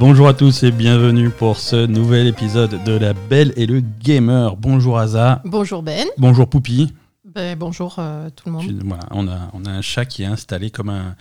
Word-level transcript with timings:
Bonjour 0.00 0.28
à 0.28 0.34
tous 0.34 0.62
et 0.62 0.70
bienvenue 0.70 1.28
pour 1.30 1.56
ce 1.58 1.86
nouvel 1.86 2.26
épisode 2.26 2.82
de 2.84 2.92
La 2.92 3.12
Belle 3.12 3.52
et 3.56 3.66
le 3.66 3.80
Gamer. 3.80 4.56
Bonjour 4.56 4.98
Aza. 4.98 5.42
Bonjour 5.44 5.82
Ben. 5.82 6.06
Bonjour 6.18 6.48
Poupi. 6.48 6.92
Ben, 7.24 7.56
bonjour 7.56 7.96
euh, 7.98 8.28
tout 8.34 8.44
le 8.46 8.52
monde. 8.52 8.66
Tu- 8.66 8.78
voilà, 8.84 9.04
on, 9.10 9.28
a, 9.28 9.50
on 9.52 9.64
a 9.66 9.70
un 9.70 9.82
chat 9.82 10.04
qui 10.06 10.22
est 10.22 10.26
installé 10.26 10.70
comme 10.70 10.88
un. 10.88 11.14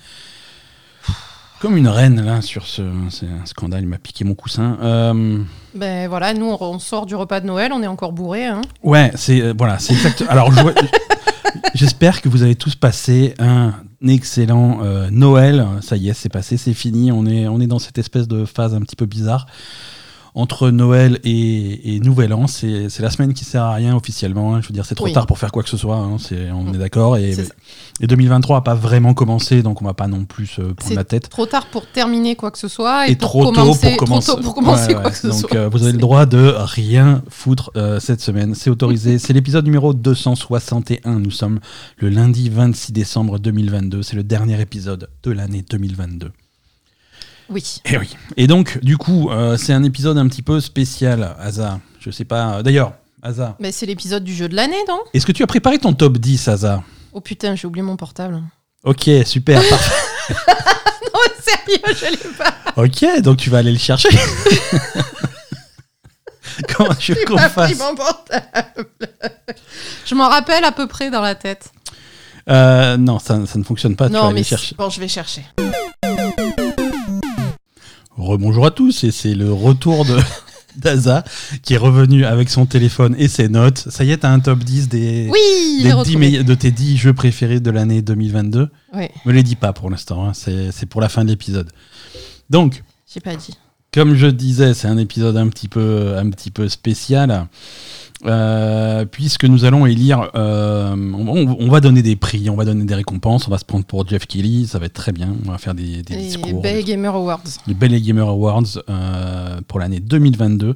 Comme 1.60 1.76
une 1.76 1.90
reine 1.90 2.22
là 2.22 2.42
sur 2.42 2.66
ce. 2.66 2.82
C'est 3.10 3.26
un 3.28 3.46
scandale, 3.46 3.82
il 3.82 3.88
m'a 3.88 3.98
piqué 3.98 4.24
mon 4.24 4.34
coussin. 4.34 4.78
Euh, 4.82 5.40
Ben 5.76 6.08
voilà, 6.08 6.34
nous 6.34 6.46
on, 6.46 6.58
on 6.62 6.80
sort 6.80 7.06
du 7.06 7.16
repas 7.16 7.42
de 7.42 7.46
Noël, 7.48 7.72
on 7.74 7.84
est 7.84 7.88
encore 7.88 8.14
bourré. 8.14 8.46
Hein. 8.46 8.62
ouais, 8.82 9.12
c'est. 9.16 9.42
euh, 9.42 9.54
voilà, 9.58 9.78
c'est 9.78 9.94
exact. 9.94 10.24
Alors, 10.30 10.52
je 10.54 10.62
vois- 10.62 10.74
j'espère 11.76 12.22
que 12.22 12.30
vous 12.30 12.44
avez 12.44 12.56
tous 12.56 12.76
passé 12.76 13.34
un 13.40 13.74
excellent 14.08 14.80
euh, 14.84 15.10
Noël. 15.12 15.66
Ça 15.82 15.96
y 15.96 16.10
est, 16.10 16.14
c'est 16.14 16.30
passé, 16.30 16.58
c'est 16.58 16.74
fini. 16.74 17.12
On 17.12 17.26
est, 17.26 17.48
on 17.48 17.60
est 17.60 17.68
dans 17.68 17.80
cette 17.80 17.98
espèce 17.98 18.28
de 18.28 18.46
phase 18.46 18.74
un 18.74 18.82
petit 18.82 18.96
peu 18.96 19.06
bizarre. 19.06 19.46
Entre 20.36 20.70
Noël 20.70 21.20
et, 21.24 21.96
et 21.96 22.00
Nouvel 22.00 22.34
An, 22.34 22.46
c'est 22.48 22.88
la 23.00 23.10
semaine 23.10 23.34
qui 23.34 23.46
sert 23.46 23.64
à 23.64 23.74
rien 23.74 23.96
officiellement. 23.96 24.56
hein. 24.56 24.62
Je 24.62 24.68
veux 24.68 24.74
dire, 24.74 24.86
c'est 24.86 24.96
trop 24.96 25.06
Oui. 25.06 25.14
tard 25.14 25.26
pour 25.28 25.38
faire 25.40 25.52
quoi 25.52 25.64
que 25.64 25.70
ce 25.70 25.78
soit. 25.78 25.96
hein. 25.98 26.18
On 26.54 26.74
est 26.74 26.78
d'accord. 26.78 27.18
Et, 27.18 27.34
C'est 27.34 27.46
ça. 27.46 27.54
et 28.00 28.08
2023 28.08 28.58
n'a 28.58 28.62
pas 28.62 28.76
vraiment 28.76 29.14
commencé, 29.14 29.64
donc 29.64 29.82
on 29.82 29.86
va 29.86 29.94
pas 29.94 30.08
non 30.08 30.26
plus 30.26 30.46
se 30.48 30.62
prendre 30.62 30.76
C'est 30.84 30.96
la 30.96 31.04
tête. 31.04 31.30
Trop 31.30 31.46
tard 31.46 31.66
pour 31.68 31.88
terminer 31.88 32.36
quoi 32.36 32.52
que 32.52 32.58
ce 32.60 32.68
soit 32.68 33.08
et, 33.08 33.12
Et 33.12 33.16
pour 33.16 33.30
trop 33.30 33.46
tôt 33.46 33.52
pour 33.54 33.56
commencer, 33.64 33.96
trop 33.98 34.36
tôt 34.36 34.42
pour 34.44 34.54
commencer 34.56 34.88
Ouais, 34.88 34.94
quoi 34.94 35.04
ouais. 35.06 35.12
que 35.12 35.18
ce 35.18 35.28
Donc 35.28 35.40
soit. 35.40 35.56
euh, 35.56 35.70
vous 35.70 35.84
avez 35.84 35.92
le 35.94 35.98
droit 35.98 36.26
de 36.26 36.54
rien 36.58 37.22
foutre 37.30 37.72
euh, 37.76 38.00
cette 38.00 38.22
semaine. 38.22 38.54
C'est 38.56 38.70
autorisé. 38.70 39.18
C'est 39.20 39.34
l'épisode 39.34 39.66
numéro 39.66 39.94
261. 39.94 41.20
Nous 41.20 41.32
sommes 41.32 41.60
le 41.98 42.10
lundi 42.10 42.50
26 42.50 42.92
décembre 42.92 43.40
2022. 43.40 44.04
C'est 44.04 44.16
le 44.16 44.24
dernier 44.24 44.62
épisode 44.62 45.10
de 45.24 45.32
l'année 45.32 45.64
2022. 45.70 46.32
Oui. 47.50 47.82
Et 47.86 47.98
oui. 47.98 48.16
Et 48.38 48.48
donc, 48.48 48.80
du 48.84 48.98
coup, 48.98 49.30
euh, 49.30 49.58
c'est 49.58 49.74
un 49.74 49.84
épisode 49.84 50.18
un 50.18 50.28
petit 50.28 50.42
peu 50.42 50.60
spécial, 50.62 51.36
Asa. 51.40 51.80
Je 52.00 52.12
sais 52.12 52.26
pas. 52.26 52.62
D'ailleurs, 52.64 52.94
Asa, 53.22 53.56
Ben, 53.60 53.72
c'est 53.72 53.86
l'épisode 53.86 54.24
du 54.24 54.34
jeu 54.36 54.48
de 54.48 54.56
l'année, 54.56 54.78
non? 54.88 55.00
Est-ce 55.14 55.26
que 55.26 55.32
tu 55.32 55.44
as 55.44 55.48
préparé 55.48 55.78
ton 55.80 55.94
top 55.94 56.18
10, 56.18 56.48
Asa? 56.48 56.84
Oh 57.12 57.22
putain, 57.22 57.56
j'ai 57.56 57.68
oublié 57.68 57.84
mon 57.84 57.96
portable. 57.98 58.42
Ok, 58.84 59.10
super. 59.26 59.62
parfait. 59.70 60.34
Non, 61.04 61.20
sérieux, 61.42 61.96
je 62.00 62.06
l'ai 62.12 62.34
pas. 62.38 62.54
ok, 62.78 63.22
donc 63.24 63.38
tu 63.38 63.50
vas 63.50 63.58
aller 63.58 63.72
le 63.72 63.78
chercher. 63.80 64.10
Comment 66.76 66.94
tu 66.96 67.14
veux 67.14 67.26
qu'on 67.26 67.38
fasse? 67.38 67.78
mon 67.80 67.96
portable. 67.96 68.86
je 70.06 70.16
m'en 70.16 70.30
rappelle 70.30 70.64
à 70.66 70.72
peu 70.72 70.88
près 70.88 71.10
dans 71.10 71.22
la 71.22 71.36
tête. 71.36 71.72
Euh, 72.50 72.98
Non, 72.98 73.20
ça, 73.20 73.46
ça 73.46 73.58
ne 73.60 73.64
fonctionne 73.64 73.96
pas. 73.96 74.08
tu 74.08 74.14
vas 74.14 74.20
non, 74.20 74.26
aller 74.26 74.34
mais 74.36 74.40
le 74.42 74.46
chercher. 74.46 74.76
bon, 74.78 74.90
je 74.90 75.00
vais 75.00 75.08
chercher. 75.08 75.44
Rebonjour 78.20 78.66
à 78.66 78.72
tous, 78.72 79.04
et 79.04 79.12
c'est 79.12 79.34
le 79.34 79.52
retour 79.52 80.06
de 80.06 80.18
d'Aza 80.78 81.24
qui 81.64 81.74
est 81.74 81.78
revenu 81.78 82.26
avec 82.26 82.50
son 82.50 82.66
téléphone 82.66 83.16
et 83.18 83.28
ses 83.28 83.50
notes. 83.50 83.78
Ça 83.90 84.04
y 84.04 84.12
est, 84.12 84.18
t'as 84.18 84.30
un 84.32 84.40
top 84.40 84.60
10 84.60 84.88
des, 84.90 85.28
Oui, 85.32 85.80
des 85.84 85.90
est 85.90 85.92
10 85.92 85.94
retrouvé. 85.94 86.18
meilleurs- 86.18 86.46
de 86.46 86.54
tes 86.54 86.72
10 86.72 86.98
jeux 86.98 87.14
préférés 87.14 87.60
de 87.60 87.72
l'année 87.72 88.02
2022. 88.02 88.70
Oui, 88.94 89.08
Me 89.26 89.32
les 89.34 89.44
dis 89.44 89.56
pas 89.56 89.74
pour 89.74 89.90
l'instant, 89.90 90.26
hein, 90.28 90.32
c'est 90.34 90.72
c'est 90.72 90.86
pour 90.86 91.02
la 91.02 91.10
fin 91.10 91.24
de 91.24 91.30
l'épisode. 91.30 91.70
Donc, 92.50 92.84
j'ai 93.12 93.20
pas 93.20 93.36
dit. 93.36 93.56
comme 93.94 94.14
je 94.16 94.28
disais, 94.28 94.74
c'est 94.74 94.88
un 94.88 94.98
épisode 94.98 95.38
un 95.38 95.48
petit 95.48 95.68
peu, 95.68 96.16
un 96.18 96.30
petit 96.30 96.52
peu 96.52 96.70
spécial. 96.70 97.48
Euh, 98.26 99.06
puisque 99.06 99.46
nous 99.46 99.64
allons 99.66 99.86
élire, 99.86 100.30
euh, 100.36 100.94
on, 100.96 101.56
on 101.60 101.70
va 101.70 101.80
donner 101.80 102.02
des 102.02 102.16
prix, 102.16 102.50
on 102.50 102.56
va 102.56 102.66
donner 102.66 102.84
des 102.86 102.96
récompenses, 102.96 103.48
on 103.48 103.52
va 103.52 103.58
se 103.58 103.66
prendre 103.66 103.86
pour 103.86 104.08
Jeff 104.08 104.26
Kelly, 104.28 104.68
ça 104.68 104.78
va 104.80 104.88
être 104.88 104.94
très 104.94 105.12
bien, 105.12 105.30
on 105.46 105.52
va 105.52 105.58
faire 105.58 105.74
des, 105.74 106.02
des 106.04 106.16
Les 106.16 106.22
discours. 106.24 106.62
Gamer 106.86 107.16
Awards. 107.16 107.42
les 107.68 107.74
Bell 107.74 108.02
Gamer 108.02 108.28
Awards 108.28 108.64
euh, 108.90 109.62
pour 109.68 109.80
l'année 109.80 110.00
2022. 110.00 110.76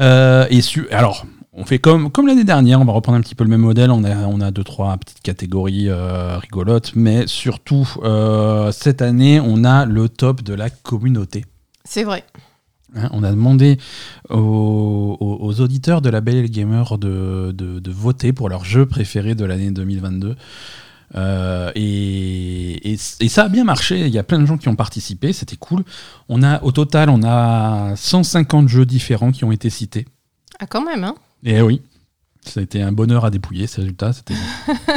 Euh, 0.00 0.46
et 0.50 0.60
su- 0.62 0.88
alors, 0.90 1.24
on 1.52 1.64
fait 1.64 1.78
comme, 1.78 2.10
comme 2.10 2.26
l'année 2.26 2.44
dernière, 2.44 2.80
on 2.80 2.84
va 2.84 2.92
reprendre 2.92 3.18
un 3.18 3.20
petit 3.20 3.34
peu 3.34 3.42
le 3.44 3.50
même 3.50 3.62
modèle. 3.62 3.90
On 3.90 4.04
a, 4.04 4.14
on 4.26 4.40
a 4.40 4.50
deux, 4.50 4.64
trois 4.64 4.96
petites 4.96 5.22
catégories 5.22 5.88
rigolotes, 5.90 6.92
mais 6.94 7.26
surtout, 7.26 7.88
cette 8.70 9.02
année, 9.02 9.40
on 9.40 9.64
a 9.64 9.84
le 9.86 10.08
top 10.08 10.42
de 10.42 10.54
la 10.54 10.70
communauté. 10.70 11.44
C'est 11.84 12.04
vrai. 12.04 12.22
Hein, 12.96 13.08
on 13.12 13.22
a 13.22 13.30
demandé 13.30 13.78
aux, 14.30 15.54
auditeurs 15.60 16.00
de 16.02 16.08
la 16.10 16.20
Belle 16.20 16.48
Gamer 16.50 16.98
de, 16.98 17.52
de- 17.56 17.78
de 17.78 17.90
voter 17.90 18.32
pour 18.32 18.48
leur 18.48 18.64
jeu 18.64 18.86
préféré 18.86 19.34
de 19.34 19.44
l'année 19.44 19.70
2022. 19.70 20.36
Euh, 21.14 21.72
et, 21.74 22.92
et- 22.92 22.98
et 23.20 23.28
ça 23.28 23.44
a 23.44 23.48
bien 23.48 23.64
marché. 23.64 24.06
Il 24.06 24.12
y 24.12 24.18
a 24.18 24.22
plein 24.22 24.38
de 24.38 24.46
gens 24.46 24.58
qui 24.58 24.68
ont 24.68 24.76
participé. 24.76 25.32
C'était 25.32 25.56
cool. 25.56 25.84
On 26.28 26.42
a, 26.42 26.62
au 26.62 26.72
total, 26.72 27.08
on 27.10 27.22
a 27.24 27.94
150 27.96 28.68
jeux 28.68 28.84
différents 28.86 29.32
qui 29.32 29.44
ont 29.44 29.52
été 29.52 29.70
cités. 29.70 30.06
Ah, 30.60 30.66
quand 30.66 30.82
même, 30.84 31.04
hein. 31.04 31.14
Et 31.44 31.60
oui, 31.62 31.82
ça 32.44 32.60
a 32.60 32.62
été 32.62 32.82
un 32.82 32.92
bonheur 32.92 33.24
à 33.24 33.30
dépouiller, 33.30 33.66
ces 33.66 33.80
résultats. 33.82 34.12
C'était 34.12 34.34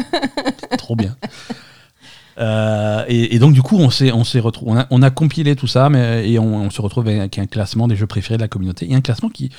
trop 0.78 0.96
bien. 0.96 1.16
Euh, 2.38 3.04
et, 3.08 3.40
donc, 3.40 3.54
du 3.54 3.62
coup, 3.62 3.78
on, 3.78 3.90
s'est, 3.90 4.12
on, 4.12 4.24
s'est 4.24 4.40
retrou- 4.40 4.86
on, 4.90 5.02
a, 5.02 5.10
compilé 5.10 5.56
tout 5.56 5.68
ça 5.68 5.90
mais, 5.90 6.30
et 6.30 6.40
on, 6.40 6.70
se 6.70 6.82
retrouve 6.82 7.08
avec 7.08 7.38
un 7.38 7.46
classement 7.46 7.88
des 7.88 7.96
jeux 7.96 8.08
préférés 8.08 8.38
de 8.38 8.42
la 8.42 8.48
communauté. 8.48 8.90
Et 8.90 8.96
un 8.96 9.02
classement 9.02 9.30
qui. 9.30 9.50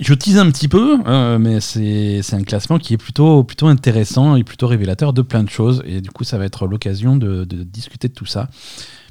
Je 0.00 0.12
tease 0.12 0.38
un 0.38 0.50
petit 0.50 0.66
peu, 0.66 0.98
euh, 1.06 1.38
mais 1.38 1.60
c'est, 1.60 2.22
un 2.32 2.42
classement 2.42 2.78
qui 2.78 2.94
est 2.94 2.98
plutôt, 2.98 3.44
plutôt 3.44 3.68
intéressant 3.68 4.34
et 4.34 4.42
plutôt 4.42 4.66
révélateur 4.66 5.12
de 5.12 5.22
plein 5.22 5.44
de 5.44 5.50
choses. 5.50 5.82
Et 5.86 6.00
du 6.00 6.10
coup, 6.10 6.24
ça 6.24 6.38
va 6.38 6.46
être 6.46 6.66
l'occasion 6.66 7.16
de 7.16 7.44
discuter 7.44 8.08
de 8.08 8.14
tout 8.14 8.26
ça. 8.26 8.48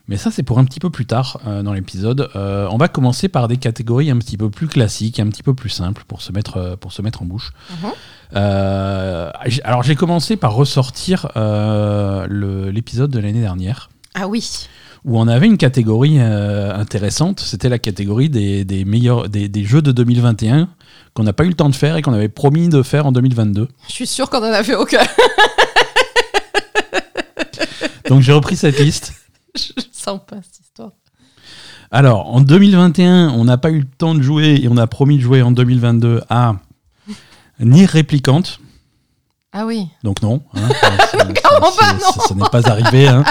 Mais 0.09 0.15
ça, 0.15 0.31
c'est 0.31 0.43
pour 0.43 0.57
un 0.57 0.63
petit 0.63 0.79
peu 0.79 0.89
plus 0.89 1.05
tard 1.05 1.37
euh, 1.45 1.61
dans 1.63 1.73
l'épisode. 1.73 2.29
Euh, 2.37 2.65
on 2.71 2.77
va 2.77 2.87
commencer 2.87 3.27
par 3.27 3.49
des 3.49 3.57
catégories 3.57 4.09
un 4.09 4.17
petit 4.17 4.37
peu 4.37 4.49
plus 4.49 4.67
classiques, 4.67 5.19
un 5.19 5.27
petit 5.27 5.43
peu 5.43 5.53
plus 5.53 5.69
simples 5.69 6.05
pour 6.07 6.21
se 6.21 6.31
mettre, 6.31 6.55
euh, 6.57 6.75
pour 6.77 6.93
se 6.93 7.01
mettre 7.01 7.23
en 7.23 7.25
bouche. 7.25 7.51
Mhm. 7.71 7.89
Euh, 8.35 9.31
alors, 9.65 9.83
j'ai 9.83 9.95
commencé 9.95 10.37
par 10.37 10.53
ressortir 10.53 11.27
l'épisode 12.29 13.11
de 13.11 13.19
l'année 13.19 13.41
dernière 13.41 13.89
Ah 14.15 14.27
oui. 14.29 14.67
où 15.03 15.19
on 15.19 15.27
avait 15.27 15.47
une 15.47 15.57
catégorie 15.57 16.19
intéressante. 16.19 17.39
C'était 17.41 17.69
la 17.69 17.79
catégorie 17.79 18.29
des, 18.29 18.63
des 18.65 18.85
meilleurs 18.85 19.27
des, 19.29 19.49
des 19.49 19.63
jeux 19.65 19.81
de 19.81 19.91
2021 19.91 20.69
qu'on 21.13 21.23
n'a 21.23 21.33
pas 21.33 21.43
eu 21.45 21.49
le 21.49 21.53
temps 21.53 21.69
de 21.69 21.75
faire 21.75 21.95
et 21.97 22.01
qu'on 22.01 22.13
avait 22.13 22.29
promis 22.29 22.69
de 22.69 22.81
faire 22.81 23.05
en 23.07 23.11
2022. 23.11 23.67
Je 23.87 23.93
suis 23.93 24.07
sûre 24.07 24.29
qu'on 24.29 24.39
en 24.39 24.43
a 24.53 24.63
fait 24.63 24.75
aucun. 24.75 25.01
Donc, 28.09 28.21
j'ai 28.21 28.31
repris 28.31 28.55
cette 28.55 28.79
liste. 28.79 29.11
je 29.77 29.83
sens 29.91 30.19
pas 30.27 30.37
cette 30.43 30.59
histoire. 30.65 30.91
Alors, 31.91 32.33
en 32.33 32.41
2021, 32.41 33.29
on 33.29 33.45
n'a 33.45 33.57
pas 33.57 33.69
eu 33.71 33.79
le 33.79 33.87
temps 33.87 34.13
de 34.15 34.21
jouer 34.21 34.59
et 34.61 34.67
on 34.67 34.77
a 34.77 34.87
promis 34.87 35.17
de 35.17 35.21
jouer 35.21 35.41
en 35.41 35.51
2022 35.51 36.21
à 36.29 36.55
Nier 37.59 37.85
Réplicante. 37.85 38.59
Ah 39.53 39.65
oui. 39.65 39.87
Donc 40.03 40.21
non, 40.21 40.41
hein, 40.53 40.67
ça, 40.81 40.97
ça- 41.07 41.17
Comment 41.43 41.71
ça- 41.71 41.93
pas, 41.93 41.99
ça- 41.99 42.21
ça 42.27 42.35
n'est 42.35 42.49
pas 42.49 42.69
arrivé. 42.69 43.07
Hein. 43.07 43.23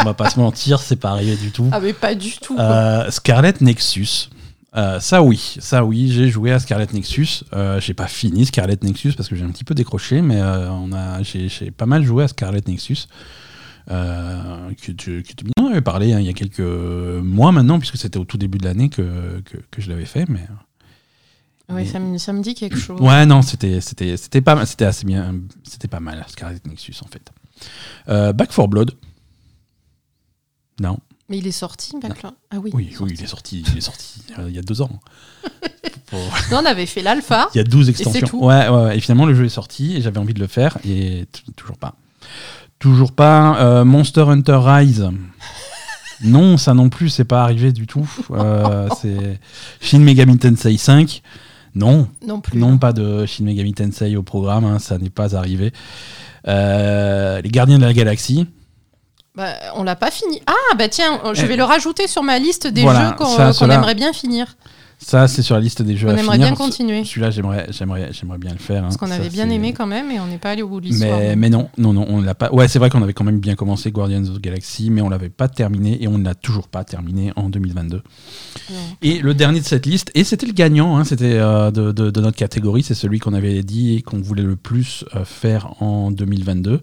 On 0.00 0.04
va 0.04 0.14
pas 0.14 0.28
se 0.30 0.38
mentir, 0.40 0.80
c'est 0.80 0.96
pas 0.96 1.10
arrivé 1.10 1.36
du 1.36 1.50
tout. 1.52 1.68
Ah 1.72 1.80
mais 1.80 1.92
pas 1.92 2.14
du 2.14 2.32
tout. 2.38 2.56
Euh, 2.58 3.10
Scarlet 3.10 3.54
Nexus. 3.60 4.28
Euh, 4.76 5.00
ça 5.00 5.22
oui, 5.22 5.56
ça 5.60 5.84
oui, 5.84 6.10
j'ai 6.12 6.28
joué 6.28 6.52
à 6.52 6.58
Scarlet 6.58 6.88
Nexus. 6.92 7.42
Euh, 7.54 7.80
j'ai 7.80 7.94
pas 7.94 8.06
fini 8.06 8.44
Scarlet 8.46 8.76
Nexus 8.82 9.12
parce 9.12 9.28
que 9.28 9.36
j'ai 9.36 9.44
un 9.44 9.50
petit 9.50 9.64
peu 9.64 9.74
décroché, 9.74 10.20
mais 10.20 10.40
euh, 10.40 10.70
on 10.70 10.92
a, 10.92 11.22
j'ai 11.22 11.70
pas 11.70 11.86
mal 11.86 12.02
joué 12.04 12.24
à 12.24 12.28
Scarlet 12.28 12.62
Nexus. 12.66 13.06
Euh, 13.90 14.70
que 14.74 14.92
tu, 14.92 15.22
que 15.22 15.32
tu 15.32 15.46
m'en 15.58 15.68
avais 15.68 15.80
parlé 15.80 16.12
hein, 16.12 16.20
il 16.20 16.26
y 16.26 16.28
a 16.28 16.34
quelques 16.34 16.60
mois 16.60 17.52
maintenant, 17.52 17.78
puisque 17.78 17.96
c'était 17.96 18.18
au 18.18 18.24
tout 18.24 18.36
début 18.36 18.58
de 18.58 18.64
l'année 18.64 18.90
que, 18.90 19.40
que, 19.46 19.56
que 19.70 19.80
je 19.80 19.88
l'avais 19.88 20.04
fait. 20.04 20.28
Mais 20.28 20.46
oui, 21.70 21.86
ça 21.86 21.98
me, 21.98 22.16
ça 22.18 22.32
me 22.32 22.42
dit 22.42 22.54
quelque 22.54 22.78
chose. 22.78 23.00
ouais, 23.00 23.26
non, 23.26 23.42
c'était, 23.42 23.80
pas, 24.42 24.60
assez 24.60 25.04
bien, 25.04 25.34
c'était 25.64 25.88
pas 25.88 26.00
mal 26.00 26.24
Scarlet 26.28 26.60
Nexus 26.66 26.94
en 27.02 27.08
fait. 27.08 27.30
Euh, 28.08 28.32
Back 28.32 28.50
4 28.54 28.68
Blood. 28.68 28.92
Non. 30.80 30.98
Mais 31.28 31.38
il 31.38 31.46
est 31.46 31.52
sorti, 31.52 31.92
Backlog 32.00 32.32
Ah 32.50 32.56
oui. 32.58 32.70
Oui, 32.72 32.88
il 32.90 32.94
est 32.94 33.00
oui, 33.02 33.16
sorti. 33.16 33.16
il 33.18 33.24
est 33.24 33.26
sorti, 33.26 33.64
il 33.72 33.78
est 33.78 33.80
sorti 33.82 34.22
euh, 34.38 34.48
il 34.48 34.56
y 34.56 34.58
a 34.58 34.62
deux 34.62 34.80
ans. 34.80 34.88
Pour- 36.06 36.18
Non, 36.50 36.60
on 36.62 36.64
avait 36.64 36.86
fait 36.86 37.02
l'alpha. 37.02 37.48
Il 37.54 37.58
y 37.58 37.60
a 37.60 37.64
12 37.64 37.84
c'est 37.84 37.90
extensions. 37.90 38.26
tout. 38.26 38.44
Ouais, 38.44 38.66
ouais, 38.68 38.84
ouais. 38.84 38.96
Et 38.96 39.00
finalement, 39.00 39.26
le 39.26 39.34
jeu 39.34 39.44
est 39.44 39.50
sorti 39.50 39.96
et 39.96 40.00
j'avais 40.00 40.16
envie 40.18 40.32
de 40.32 40.40
le 40.40 40.46
faire 40.46 40.78
et 40.86 41.26
toujours 41.54 41.76
pas. 41.76 41.96
Toujours 42.78 43.12
pas. 43.12 43.56
Euh, 43.60 43.84
Monster 43.84 44.22
Hunter 44.28 44.58
Rise. 44.62 45.08
Non, 46.22 46.56
ça 46.56 46.74
non 46.74 46.88
plus, 46.88 47.10
c'est 47.10 47.24
pas 47.24 47.42
arrivé 47.42 47.72
du 47.72 47.86
tout. 47.86 48.08
Euh, 48.32 48.88
c'est 49.00 49.38
Shin 49.80 50.00
Megami 50.00 50.38
Tensei 50.38 50.76
5. 50.76 51.22
Non, 51.74 52.08
Non 52.26 52.40
plus. 52.40 52.58
non, 52.58 52.78
pas 52.78 52.92
de 52.92 53.24
Shin 53.26 53.44
Megami 53.44 53.72
Tensei 53.74 54.16
au 54.16 54.22
programme, 54.22 54.64
hein, 54.64 54.78
ça 54.78 54.98
n'est 54.98 55.10
pas 55.10 55.36
arrivé. 55.36 55.72
Euh, 56.48 57.40
les 57.40 57.50
Gardiens 57.50 57.78
de 57.78 57.84
la 57.84 57.92
Galaxie. 57.92 58.46
Bah, 59.36 59.52
on 59.76 59.84
l'a 59.84 59.94
pas 59.94 60.10
fini. 60.10 60.40
Ah 60.48 60.74
bah 60.76 60.88
tiens, 60.88 61.20
je 61.34 61.46
vais 61.46 61.54
le 61.56 61.62
rajouter 61.62 62.08
sur 62.08 62.24
ma 62.24 62.40
liste 62.40 62.66
des 62.66 62.80
Eh. 62.80 62.84
Voilà, 62.84 63.16
jeux 63.52 63.52
qu'on 63.58 63.70
aimerait 63.70 63.94
bien 63.94 64.12
finir. 64.12 64.56
Ça, 65.08 65.26
c'est 65.26 65.40
sur 65.40 65.54
la 65.54 65.62
liste 65.62 65.80
des 65.80 65.96
jeux 65.96 66.06
On 66.08 66.10
à 66.10 66.20
aimerait 66.20 66.34
finir. 66.34 66.48
bien 66.48 66.54
continuer. 66.54 67.02
Celui-là, 67.02 67.30
j'aimerais, 67.30 67.66
j'aimerais, 67.70 68.10
j'aimerais 68.12 68.36
bien 68.36 68.52
le 68.52 68.58
faire. 68.58 68.80
hein. 68.84 68.88
Parce 68.88 68.98
qu'on 68.98 69.10
avait 69.10 69.30
bien 69.30 69.48
aimé 69.48 69.72
quand 69.72 69.86
même 69.86 70.10
et 70.10 70.20
on 70.20 70.26
n'est 70.26 70.36
pas 70.36 70.50
allé 70.50 70.60
au 70.60 70.68
bout 70.68 70.82
de 70.82 70.86
l'histoire. 70.86 71.18
Mais, 71.18 71.34
mais 71.34 71.48
non, 71.48 71.70
non, 71.78 71.94
non, 71.94 72.04
on 72.10 72.20
l'a 72.20 72.34
pas. 72.34 72.52
Ouais, 72.52 72.68
c'est 72.68 72.78
vrai 72.78 72.90
qu'on 72.90 73.00
avait 73.02 73.14
quand 73.14 73.24
même 73.24 73.40
bien 73.40 73.54
commencé 73.54 73.90
Guardians 73.90 74.22
of 74.24 74.34
the 74.34 74.40
Galaxy, 74.42 74.90
mais 74.90 75.00
on 75.00 75.08
l'avait 75.08 75.30
pas 75.30 75.48
terminé 75.48 75.96
et 76.02 76.08
on 76.08 76.18
ne 76.18 76.24
l'a 76.26 76.34
toujours 76.34 76.68
pas 76.68 76.84
terminé 76.84 77.32
en 77.36 77.48
2022. 77.48 78.02
Non. 78.70 78.76
Et 79.00 79.20
le 79.20 79.32
dernier 79.32 79.60
de 79.60 79.64
cette 79.64 79.86
liste, 79.86 80.10
et 80.14 80.24
c'était 80.24 80.44
le 80.44 80.52
gagnant, 80.52 80.98
hein, 80.98 81.04
c'était 81.04 81.38
euh, 81.38 81.70
de, 81.70 81.90
de- 81.90 82.10
de 82.10 82.20
notre 82.20 82.36
catégorie, 82.36 82.82
c'est 82.82 82.92
celui 82.94 83.18
qu'on 83.18 83.32
avait 83.32 83.62
dit 83.62 83.94
et 83.94 84.02
qu'on 84.02 84.18
voulait 84.20 84.42
le 84.42 84.56
plus 84.56 85.06
euh, 85.16 85.24
faire 85.24 85.80
en 85.82 86.10
2022. 86.10 86.82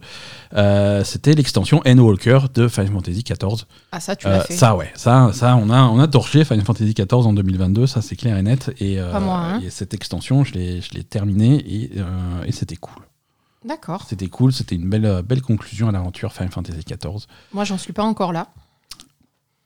Euh, 0.56 1.04
c'était 1.04 1.34
l'extension 1.34 1.82
Endwalker 1.86 2.40
de 2.56 2.68
Final 2.68 2.92
Fantasy 2.92 3.24
XIV. 3.24 3.66
Ah, 3.92 4.00
ça, 4.00 4.16
tu 4.16 4.26
l'as 4.28 4.40
fait. 4.42 4.54
ça, 4.54 4.76
ouais, 4.76 4.92
ça, 4.96 5.30
ça, 5.32 5.56
on 5.58 5.70
a, 5.70 5.84
on 5.84 6.00
a 6.00 6.08
torché 6.08 6.44
Final 6.44 6.66
Fantasy 6.66 6.96
XIV 6.96 7.28
en 7.28 7.34
2022, 7.34 7.86
ça 7.86 8.02
c'est 8.02 8.15
clair 8.16 8.38
et 8.38 8.42
net. 8.42 8.74
Et, 8.80 9.00
euh, 9.00 9.20
moi, 9.20 9.38
hein. 9.38 9.60
et 9.62 9.70
cette 9.70 9.94
extension, 9.94 10.44
je 10.44 10.54
l'ai, 10.54 11.04
terminée 11.04 11.56
et, 11.56 11.92
euh, 11.98 12.44
et 12.46 12.52
c'était 12.52 12.76
cool. 12.76 13.04
D'accord. 13.64 14.06
C'était 14.08 14.28
cool, 14.28 14.54
c'était 14.54 14.76
une 14.76 14.90
belle, 14.90 15.24
belle 15.24 15.42
conclusion 15.42 15.90
à 15.90 15.92
l'aventure 15.92 16.32
Final 16.34 16.52
Fantasy 16.52 16.84
XIV. 16.86 17.26
Moi, 17.54 17.64
j'en 17.64 17.78
suis 17.78 17.94
pas 17.94 18.04
encore 18.04 18.32
là 18.32 18.50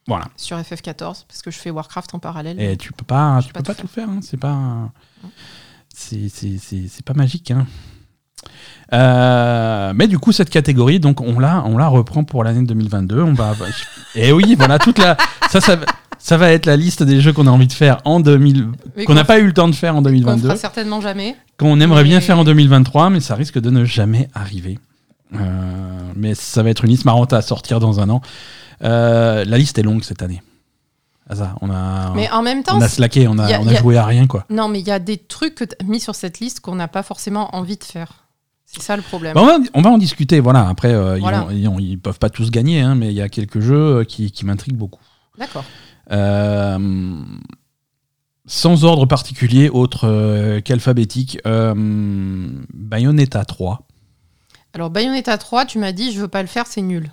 Voilà. 0.07 0.29
sur 0.37 0.57
FF14 0.57 1.25
parce 1.27 1.41
que 1.43 1.51
je 1.51 1.57
fais 1.57 1.69
Warcraft 1.69 2.15
en 2.15 2.19
parallèle. 2.19 2.61
Et 2.61 2.77
tu 2.77 2.93
peux 2.93 3.05
pas, 3.05 3.39
tu 3.41 3.51
peux 3.51 3.61
pas 3.61 3.73
pas 3.73 3.75
tout 3.75 3.81
tout 3.81 3.87
faire, 3.87 4.09
hein, 4.09 4.19
c'est 4.21 4.37
pas, 4.37 4.91
c'est, 5.93 6.29
c'est, 6.29 6.57
c'est, 6.57 6.87
c'est 6.87 7.03
pas 7.03 7.13
magique. 7.13 7.51
Hein. 7.51 7.67
Euh, 8.93 9.93
mais 9.95 10.07
du 10.07 10.17
coup, 10.17 10.31
cette 10.31 10.49
catégorie, 10.49 10.99
donc 10.99 11.21
on 11.21 11.39
la, 11.39 11.63
on 11.65 11.77
la 11.77 11.87
reprend 11.87 12.23
pour 12.23 12.43
l'année 12.43 12.65
2022. 12.65 13.21
On 13.21 13.33
va, 13.33 13.53
et 14.15 14.31
oui, 14.31 14.55
voilà 14.55 14.79
toute 14.79 14.97
la, 14.97 15.17
ça, 15.49 15.61
ça, 15.61 15.77
ça 16.19 16.37
va 16.37 16.51
être 16.51 16.65
la 16.67 16.75
liste 16.77 17.01
des 17.01 17.19
jeux 17.21 17.33
qu'on 17.33 17.47
a 17.47 17.51
envie 17.51 17.67
de 17.67 17.73
faire 17.73 17.97
en 18.05 18.19
2000, 18.19 18.67
Mais 18.95 19.05
qu'on 19.05 19.13
n'a 19.15 19.23
pas 19.23 19.39
eu 19.39 19.45
le 19.47 19.53
temps 19.53 19.67
de 19.67 19.75
faire 19.75 19.93
en 19.95 19.99
qu'on 19.99 20.03
2022, 20.09 20.43
fera 20.43 20.55
certainement 20.57 21.01
jamais. 21.01 21.35
qu'on 21.57 21.79
aimerait 21.79 22.03
bien 22.03 22.21
faire 22.21 22.37
en 22.37 22.43
2023, 22.43 23.09
mais 23.09 23.19
ça 23.19 23.35
risque 23.35 23.59
de 23.59 23.69
ne 23.69 23.83
jamais 23.85 24.27
arriver. 24.33 24.77
Euh, 25.35 25.39
mais 26.15 26.35
ça 26.35 26.63
va 26.63 26.69
être 26.69 26.83
une 26.85 26.91
liste 26.91 27.05
marrante 27.05 27.33
à 27.33 27.41
sortir 27.41 27.79
dans 27.79 27.99
un 27.99 28.09
an. 28.09 28.21
Euh, 28.83 29.45
la 29.45 29.57
liste 29.57 29.77
est 29.77 29.83
longue 29.83 30.03
cette 30.03 30.21
année. 30.21 30.41
Ça, 31.31 31.55
on 31.61 31.69
a, 31.69 32.11
Mais 32.15 32.27
en 32.31 32.41
même 32.41 32.63
temps, 32.63 32.77
on 32.77 32.81
a 32.81 32.87
slacké, 32.89 33.27
on 33.27 33.37
a, 33.37 33.47
y 33.47 33.53
a- 33.53 33.61
on 33.61 33.67
a 33.67 33.71
y 33.73 33.75
a- 33.75 33.79
joué 33.79 33.97
à 33.97 34.05
rien 34.05 34.25
quoi. 34.25 34.45
non, 34.49 34.67
mais 34.67 34.79
il 34.79 34.87
y 34.87 34.91
a 34.91 34.97
des 34.97 35.17
trucs 35.17 35.53
que 35.53 35.63
tu 35.63 35.75
as 35.79 35.83
mis 35.83 35.99
sur 35.99 36.15
cette 36.15 36.39
liste 36.39 36.59
qu'on 36.59 36.73
n'a 36.73 36.87
pas 36.87 37.03
forcément 37.03 37.55
envie 37.55 37.77
de 37.77 37.83
faire. 37.83 38.25
C'est 38.65 38.81
ça 38.81 38.95
le 38.95 39.03
problème. 39.03 39.35
Bah, 39.35 39.41
on, 39.41 39.45
va, 39.45 39.57
on 39.75 39.81
va 39.81 39.89
en 39.91 39.99
discuter. 39.99 40.39
Voilà. 40.39 40.67
Après, 40.67 40.91
euh, 40.91 41.19
ils 41.51 41.67
ont- 41.67 41.77
ils 41.79 41.99
peuvent 41.99 42.17
pas 42.17 42.31
tous 42.31 42.49
gagner, 42.49 42.81
hein, 42.81 42.95
mais 42.95 43.07
il 43.09 43.13
y 43.13 43.21
a 43.21 43.29
quelques 43.29 43.59
jeux 43.59 44.03
qui, 44.05 44.31
qui 44.31 44.43
m'intriguent 44.45 44.75
beaucoup. 44.77 45.01
D'accord. 45.37 45.65
Euh, 46.11 47.23
sans 48.45 48.83
ordre 48.83 49.05
particulier, 49.05 49.69
autre 49.69 50.05
euh, 50.07 50.59
qu'alphabétique, 50.61 51.39
euh, 51.45 51.73
Bayonetta 52.73 53.45
3. 53.45 53.87
Alors, 54.73 54.89
Bayonetta 54.89 55.37
3, 55.37 55.65
tu 55.65 55.77
m'as 55.79 55.91
dit, 55.91 56.11
je 56.11 56.19
veux 56.21 56.27
pas 56.27 56.41
le 56.41 56.47
faire, 56.47 56.65
c'est 56.67 56.81
nul. 56.81 57.11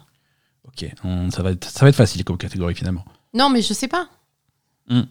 Ok, 0.67 0.87
on- 1.05 1.31
ça, 1.31 1.43
va 1.43 1.51
être, 1.53 1.65
ça 1.69 1.85
va 1.85 1.89
être 1.91 1.95
facile 1.97 2.25
comme 2.25 2.39
catégorie 2.39 2.75
finalement. 2.75 3.05
Non, 3.35 3.49
mais 3.51 3.63
je 3.63 3.73
sais 3.75 3.89
pas. 3.89 4.09
Hmm. 4.89 5.03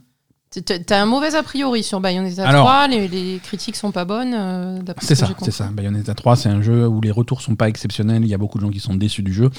T'as 0.64 1.02
un 1.02 1.06
mauvais 1.06 1.34
a 1.36 1.44
priori 1.44 1.84
sur 1.84 2.00
Bayonetta 2.00 2.48
Alors- 2.48 2.66
3, 2.66 2.88
les, 2.88 3.08
les 3.08 3.40
critiques 3.44 3.76
sont 3.76 3.92
pas 3.92 4.06
bonnes. 4.06 4.34
euh, 4.34 4.80
C'est 5.02 5.16
ça, 5.16 5.30
c'est 5.42 5.52
ça. 5.52 5.70
Bayonetta 5.74 6.14
3, 6.14 6.36
c'est 6.36 6.50
un 6.50 6.62
jeu 6.62 6.88
où 6.88 7.02
les 7.02 7.12
retours 7.12 7.42
sont 7.42 7.56
pas 7.56 7.68
exceptionnels. 7.70 8.24
Il 8.24 8.30
y 8.30 8.34
a 8.34 8.38
beaucoup 8.38 8.58
de 8.58 8.64
gens 8.64 8.70
qui 8.72 8.80
sont 8.80 8.96
déçus 8.96 9.24
du 9.24 9.34
jeu. 9.34 9.50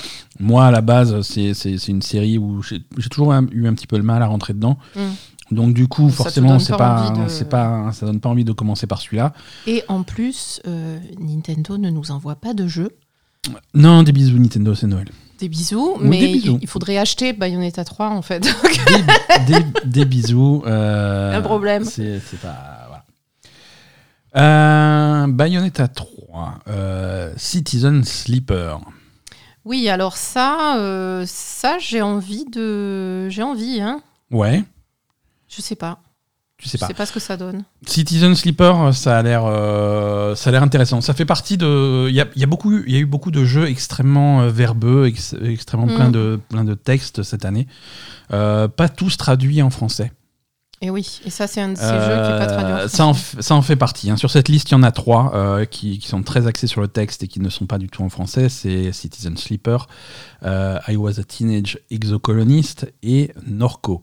Moi, 0.41 0.65
à 0.67 0.71
la 0.71 0.81
base, 0.81 1.21
c'est 1.23 1.53
une 1.89 2.03
série 2.03 2.39
où 2.39 2.63
j'ai 2.63 2.81
toujours 3.11 3.33
un- 3.33 3.47
eu 3.53 3.67
un 3.67 3.75
petit 3.75 3.87
peu 3.87 3.97
le 3.97 4.03
mal 4.03 4.23
à 4.23 4.27
rentrer 4.27 4.55
dedans. 4.55 4.79
Mm. 4.95 5.01
Donc 5.53 5.75
du 5.75 5.87
coup, 5.87 6.11
Ça 6.11 6.17
forcément, 6.17 6.59
c'est 6.59 6.73
pas 6.73 6.79
pas, 6.79 7.03
envie 7.11 7.21
de- 7.25 7.29
c'est 7.29 7.49
pas, 7.49 7.93
ça 7.93 8.05
donne 8.07 8.19
pas 8.19 8.29
envie 8.29 8.45
de 8.45 8.51
commencer 8.51 8.89
par 8.89 9.01
celui-là. 9.01 9.33
Et 9.69 9.85
en 9.87 10.03
plus, 10.03 10.61
euh, 10.67 10.99
Nintendo 11.21 11.79
ne 11.79 11.89
nous 11.91 12.11
envoie 12.11 12.35
pas 12.35 12.53
de 12.53 12.67
jeux. 12.67 12.91
Non, 13.73 14.03
des 14.03 14.11
bisous 14.11 14.39
Nintendo, 14.41 14.75
c'est 14.75 14.89
Noël. 14.89 15.07
Des 15.39 15.49
bisous, 15.49 15.97
mais 16.01 16.19
des 16.21 16.33
bisous. 16.33 16.59
il- 16.63 16.69
faudrait 16.69 16.97
acheter 16.99 17.33
Bayonetta 17.33 17.85
3 17.85 18.09
en 18.09 18.23
fait. 18.23 18.41
Des, 19.47 19.55
des- 19.61 19.67
des 19.85 20.05
bisous. 20.07 20.63
euh, 20.67 21.37
Un 21.37 21.43
problème. 21.43 21.85
C'est 21.85 22.21
c'est 22.21 22.41
pas. 22.41 22.87
Voilà. 22.89 23.03
Euh, 24.37 25.27
Bayonetta 25.29 25.89
3, 25.89 26.59
euh, 26.69 27.33
Citizen 27.37 28.05
Sleeper. 28.05 28.81
oui, 29.65 29.89
alors 29.89 30.17
ça, 30.17 30.77
euh, 30.79 31.25
ça 31.27 31.79
j'ai 31.79 32.03
envie 32.03 32.45
de, 32.45 33.29
j'ai 33.31 33.43
envie, 33.43 33.81
hein. 33.81 34.01
Ouais, 34.31 34.63
Je 35.49 35.61
sais 35.63 35.77
pas. 35.77 35.99
Tu 36.59 36.69
sais 36.69 36.79
je 36.79 36.81
pas. 36.81 36.87
sais 36.87 36.95
pas 36.95 37.07
ce 37.07 37.13
que 37.13 37.21
ça 37.21 37.37
donne. 37.37 37.65
Citizen 37.87 38.35
Sleeper, 38.35 38.95
ça 38.95 39.19
a 39.19 39.23
l'air, 39.23 39.43
euh, 39.45 40.35
ça 40.35 40.49
a 40.49 40.53
l'air 40.53 40.63
intéressant. 40.63 41.01
Ça 41.01 41.13
fait 41.15 41.25
partie 41.27 41.57
de, 41.59 42.07
il 42.09 42.15
y 42.15 42.21
a, 42.21 42.27
y 42.35 42.43
a 42.45 42.47
beaucoup, 42.47 42.73
il 42.87 42.93
y 42.93 42.97
a 42.97 43.01
eu 43.01 43.07
beaucoup 43.07 43.31
de 43.31 43.45
jeux 43.45 43.67
extrêmement 43.69 44.41
euh, 44.43 44.49
verbeux, 44.51 45.07
ex- 45.07 45.35
extrêmement 45.45 45.87
Mm. 45.87 45.95
plein 45.97 46.11
de, 46.11 46.41
plein 46.49 46.65
de 46.65 46.75
textes 46.75 47.23
cette 47.23 47.45
année. 47.45 47.67
Euh, 48.33 48.69
pas 48.69 48.89
tous 48.89 49.17
traduits 49.17 49.61
en 49.63 49.71
français. 49.71 50.13
Et 50.83 50.91
oui, 50.91 51.21
et 51.25 51.31
ça 51.31 51.47
c'est 51.47 51.63
un 51.63 51.71
de 51.71 51.75
ces 51.77 51.83
jeux 51.85 51.89
qui 51.91 51.95
est 51.95 52.39
pas 52.39 52.47
traduit. 52.47 52.73
en 52.73 52.77
Euh, 52.77 52.89
ça, 52.89 53.07
en, 53.07 53.15
ça 53.15 53.55
en 53.55 53.63
fait 53.63 53.77
partie. 53.77 54.11
hein. 54.11 54.19
Sur 54.19 54.31
cette 54.31 54.49
liste, 54.49 54.71
il 54.71 54.73
y 54.73 54.75
en 54.77 54.83
a 54.83 54.93
trois 54.93 55.33
euh, 55.35 55.65
qui, 55.65 55.99
qui 55.99 56.07
sont 56.07 56.23
très 56.23 56.47
axés 56.47 56.67
sur 56.67 56.83
le 56.83 56.89
texte 56.89 57.23
et 57.23 57.29
qui 57.29 57.41
ne 57.41 57.49
sont 57.49 57.65
pas 57.65 57.79
du 57.79 57.89
tout 57.89 58.03
en 58.03 58.11
français. 58.11 58.51
C'est 58.51 58.93
Citizen 58.93 59.39
Sleeper, 59.39 59.89
euh, 60.45 60.79
I 60.89 60.97
Was 60.97 61.19
a 61.19 61.25
Teenage 61.25 61.79
Exocolonist 61.91 62.93
et 63.03 63.33
Norco. 63.47 64.03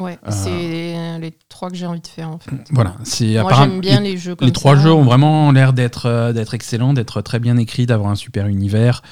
Ouais, 0.00 0.18
euh, 0.26 0.30
c'est 0.30 1.18
les 1.20 1.32
trois 1.48 1.68
que 1.70 1.76
j'ai 1.76 1.84
envie 1.86 2.00
de 2.00 2.06
faire 2.06 2.30
en 2.30 2.38
fait. 2.38 2.50
Voilà. 2.70 2.94
C'est 3.04 3.32
Moi 3.34 3.42
apparemment- 3.42 3.72
j'aime 3.72 3.80
bien 3.80 4.00
les, 4.00 4.12
les 4.12 4.16
jeux 4.16 4.34
comme 4.34 4.46
les 4.46 4.52
trois 4.52 4.74
ça. 4.74 4.82
jeux 4.82 4.92
ont 4.92 5.02
vraiment 5.04 5.52
l'air 5.52 5.72
d'être 5.74 6.06
euh, 6.06 6.32
d'être 6.32 6.54
excellents, 6.54 6.92
d'être 6.94 7.20
très 7.20 7.38
bien 7.38 7.56
écrits, 7.58 7.84
d'avoir 7.86 8.10
un 8.10 8.14
super 8.16 8.46
univers. 8.46 9.02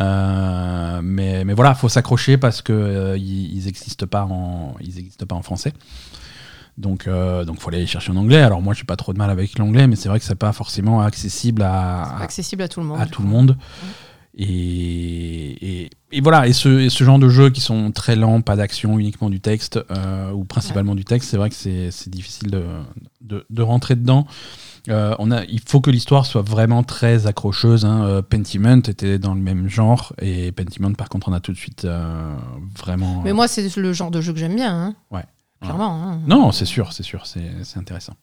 Euh, 0.00 1.00
mais, 1.02 1.44
mais 1.44 1.54
voilà, 1.54 1.74
faut 1.74 1.88
s'accrocher 1.88 2.36
parce 2.36 2.60
que 2.62 2.72
euh, 2.72 3.16
ils, 3.16 3.56
ils 3.56 3.68
existent 3.68 4.06
pas 4.06 4.24
en 4.24 4.74
ils 4.80 4.98
existent 4.98 5.26
pas 5.26 5.34
en 5.36 5.42
français. 5.42 5.72
Donc 6.76 7.06
euh, 7.06 7.44
donc 7.44 7.60
faut 7.60 7.68
aller 7.70 7.78
les 7.80 7.86
chercher 7.86 8.10
en 8.12 8.16
anglais. 8.16 8.42
Alors 8.42 8.60
moi 8.60 8.74
j'ai 8.74 8.84
pas 8.84 8.96
trop 8.96 9.12
de 9.12 9.18
mal 9.18 9.30
avec 9.30 9.58
l'anglais, 9.58 9.86
mais 9.86 9.96
c'est 9.96 10.08
vrai 10.08 10.18
que 10.18 10.24
c'est 10.24 10.34
pas 10.34 10.52
forcément 10.52 11.00
accessible 11.00 11.62
à, 11.62 12.18
accessible 12.18 12.62
à 12.62 12.68
tout 12.68 12.80
le 12.80 12.86
monde. 12.86 13.00
à 13.00 13.06
tout 13.06 13.22
le 13.22 13.28
monde. 13.28 13.56
Et, 14.36 15.82
et, 15.84 15.90
et 16.16 16.20
voilà, 16.20 16.46
et 16.46 16.52
ce, 16.52 16.68
et 16.80 16.90
ce 16.90 17.04
genre 17.04 17.18
de 17.18 17.28
jeux 17.28 17.50
qui 17.50 17.60
sont 17.60 17.90
très 17.92 18.16
lents, 18.16 18.40
pas 18.40 18.56
d'action, 18.56 18.98
uniquement 18.98 19.30
du 19.30 19.40
texte, 19.40 19.78
euh, 19.90 20.30
ou 20.32 20.44
principalement 20.44 20.94
du 20.94 21.04
texte, 21.04 21.30
c'est 21.30 21.36
vrai 21.36 21.50
que 21.50 21.56
c'est 21.56 22.08
difficile 22.10 22.50
de, 22.50 22.64
de, 23.20 23.46
de 23.50 23.62
rentrer 23.62 23.94
dedans. 23.96 24.26
Euh, 24.90 25.14
on 25.18 25.30
a, 25.30 25.44
il 25.44 25.60
faut 25.66 25.80
que 25.80 25.90
l'histoire 25.90 26.26
soit 26.26 26.42
vraiment 26.42 26.82
très 26.82 27.26
accrocheuse. 27.26 27.84
Hein. 27.84 28.04
Euh, 28.04 28.22
Pentiment 28.22 28.80
était 28.86 29.18
dans 29.18 29.34
le 29.34 29.40
même 29.40 29.68
genre, 29.68 30.12
et 30.20 30.52
Pentiment, 30.52 30.92
par 30.92 31.08
contre, 31.08 31.28
on 31.28 31.32
a 31.32 31.40
tout 31.40 31.52
de 31.52 31.56
suite 31.58 31.86
vraiment. 32.78 33.22
Mais 33.24 33.32
moi 33.32 33.48
c'est 33.48 33.74
le 33.76 33.92
genre 33.92 34.10
de 34.10 34.20
jeu 34.20 34.32
que 34.32 34.38
j'aime 34.38 34.56
bien. 34.56 34.74
Hein. 34.74 34.94
Ouais. 35.10 35.24
Clairement. 35.62 36.02
hein. 36.02 36.20
Non, 36.26 36.52
c'est 36.52 36.66
sûr, 36.66 36.92
c'est 36.92 37.02
sûr, 37.02 37.22
c'est 37.26 37.78
intéressant. 37.78 38.14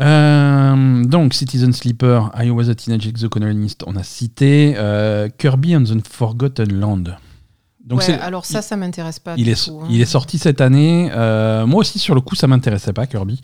Euh, 0.00 1.04
donc, 1.04 1.34
Citizen 1.34 1.72
Sleeper, 1.72 2.30
I 2.38 2.50
Was 2.50 2.68
a 2.68 2.74
Teenage 2.74 3.06
Exocolonist, 3.06 3.82
on 3.86 3.96
a 3.96 4.02
cité 4.02 4.74
euh, 4.76 5.28
Kirby 5.38 5.74
and 5.76 5.84
the 5.84 6.06
Forgotten 6.06 6.78
Land. 6.78 7.04
Donc, 7.84 8.00
ouais, 8.00 8.14
alors 8.18 8.44
ça, 8.44 8.62
ça 8.62 8.76
m'intéresse 8.76 9.20
pas. 9.20 9.34
il, 9.36 9.44
du 9.44 9.50
est, 9.52 9.64
tout, 9.66 9.78
hein. 9.80 9.86
il 9.88 10.00
est 10.00 10.04
sorti 10.06 10.38
cette 10.38 10.60
année. 10.60 11.08
Euh, 11.14 11.66
moi 11.66 11.80
aussi, 11.80 11.98
sur 12.00 12.14
le 12.16 12.20
coup, 12.20 12.34
ça 12.34 12.48
m'intéressait 12.48 12.92
pas, 12.92 13.06
Kirby. 13.06 13.40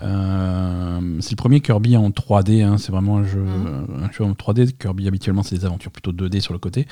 Euh, 0.00 0.98
c'est 1.20 1.32
le 1.32 1.36
premier 1.36 1.60
Kirby 1.60 1.96
en 1.96 2.08
3D. 2.10 2.62
hein, 2.62 2.78
c'est 2.78 2.90
vraiment 2.90 3.18
un 3.18 3.24
jeu, 3.24 3.40
Mhm. 3.42 4.04
un 4.04 4.10
jeu 4.10 4.24
en 4.24 4.32
3D. 4.34 4.72
Kirby, 4.72 5.06
habituellement, 5.08 5.42
c'est 5.42 5.56
des 5.56 5.64
aventures 5.66 5.90
plutôt 5.92 6.12
2D 6.12 6.40
sur 6.40 6.54
le 6.54 6.58
côté. 6.58 6.86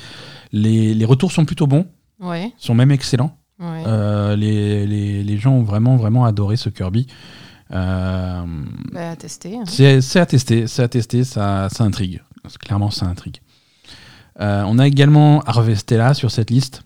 Les, 0.53 0.95
les 0.95 1.05
retours 1.07 1.33
sont 1.33 1.45
plutôt 1.47 1.67
bons, 1.67 1.87
Ouais, 2.21 2.53
sont 2.59 2.75
même 2.75 2.91
excellents. 2.91 3.35
ouais. 3.59 3.83
Euh, 3.87 4.37
les, 4.37 4.87
les, 4.87 5.23
les 5.25 5.37
gens 5.39 5.53
ont 5.53 5.63
vraiment, 5.63 5.97
vraiment 5.97 6.27
adoré 6.27 6.57
ce 6.57 6.69
Kirby. 6.69 7.07
Euh, 7.73 8.43
Bah, 8.93 9.11
à 9.11 9.17
tester. 9.17 9.57
hein. 9.57 9.65
c'est 9.67 10.19
à 10.21 10.27
tester, 10.27 10.67
c'est 10.67 10.83
à 10.83 10.89
tester, 10.89 11.25
ça, 11.25 11.69
ça 11.71 11.85
intrigue. 11.85 12.23
Clairement, 12.61 12.91
ça 12.91 13.07
intrigue. 13.07 13.41
Euh, 14.41 14.65
on 14.67 14.79
a 14.79 14.87
également 14.87 15.41
Harvestella 15.43 16.15
sur 16.15 16.31
cette 16.31 16.51
liste. 16.51 16.83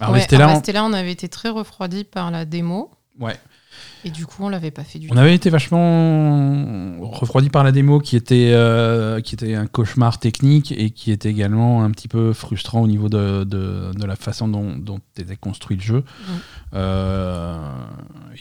Harvestella, 0.00 0.48
ouais, 0.48 0.62
on- 0.76 0.84
on 0.86 0.92
avait 0.92 1.12
été 1.12 1.28
très 1.28 1.48
refroidi 1.48 2.04
par 2.04 2.30
la 2.30 2.44
démo. 2.44 2.90
ouais. 3.20 3.36
Et 4.04 4.10
du 4.10 4.26
coup, 4.26 4.42
on 4.44 4.48
l'avait 4.48 4.70
pas 4.72 4.82
fait 4.84 4.98
du 4.98 5.08
on 5.10 5.14
tout. 5.14 5.18
avait 5.18 5.34
été 5.34 5.48
vachement 5.48 6.98
refroidi 7.00 7.50
par 7.50 7.62
la 7.62 7.70
démo 7.72 8.00
qui 8.00 8.16
était, 8.16 8.50
euh, 8.52 9.20
qui 9.20 9.34
était 9.34 9.54
un 9.54 9.66
cauchemar 9.66 10.18
technique 10.18 10.72
et 10.72 10.90
qui 10.90 11.12
était 11.12 11.30
également 11.30 11.84
un 11.84 11.90
petit 11.90 12.08
peu 12.08 12.32
frustrant 12.32 12.80
au 12.82 12.86
niveau 12.88 13.08
de, 13.08 13.44
de, 13.44 13.92
de 13.94 14.04
la 14.04 14.16
façon 14.16 14.48
dont, 14.48 14.74
dont 14.76 14.98
était 15.16 15.36
construit 15.36 15.76
le 15.76 15.82
jeu. 15.82 16.04
Euh, 16.74 17.56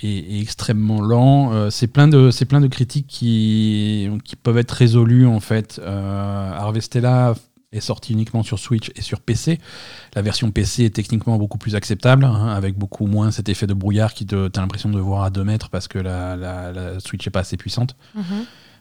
et, 0.02 0.38
et 0.38 0.42
extrêmement 0.42 1.02
lent. 1.02 1.54
Euh, 1.54 1.70
c'est 1.70 1.88
plein 1.88 2.08
de 2.08 2.32
c'est 2.32 2.46
plein 2.46 2.62
de 2.62 2.68
critiques 2.68 3.08
qui, 3.08 4.10
qui 4.24 4.36
peuvent 4.36 4.58
être 4.58 4.72
résolues 4.72 5.28
en 5.28 5.40
fait. 5.40 5.80
Euh, 5.84 6.54
Harvestella 6.54 7.36
est 7.72 7.80
sorti 7.80 8.14
uniquement 8.14 8.44
sur 8.44 8.60
Switch 8.60 8.92
et 8.96 9.02
sur 9.02 9.22
PC. 9.22 9.60
La 10.16 10.22
version 10.22 10.52
PC 10.52 10.86
est 10.86 10.90
techniquement 10.96 11.38
beaucoup 11.38 11.58
plus 11.58 11.76
acceptable, 11.76 12.26
hein, 12.26 12.48
avec 12.50 12.78
beaucoup 12.78 13.06
moins 13.08 13.32
cet 13.32 13.48
effet 13.50 13.68
de 13.68 13.74
brouillard 13.74 14.14
qui 14.14 14.26
te, 14.26 14.48
t'as 14.50 14.62
l'impression 14.62 14.90
de 14.90 15.00
voir 15.00 15.24
à 15.24 15.30
2 15.30 15.44
mètres 15.44 15.70
parce 15.70 15.88
que 15.88 15.98
la, 15.98 16.36
la- 16.36 16.72
la 16.72 17.00
Switch 17.00 17.26
n'est 17.26 17.32
pas 17.32 17.40
assez 17.42 17.58
puissante. 17.58 17.96
Mhm. 18.16 18.24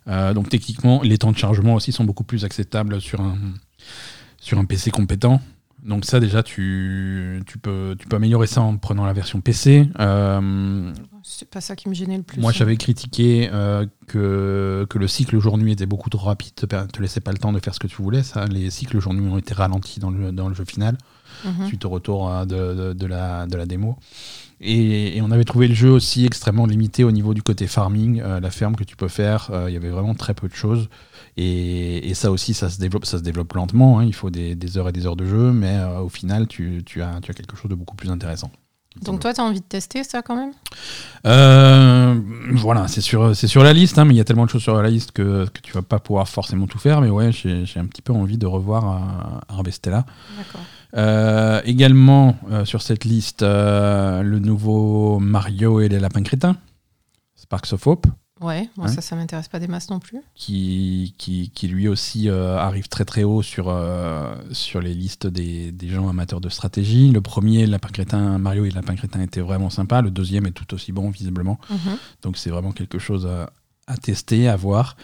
Euh, 0.09 0.35
donc 0.35 0.49
techniquement, 0.49 1.03
les 1.03 1.19
temps 1.19 1.31
de 1.31 1.37
chargement 1.39 1.75
aussi 1.75 1.93
sont 1.93 2.05
beaucoup 2.05 2.25
plus 2.25 2.45
acceptables 2.45 3.01
sur 3.01 3.21
un, 3.21 3.37
sur 4.41 4.59
un 4.59 4.65
PC 4.65 4.91
compétent. 4.91 5.41
Donc 5.85 6.05
ça 6.05 6.21
déjà, 6.21 6.43
tu, 6.43 7.43
tu, 7.47 7.59
peux, 7.59 7.97
tu 7.99 8.07
peux 8.07 8.17
améliorer 8.17 8.47
ça 8.47 8.61
en 8.61 8.77
prenant 8.77 9.07
la 9.07 9.13
version 9.13 9.41
PC. 9.41 9.89
Euh, 9.99 10.93
C'est 11.23 11.49
pas 11.49 11.61
ça 11.61 11.75
qui 11.77 11.89
me 11.89 11.95
gênait 11.95 12.17
le 12.19 12.23
plus. 12.23 12.41
moi, 12.41 12.51
hein. 12.51 12.55
j'avais 12.55 12.77
critiqué 12.77 13.49
euh, 13.53 13.87
que, 14.07 14.87
que 14.91 14.99
le 14.99 15.09
cycle 15.09 15.39
jour-nuit 15.39 15.73
était 15.73 15.87
beaucoup 15.87 16.11
trop 16.11 16.27
rapide, 16.27 16.55
te, 16.55 16.67
te 16.67 17.01
laissait 17.01 17.21
pas 17.21 17.33
le 17.33 17.39
temps 17.39 17.53
de 17.53 17.61
faire 17.61 17.75
ce 17.75 17.81
que 17.81 17.87
tu 17.87 18.03
voulais. 18.03 18.23
Ça, 18.23 18.47
les 18.47 18.69
cycles 18.71 19.01
jour-nuit 19.01 19.29
ont 19.31 19.39
été 19.39 19.55
ralentis 19.55 20.01
dans 20.01 20.11
le, 20.11 20.33
dans 20.33 20.49
le 20.49 20.55
jeu 20.55 20.65
final, 20.65 20.97
Mhm. 21.45 21.67
suite 21.69 21.85
au 21.85 21.89
retour 21.91 22.29
euh, 22.31 22.45
de, 22.45 22.75
de- 22.75 22.93
de 22.93 23.07
la, 23.07 23.47
de 23.47 23.57
la 23.57 23.65
démo. 23.65 23.97
Et, 24.63 25.17
et 25.17 25.23
on 25.23 25.31
avait 25.31 25.45
trouvé 25.45 25.69
le 25.69 25.75
jeu 25.75 25.91
aussi 25.91 26.27
extrêmement 26.27 26.67
limité 26.67 27.03
au 27.03 27.11
niveau 27.13 27.33
du 27.33 27.43
côté 27.43 27.67
farming, 27.67 28.21
euh, 28.21 28.41
la 28.41 28.51
ferme 28.51 28.77
que 28.77 28.85
tu 28.85 28.95
peux 28.95 29.09
faire. 29.09 29.49
euh, 29.53 29.71
Il 29.71 29.73
y 29.73 29.77
avait 29.77 29.89
vraiment 29.89 30.15
très 30.15 30.35
peu 30.35 30.49
de 30.49 30.55
choses. 30.55 30.89
Et, 31.39 32.11
et 32.11 32.15
ça 32.15 32.31
aussi, 32.31 32.53
ça 32.53 32.69
se 32.69 32.79
développe, 32.79 33.07
ça 33.07 33.17
se 33.19 33.23
développe 33.23 33.53
lentement. 33.55 34.01
hein. 34.01 34.05
Il 34.05 34.15
faut 34.15 34.29
des, 34.29 34.55
des 34.55 34.77
heures 34.77 34.89
et 34.89 34.93
des 34.93 35.07
heures 35.07 35.17
de 35.17 35.25
jeu, 35.25 35.53
mais 35.53 35.77
euh, 35.79 36.01
au 36.01 36.11
final, 36.11 36.47
tu, 36.47 36.83
tu 36.85 37.01
as, 37.01 37.21
tu 37.23 37.31
as 37.31 37.35
quelque 37.35 37.57
chose 37.57 37.71
de 37.71 37.75
beaucoup 37.75 37.97
plus 37.97 38.11
intéressant. 38.11 38.51
Donc 39.03 39.21
toi, 39.21 39.33
tu 39.33 39.41
as 39.41 39.45
envie 39.45 39.61
de 39.61 39.65
tester 39.65 40.03
ça 40.03 40.21
quand 40.21 40.35
même? 40.35 40.51
Euh, 41.25 42.21
voilà, 42.55 42.89
c'est 42.89 43.01
sur, 43.01 43.37
c'est 43.37 43.47
sur 43.47 43.63
la 43.63 43.73
liste, 43.73 43.99
hein, 43.99 44.05
mais 44.05 44.15
il 44.15 44.17
y 44.17 44.21
a 44.21 44.25
tellement 44.25 44.47
de 44.47 44.51
choses 44.51 44.65
sur 44.65 44.83
la 44.83 44.91
liste 44.91 45.13
que, 45.13 45.47
que 45.47 45.61
tu 45.63 45.73
vas 45.73 45.83
pas 45.83 46.01
pouvoir 46.01 46.29
forcément 46.29 46.67
tout 46.67 46.79
faire. 46.79 47.01
Mais 47.01 47.09
ouais, 47.09 47.31
j'ai 47.33 47.65
un 47.77 47.87
petit 47.87 48.03
peu 48.03 48.13
envie 48.13 48.37
de 48.37 48.47
revoir 48.47 49.45
Harvestella. 49.49 50.05
D'accord. 50.37 50.61
Euh, 50.95 51.61
également 51.65 52.37
euh, 52.51 52.65
sur 52.65 52.83
cette 52.83 53.05
liste, 53.05 53.43
euh, 53.43 54.23
le 54.23 54.39
nouveau 54.41 55.19
Mario 55.21 55.81
et 55.81 55.89
les 55.89 56.01
lapins 56.01 56.23
crétins, 56.23 56.57
Sparks 57.37 57.73
of 57.73 57.87
Hope, 57.87 58.07
Ouais, 58.41 58.71
moi 58.79 58.87
Ouais. 58.87 58.93
ça, 58.95 59.03
ça 59.03 59.17
m'intéresse 59.17 59.49
pas 59.49 59.59
des 59.59 59.67
masses 59.69 59.91
non 59.91 59.99
plus. 60.01 60.19
qui, 60.35 61.15
qui, 61.19 61.51
qui 61.51 61.69
lui 61.69 61.89
aussi 61.89 62.31
arrive 62.31 62.89
très 62.89 63.05
très 63.05 63.23
haut 63.23 63.43
sur, 63.43 63.67
sur 64.53 64.81
les 64.81 64.95
listes 64.95 65.27
des, 65.27 65.73
des 65.73 65.89
gens 65.91 66.09
amateurs 66.09 66.41
de 66.41 66.49
stratégie. 66.49 67.11
Le 67.11 67.21
premier, 67.21 67.67
Lapin 67.67 67.91
Crétin, 67.91 68.39
Mario 68.39 68.65
et 68.65 68.71
Lapin 68.71 68.95
Crétin 68.97 69.21
était 69.21 69.43
vraiment 69.43 69.69
sympa. 69.69 70.01
Le 70.01 70.11
deuxième 70.11 70.47
est 70.47 70.53
tout 70.53 70.73
aussi 70.73 70.91
bon, 70.91 71.11
visiblement. 71.11 71.61
Mhm. 71.69 71.99
Donc 72.23 72.39
c'est 72.39 72.49
vraiment 72.49 72.73
quelque 72.73 72.99
chose 72.99 73.27
à, 73.27 73.51
à 73.87 73.99
tester, 73.99 74.49
à 74.49 74.57
voir. 74.57 74.97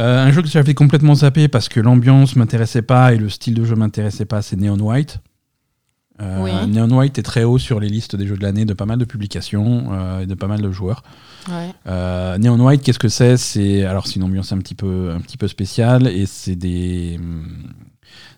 Euh, 0.00 0.24
un 0.26 0.32
jeu 0.32 0.42
que 0.42 0.48
j'avais 0.48 0.74
complètement 0.74 1.14
zappé 1.14 1.48
parce 1.48 1.68
que 1.68 1.78
l'ambiance 1.78 2.34
m'intéressait 2.34 2.82
pas 2.82 3.12
et 3.12 3.18
le 3.18 3.28
style 3.28 3.54
de 3.54 3.64
jeu 3.64 3.76
m'intéressait 3.76 4.24
pas, 4.24 4.40
c'est 4.42 4.56
Neon 4.56 4.78
White. 4.80 5.18
Euh, 6.20 6.42
Oui. 6.42 6.52
Neon 6.68 6.90
White 6.90 7.18
est 7.18 7.22
très 7.22 7.44
haut 7.44 7.58
sur 7.58 7.80
les 7.80 7.88
listes 7.88 8.16
des 8.16 8.26
jeux 8.26 8.36
de 8.36 8.42
l'année 8.42 8.64
de 8.64 8.74
pas 8.74 8.86
mal 8.86 8.98
de 8.98 9.04
publications 9.04 9.88
euh, 9.92 10.20
et 10.20 10.26
de 10.26 10.34
pas 10.34 10.46
mal 10.46 10.60
de 10.60 10.70
joueurs. 10.70 11.02
Ouais. 11.48 11.70
Euh, 11.86 12.38
Neon 12.38 12.60
White, 12.60 12.82
qu'est-ce 12.82 12.98
que 12.98 13.08
c'est? 13.08 13.36
C'est 13.36 13.84
alors 13.84 14.06
c'est 14.06 14.16
une 14.16 14.24
ambiance 14.24 14.52
un 14.52 14.58
petit 14.58 14.74
peu 14.74 15.12
un 15.14 15.20
petit 15.20 15.36
peu 15.36 15.48
spéciale 15.48 16.06
et 16.08 16.26
c'est 16.26 16.56
des 16.56 17.16
hum, 17.18 17.44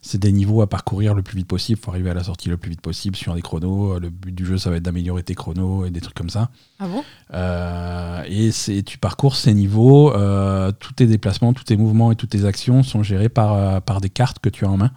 c'est 0.01 0.19
des 0.19 0.33
niveaux 0.33 0.63
à 0.63 0.69
parcourir 0.69 1.15
le 1.15 1.23
plus 1.23 1.37
vite 1.37 1.47
possible. 1.47 1.81
Faut 1.81 1.91
arriver 1.91 2.11
à 2.11 2.15
la 2.15 2.25
sortie 2.25 2.49
le 2.49 2.57
plus 2.57 2.71
vite 2.71 2.81
possible 2.81 3.17
sur 3.17 3.35
des 3.35 3.43
chronos. 3.43 3.99
Le 3.99 4.11
but 4.11 4.35
du 4.35 4.45
jeu, 4.47 4.59
ça 4.59 4.71
va 4.71 4.77
être 4.77 4.83
d'améliorer 4.83 5.23
tes 5.23 5.35
chronos 5.35 5.85
et 5.85 5.91
des 5.91 6.01
trucs 6.01 6.15
comme 6.17 6.31
ça. 6.31 6.51
Ah 6.79 6.89
bon? 6.89 7.03
Euh, 7.35 8.23
et 8.29 8.51
c'est 8.53 8.83
tu 8.83 8.99
parcours 8.99 9.37
ces 9.37 9.55
niveaux. 9.55 10.13
euh, 10.15 10.73
tous 10.73 10.93
tes 10.95 11.07
déplacements, 11.07 11.53
tous 11.53 11.65
tes 11.65 11.77
mouvements 11.77 12.13
et 12.13 12.17
toutes 12.17 12.31
tes 12.31 12.45
actions 12.45 12.83
sont 12.83 13.03
gérés 13.03 13.29
par 13.29 13.53
euh, 13.55 13.81
par 13.81 14.01
des 14.01 14.11
cartes 14.11 14.39
que 14.39 14.49
tu 14.49 14.65
as 14.65 14.71
en 14.71 14.77
main. 14.77 14.91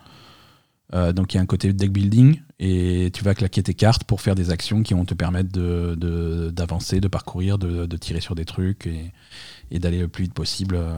Euh, 0.94 1.14
donc 1.14 1.34
il 1.34 1.38
y 1.38 1.40
a 1.40 1.42
un 1.44 1.48
côté 1.48 1.74
deck 1.74 1.92
building 1.92 2.40
et 2.60 3.10
tu 3.12 3.24
vas 3.24 3.34
claquer 3.34 3.64
tes 3.64 3.74
cartes 3.74 4.04
pour 4.04 4.22
faire 4.22 4.36
des 4.36 4.52
actions 4.52 4.84
qui 4.84 4.94
vont 4.94 5.04
te 5.04 5.16
permettre 5.16 5.52
de- 5.52 5.96
de- 5.98 6.52
d'avancer, 6.52 7.02
de, 7.02 7.08
parcourir, 7.08 7.58
de, 7.58 7.86
de 7.88 7.98
tirer 7.98 8.22
sur 8.22 8.36
des 8.36 8.46
trucs 8.46 8.86
et, 8.86 9.12
et 9.72 9.80
d'aller 9.80 10.00
le 10.00 10.08
plus 10.08 10.26
vite 10.26 10.34
possible 10.36 10.76
euh, 10.76 10.94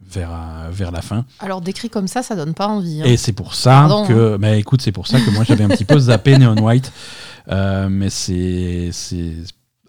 vers, 0.00 0.30
euh, 0.32 0.70
vers 0.70 0.90
la 0.90 1.02
fin. 1.02 1.24
Alors 1.40 1.60
décrit 1.60 1.90
comme 1.90 2.08
ça, 2.08 2.22
ça 2.22 2.36
donne 2.36 2.54
pas 2.54 2.68
envie. 2.68 3.02
hein. 3.02 3.06
Et 3.06 3.16
c'est 3.16 3.32
pour 3.32 3.54
ça 3.54 3.70
Pardon, 3.88 4.06
que, 4.06 4.36
mais 4.38 4.58
écoute, 4.60 4.82
c'est 4.82 4.92
pour 4.92 5.06
ça 5.06 5.20
que 5.20 5.30
moi 5.30 5.44
j'avais 5.44 5.64
un 5.64 5.68
petit 5.68 5.84
peu 5.84 5.98
zappé 6.10 6.38
Neon 6.38 6.56
White, 6.62 6.92
Euh, 7.48 7.88
mais 7.90 8.08
c'est 8.10 8.90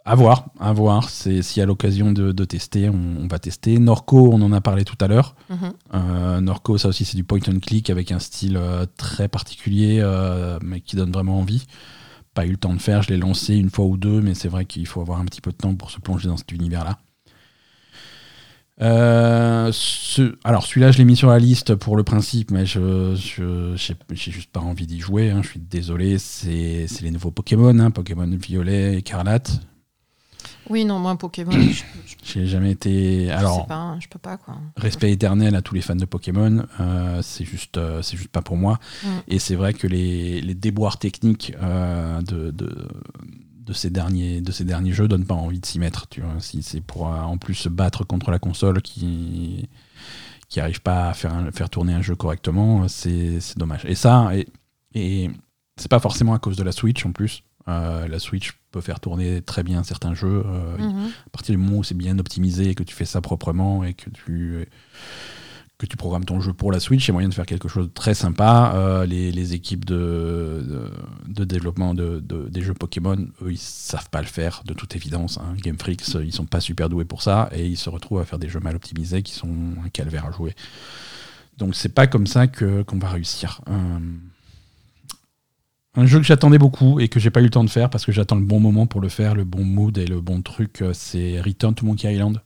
à 0.07 0.13
voir, 0.13 0.45
à 0.59 0.71
voir. 0.74 1.09
C'est 1.09 1.41
s'il 1.41 1.62
y 1.62 1.63
a 1.63 1.65
l'occasion 1.65 2.12
de, 2.12 2.31
de 2.31 2.45
tester, 2.45 2.89
on, 2.89 3.24
on 3.24 3.27
va 3.27 3.39
tester. 3.39 3.79
Norco, 3.79 4.29
on 4.31 4.41
en 4.41 4.51
a 4.51 4.62
parlé 4.62 4.83
tout 4.85 4.97
à 5.01 5.07
l'heure. 5.07 5.35
Mhm. 5.50 5.74
Euh, 5.95 6.41
Norco, 6.41 6.77
ça 6.77 6.89
aussi, 6.89 7.05
c'est 7.05 7.15
du 7.17 7.24
point 7.24 7.39
and 7.47 7.59
click 7.59 7.89
avec 7.89 8.12
un 8.12 8.19
style 8.19 8.57
euh, 8.57 8.85
très 8.97 9.27
particulier, 9.27 10.03
mais 10.63 10.81
qui 10.81 10.95
donne 10.95 11.12
vraiment 11.12 11.39
envie. 11.39 11.65
Pas 12.33 12.45
eu 12.45 12.51
le 12.51 12.57
temps 12.57 12.74
de 12.74 12.81
faire, 12.81 13.01
je 13.01 13.09
l'ai 13.09 13.17
lancé 13.17 13.55
une 13.55 13.69
fois 13.69 13.85
ou 13.85 13.95
deux, 13.95 14.19
mais 14.21 14.33
c'est 14.33 14.50
vrai 14.50 14.65
qu'il 14.65 14.85
faut 14.85 15.00
avoir 15.00 15.19
un 15.21 15.25
petit 15.25 15.39
peu 15.39 15.51
de 15.51 15.55
temps 15.57 15.74
pour 15.74 15.89
se 15.89 16.00
plonger 16.01 16.27
dans 16.27 16.35
cet 16.38 16.51
univers-là. 16.51 16.97
Euh, 18.82 19.70
ce- 19.72 20.36
alors 20.44 20.65
celui-là, 20.65 20.91
je 20.91 20.98
l'ai 20.98 21.05
mis 21.05 21.15
sur 21.15 21.29
la 21.29 21.39
liste 21.39 21.75
pour 21.75 21.96
le 21.96 22.03
principe, 22.03 22.51
mais 22.51 22.65
je 22.65 23.15
je- 23.15 23.74
j'ai 24.13 24.32
juste 24.32 24.51
pas 24.51 24.60
envie 24.60 24.86
d'y 24.86 25.00
jouer. 25.00 25.29
hein, 25.32 25.41
je 25.44 25.50
suis 25.50 25.60
désolé. 25.62 26.17
C'est 26.17 26.88
les 27.01 27.12
nouveaux 27.12 27.32
Pokémon, 27.32 27.77
hein, 27.79 27.91
Pokémon 27.91 28.27
Violet, 28.27 28.98
Écarlate. 28.98 29.62
Oui, 30.70 30.84
non, 30.84 30.98
moi 31.00 31.15
Pokémon, 31.15 31.51
je, 31.51 31.60
je- 31.70 31.84
J'ai 32.24 32.48
jamais 32.48 32.72
été. 32.72 33.27
je 33.27 33.32
Alors 33.32 33.62
sais 33.62 33.67
pas, 33.67 33.75
hein, 33.75 34.00
je 34.01 34.08
peux 34.08 34.17
pas 34.20 34.36
quoi. 34.38 34.55
respect 34.77 35.12
éternel 35.12 35.55
à 35.55 35.62
tous 35.62 35.75
les 35.75 35.82
fans 35.82 35.96
de 35.96 36.05
Pokémon. 36.05 36.65
euh, 36.79 37.22
c'est 37.22 37.46
juste, 37.46 37.77
euh, 37.77 38.01
c'est 38.01 38.17
juste 38.17 38.29
pas 38.32 38.41
pour 38.41 38.58
moi. 38.58 38.79
Mm. 39.03 39.08
Et 39.27 39.39
c'est 39.39 39.55
vrai 39.55 39.74
que 39.74 39.86
les, 39.88 40.41
les 40.41 40.55
déboires 40.55 40.98
techniques 40.98 41.53
de, 41.62 42.50
de, 42.51 42.88
de 43.65 43.74
ces 43.74 43.89
derniers, 43.89 44.41
de 44.41 44.51
ces 44.51 44.63
derniers 44.63 44.93
jeux 44.93 45.07
donnent 45.07 45.25
pas 45.25 45.34
envie 45.36 45.60
de 45.60 45.65
s'y 45.65 45.79
mettre. 45.79 46.07
Tu 46.07 46.22
vois, 46.22 46.36
si 46.39 46.62
c'est 46.63 46.81
pour 46.81 47.07
euh, 47.13 47.17
en 47.19 47.38
plus 47.38 47.55
se 47.55 47.69
battre 47.69 48.03
contre 48.05 48.31
la 48.31 48.39
console 48.39 48.81
qui 48.81 49.67
qui 50.48 50.60
arrive 50.60 50.81
pas 50.81 51.10
à 51.10 51.13
faire, 51.13 51.34
un- 51.34 51.51
faire 51.51 51.69
tourner 51.72 51.93
un 51.93 52.01
jeu 52.03 52.15
correctement, 52.15 52.88
c'est 52.88 53.39
dommage. 53.57 53.84
Et 53.86 53.95
ça, 53.95 54.29
et, 54.36 54.48
et 54.93 55.31
c'est 55.75 55.89
pas 55.89 56.00
forcément 56.00 56.34
à 56.36 56.39
cause 56.39 56.55
de 56.55 56.63
la 56.63 56.72
Switch 56.72 57.03
en 57.05 57.12
plus. 57.12 57.41
Euh, 57.67 58.07
la 58.07 58.19
Switch 58.19 58.51
peut 58.69 58.79
faire 58.81 59.00
tourner 59.00 59.41
très 59.41 59.63
bien 59.63 59.84
certains 59.84 60.13
jeux. 60.13 60.43
euh, 60.45 60.77
Mhm. 60.77 61.07
à 61.25 61.29
partir 61.31 61.55
du 61.55 61.57
moment 61.57 61.79
où 61.79 61.84
c'est 61.84 61.98
bien 61.98 62.19
optimisé 62.19 62.69
et 62.69 62.75
que 62.75 62.84
tu 62.84 62.93
fais 62.93 63.05
ça 63.05 63.22
proprement 63.22 63.84
et 63.84 63.95
que 63.95 64.12
tu 64.12 64.67
que 65.77 65.86
tu 65.86 65.98
programmes 65.98 66.24
ton 66.24 66.39
jeu 66.39 66.53
pour 66.53 66.72
la 66.72 66.79
Switch, 66.79 67.05
il 67.05 67.08
y 67.10 67.12
a 67.12 67.13
moyen 67.13 67.27
de 67.27 67.34
faire 67.34 67.46
quelque 67.46 67.67
chose 67.67 67.88
de 67.88 67.94
très 67.94 68.13
sympa. 68.13 68.72
Euh, 68.75 69.05
les, 69.05 69.53
équipes 69.53 69.84
de, 69.86 70.89
développement 71.27 71.94
de, 71.94 72.20
de- 72.22 72.48
des 72.48 72.62
jeux 72.62 72.74
Pokémon, 72.74 73.17
eux, 73.41 73.51
ils 73.51 73.58
savent 73.58 74.10
pas 74.10 74.22
le 74.22 74.27
faire, 74.27 74.63
de 74.65 74.74
toute 74.74 74.96
évidence. 74.96 75.38
hein. 75.38 75.53
Game 75.62 75.77
Freaks, 75.77 76.08
ils 76.24 76.32
sont 76.34 76.46
pas 76.46 76.62
super 76.62 76.88
doués 76.88 77.03
pour 77.05 77.22
ça 77.22 77.50
et 77.51 77.65
ils 77.65 77.77
se 77.77 77.89
retrouvent 77.89 78.22
à 78.22 78.25
faire 78.25 78.39
des 78.39 78.48
jeux 78.48 78.62
mal 78.62 78.75
optimisés 78.75 79.22
qui 79.22 79.34
sont 79.34 79.50
un 79.86 79.89
calvaire 79.89 80.25
à 80.25 80.32
jouer. 80.32 80.55
Donc 81.58 81.75
c'est 81.75 81.89
pas 81.94 82.08
comme 82.08 82.27
ça 82.27 82.48
que 82.48 82.82
qu'on 82.84 82.98
va 82.98 83.10
réussir. 83.10 83.62
Euh, 83.70 84.00
un 85.98 86.05
jeu 86.05 86.20
que 86.20 86.25
j'attendais 86.25 86.58
beaucoup 86.58 87.00
et 87.00 87.08
que 87.08 87.20
j'ai 87.20 87.29
pas 87.32 87.39
eu 87.41 87.46
le 87.46 87.50
temps 87.50 87.63
de 87.63 87.70
faire 87.70 87.89
parce 87.89 88.05
que 88.05 88.12
j'attends 88.12 88.36
le 88.36 88.41
bon 88.46 88.60
moment 88.60 88.86
pour 88.88 89.00
le 89.01 89.10
faire, 89.10 89.36
le 89.36 89.46
bon 89.46 89.63
mood 89.63 89.98
et 89.98 90.05
le 90.08 90.20
bon 90.22 90.41
truc, 90.41 90.82
euh, 90.82 90.91
c'est 90.94 91.39
Return 91.41 91.74
to 91.74 91.86
Monkey 91.86 92.13
Island. 92.13 92.41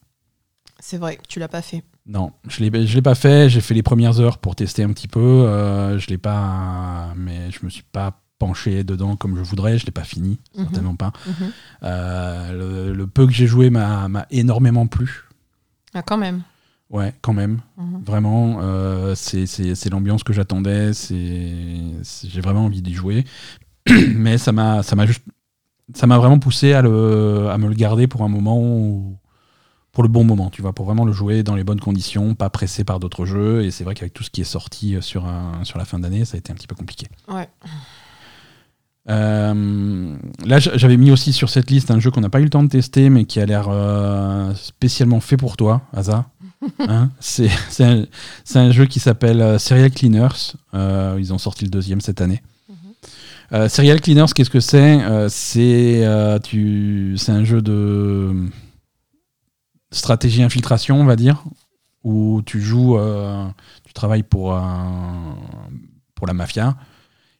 C'est 0.79 0.97
vrai, 0.97 1.17
tu 1.27 1.39
l'as 1.39 1.47
pas 1.47 1.61
fait. 1.61 1.83
Non, 2.11 2.31
je 2.47 2.63
l'ai 2.63 2.87
je 2.87 2.95
l'ai 2.95 3.01
pas 3.03 3.13
fait. 3.13 3.49
J'ai 3.49 3.61
fait 3.61 3.75
les 3.75 3.83
premières 3.83 4.19
heures 4.19 4.39
pour 4.39 4.55
tester 4.55 4.83
un 4.83 4.89
petit 4.93 5.07
peu. 5.07 5.19
euh, 5.19 5.99
je 5.99 6.07
l'ai 6.07 6.17
pas, 6.17 7.13
mais 7.15 7.51
je 7.51 7.59
me 7.63 7.69
suis 7.69 7.83
pas 7.83 8.19
penché 8.39 8.83
dedans 8.83 9.15
comme 9.15 9.37
je 9.37 9.43
voudrais. 9.43 9.77
Je 9.77 9.85
l'ai 9.85 9.91
pas 9.91 10.03
fini, 10.03 10.39
Mhm. 10.57 10.63
certainement 10.63 10.95
pas. 10.95 11.11
Mhm. 11.27 11.33
Euh, 11.83 12.51
le, 12.87 12.93
le 12.95 13.07
peu 13.07 13.27
que 13.27 13.31
j'ai 13.33 13.45
joué 13.45 13.69
m'a 13.69 14.09
énormément 14.31 14.87
plu. 14.87 15.25
Ah, 15.93 16.01
quand 16.01 16.17
même. 16.17 16.41
Ouais, 16.89 17.13
quand 17.21 17.33
même. 17.33 17.59
Mhm. 17.77 18.01
Vraiment, 18.03 18.57
euh, 18.63 19.13
c'est 19.13 19.89
l'ambiance 19.91 20.23
que 20.23 20.33
j'attendais. 20.33 20.91
J'ai 20.93 22.41
vraiment 22.41 22.65
envie 22.65 22.81
d'y 22.81 22.95
jouer. 22.95 23.23
Mais 24.15 24.39
ça 24.39 24.51
m'a 24.51 24.81
ça 24.81 24.95
m'a 24.95 25.05
juste 25.05 25.21
ça 25.93 26.05
m'a 26.07 26.17
vraiment 26.17 26.37
poussé 26.39 26.73
à, 26.73 26.81
le, 26.83 27.47
à 27.51 27.57
me 27.57 27.67
le 27.67 27.73
garder 27.73 28.07
pour 28.07 28.23
un 28.23 28.27
moment 28.29 28.59
où- 28.59 29.17
pour 29.91 30.03
le 30.03 30.09
bon 30.09 30.23
moment, 30.23 30.49
tu 30.49 30.61
vois, 30.61 30.73
pour 30.73 30.85
vraiment 30.85 31.05
le 31.05 31.11
jouer 31.13 31.43
dans 31.43 31.55
les 31.55 31.63
bonnes 31.63 31.79
conditions, 31.79 32.35
pas 32.35 32.49
pressé 32.49 32.83
par 32.83 32.99
d'autres 32.99 33.25
jeux. 33.25 33.63
Et 33.63 33.71
c'est 33.71 33.83
vrai 33.83 33.95
qu'avec 33.95 34.13
tout 34.13 34.23
ce 34.23 34.29
qui 34.29 34.41
est 34.41 34.45
sorti 34.45 34.95
sur, 35.01 35.25
un, 35.25 35.63
sur 35.63 35.77
la 35.77 35.85
fin 35.85 35.99
d'année, 35.99 36.25
ça 36.25 36.35
a 36.35 36.37
été 36.39 36.51
un 36.51 36.55
petit 36.55 36.67
peu 36.67 36.75
compliqué. 36.75 37.07
Ouais. 37.27 37.47
Euh, 39.09 40.15
là, 40.45 40.59
j'avais 40.59 40.97
mis 40.97 41.09
aussi 41.11 41.33
sur 41.33 41.49
cette 41.49 41.71
liste 41.71 41.89
un 41.89 41.99
jeu 41.99 42.11
qu'on 42.11 42.21
n'a 42.21 42.29
pas 42.29 42.39
eu 42.41 42.43
le 42.43 42.49
temps 42.49 42.61
de 42.63 42.69
tester, 42.69 43.09
mais 43.09 43.25
qui 43.25 43.39
a 43.39 43.45
l'air 43.45 43.67
euh, 43.69 44.53
spécialement 44.55 45.19
fait 45.19 45.37
pour 45.37 45.57
toi, 45.57 45.81
Asa. 45.93 46.25
Hein 46.89 47.09
c'est 47.21 47.47
c'est 47.69 47.85
un, 47.85 48.05
un 48.55 48.71
jeu 48.71 48.85
qui 48.85 48.99
s'appelle 48.99 49.41
euh, 49.41 49.57
Serial 49.57 49.91
Cleaners. 49.91 50.53
Euh, 50.73 51.15
ils 51.17 51.33
ont 51.33 51.37
sorti 51.37 51.63
le 51.63 51.69
deuxième 51.71 52.01
cette 52.01 52.19
année. 52.19 52.41
Mhm. 52.67 52.75
Euh, 53.53 53.69
Serial 53.69 54.01
Cleaners, 54.01 54.25
qu'est-ce 54.35 54.49
que 54.49 54.59
c'est? 54.59 55.01
Euh, 55.01 55.29
C'est 55.29 56.05
euh, 56.05 56.37
tu- 56.37 57.15
c'est 57.17 57.31
un 57.31 57.45
jeu 57.45 57.61
de 57.61 58.35
stratégie 59.91 60.43
infiltration, 60.43 60.99
on 60.99 61.05
va 61.05 61.15
dire, 61.15 61.43
où 62.03 62.41
tu 62.45 62.61
joues, 62.61 62.97
euh, 62.97 63.45
tu 63.85 63.93
travailles 63.93 64.23
pour, 64.23 64.53
un, 64.53 65.35
pour 66.15 66.27
la 66.27 66.33
mafia 66.33 66.75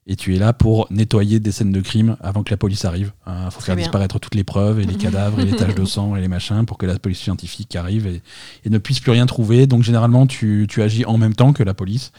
et 0.10 0.16
tu 0.16 0.36
es 0.36 0.40
là 0.40 0.54
pour 0.54 0.88
nettoyer 0.90 1.40
des 1.40 1.52
scènes 1.52 1.72
de 1.72 1.82
crime 1.82 2.18
avant 2.20 2.42
que 2.42 2.50
la 2.50 2.58
police 2.58 2.84
arrive. 2.84 3.14
Il 3.28 3.52
faut 3.52 3.62
faire 3.62 3.76
bien. 3.76 3.84
disparaître 3.84 4.20
toutes 4.20 4.34
les 4.34 4.44
preuves 4.44 4.80
et 4.80 4.86
les 4.86 4.96
cadavres 4.98 5.40
et 5.40 5.46
les 5.46 5.56
taches 5.56 5.76
de 5.76 5.86
sang 5.86 6.16
et 6.16 6.22
les 6.22 6.28
machins 6.28 6.66
pour 6.66 6.80
que 6.80 6.88
la 6.88 6.98
police 6.98 7.20
scientifique 7.20 7.76
arrive 7.76 8.08
et, 8.08 8.24
et 8.66 8.70
ne 8.72 8.80
puisse 8.80 9.00
plus 9.00 9.12
rien 9.12 9.28
trouver. 9.28 9.68
Donc 9.68 9.84
généralement, 9.84 10.26
tu, 10.26 10.66
tu 10.68 10.82
agis 10.82 11.06
en 11.06 11.20
même 11.20 11.36
temps 11.36 11.54
que 11.54 11.62
la 11.62 11.76
police 11.76 12.12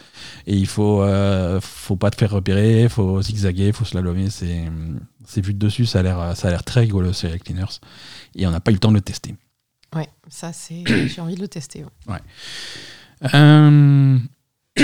et 0.46 0.54
il 0.56 0.68
faut, 0.68 1.02
euh, 1.02 1.60
faut 1.60 1.96
pas 1.96 2.10
te 2.10 2.16
faire 2.16 2.30
repérer, 2.30 2.88
faut 2.88 3.20
zigzaguer, 3.22 3.72
faut 3.72 3.84
slalomer. 3.84 4.30
C'est 4.30 4.70
c'est 5.26 5.44
vu 5.44 5.52
de 5.52 5.58
dessus, 5.58 5.87
ça 5.87 5.99
a 5.99 6.02
l'air 6.02 6.37
ça 6.37 6.46
a 6.46 6.50
l'air 6.52 6.62
très 6.62 6.80
rigolo, 6.80 7.12
Serial 7.12 7.40
Cleaners. 7.40 7.80
Et 8.37 8.46
on 8.46 8.52
n'a 8.52 8.60
pas 8.60 8.70
eu 8.70 8.75
le 8.75 8.80
temps 8.80 8.90
de 8.90 8.96
le 8.96 9.00
tester. 9.00 9.34
Ouais, 9.94 10.09
ça 10.28 10.52
c'est. 10.52 10.85
J'ai 11.09 11.20
envie 11.20 11.35
de 11.35 11.40
le 11.40 11.49
tester. 11.49 11.85
ouais. 12.09 12.18
Euh, 13.35 14.18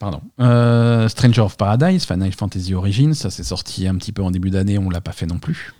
Pardon. 0.00 0.20
Euh, 0.40 1.08
Stranger 1.08 1.42
of 1.42 1.56
Paradise, 1.56 2.04
Final 2.04 2.32
Fantasy 2.32 2.74
Origins, 2.74 3.14
ça 3.14 3.30
s'est 3.30 3.44
sorti 3.44 3.86
un 3.86 3.94
petit 3.96 4.12
peu 4.12 4.22
en 4.22 4.30
début 4.30 4.50
d'année, 4.50 4.78
on 4.78 4.90
l'a 4.90 5.00
pas 5.00 5.12
fait 5.12 5.26
non 5.26 5.38
plus. 5.38 5.72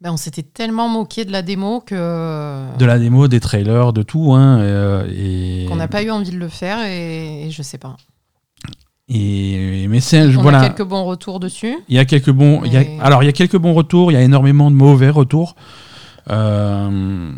Ben, 0.00 0.12
on 0.12 0.16
s'était 0.18 0.42
tellement 0.42 0.88
moqué 0.88 1.24
de 1.24 1.32
la 1.32 1.40
démo 1.42 1.80
que. 1.80 2.76
De 2.76 2.84
la 2.84 2.98
démo, 2.98 3.26
des 3.28 3.40
trailers, 3.40 3.92
de 3.94 4.02
tout, 4.02 4.34
hein, 4.34 4.58
euh, 4.60 5.08
et 5.10 5.64
Qu'on 5.68 5.76
n'a 5.76 5.88
pas 5.88 6.02
eu 6.02 6.10
envie 6.10 6.30
de 6.32 6.36
le 6.36 6.48
faire 6.48 6.78
et, 6.86 7.46
et 7.46 7.50
je 7.50 7.62
sais 7.62 7.78
pas. 7.78 7.96
Et 9.08 9.86
mais 9.88 10.00
c'est 10.00 10.22
On 10.36 10.42
voilà. 10.42 10.60
a 10.60 10.68
quelques 10.68 10.86
bons 10.88 11.04
retours 11.04 11.38
dessus. 11.40 11.76
Il 11.88 11.94
y 11.94 11.98
a 11.98 12.04
quelques 12.04 12.30
bons. 12.30 12.62
il 12.64 12.72
y 12.72 12.76
a- 12.76 12.80
Mais- 12.80 12.98
alors 13.02 13.22
il 13.22 13.26
y 13.26 13.28
a 13.28 13.32
quelques 13.32 13.56
bons 13.58 13.74
retours. 13.74 14.10
Il 14.10 14.14
y 14.14 14.16
a 14.18 14.22
énormément 14.22 14.70
de 14.70 14.76
mauvais 14.76 15.10
retours. 15.10 15.56
Euh, 16.30 17.30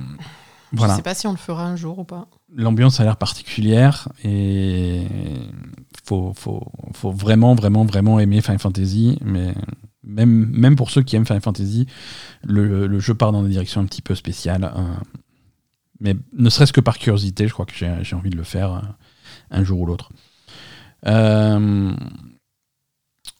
Je 0.73 0.79
voilà. 0.79 0.97
sais 0.97 1.03
pas 1.03 1.15
si 1.15 1.27
on 1.27 1.31
le 1.33 1.37
fera 1.37 1.65
un 1.65 1.77
jour 1.77 1.99
ou 1.99 2.05
pas. 2.05 2.27
L'ambiance 2.55 2.99
a 3.01 3.05
l'air 3.05 3.17
particulière 3.17 4.09
et 4.25 5.03
faut, 6.05 6.33
faut, 6.35 6.63
faut 6.93 7.11
vraiment, 7.13 7.55
vraiment, 7.55 7.85
vraiment 7.85 8.19
aimer 8.19 8.41
Final 8.41 8.59
Fantasy. 8.59 9.19
Mais 9.25 9.55
même, 10.03 10.47
même 10.51 10.77
pour 10.77 10.91
ceux 10.91 11.03
qui 11.03 11.17
aiment 11.17 11.27
Final 11.27 11.43
Fantasy, 11.43 11.87
le, 12.43 12.87
le 12.87 12.99
jeu 13.01 13.15
part 13.15 13.33
dans 13.33 13.43
des 13.43 13.51
directions 13.51 13.81
un 13.81 13.87
petit 13.87 14.03
peu 14.03 14.15
spéciales. 14.15 14.65
euh, 14.77 14.95
mais 16.01 16.15
ne 16.33 16.51
serait-ce 16.51 16.73
que 16.73 16.81
par 16.83 16.99
curiosité, 16.99 17.49
je 17.49 17.53
crois 17.53 17.65
que 17.67 17.75
j'ai 17.75 17.91
j'ai 18.03 18.17
envie 18.17 18.31
de 18.31 18.37
le 18.37 18.45
faire 18.45 18.73
euh, 18.73 18.81
un 19.51 19.65
jour 19.65 19.81
ou 19.81 19.87
l'autre. 19.87 20.11
Euh, 21.07 21.95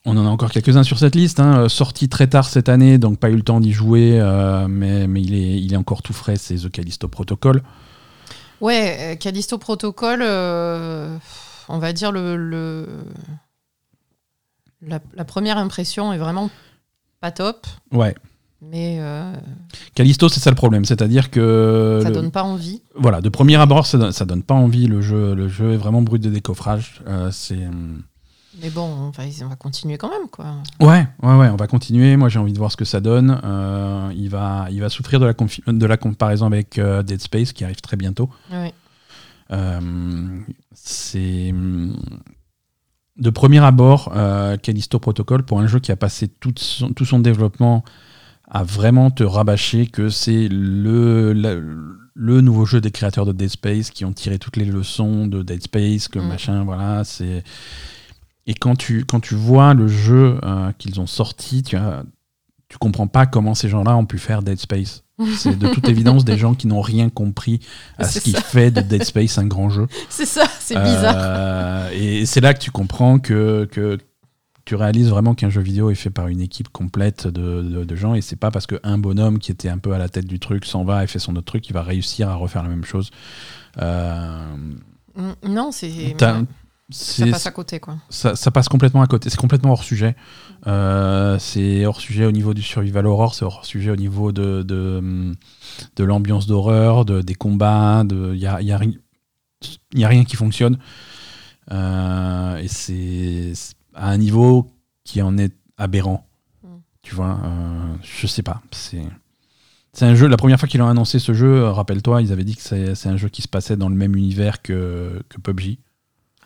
on 0.07 0.17
en 0.17 0.25
a 0.27 0.29
encore 0.31 0.51
quelques-uns 0.51 0.83
sur 0.85 0.99
cette 0.99 1.15
liste. 1.15 1.41
Hein. 1.41 1.69
Sorti 1.69 2.09
très 2.09 2.27
tard 2.29 2.49
cette 2.49 2.69
année, 2.71 2.97
donc 2.99 3.19
pas 3.19 3.29
eu 3.29 3.37
le 3.37 3.43
temps 3.43 3.61
d'y 3.61 3.73
jouer, 3.73 4.19
euh, 4.21 4.67
mais, 4.69 5.07
mais 5.07 5.21
il, 5.21 5.35
est, 5.35 5.61
il 5.61 5.73
est 5.75 5.77
encore 5.77 6.03
tout 6.03 6.13
frais, 6.15 6.37
c'est 6.37 6.55
The 6.57 6.71
Callisto 6.71 7.09
Protocol. 7.09 7.63
Ouais, 8.61 8.97
euh, 9.01 9.17
Callisto 9.17 9.59
Protocol, 9.59 10.21
euh, 10.23 11.17
on 11.69 11.79
va 11.79 11.93
dire 11.93 12.11
le, 12.13 12.37
le- 12.37 12.87
la, 14.83 15.01
la 15.15 15.25
première 15.25 15.59
impression 15.59 16.13
est 16.13 16.19
vraiment 16.19 16.51
pas 17.21 17.31
top, 17.33 17.67
Ouais. 17.93 18.15
mais 18.63 18.99
euh, 19.01 19.33
Callisto, 19.95 20.29
c'est 20.29 20.41
ça 20.41 20.51
le 20.51 20.57
problème, 20.57 20.85
c'est-à-dire 20.85 21.31
que 21.31 22.01
ça 22.03 22.09
le- 22.11 22.15
donne 22.15 22.31
pas 22.31 22.45
envie. 22.45 22.83
voilà, 22.95 23.21
de 23.21 23.29
premier 23.29 23.57
abord, 23.57 23.87
ça 23.87 23.99
donne, 23.99 24.13
ça 24.13 24.25
donne 24.25 24.43
pas 24.43 24.55
envie. 24.55 24.87
Le 24.87 25.01
jeu, 25.03 25.35
le 25.35 25.49
jeu 25.49 25.73
est 25.73 25.77
vraiment 25.79 26.03
brut 26.03 26.23
de 26.23 26.31
décoffrage. 26.31 27.03
Euh, 27.09 27.31
c'est 27.33 27.67
hum, 27.67 28.03
Mais 28.63 28.71
bon, 28.71 28.83
on 28.83 29.11
va, 29.11 29.25
on 29.43 29.49
va 29.49 29.57
continuer 29.57 29.99
quand 29.99 30.09
même, 30.09 30.29
quoi. 30.31 30.47
ouais, 30.81 31.07
ouais, 31.23 31.37
ouais. 31.37 31.49
On 31.49 31.57
va 31.57 31.67
continuer. 31.67 32.17
Moi, 32.17 32.29
j'ai 32.29 32.39
envie 32.39 32.53
de 32.53 32.59
voir 32.59 32.73
ce 32.73 32.77
que 32.77 32.85
ça 32.85 33.01
donne. 33.01 33.41
Euh, 33.45 34.11
il 34.17 34.31
va, 34.31 34.67
il 34.71 34.81
va 34.81 34.89
souffrir 34.89 35.21
de 35.21 35.27
la, 35.27 35.35
de 35.35 35.87
la 35.87 35.97
comparaison 35.97 36.47
avec 36.47 36.79
euh, 36.79 37.03
Dead 37.03 37.21
Space 37.21 37.53
qui 37.53 37.65
arrive 37.65 37.81
très 37.81 37.97
bientôt. 37.97 38.31
Ouais. 38.51 38.73
Euh, 39.53 40.41
c'est 40.73 41.51
hum, 41.53 41.97
de 43.17 43.31
premier 43.31 43.63
abord 43.63 44.13
euh, 44.15 44.57
Callisto 44.57 44.99
Protocol 44.99 45.45
pour 45.45 45.61
un 45.61 45.67
jeu 45.67 45.79
qui 45.79 45.93
a 45.93 45.97
passé 45.97 46.29
tout 46.29 46.53
son, 46.57 46.93
tout 46.93 47.05
son 47.05 47.21
développement 47.21 47.85
à 48.49 48.63
vraiment 48.63 49.11
te 49.11 49.23
rabâcher 49.23 49.87
que 49.87 50.09
c'est 50.09 50.49
le, 50.51 51.33
le 52.15 52.41
nouveau 52.41 52.65
jeu 52.65 52.81
des 52.81 52.91
créateurs 52.91 53.27
de 53.27 53.33
Dead 53.33 53.51
Space 53.51 53.91
qui 53.91 54.05
ont 54.05 54.13
tiré 54.13 54.39
toutes 54.39 54.57
les 54.57 54.65
leçons 54.65 55.27
de 55.27 55.43
Dead 55.43 55.63
Space, 55.63 56.09
que 56.09 56.19
machin, 56.19 56.65
voilà, 56.65 57.05
c'est 57.05 57.43
et 58.47 58.55
quand 58.55 58.77
tu 58.77 59.05
quand 59.05 59.21
tu 59.21 59.35
vois 59.35 59.75
le 59.75 59.89
jeu 59.89 60.39
euh, 60.45 60.73
qu'ils 60.79 61.01
ont 61.01 61.07
sorti, 61.07 61.63
tu 61.63 61.77
as 61.77 62.05
tu 62.69 62.79
comprends 62.79 63.07
pas 63.07 63.27
comment 63.27 63.55
ces 63.55 63.69
gens-là 63.69 63.97
ont 63.97 64.07
pu 64.07 64.19
faire 64.19 64.43
Dead 64.43 64.59
Space. 64.59 65.05
C'est 65.37 65.57
de 65.59 65.69
toute 65.69 65.89
évidence 65.89 66.25
des 66.25 66.37
gens 66.37 66.55
qui 66.55 66.67
n'ont 66.67 66.81
rien 66.83 67.09
compris 67.11 67.61
à 67.97 68.05
ce 68.05 68.19
qui 68.21 68.33
fait 68.33 68.71
de 68.71 68.81
Dead 68.81 69.05
Space 69.05 69.39
un 69.39 69.47
grand 69.47 69.71
jeu. 69.71 69.87
C'est 70.11 70.27
ça, 70.27 70.45
c'est 70.61 70.75
bizarre. 70.75 71.15
Euh, 71.17 71.91
et 71.95 72.27
c'est 72.27 72.41
là 72.41 72.53
que 72.55 72.59
tu 72.61 72.71
comprends 72.71 73.19
que, 73.19 73.67
que 73.71 73.99
tu 74.67 74.75
réalises 74.75 75.09
vraiment 75.09 75.35
qu'un 75.35 75.49
jeu 75.49 75.61
vidéo 75.63 75.91
est 75.91 75.95
fait 75.95 76.11
par 76.11 76.27
une 76.27 76.41
équipe 76.41 76.69
complète 76.71 77.29
de, 77.29 77.63
de- 77.63 77.85
de 77.85 77.97
gens 77.97 78.15
et 78.15 78.21
c'est 78.21 78.35
pas 78.37 78.51
parce 78.51 78.67
qu'un 78.67 78.99
bonhomme 78.99 79.39
qui 79.39 79.53
était 79.53 79.69
un 79.69 79.79
peu 79.79 79.93
à 79.93 79.99
la 79.99 80.09
tête 80.09 80.27
du 80.27 80.39
truc 80.41 80.65
s'en 80.67 80.85
va 80.85 81.05
et 81.05 81.07
fait 81.07 81.21
son 81.21 81.37
autre 81.37 81.47
truc 81.47 81.63
qu'il 81.63 81.73
va 81.75 81.83
réussir 81.83 82.29
à 82.29 82.35
refaire 82.35 82.63
la 82.65 82.69
même 82.69 82.85
chose. 82.85 83.11
Euh, 83.81 84.45
Mm, 85.17 85.49
Non, 85.49 85.71
c'est. 85.73 86.15
Ça 86.91 87.27
passe 87.27 87.47
à 87.47 87.51
côté, 87.51 87.81
quoi. 87.81 87.97
ça, 88.11 88.37
ça 88.37 88.53
passe 88.53 88.69
complètement 88.69 89.03
à 89.03 89.09
côté. 89.09 89.29
C'est 89.29 89.41
complètement 89.41 89.73
hors 89.73 89.83
sujet. 89.83 90.15
Euh, 90.69 91.37
c'est 91.41 91.85
hors 91.85 92.01
sujet 92.01 92.27
au 92.27 92.33
niveau 92.33 92.55
du 92.55 92.63
survival 92.63 93.07
horror, 93.07 93.35
c'est 93.35 93.45
hors 93.45 93.65
sujet 93.65 93.91
au 93.91 93.97
niveau 93.97 94.31
de, 94.31 94.63
de, 94.63 95.35
de 95.97 96.05
l'ambiance 96.05 96.47
d'horreur, 96.47 97.05
de, 97.05 97.23
des 97.23 97.35
combats. 97.35 98.05
Il 98.09 98.33
n'y 98.33 98.47
a, 98.47 98.63
y 98.63 98.73
a, 98.73 98.81
y 99.95 100.05
a 100.05 100.09
rien 100.09 100.25
qui 100.25 100.37
fonctionne. 100.37 100.79
Euh, 101.73 102.59
et 102.59 102.69
c'est 102.69 103.53
à 103.95 104.11
un 104.11 104.19
niveau 104.19 104.71
qui 105.05 105.21
en 105.23 105.37
est 105.39 105.53
aberrant. 105.79 106.29
Mm. 106.63 106.69
Tu 107.03 107.15
vois, 107.15 107.41
euh, 107.45 107.95
je 108.03 108.27
sais 108.27 108.43
pas. 108.43 108.63
C'est. 108.71 109.03
C'est 109.93 110.05
un 110.05 110.15
jeu, 110.15 110.29
la 110.29 110.37
première 110.37 110.61
fois 110.61 110.69
qu'ils 110.69 110.83
ont 110.83 110.89
annoncé 110.89 111.19
ce 111.19 111.33
jeu, 111.33 111.63
euh, 111.63 111.73
rappelle-toi, 111.73 112.21
ils 112.21 112.31
avaient 112.31 112.45
dit 112.45 112.55
que 112.55 112.61
c'est 112.61 112.95
c'est 112.95 113.09
un 113.09 113.17
jeu 113.17 113.31
qui 113.31 113.41
se 113.41 113.49
passait 113.49 113.79
dans 113.79 113.89
le 113.89 113.95
même 113.95 114.15
univers 114.15 114.61
que, 114.61 115.23
que 115.31 115.41
PUBG. 115.41 115.79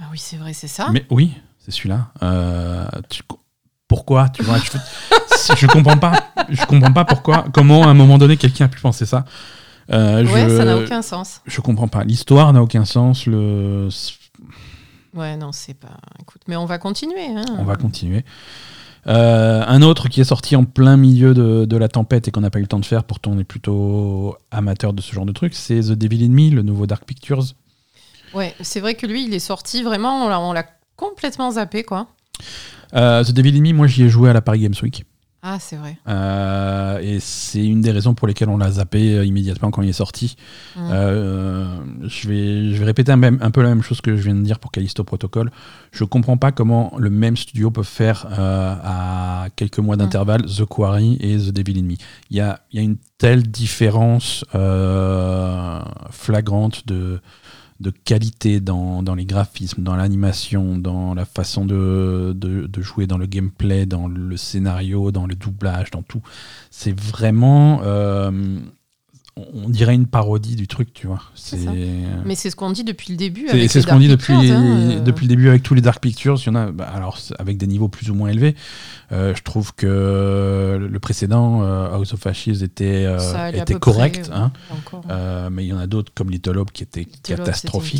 Ah 0.01 0.05
oui, 0.11 0.19
c'est 0.19 0.37
vrai, 0.37 0.53
c'est 0.53 0.69
ça. 0.69 0.89
Mais 0.93 1.05
oui, 1.11 1.33
c'est 1.59 1.71
celui-là. 1.71 2.09
Euh, 2.23 2.87
tu- 3.09 3.23
pourquoi 3.87 4.29
tu 4.29 4.43
vois, 4.43 4.57
je, 5.57 5.67
comprends 5.67 5.97
pas. 5.97 6.13
Je 6.49 6.65
comprends 6.65 6.93
pas 6.93 7.05
pourquoi. 7.05 7.45
Comment 7.53 7.85
à 7.85 7.89
un 7.89 7.95
moment 7.95 8.19
donné 8.19 8.37
quelqu'un 8.37 8.67
a 8.67 8.69
pu 8.69 8.81
penser 8.81 9.05
ça. 9.05 9.25
Euh, 9.91 10.25
ouais, 10.25 10.49
je, 10.49 10.57
ça 10.57 10.65
n'a 10.65 10.77
aucun 10.77 11.03
sens. 11.03 11.41
Je 11.47 11.61
comprends 11.61 11.89
pas. 11.89 12.05
L'histoire 12.05 12.53
n'a 12.53 12.63
aucun 12.63 12.85
sens. 12.85 13.27
Le, 13.27 13.89
Ouais, 15.15 15.37
non, 15.37 15.51
c'est 15.53 15.75
pas. 15.75 15.99
Écoute, 16.21 16.43
mais 16.47 16.57
on 16.57 16.67
va 16.67 16.79
continuer. 16.79 17.27
Hein. 17.27 17.45
on 17.59 17.65
va 17.65 17.77
continuer. 17.77 18.25
Euh, 19.07 19.65
un 19.67 19.83
autre 19.83 20.09
qui 20.09 20.21
est 20.21 20.25
sorti 20.25 20.57
en 20.57 20.65
plein 20.65 20.97
milieu 20.97 21.35
de, 21.35 21.65
de 21.65 21.77
la 21.77 21.89
tempête 21.89 22.29
et 22.29 22.31
qu'on 22.31 22.43
n'a 22.43 22.51
pas 22.51 22.59
eu 22.59 22.63
le 22.63 22.69
temps 22.69 22.79
de 22.79 22.85
faire, 22.85 23.03
pourtant 23.05 23.33
on 23.33 23.39
est 23.39 23.45
plutôt 23.45 24.37
amateur 24.51 24.93
de 24.93 25.01
ce 25.01 25.13
genre 25.15 25.25
de 25.25 25.33
truc, 25.33 25.55
c'est 25.55 25.81
The 25.81 25.93
Devil 25.93 26.25
in 26.25 26.29
Me, 26.29 26.55
le 26.55 26.63
nouveau 26.63 26.87
Dark 26.87 27.05
Pictures. 27.05 27.45
Ouais, 28.35 28.55
c'est 28.61 28.81
vrai 28.81 28.95
que 28.95 29.07
lui, 29.07 29.25
il 29.25 29.35
est 29.35 29.39
sorti 29.39 29.83
vraiment, 29.83 30.27
on 30.27 30.53
l'a- 30.53 30.67
complètement 30.97 31.51
zappé, 31.53 31.83
quoi. 31.83 32.09
Euh, 32.95 33.25
The 33.25 33.33
Devil 33.33 33.57
in 33.57 33.63
Me, 33.63 33.73
moi 33.73 33.87
j'y 33.87 34.03
ai 34.03 34.09
joué 34.11 34.29
à 34.29 34.33
la 34.35 34.43
Paris 34.43 34.61
Games 34.61 34.75
Week. 34.83 35.05
Ah, 35.43 35.57
c'est 35.59 35.77
vrai. 35.77 35.97
Euh, 36.07 36.99
et 36.99 37.19
c'est 37.19 37.65
une 37.65 37.81
des 37.81 37.91
raisons 37.93 38.13
pour 38.13 38.29
lesquelles 38.29 38.51
on 38.51 38.59
l'a 38.59 38.73
zappé 38.73 39.15
euh, 39.17 39.25
immédiatement 39.25 39.71
quand 39.71 39.81
il 39.81 39.89
est 39.89 39.95
sorti. 39.95 40.37
Mm. 40.77 40.81
Euh, 40.93 41.79
je, 42.03 42.29
vais, 42.29 42.75
je 42.75 42.79
vais 42.79 42.85
répéter 42.85 43.11
un, 43.13 43.17
même- 43.17 43.39
un 43.41 43.51
peu 43.51 43.63
la 43.63 43.71
même 43.71 43.83
chose 43.83 44.03
que 44.03 44.15
je 44.17 44.23
viens 44.23 44.35
de 44.35 44.43
dire 44.43 44.59
pour 44.59 44.71
Callisto 44.71 45.03
Protocol. 45.03 45.51
Je 45.93 46.05
comprends 46.05 46.37
pas 46.37 46.53
comment 46.53 46.93
le 46.99 47.09
même 47.09 47.39
studio 47.39 47.71
peut 47.71 47.83
faire 47.83 48.27
à 48.39 49.47
quelques 49.57 49.79
mois 49.79 49.97
d'intervalle 49.97 50.43
The 50.45 50.67
Quarry 50.67 51.17
et 51.21 51.39
The 51.39 51.53
Devil 51.53 51.79
in 51.79 51.85
Me. 51.85 51.95
Il 52.31 52.37
y 52.37 52.41
a, 52.41 52.61
il 52.73 52.77
y 52.77 52.81
a 52.81 52.85
une 52.85 52.99
telle 53.17 53.43
différence 53.45 54.45
flagrante 56.11 56.87
de, 56.87 57.21
de 57.81 57.91
qualité 57.91 58.61
dans, 58.61 59.03
dans 59.03 59.15
les 59.15 59.25
graphismes, 59.25 59.83
dans 59.83 59.97
l'animation, 59.97 60.79
dans 60.79 61.15
la 61.15 61.25
façon 61.25 61.65
de, 61.65 62.33
de, 62.35 62.83
jouer, 62.83 63.07
dans 63.07 63.19
le 63.19 63.27
gameplay, 63.27 63.87
dans 63.87 64.07
le 64.07 64.37
scénario, 64.37 65.11
dans 65.13 65.27
le 65.27 65.35
doublage, 65.35 65.91
dans 65.91 66.03
tout. 66.03 66.23
C'est 66.71 66.99
vraiment. 66.99 67.81
euh, 67.83 68.61
on 69.55 69.69
dirait 69.69 69.95
une 69.95 70.07
parodie 70.07 70.57
du 70.57 70.67
truc, 70.67 70.93
tu 70.93 71.07
vois. 71.07 71.21
C'est. 71.35 71.59
Mais 72.25 72.35
c'est 72.35 72.51
ce 72.51 72.57
qu'on 72.57 72.71
dit 72.71 72.85
depuis 72.85 73.13
le 73.13 73.17
début. 73.17 73.47
c'est- 73.51 73.69
c'est 73.69 73.81
ce 73.81 73.87
qu'on 73.87 73.99
dit 73.99 74.09
depuis, 74.09 74.33
hein, 74.35 74.99
euh. 74.99 75.01
depuis 75.01 75.25
le 75.27 75.29
début 75.29 75.49
avec 75.49 75.63
tous 75.63 75.75
les 75.75 75.81
Dark 75.81 76.01
Pictures. 76.01 76.39
Il 76.41 76.47
y 76.47 76.51
en 76.51 76.55
a, 76.55 76.71
bah, 76.73 76.89
alors 76.93 77.19
avec 77.39 77.57
des 77.59 77.67
niveaux 77.67 77.89
plus 77.89 78.11
ou 78.11 78.15
moins 78.15 78.29
élevés. 78.31 78.55
Euh, 79.13 79.35
je 79.35 79.43
trouve 79.43 79.75
que 79.75 80.79
le 80.91 80.99
précédent, 81.01 81.63
euh, 81.63 81.93
House 81.93 82.13
of 82.15 82.27
Ashes, 82.27 82.63
était, 82.63 83.05
euh, 83.07 83.49
était 83.51 83.65
près, 83.75 83.81
correct. 83.81 84.31
hein. 84.33 84.53
encore. 84.73 85.05
Mais 85.51 85.65
il 85.65 85.69
y 85.69 85.73
en 85.73 85.79
a 85.79 85.87
d'autres 85.87 86.13
comme 86.15 86.31
Little 86.31 86.59
Hope 86.59 86.73
qui 86.73 86.83
étaient 86.85 87.01
Little 87.01 87.37
catastrophe. 87.37 87.93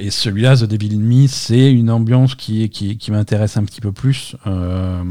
Et 0.00 0.10
celui-là, 0.10 0.56
The 0.56 0.64
Devil 0.64 0.94
in 0.94 0.98
Me, 1.00 1.26
c'est 1.26 1.70
une 1.72 1.90
ambiance 1.90 2.34
qui, 2.34 2.68
qui, 2.70 2.96
qui 2.98 3.10
m'intéresse 3.10 3.56
un 3.56 3.64
petit 3.64 3.80
peu 3.80 3.92
plus. 3.92 4.36
Euh, 4.46 5.02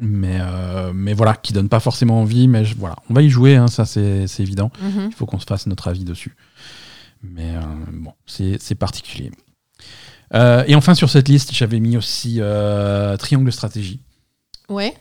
mais, 0.00 0.38
euh, 0.40 0.92
mais 0.94 1.14
voilà, 1.14 1.34
qui 1.34 1.52
donne 1.52 1.68
pas 1.68 1.80
forcément 1.80 2.20
envie. 2.20 2.48
Mais 2.48 2.64
je- 2.64 2.74
voilà, 2.76 2.96
on 3.10 3.14
va 3.14 3.22
y 3.22 3.30
jouer, 3.30 3.56
hein, 3.56 3.68
ça 3.68 3.84
c'est 3.84 4.26
évident. 4.40 4.70
Mhm. 4.82 5.08
Il 5.10 5.14
faut 5.14 5.26
qu'on 5.26 5.38
se 5.38 5.46
fasse 5.46 5.66
notre 5.66 5.88
avis 5.88 6.04
dessus. 6.04 6.36
Mais 7.22 7.54
euh, 7.56 7.60
bon, 7.92 8.12
c'est 8.26 8.74
particulier. 8.74 9.30
Euh, 10.34 10.64
et 10.66 10.74
enfin, 10.74 10.94
sur 10.94 11.10
cette 11.10 11.28
liste, 11.28 11.52
j'avais 11.54 11.80
mis 11.80 11.96
aussi 11.96 12.40
Triangle 13.18 13.52
Stratégie. 13.52 14.00
Ouais. 14.68 14.94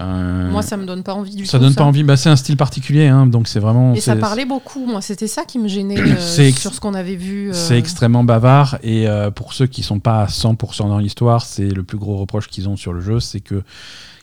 Moi, 0.00 0.62
ça 0.62 0.76
me 0.76 0.84
donne 0.86 1.02
pas 1.02 1.14
envie 1.14 1.34
du 1.34 1.44
ça 1.44 1.58
tout. 1.58 1.64
donne 1.64 1.74
pas 1.74 1.82
envie. 1.82 2.04
Bah, 2.04 2.16
c'est 2.16 2.28
un 2.28 2.36
style 2.36 2.56
particulier, 2.56 3.06
hein, 3.08 3.26
donc 3.26 3.48
c'est 3.48 3.58
vraiment. 3.58 3.94
Et 3.94 4.00
ça 4.00 4.14
parlait 4.14 4.44
beaucoup. 4.44 4.86
Moi, 4.86 5.00
c'était 5.00 5.26
ça 5.26 5.44
qui 5.44 5.58
me 5.58 5.66
gênait 5.66 5.96
sur 6.52 6.72
ce 6.72 6.78
qu'on 6.80 6.94
avait 6.94 7.16
vu. 7.16 7.50
C'est 7.52 7.76
extrêmement 7.78 8.22
bavard 8.22 8.78
et 8.84 9.06
pour 9.34 9.52
ceux 9.54 9.66
qui 9.66 9.82
sont 9.82 9.98
pas 9.98 10.22
à 10.22 10.26
100% 10.26 10.88
dans 10.88 10.98
l'histoire, 10.98 11.44
c'est 11.44 11.68
le 11.70 11.82
plus 11.82 11.98
gros 11.98 12.16
reproche 12.16 12.46
qu'ils 12.48 12.68
ont 12.68 12.76
sur 12.76 12.92
le 12.92 13.00
jeu, 13.00 13.18
c'est 13.18 13.40
que 13.40 13.64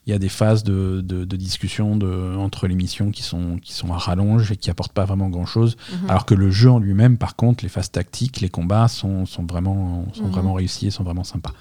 il 0.08 0.12
y 0.12 0.14
a 0.14 0.20
des 0.20 0.30
phases 0.30 0.64
de, 0.64 1.02
de- 1.04 1.26
de 1.26 1.36
discussion 1.36 1.96
de, 1.98 2.36
entre 2.38 2.68
les 2.68 2.76
missions 2.76 3.10
qui 3.12 3.24
sont, 3.24 3.58
qui 3.62 3.74
sont 3.74 3.92
à 3.92 3.98
rallonge 3.98 4.52
et 4.52 4.58
qui 4.58 4.70
apportent 4.70 4.94
pas 4.94 5.06
vraiment 5.06 5.30
grand 5.30 5.46
chose. 5.48 5.78
mhm. 6.04 6.10
Alors 6.10 6.26
que 6.26 6.36
le 6.36 6.52
jeu 6.52 6.70
en 6.70 6.80
lui-même, 6.80 7.18
par 7.18 7.36
contre, 7.36 7.64
les 7.64 7.70
phases 7.70 7.90
tactiques, 7.92 8.40
les 8.42 8.50
combats 8.50 8.88
sont, 8.88 9.26
sont, 9.26 9.46
vraiment, 9.46 10.06
sont 10.14 10.26
Mhm. 10.26 10.30
vraiment 10.32 10.54
réussis 10.54 10.88
et 10.88 10.92
sont 10.92 11.04
vraiment 11.04 11.24
sympas. 11.24 11.54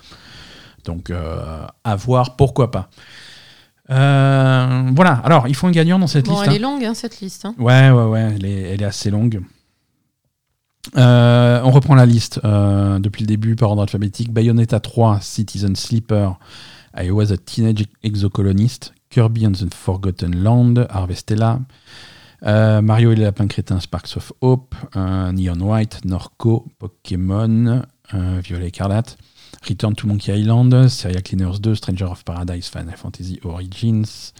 Donc, 0.85 1.09
euh, 1.09 1.65
à 1.85 1.97
voir, 1.97 2.37
pourquoi 2.37 2.71
pas. 2.71 2.91
Euh, 3.91 4.91
voilà, 4.95 5.13
alors 5.25 5.47
il 5.49 5.55
faut 5.55 5.67
un 5.67 5.71
gagnant 5.71 5.99
dans 5.99 6.07
cette 6.07 6.27
Bon, 6.27 6.33
liste. 6.33 6.45
elle 6.47 6.51
hein. 6.53 6.55
est 6.57 6.59
longue, 6.59 6.85
hein, 6.85 6.95
cette 6.95 7.21
liste. 7.21 7.45
hein. 7.47 7.55
Ouais, 7.59 7.91
ouais, 7.91 8.05
ouais, 8.05 8.33
elle 8.37 8.45
est, 8.47 8.61
elle 8.73 8.83
est 8.83 8.87
assez 8.87 9.11
longue. 9.11 9.43
Euh, 10.97 11.61
on 11.65 11.71
reprend 11.71 11.95
la 11.95 12.07
liste 12.07 12.41
depuis 12.45 13.23
le 13.23 13.27
début 13.27 13.57
par 13.57 13.71
ordre 13.71 13.83
alphabétique. 13.83 14.33
Bayonetta 14.33 14.81
3, 14.81 15.21
Citizen 15.23 15.75
Sleeper, 15.77 16.39
I 16.97 17.11
Was 17.11 17.33
a 17.33 17.37
Teenage 17.37 17.87
Exocolonist, 18.05 18.93
Kirby 19.11 19.45
and 19.45 19.55
the 19.55 19.75
Forgotten 19.75 20.45
Land, 20.45 20.87
Harvestella, 20.91 21.61
euh, 22.45 22.81
Mario 22.83 23.13
et 23.13 23.17
les 23.17 23.25
lapins 23.25 23.49
crétins, 23.49 23.81
Sparks 23.81 24.17
of 24.17 24.33
Hope, 24.41 24.75
euh, 24.97 25.33
Neon 25.33 25.61
White, 25.61 26.05
Norco, 26.05 26.67
Pokémon, 26.79 27.83
euh, 28.15 28.41
Violet 28.45 28.69
Écarlate, 28.69 29.17
Return 29.69 29.95
to 29.95 30.07
Monkey 30.07 30.39
Island, 30.39 30.89
Serial 30.89 31.23
Cleaners 31.23 31.59
2, 31.59 31.75
Stranger 31.75 32.05
of 32.05 32.23
Paradise, 32.25 32.69
Final 32.69 32.97
Fantasy 32.97 33.41
Origins, 33.45 34.33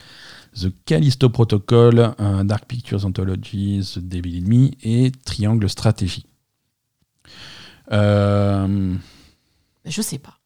The 0.55 0.73
Callisto 0.85 1.31
Protocol, 1.31 2.15
euh, 2.21 2.45
Dark 2.45 2.67
Pictures 2.67 3.05
Anthology, 3.05 3.81
The 3.95 3.99
Devil 3.99 4.37
in 4.37 4.49
Me 4.49 4.71
et 4.83 5.11
Triangle 5.25 5.69
Stratégie. 5.69 6.27
Je 7.91 8.99
sais 10.01 10.19
pas. 10.19 10.39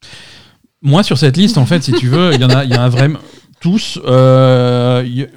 Moi, 0.81 1.03
sur 1.03 1.17
cette 1.17 1.37
liste, 1.37 1.57
en 1.57 1.65
fait, 1.65 1.83
si 1.83 1.91
tu 1.93 2.07
veux, 2.07 2.33
il 2.33 2.41
y 2.41 2.45
en 2.45 2.49
a, 2.49 2.63
y 2.65 2.73
a 2.73 2.87
vraiment 2.89 3.19
tous. 3.59 3.99
euh, 4.05 5.03
y 5.05 5.27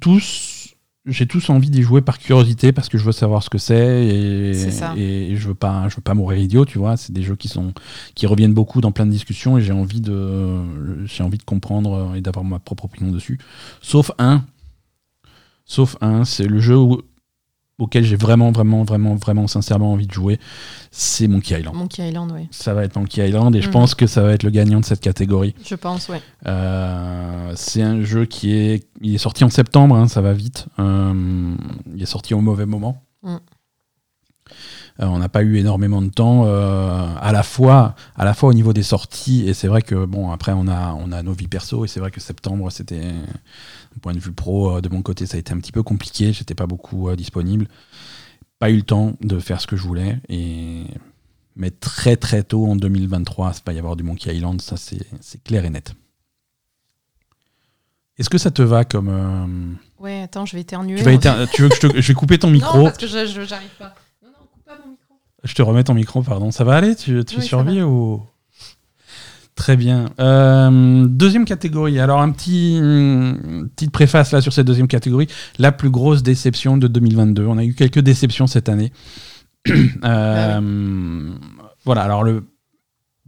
tous, 0.00 0.74
j'ai 1.06 1.26
tous 1.26 1.50
envie 1.50 1.68
d'y 1.70 1.82
jouer 1.82 2.00
par 2.00 2.18
curiosité 2.18 2.72
parce 2.72 2.88
que 2.88 2.96
je 2.96 3.04
veux 3.04 3.12
savoir 3.12 3.42
ce 3.42 3.50
que 3.50 3.58
c'est 3.58 4.06
et, 4.06 4.52
je 5.36 5.48
veux 5.48 5.54
pas, 5.54 5.88
je 5.88 5.96
veux 5.96 6.02
pas 6.02 6.14
mourir 6.14 6.38
idiot, 6.38 6.64
tu 6.64 6.78
vois. 6.78 6.96
C'est 6.96 7.12
des 7.12 7.22
jeux 7.22 7.36
qui 7.36 7.48
sont, 7.48 7.72
qui 8.14 8.26
reviennent 8.26 8.54
beaucoup 8.54 8.80
dans 8.80 8.92
plein 8.92 9.04
de 9.06 9.10
discussions 9.10 9.58
et 9.58 9.62
j'ai 9.62 9.72
envie 9.72 10.00
de, 10.00 11.04
j'ai 11.06 11.22
envie 11.24 11.38
de 11.38 11.42
comprendre 11.44 12.12
et 12.14 12.20
d'avoir 12.20 12.44
ma 12.44 12.58
propre 12.58 12.84
opinion 12.86 13.10
dessus. 13.10 13.38
Sauf 13.82 14.12
un, 14.18 14.44
sauf 15.64 15.96
un, 16.00 16.24
c'est 16.24 16.46
le 16.46 16.60
jeu 16.60 16.76
où- 16.76 17.02
auquel 17.78 18.04
j'ai 18.04 18.16
vraiment, 18.16 18.52
vraiment, 18.52 18.84
vraiment, 18.84 19.16
vraiment, 19.16 19.46
sincèrement 19.48 19.92
envie 19.92 20.06
de 20.06 20.12
jouer. 20.12 20.38
C'est 20.92 21.26
Monkey 21.26 21.58
Island. 21.58 21.74
Monkey 21.76 22.08
Island, 22.08 22.30
oui. 22.32 22.46
Ça 22.52 22.72
va 22.72 22.84
être 22.84 22.94
Monkey 22.96 23.26
Island 23.28 23.54
et 23.56 23.60
je 23.62 23.66
Mhm. 23.66 23.72
pense 23.72 23.94
que 23.96 24.06
ça 24.06 24.22
va 24.22 24.32
être 24.32 24.44
le 24.44 24.50
gagnant 24.50 24.78
de 24.80 24.84
cette 24.84 25.00
catégorie. 25.00 25.54
Je 25.64 25.74
pense, 25.74 26.08
ouais. 26.08 26.20
Euh, 26.46 27.52
c'est 27.56 27.82
un 27.82 28.02
jeu 28.02 28.26
qui 28.26 28.52
est, 28.54 28.86
il 29.00 29.14
est 29.14 29.18
sorti 29.18 29.42
en 29.44 29.50
septembre, 29.50 29.96
hein, 29.96 30.06
ça 30.06 30.20
va 30.20 30.32
vite. 30.32 30.66
Euh, 30.78 31.54
il 31.94 32.00
est 32.02 32.06
sorti 32.06 32.32
au 32.34 32.40
mauvais 32.40 32.66
moment. 32.66 33.02
Mm. 33.22 33.36
Euh, 35.00 35.06
on 35.06 35.18
n'a 35.18 35.28
pas 35.28 35.42
eu 35.42 35.56
énormément 35.56 36.00
de 36.02 36.08
temps, 36.10 36.44
euh, 36.46 37.04
à 37.20 37.32
la 37.32 37.42
fois, 37.42 37.96
à 38.14 38.24
la 38.24 38.32
fois 38.34 38.50
au 38.50 38.52
niveau 38.52 38.72
des 38.72 38.84
sorties. 38.84 39.48
Et 39.48 39.52
c'est 39.54 39.66
vrai 39.66 39.82
que 39.82 40.04
bon, 40.04 40.30
après 40.30 40.52
on 40.52 40.68
a, 40.68 40.92
on 40.94 41.10
a 41.10 41.22
nos 41.24 41.32
vies 41.32 41.48
perso 41.48 41.84
et 41.84 41.88
c'est 41.88 41.98
vrai 41.98 42.12
que 42.12 42.20
septembre, 42.20 42.70
c'était, 42.70 43.02
point 44.00 44.12
de 44.12 44.18
vue 44.18 44.32
pro, 44.32 44.76
euh, 44.76 44.80
de 44.80 44.88
mon 44.88 45.02
côté, 45.02 45.26
ça 45.26 45.36
a 45.36 45.40
été 45.40 45.52
un 45.52 45.58
petit 45.58 45.72
peu 45.72 45.82
compliqué. 45.82 46.32
J'étais 46.32 46.54
pas 46.54 46.66
beaucoup 46.66 47.08
euh, 47.08 47.16
disponible. 47.16 47.68
Pas 48.58 48.70
eu 48.70 48.76
le 48.76 48.82
temps 48.82 49.14
de 49.20 49.38
faire 49.38 49.60
ce 49.60 49.66
que 49.66 49.76
je 49.76 49.82
voulais 49.82 50.20
et 50.28 50.84
mais 51.56 51.70
très 51.70 52.16
très 52.16 52.42
tôt 52.42 52.66
en 52.66 52.74
2023, 52.76 53.52
il 53.56 53.62
va 53.66 53.72
y 53.74 53.78
avoir 53.78 53.94
du 53.96 54.02
Monkey 54.02 54.34
Island, 54.34 54.60
ça 54.60 54.76
c'est 54.76 55.42
clair 55.44 55.64
et 55.64 55.70
net. 55.70 55.94
Est-ce 58.18 58.30
que 58.30 58.38
ça 58.38 58.50
te 58.50 58.62
va 58.62 58.84
comme 58.84 59.08
euh, 59.08 60.02
Ouais, 60.02 60.22
attends, 60.22 60.46
je 60.46 60.54
vais 60.56 60.62
éternuer. 60.62 60.98
tu 60.98 61.04
vas 61.04 61.46
tu 61.46 61.62
veux 61.62 61.68
que 61.68 61.74
je, 61.74 61.80
te- 61.80 62.00
je 62.00 62.08
vais 62.08 62.14
couper 62.14 62.38
ton 62.38 62.50
micro? 62.50 62.78
Non, 62.78 62.84
parce 62.84 62.98
que 62.98 63.06
je- 63.06 63.44
j'arrive 63.44 63.70
pas. 63.78 63.94
Non, 64.22 64.30
non, 64.30 64.46
coupe 64.52 64.64
pas 64.64 64.78
mon 64.84 64.92
micro. 64.92 65.14
Je 65.42 65.54
te 65.54 65.62
remets 65.62 65.84
ton 65.84 65.94
micro, 65.94 66.22
pardon. 66.22 66.50
Ça 66.52 66.62
va 66.64 66.76
aller? 66.76 66.94
Tu, 66.94 67.24
tu 67.24 67.36
Oui, 67.36 67.42
ça 67.42 67.48
survis 67.48 67.82
ou? 67.82 68.22
Très 69.54 69.76
bien. 69.76 70.10
Euh, 70.18 71.06
deuxième 71.06 71.44
catégorie. 71.44 72.00
Alors 72.00 72.20
un 72.20 72.30
petit 72.32 72.76
une 72.76 73.68
petite 73.74 73.92
préface 73.92 74.32
là 74.32 74.40
sur 74.40 74.52
cette 74.52 74.66
deuxième 74.66 74.88
catégorie. 74.88 75.28
La 75.58 75.70
plus 75.70 75.90
grosse 75.90 76.22
déception 76.22 76.76
de 76.76 76.88
2022. 76.88 77.46
On 77.46 77.58
a 77.58 77.64
eu 77.64 77.74
quelques 77.74 78.00
déceptions 78.00 78.46
cette 78.46 78.68
année. 78.68 78.92
Euh, 80.04 81.30
Voilà. 81.84 82.02
Alors 82.02 82.24
le 82.24 82.44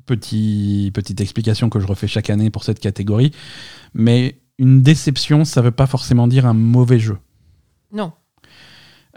petit 0.04 0.90
petite 0.94 1.20
explication 1.20 1.68
que 1.70 1.80
je 1.80 1.86
refais 1.86 2.06
chaque 2.08 2.30
année 2.30 2.50
pour 2.50 2.64
cette 2.64 2.80
catégorie. 2.80 3.32
Mais 3.94 4.40
une 4.58 4.82
déception, 4.82 5.44
ça 5.44 5.62
veut 5.62 5.70
pas 5.70 5.86
forcément 5.86 6.26
dire 6.28 6.46
un 6.46 6.54
mauvais 6.54 6.98
jeu. 6.98 7.18
Non. 7.92 8.12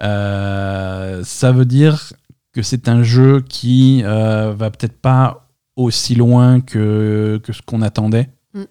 Euh, 0.01 1.23
ça 1.23 1.51
veut 1.51 1.65
dire 1.65 2.13
que 2.53 2.61
c'est 2.61 2.87
un 2.87 3.03
jeu 3.03 3.41
qui 3.41 4.01
euh, 4.03 4.53
va 4.53 4.71
peut-être 4.71 4.99
pas 4.99 5.48
aussi 5.83 6.15
loin 6.15 6.61
que, 6.61 7.39
que 7.43 7.53
ce 7.53 7.61
qu'on 7.61 7.81
attendait, 7.81 8.29
Mm. 8.53 8.63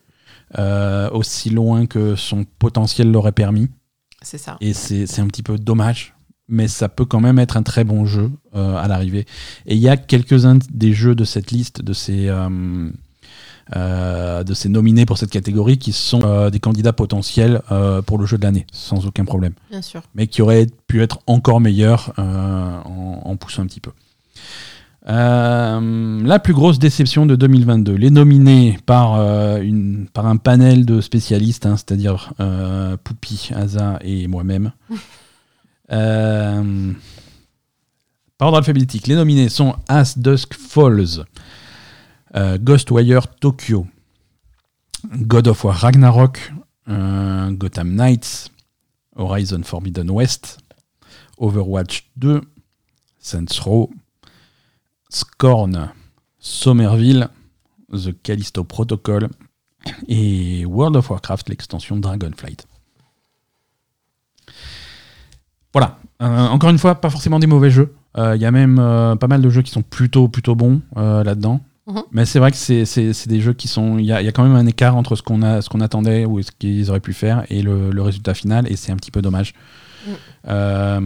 euh, 0.59 1.11
aussi 1.11 1.51
loin 1.51 1.87
que 1.87 2.17
son 2.17 2.45
potentiel 2.59 3.11
l'aurait 3.11 3.33
permis. 3.33 3.69
C'est 4.23 4.39
ça. 4.39 4.57
Et 4.61 4.73
c'est 4.75 5.07
c'est 5.07 5.21
un 5.23 5.27
petit 5.29 5.43
peu 5.45 5.57
dommage, 5.59 6.15
mais 6.49 6.67
ça 6.69 6.89
peut 6.89 7.05
quand 7.05 7.21
même 7.21 7.39
être 7.39 7.57
un 7.57 7.63
très 7.63 7.85
bon 7.85 8.05
jeu 8.07 8.31
euh, 8.57 8.77
à 8.77 8.89
l'arrivée. 8.89 9.25
Et 9.67 9.75
il 9.77 9.81
y 9.81 9.89
a 9.89 9.97
quelques-uns 9.97 10.59
des 10.73 10.93
jeux 10.93 11.15
de 11.15 11.25
cette 11.25 11.51
liste, 11.53 11.83
de 11.83 11.93
ces, 11.93 12.29
euh, 13.77 14.43
de 14.45 14.55
ces 14.55 14.69
nominés 14.69 15.07
pour 15.07 15.19
cette 15.19 15.31
catégorie, 15.31 15.79
qui 15.79 15.93
sont 15.93 16.49
des 16.51 16.61
candidats 16.61 16.93
potentiels 16.95 17.61
pour 18.07 18.19
le 18.19 18.27
jeu 18.27 18.39
de 18.39 18.43
l'année, 18.45 18.67
sans 18.73 19.07
aucun 19.07 19.25
problème 19.25 19.53
Bien 19.71 19.83
sûr. 19.83 20.03
mais 20.15 20.27
qui 20.27 20.43
aurait 20.43 20.67
pu 20.87 21.03
être 21.03 21.19
encore 21.27 21.61
meilleur 21.61 22.13
en, 22.17 23.21
en 23.25 23.37
poussant 23.37 23.63
un 23.63 23.67
petit 23.67 23.81
peu. 23.81 23.93
Euh, 25.09 26.23
la 26.23 26.39
plus 26.39 26.53
grosse 26.53 26.79
déception 26.79 27.25
de 27.25 27.35
2022, 27.35 27.95
les 27.95 28.11
nominés 28.11 28.79
par, 28.85 29.15
euh, 29.15 29.59
une, 29.59 30.07
par 30.09 30.27
un 30.27 30.37
panel 30.37 30.85
de 30.85 31.01
spécialistes, 31.01 31.65
hein, 31.65 31.77
c'est-à-dire 31.77 32.35
euh, 32.41 32.97
Poupi, 33.03 33.51
Asa 33.55 33.99
et 34.03 34.27
moi-même. 34.27 34.73
Euh, 35.91 36.93
par 38.37 38.49
ordre 38.49 38.59
alphabétique, 38.59 39.07
les 39.07 39.15
nominés 39.15 39.49
sont 39.49 39.75
As 39.89 40.19
Dusk 40.19 40.53
Falls, 40.53 41.25
Ghostwire 42.35 43.27
Tokyo, 43.41 43.87
God 45.15 45.49
of 45.49 45.65
War 45.65 45.75
Ragnarok, 45.75 46.53
Gotham 46.87 47.95
Knights, 47.95 48.51
Horizon 49.17 49.63
Forbidden 49.63 50.11
West, 50.11 50.59
Overwatch 51.39 52.11
2, 52.17 52.43
Saints 53.19 53.59
Row, 53.65 53.91
Scorn, 55.11 55.91
Somerville, 56.39 57.29
The 57.93 58.15
Callisto 58.23 58.65
Protocol 58.65 59.29
et 60.09 60.65
World 60.67 60.97
of 60.97 61.11
Warcraft, 61.11 61.49
l'extension 61.49 61.97
Dragonflight. 61.97 62.67
Voilà. 65.73 65.99
Euh, 66.21 66.49
encore 66.49 66.71
une 66.71 66.79
fois, 66.79 66.97
pas 66.97 67.11
forcément 67.11 67.39
des 67.39 67.47
mauvais 67.47 67.71
jeux. 67.71 67.95
Euh, 68.17 68.37
Il 68.37 68.43
y 68.43 68.47
a 68.47 68.51
même 68.51 68.79
euh, 68.79 69.17
pas 69.17 69.29
mal 69.29 69.41
de 69.41 69.49
jeux 69.49 69.63
qui 69.63 69.71
sont 69.71 69.83
plutôt, 69.83 70.29
plutôt 70.29 70.55
bons 70.55 70.81
euh, 70.97 71.23
là-dedans. 71.23 71.61
Mhm. 71.87 72.03
Mais 72.13 72.27
c'est 72.27 72.39
vrai 72.39 72.51
que 72.51 72.57
c'est 72.57 73.29
des 73.29 73.41
jeux 73.41 73.55
qui 73.55 73.69
sont. 73.69 73.99
Il 73.99 74.05
y 74.05 74.09
y 74.09 74.13
a 74.13 74.33
quand 74.33 74.43
même 74.43 74.57
un 74.57 74.67
écart 74.67 74.97
entre 74.97 75.17
ce 75.17 75.23
qu'on 75.23 75.41
attendait 75.81 76.27
ou 76.27 76.43
ce 76.43 76.51
qu'ils 76.51 76.91
auraient 76.91 77.01
pu 77.01 77.15
faire 77.15 77.45
et 77.49 77.63
le, 77.63 77.91
le 77.91 78.03
résultat 78.03 78.35
final, 78.35 78.71
et 78.71 78.77
c'est 78.77 78.93
un 78.93 78.97
petit 78.97 79.11
peu 79.11 79.23
dommage. 79.23 79.55
Euh, 80.47 81.01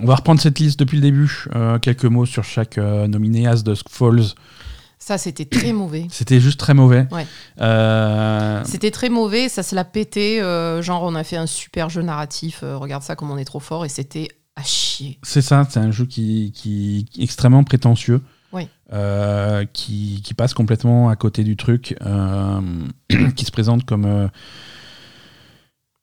on 0.00 0.06
va 0.06 0.14
reprendre 0.14 0.40
cette 0.40 0.58
liste 0.58 0.78
depuis 0.78 0.96
le 0.96 1.02
début. 1.02 1.44
Euh, 1.54 1.78
quelques 1.78 2.04
mots 2.04 2.26
sur 2.26 2.44
chaque 2.44 2.78
euh, 2.78 3.06
nominé. 3.06 3.46
As 3.46 3.62
Dusk 3.62 3.86
Falls, 3.88 4.34
Ça, 4.98 5.18
c'était 5.18 5.44
très 5.44 5.72
mauvais. 5.72 6.06
c'était 6.10 6.40
juste 6.40 6.58
très 6.58 6.74
mauvais. 6.74 7.06
Ouais. 7.12 7.26
Euh, 7.60 8.62
C'était 8.64 8.90
très 8.90 9.08
mauvais, 9.08 9.48
ça 9.48 9.62
se 9.62 9.74
l'a 9.74 9.84
pété. 9.84 10.40
euh, 10.40 10.82
genre, 10.82 11.02
on 11.02 11.14
a 11.14 11.24
fait 11.24 11.36
un 11.36 11.46
super 11.46 11.88
jeu 11.90 12.02
narratif. 12.02 12.60
euh, 12.62 12.76
regarde 12.76 13.02
ça, 13.02 13.14
comme 13.16 13.30
on 13.30 13.38
est 13.38 13.44
trop 13.44 13.60
fort. 13.60 13.84
Et 13.84 13.88
c'était 13.88 14.28
à 14.56 14.62
chier. 14.62 15.18
C'est 15.22 15.42
ça, 15.42 15.66
c'est 15.68 15.80
un 15.80 15.90
jeu 15.90 16.06
qui, 16.06 16.50
qui 16.54 17.06
est 17.18 17.22
extrêmement 17.22 17.62
prétentieux, 17.62 18.22
Oui. 18.52 18.68
qui, 19.74 20.22
qui 20.24 20.34
passe 20.34 20.54
complètement 20.54 21.10
à 21.10 21.16
côté 21.16 21.44
du 21.44 21.56
truc, 21.56 21.94
qui 23.36 23.44
se 23.44 23.50
présente 23.50 23.84
comme 23.84 24.30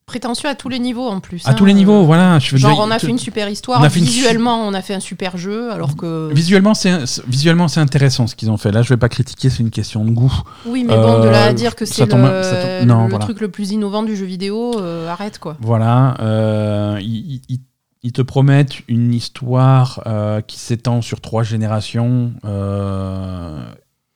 prétentieux 0.05 0.49
à 0.49 0.55
tous 0.55 0.69
les 0.69 0.79
niveaux 0.79 1.07
en 1.07 1.19
plus. 1.19 1.45
À 1.45 1.51
hein. 1.51 1.53
tous 1.53 1.65
les 1.65 1.73
niveaux, 1.73 2.03
voilà. 2.03 2.39
Je 2.39 2.51
veux 2.51 2.57
Genre, 2.57 2.79
on 2.79 2.91
a 2.91 2.99
fait 2.99 3.07
une 3.07 3.17
super 3.17 3.49
histoire. 3.49 3.81
on 3.81 3.83
une 3.83 3.89
Visuellement, 3.89 4.65
on 4.67 4.73
a 4.73 4.81
fait 4.81 4.93
un 4.93 4.99
super 4.99 5.37
jeu, 5.37 5.71
alors 5.71 5.95
que. 5.95 6.31
Visuellement, 6.33 6.73
c'est 6.73 6.91
visuellement 7.27 7.67
c'est 7.67 7.79
intéressant 7.79 8.27
ce 8.27 8.35
qu'ils 8.35 8.51
ont 8.51 8.57
fait. 8.57 8.71
Là, 8.71 8.81
je 8.81 8.89
vais 8.89 8.97
pas 8.97 9.09
critiquer, 9.09 9.49
c'est 9.49 9.59
une 9.63 9.71
question 9.71 10.03
de 10.05 10.11
goût. 10.11 10.33
Oui, 10.65 10.83
mais 10.83 10.95
bon, 10.95 11.19
de 11.21 11.29
là 11.29 11.45
Euh, 11.45 11.49
à 11.49 11.53
dire 11.53 11.75
que 11.75 11.85
c'est 11.85 12.05
le, 12.05 12.11
ça 12.11 12.17
tombe- 12.17 12.87
non, 12.87 13.03
le 13.03 13.09
voilà. 13.09 13.19
truc 13.25 13.39
le 13.39 13.49
plus 13.49 13.71
innovant 13.71 14.03
du 14.03 14.15
jeu 14.15 14.25
vidéo, 14.25 14.79
euh, 14.79 15.09
arrête 15.09 15.39
quoi. 15.39 15.57
Voilà, 15.61 16.15
euh, 16.19 16.99
ils, 17.01 18.11
te 18.11 18.21
promettent 18.21 18.81
une 18.87 19.13
histoire 19.13 20.03
euh, 20.05 20.41
qui 20.41 20.59
s'étend 20.59 21.01
sur 21.01 21.21
trois 21.21 21.43
générations 21.43 22.33
euh, 22.45 23.63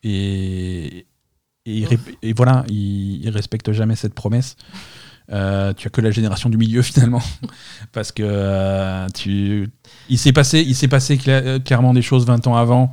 et, 0.03 1.05
et 1.65 2.33
voilà, 2.33 2.63
ils, 2.69 3.23
ils 3.23 3.29
respectent 3.29 3.71
jamais 3.71 3.95
cette 3.95 4.13
promesse. 4.13 4.55
Euh, 5.31 5.73
tu 5.73 5.87
as 5.87 5.89
que 5.89 5.99
la 6.01 6.11
génération 6.11 6.49
du 6.49 6.57
milieu 6.57 6.81
finalement, 6.91 7.21
parce 7.91 8.11
que 8.13 8.23
euh, 8.25 9.07
tu, 9.13 9.69
il 10.09 10.17
s'est 10.17 10.31
passé, 10.33 10.59
il 10.65 10.73
s'est 10.75 10.87
passé 10.87 11.17
cla- 11.17 11.61
clairement 11.61 11.93
des 11.93 12.01
choses 12.01 12.25
20 12.25 12.47
ans 12.47 12.55
avant. 12.55 12.91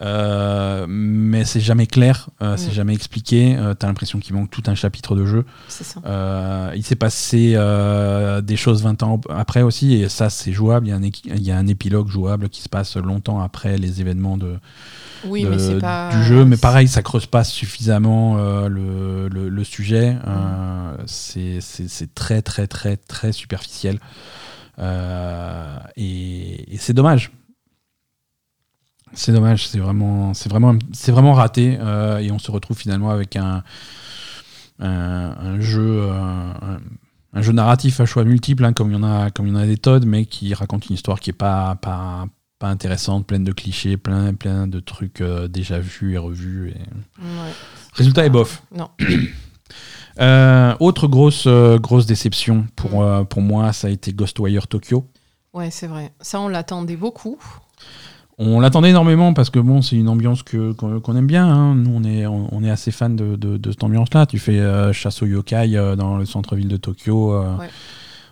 euh, 0.00 0.86
mais 0.88 1.44
c'est 1.44 1.60
jamais 1.60 1.86
clair, 1.86 2.28
euh, 2.42 2.56
c'est 2.56 2.70
Mm. 2.70 2.74
jamais 2.74 2.94
expliqué. 2.94 3.56
Euh, 3.56 3.74
T'as 3.74 3.88
l'impression 3.88 4.18
qu'il 4.20 4.34
manque 4.36 4.50
tout 4.50 4.62
un 4.66 4.74
chapitre 4.76 5.16
de 5.16 5.26
jeu. 5.26 5.44
Ça. 5.68 6.00
Euh, 6.06 6.72
il 6.76 6.84
s'est 6.84 6.94
passé 6.96 7.54
euh, 7.56 8.40
des 8.40 8.56
choses 8.56 8.82
20 8.82 9.02
ans 9.02 9.20
après 9.28 9.62
aussi, 9.62 9.94
et 9.94 10.08
ça 10.08 10.30
c'est 10.30 10.52
jouable. 10.52 10.86
Il 10.86 10.90
y, 10.90 10.92
a 10.92 10.96
un, 10.96 11.02
équi- 11.02 11.30
il 11.34 11.42
y 11.42 11.50
a 11.50 11.58
un 11.58 11.66
épilogue 11.66 12.08
jouable 12.08 12.48
qui 12.48 12.62
se 12.62 12.68
passe 12.68 12.96
longtemps 12.96 13.40
après 13.40 13.76
les 13.76 14.00
événements 14.00 14.36
de, 14.36 14.58
Oui, 15.24 15.42
de- 15.44 15.48
mais 15.50 15.58
c'est 15.58 15.78
pas. 15.78 16.10
du 16.16 16.22
jeu. 16.24 16.44
Mais 16.44 16.56
pareil, 16.56 16.88
ça 16.88 17.02
creuse 17.02 17.26
pas 17.26 17.44
suffisamment 17.44 18.36
euh, 18.38 18.68
le, 18.68 19.28
le- 19.28 19.48
le 19.48 19.64
sujet. 19.64 20.16
Euh, 20.26 20.96
c'est- 21.06 21.60
très 22.14 22.42
très 22.42 22.66
très 22.66 22.96
très 22.96 23.32
superficiel. 23.32 23.98
Euh, 24.78 25.76
et 25.96 26.74
et 26.74 26.78
c'est 26.78 26.92
dommage. 26.94 27.32
C'est 29.14 29.32
dommage, 29.32 29.66
c'est 29.66 29.78
vraiment, 29.78 30.34
c'est 30.34 30.50
vraiment, 30.50 30.74
c'est 30.92 31.12
vraiment 31.12 31.32
raté 31.32 31.78
et 32.20 32.30
on 32.30 32.38
se 32.38 32.50
retrouve 32.50 32.76
finalement 32.76 33.10
avec 33.10 33.36
un, 33.36 33.62
un, 34.80 35.34
un 35.40 35.60
jeu, 35.60 36.10
un, 36.12 36.78
un 37.32 37.42
jeu 37.42 37.52
narratif 37.52 38.00
à 38.00 38.06
choix 38.06 38.24
multiples, 38.24 38.64
hein, 38.66 38.74
comme 38.74 38.90
il 38.90 38.94
y 38.94 38.96
en 38.98 39.02
a, 39.02 39.30
comme 39.30 39.46
il 39.46 39.54
y 39.54 39.56
en 39.56 39.60
a 39.60 39.66
des 39.66 39.78
tonnes, 39.78 40.04
mais 40.04 40.26
qui 40.26 40.52
raconte 40.52 40.88
une 40.90 40.94
histoire 40.94 41.20
qui 41.20 41.30
est 41.30 41.32
pas, 41.32 41.76
pas, 41.76 42.26
pas 42.58 42.68
intéressante, 42.68 43.26
pleine 43.26 43.44
de 43.44 43.52
clichés, 43.52 43.96
plein, 43.96 44.34
plein 44.34 44.66
de 44.66 44.80
trucs 44.80 45.20
euh, 45.20 45.46
déjà 45.48 45.78
vus 45.78 46.14
et 46.14 46.18
revus. 46.18 46.70
Et... 46.70 46.78
Ouais. 47.22 47.52
Résultat 47.94 48.26
est 48.26 48.30
bof. 48.30 48.62
Non. 48.76 48.88
Euh, 50.20 50.74
autre 50.80 51.06
grosse, 51.06 51.44
euh, 51.46 51.78
grosse 51.78 52.04
déception 52.06 52.66
pour, 52.74 52.90
Mm. 53.02 53.02
euh, 53.04 53.24
pour 53.24 53.40
moi, 53.40 53.72
ça 53.72 53.86
a 53.86 53.90
été 53.90 54.12
Ghostwire 54.12 54.66
Tokyo. 54.66 55.06
Ouais, 55.54 55.70
c'est 55.70 55.86
vrai. 55.86 56.10
Ça, 56.20 56.40
on 56.40 56.48
l'attendait 56.48 56.96
beaucoup. 56.96 57.38
On 58.38 58.58
l'attendait 58.58 58.90
énormément 58.90 59.32
parce 59.34 59.48
que 59.50 59.60
bon, 59.60 59.80
c'est 59.80 59.94
une 59.96 60.08
ambiance 60.08 60.42
que 60.42 60.72
qu'on 60.72 61.16
aime 61.16 61.26
bien. 61.28 61.46
hein. 61.46 61.74
Nous, 61.76 61.92
on 61.94 62.02
est 62.02 62.26
on, 62.26 62.52
on 62.52 62.64
est 62.64 62.70
assez 62.70 62.90
fan 62.90 63.14
de, 63.14 63.36
de, 63.36 63.56
de 63.58 63.70
cette 63.70 63.84
ambiance-là. 63.84 64.26
Tu 64.26 64.40
fais 64.40 64.60
chasse 64.92 65.22
aux 65.22 65.26
yokai 65.26 65.94
dans 65.96 66.16
le 66.18 66.24
centre-ville 66.24 66.68
de 66.68 66.76
Tokyo. 66.76 67.40
Ouais. 67.56 67.68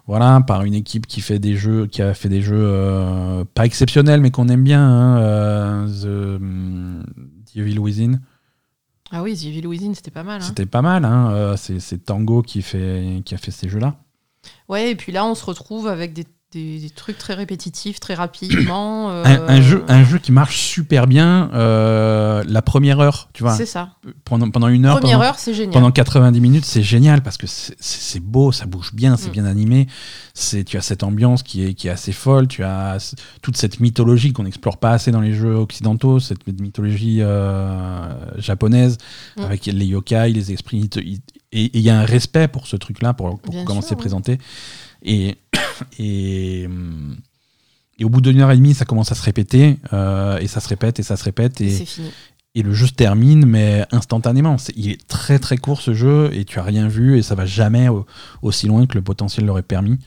Voilà, 0.07 0.41
par 0.41 0.63
une 0.63 0.75
équipe 0.75 1.07
qui 1.07 1.21
fait 1.21 1.41
des 1.41 1.57
jeux, 1.57 1.87
qui 1.89 2.01
a 2.01 2.15
fait 2.15 2.29
des 2.29 2.41
jeux 2.41 2.55
euh, 2.61 3.45
pas 3.55 3.67
exceptionnels, 3.67 4.21
mais 4.21 4.31
qu'on 4.31 4.49
aime 4.49 4.63
bien. 4.63 4.81
hein, 4.81 5.19
euh, 5.19 5.87
The, 5.89 6.37
hum, 6.41 7.05
The 7.53 7.57
Evil 7.57 7.79
Within, 7.81 8.21
Ah 9.11 9.23
oui, 9.23 9.37
The 9.37 9.47
Evil 9.47 9.67
Within, 9.67 9.95
c'était 9.95 10.13
pas 10.13 10.23
mal. 10.23 10.41
Hein. 10.41 10.45
c'était 10.45 10.67
pas 10.67 10.83
mal. 10.83 11.05
Hein, 11.05 11.31
euh, 11.33 11.57
c'est 11.57 11.81
c'est 11.81 11.99
Tango 11.99 12.43
qui 12.43 12.63
fait 12.63 13.21
qui 13.25 13.35
a 13.35 13.39
fait 13.39 13.51
ces 13.51 13.69
jeux-là. 13.69 13.97
Ouais, 14.69 14.93
et 14.93 14.95
puis 14.95 15.11
là, 15.11 15.27
on 15.27 15.35
se 15.35 15.45
retrouve 15.45 15.89
avec 15.89 16.13
des, 16.13 16.25
des- 16.57 16.79
des 16.81 16.91
trucs 16.91 17.19
très 17.19 17.35
répétitifs, 17.35 18.01
très 18.01 18.15
rapidement. 18.25 19.11
euh, 19.11 19.23
Un, 19.25 19.49
un 19.57 19.61
jeu, 19.63 19.85
un 19.89 20.05
jeu 20.05 20.19
qui 20.19 20.33
marche 20.33 20.57
super 20.59 21.07
bien. 21.07 21.51
euh, 21.55 22.43
la 22.49 22.63
première 22.63 23.01
heure, 23.01 23.29
tu 23.33 23.43
vois, 23.43 23.55
C'est 23.55 23.67
ça. 23.67 23.91
pendant 24.25 24.51
pendant 24.51 24.69
une 24.69 24.85
heure. 24.87 24.99
Première 25.01 25.19
pendant- 25.19 25.29
heure, 25.31 25.39
c'est 25.39 25.55
génial. 25.55 25.73
Pendant 25.73 25.91
90 25.91 26.41
minutes, 26.41 26.65
c'est 26.65 26.83
génial 26.83 27.23
parce 27.23 27.37
que 27.37 27.47
c'est- 27.47 28.21
beau, 28.21 28.51
ça 28.53 28.67
bouge 28.67 28.93
bien, 28.95 29.17
c'est 29.17 29.29
Mm. 29.29 29.33
bien 29.33 29.45
animé. 29.45 29.87
Tu 30.67 30.77
as 30.77 30.83
cette 30.83 31.03
ambiance 31.03 31.43
qui 31.43 31.65
est 31.65 31.75
qui 31.75 31.89
est 31.89 31.91
assez 31.91 32.13
folle. 32.13 32.49
Tu 32.49 32.63
as 32.65 33.15
toute 33.43 33.57
cette 33.57 33.81
mythologie 33.81 34.33
qu'on 34.33 34.45
n'explore 34.45 34.79
pas 34.79 34.91
assez 34.93 35.11
dans 35.11 35.21
les 35.21 35.35
jeux 35.35 35.55
occidentaux, 35.55 36.19
cette 36.21 36.47
mythologie 36.61 37.19
euh, 37.21 38.13
japonaise 38.39 38.97
Mm. 39.37 39.43
avec 39.43 39.67
les 39.67 39.87
yokai, 39.87 40.31
les 40.31 40.53
esprits. 40.53 40.89
Et 41.53 41.71
il 41.75 41.81
y 41.81 41.91
a 41.91 41.99
un 41.99 42.05
respect 42.05 42.49
pour 42.49 42.67
ce 42.67 42.77
truc-là, 42.77 43.15
pour, 43.15 43.39
pour 43.39 43.53
Bien 43.55 43.65
comment 43.65 43.81
c'est 43.81 43.97
présenté. 43.97 44.39
Et 45.03 45.37
et 45.99 46.65
hum, 46.67 47.17
et 47.99 48.05
au 48.05 48.11
bout 48.11 48.21
d'une 48.21 48.41
heure 48.43 48.51
et 48.51 48.57
demie, 48.57 48.75
ça 48.75 48.85
commence 48.85 49.11
à 49.11 49.15
se 49.15 49.23
répéter, 49.23 49.79
euh, 49.95 50.37
et 50.39 50.49
ça 50.49 50.61
se 50.61 50.69
répète, 50.69 50.99
et 51.01 51.03
ça 51.03 51.17
se 51.17 51.25
répète, 51.25 51.61
Et 51.63 51.67
et, 51.69 51.71
c'est 51.71 51.87
fini. 51.87 52.11
et 52.55 52.63
le 52.63 52.75
jeu 52.75 52.87
se 52.87 52.93
termine, 52.93 53.47
mais 53.47 53.87
instantanément. 53.91 54.59
C'est- 54.59 54.75
il 54.77 54.91
est 54.91 55.07
très 55.09 55.39
très 55.39 55.57
court 55.57 55.81
ce 55.81 55.95
jeu 55.95 56.29
et 56.35 56.45
tu 56.45 56.59
as 56.59 56.63
rien 56.63 56.89
vu 56.89 57.17
et 57.17 57.23
ça 57.23 57.35
va 57.35 57.47
jamais 57.47 57.89
au- 57.89 58.05
aussi 58.43 58.67
loin 58.67 58.87
que 58.87 58.95
le 58.99 59.03
potentiel 59.03 59.47
l'aurait 59.47 59.63
permis. 59.63 59.99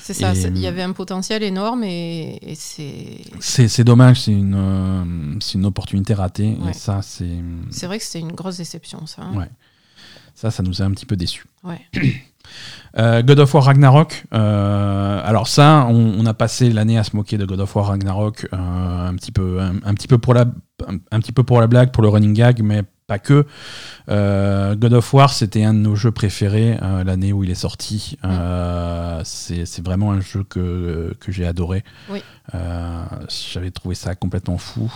C'est 0.00 0.14
ça. 0.14 0.34
C'est- 0.34 0.48
Il 0.48 0.58
y 0.58 0.66
avait 0.68 0.82
un 0.82 0.92
potentiel 0.92 1.42
énorme 1.44 1.82
et, 1.84 2.38
et 2.42 2.54
c'est. 2.56 3.18
C'est 3.40 3.68
c'est 3.68 3.82
dommage, 3.84 4.22
c'est 4.22 4.32
une, 4.32 4.54
euh, 4.56 5.36
c'est 5.40 5.54
une 5.54 5.66
opportunité 5.66 6.14
ratée 6.14 6.56
Ouais. 6.60 6.70
et 6.70 6.74
ça, 6.74 7.00
c'est 7.02 7.38
C'est 7.70 7.86
vrai 7.86 7.98
que 7.98 8.04
c'était 8.04 8.20
une 8.20 8.32
grosse 8.32 8.56
déception, 8.58 9.06
ça. 9.06 9.22
hein. 9.22 9.36
Ouais. 9.36 9.50
ça, 10.34 10.50
ça 10.50 10.62
nous 10.62 10.82
a 10.82 10.84
un 10.84 10.90
petit 10.90 11.06
peu 11.06 11.16
déçus. 11.16 11.44
Ouais. 11.64 11.80
Euh, 12.98 13.22
God 13.22 13.38
of 13.40 13.52
War 13.54 13.64
Ragnarok. 13.64 14.24
euh, 14.32 15.20
alors 15.24 15.48
ça, 15.48 15.86
on, 15.90 16.14
on 16.18 16.24
a 16.26 16.32
passé 16.34 16.70
l'année 16.70 16.96
à 16.98 17.04
se 17.04 17.14
moquer 17.14 17.36
de 17.38 17.44
God 17.44 17.60
of 17.60 17.76
War 17.76 17.88
Ragnarok, 17.88 18.48
euh, 18.52 19.08
un 19.08 19.14
petit 19.16 19.32
peu, 19.32 19.60
un, 19.60 19.74
un 19.84 19.94
petit 19.94 20.08
peu 20.08 20.16
pour 20.18 20.32
la, 20.34 20.46
un, 20.88 20.96
un 21.10 21.20
petit 21.20 21.32
peu 21.32 21.42
pour 21.42 21.60
la 21.60 21.66
blague, 21.66 21.90
pour 21.90 22.02
le 22.02 22.08
running 22.08 22.32
gag, 22.32 22.62
mais 22.62 22.82
pas 23.06 23.18
que. 23.18 23.46
God 24.08 24.92
of 24.94 25.12
War, 25.14 25.32
c'était 25.32 25.62
un 25.62 25.74
de 25.74 25.78
nos 25.78 25.94
jeux 25.94 26.10
préférés 26.10 26.78
l'année 27.04 27.32
où 27.32 27.44
il 27.44 27.50
est 27.50 27.54
sorti. 27.54 28.16
C'est 29.24 29.84
vraiment 29.84 30.10
un 30.12 30.20
jeu 30.20 30.42
que, 30.42 31.14
que 31.20 31.30
j'ai 31.32 31.46
adoré. 31.46 31.84
Oui. 32.10 32.20
J'avais 33.52 33.70
trouvé 33.70 33.94
ça 33.94 34.14
complètement 34.16 34.58
fou. 34.58 34.90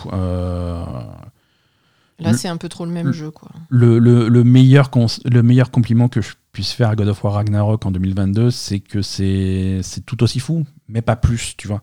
Là, 2.19 2.33
c'est 2.33 2.47
un 2.49 2.57
peu 2.57 2.69
trop 2.69 2.85
le 2.85 2.91
même 2.91 3.07
le- 3.07 3.13
jeu, 3.13 3.31
quoi. 3.31 3.49
le, 3.69 3.97
le- 3.97 4.27
le 4.29 4.43
meilleur 4.43 4.91
le 5.25 5.41
meilleur 5.41 5.71
compliment 5.71 6.07
que 6.07 6.21
je 6.21 6.33
puisse 6.51 6.71
faire 6.73 6.89
à 6.89 6.95
God 6.95 7.07
of 7.07 7.23
War 7.23 7.33
Ragnarok 7.33 7.85
en 7.85 7.91
2022, 7.91 8.51
c'est 8.51 8.79
que 8.79 9.01
c'est 9.01 9.81
tout 10.05 10.21
aussi 10.23 10.39
fou, 10.39 10.65
mais 10.87 11.01
pas 11.01 11.15
plus, 11.15 11.55
tu 11.57 11.67
vois. 11.67 11.81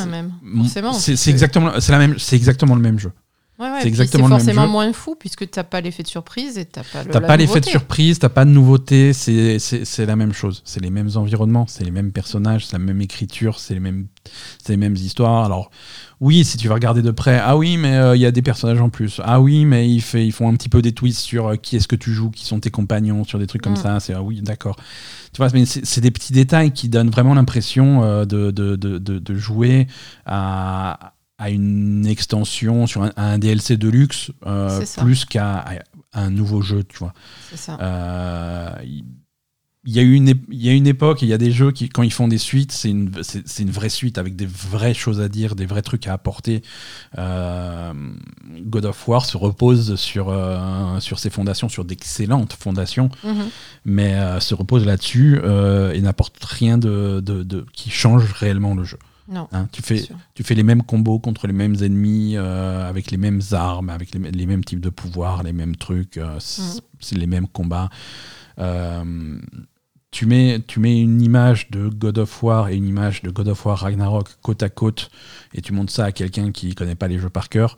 C'est- 0.00 0.06
même, 0.06 0.32
forcément. 0.62 0.92
C'est 0.92 1.30
exactement, 1.30 1.80
c'est 1.80 1.92
la 1.92 1.98
même, 1.98 2.18
c'est 2.18 2.36
exactement 2.36 2.74
le 2.74 2.80
même 2.82 2.98
jeu. 2.98 3.12
Ouais, 3.58 3.66
ouais, 3.72 3.78
c'est 3.82 3.88
exactement 3.88 4.24
le 4.28 4.30
même 4.30 4.38
forcément 4.40 4.68
moins 4.68 4.92
fou 4.92 5.16
puisque 5.18 5.50
t'as 5.50 5.64
pas 5.64 5.80
l'effet 5.80 6.04
de 6.04 6.08
surprise 6.08 6.58
et 6.58 6.64
t'as 6.64 6.84
pas. 6.84 7.04
T'as 7.04 7.20
pas 7.20 7.36
l'effet 7.36 7.54
de 7.54 7.56
nouveauté. 7.56 7.70
surprise, 7.70 8.18
t'as 8.20 8.28
pas 8.28 8.44
de 8.44 8.50
nouveauté, 8.50 9.12
c'est 9.12 9.58
la 10.06 10.14
même 10.16 10.32
chose. 10.32 10.62
C'est 10.64 10.80
les 10.80 10.90
mêmes 10.90 11.10
environnements, 11.16 11.66
c'est 11.66 11.82
les 11.84 11.90
mêmes 11.90 12.12
personnages, 12.12 12.66
c'est 12.66 12.74
la 12.74 12.78
même 12.78 13.00
écriture, 13.00 13.58
c'est 13.58 13.74
les 13.74 13.80
mêmes, 13.80 14.06
les 14.68 14.76
mêmes 14.76 14.94
histoires. 14.94 15.44
Alors 15.44 15.70
oui, 16.20 16.44
si 16.44 16.56
tu 16.56 16.68
vas 16.68 16.74
regarder 16.74 17.02
de 17.02 17.10
près, 17.10 17.40
ah 17.42 17.56
oui, 17.56 17.76
mais 17.76 17.96
euh, 17.96 18.14
il 18.16 18.20
y 18.22 18.26
a 18.26 18.30
des 18.30 18.42
personnages 18.42 18.80
en 18.80 18.90
plus. 18.90 19.20
Ah 19.24 19.40
oui, 19.40 19.64
mais 19.64 19.88
ils, 19.90 20.00
fait, 20.02 20.24
ils 20.24 20.32
font 20.32 20.48
un 20.48 20.54
petit 20.54 20.68
peu 20.68 20.80
des 20.82 20.92
twists 20.92 21.20
sur 21.20 21.48
euh, 21.48 21.56
qui 21.56 21.76
est-ce 21.76 21.88
que 21.88 21.96
tu 21.96 22.12
joues, 22.12 22.30
qui 22.30 22.44
sont 22.44 22.60
tes 22.60 22.70
compagnons, 22.70 23.24
sur 23.24 23.38
des 23.40 23.46
trucs 23.48 23.62
comme 23.62 23.72
Mm. 23.72 23.76
ça. 23.76 24.00
C'est 24.00 24.14
ah 24.14 24.22
oui, 24.22 24.40
d'accord. 24.40 24.76
Tu 25.32 25.38
vois, 25.38 25.48
mais 25.52 25.64
c'est 25.66 26.00
des 26.00 26.10
petits 26.12 26.32
détails 26.32 26.70
qui 26.72 26.88
donnent 26.88 27.10
vraiment 27.10 27.34
l'impression 27.34 28.02
euh, 28.04 28.24
de, 28.24 28.50
de, 28.52 28.76
de, 28.76 28.98
de- 28.98 29.18
de 29.18 29.34
jouer 29.34 29.86
à, 30.26 31.12
à 31.38 31.50
une 31.50 32.06
extension 32.06 32.86
sur 32.86 33.02
un, 33.04 33.12
à 33.16 33.30
un 33.32 33.38
DLC 33.38 33.76
de 33.76 33.88
luxe 33.88 34.30
euh, 34.46 34.80
plus 34.98 35.24
qu'à 35.24 35.64
un 36.12 36.30
nouveau 36.30 36.60
jeu, 36.62 36.84
tu 36.84 36.98
vois. 36.98 37.12
Euh, 37.80 38.70
il 38.84 39.04
il 39.84 39.96
y, 39.96 40.00
y 40.50 40.68
a 40.68 40.72
une 40.74 40.86
époque, 40.86 41.22
il 41.22 41.28
y 41.28 41.32
a 41.32 41.38
des 41.38 41.50
jeux 41.52 41.70
qui, 41.70 41.88
quand 41.88 42.02
ils 42.02 42.12
font 42.12 42.28
des 42.28 42.36
suites, 42.36 42.72
c'est 42.72 42.90
une, 42.90 43.10
une 43.58 43.70
vraie 43.70 43.88
suite 43.88 44.18
avec 44.18 44.36
des 44.36 44.44
vraies 44.44 44.92
choses 44.92 45.18
à 45.22 45.28
dire, 45.30 45.54
des 45.54 45.64
vrais 45.64 45.80
trucs 45.80 46.06
à 46.08 46.12
apporter. 46.12 46.60
Euh, 47.16 47.92
God 48.60 48.84
of 48.84 49.08
War 49.08 49.24
se 49.24 49.38
repose 49.38 49.94
sur, 49.94 50.28
euh, 50.28 51.00
sur 51.00 51.18
ses 51.18 51.30
fondations, 51.30 51.70
sur 51.70 51.86
d'excellentes 51.86 52.52
fondations, 52.52 53.08
Mhm. 53.24 53.46
mais 53.86 54.14
euh, 54.14 54.40
se 54.40 54.54
repose 54.54 54.84
là-dessus 54.84 55.38
euh, 55.42 55.92
et 55.92 56.02
n'apporte 56.02 56.42
rien 56.44 56.76
de, 56.76 57.20
de- 57.24 57.42
de- 57.42 57.64
qui 57.72 57.88
change 57.88 58.30
réellement 58.32 58.74
le 58.74 58.84
jeu. 58.84 58.98
Non. 59.28 59.46
hein. 59.52 59.68
tu, 59.72 59.82
fais, 59.82 60.02
tu 60.34 60.42
fais 60.42 60.54
les 60.54 60.62
mêmes 60.62 60.82
combos 60.82 61.18
contre 61.18 61.46
les 61.46 61.52
mêmes 61.52 61.76
ennemis, 61.82 62.32
euh, 62.36 62.88
avec 62.88 63.10
les 63.10 63.18
mêmes 63.18 63.42
armes, 63.52 63.90
avec 63.90 64.14
les, 64.14 64.30
les 64.30 64.46
mêmes 64.46 64.64
types 64.64 64.80
de 64.80 64.88
pouvoirs, 64.90 65.42
les 65.42 65.52
mêmes 65.52 65.76
trucs, 65.76 66.16
euh, 66.16 66.36
c'est 66.40 66.62
Mhm. 66.62 66.80
c'est 67.00 67.16
les 67.18 67.26
mêmes 67.26 67.46
combats. 67.46 67.90
Euh, 68.58 69.38
tu, 70.10 70.24
mets, 70.26 70.60
tu 70.66 70.80
mets 70.80 71.00
une 71.00 71.20
image 71.20 71.70
de 71.70 71.88
God 71.88 72.16
of 72.18 72.42
War 72.42 72.68
et 72.70 72.76
une 72.76 72.86
image 72.88 73.22
de 73.22 73.30
God 73.30 73.48
of 73.48 73.64
War 73.66 73.78
Ragnarok 73.78 74.28
côte 74.42 74.62
à 74.62 74.70
côte 74.70 75.10
et 75.52 75.60
tu 75.60 75.72
montres 75.74 75.92
ça 75.92 76.06
à 76.06 76.12
quelqu'un 76.12 76.50
qui 76.50 76.74
connaît 76.74 76.94
pas 76.94 77.08
les 77.08 77.18
jeux 77.18 77.28
par 77.28 77.50
cœur, 77.50 77.76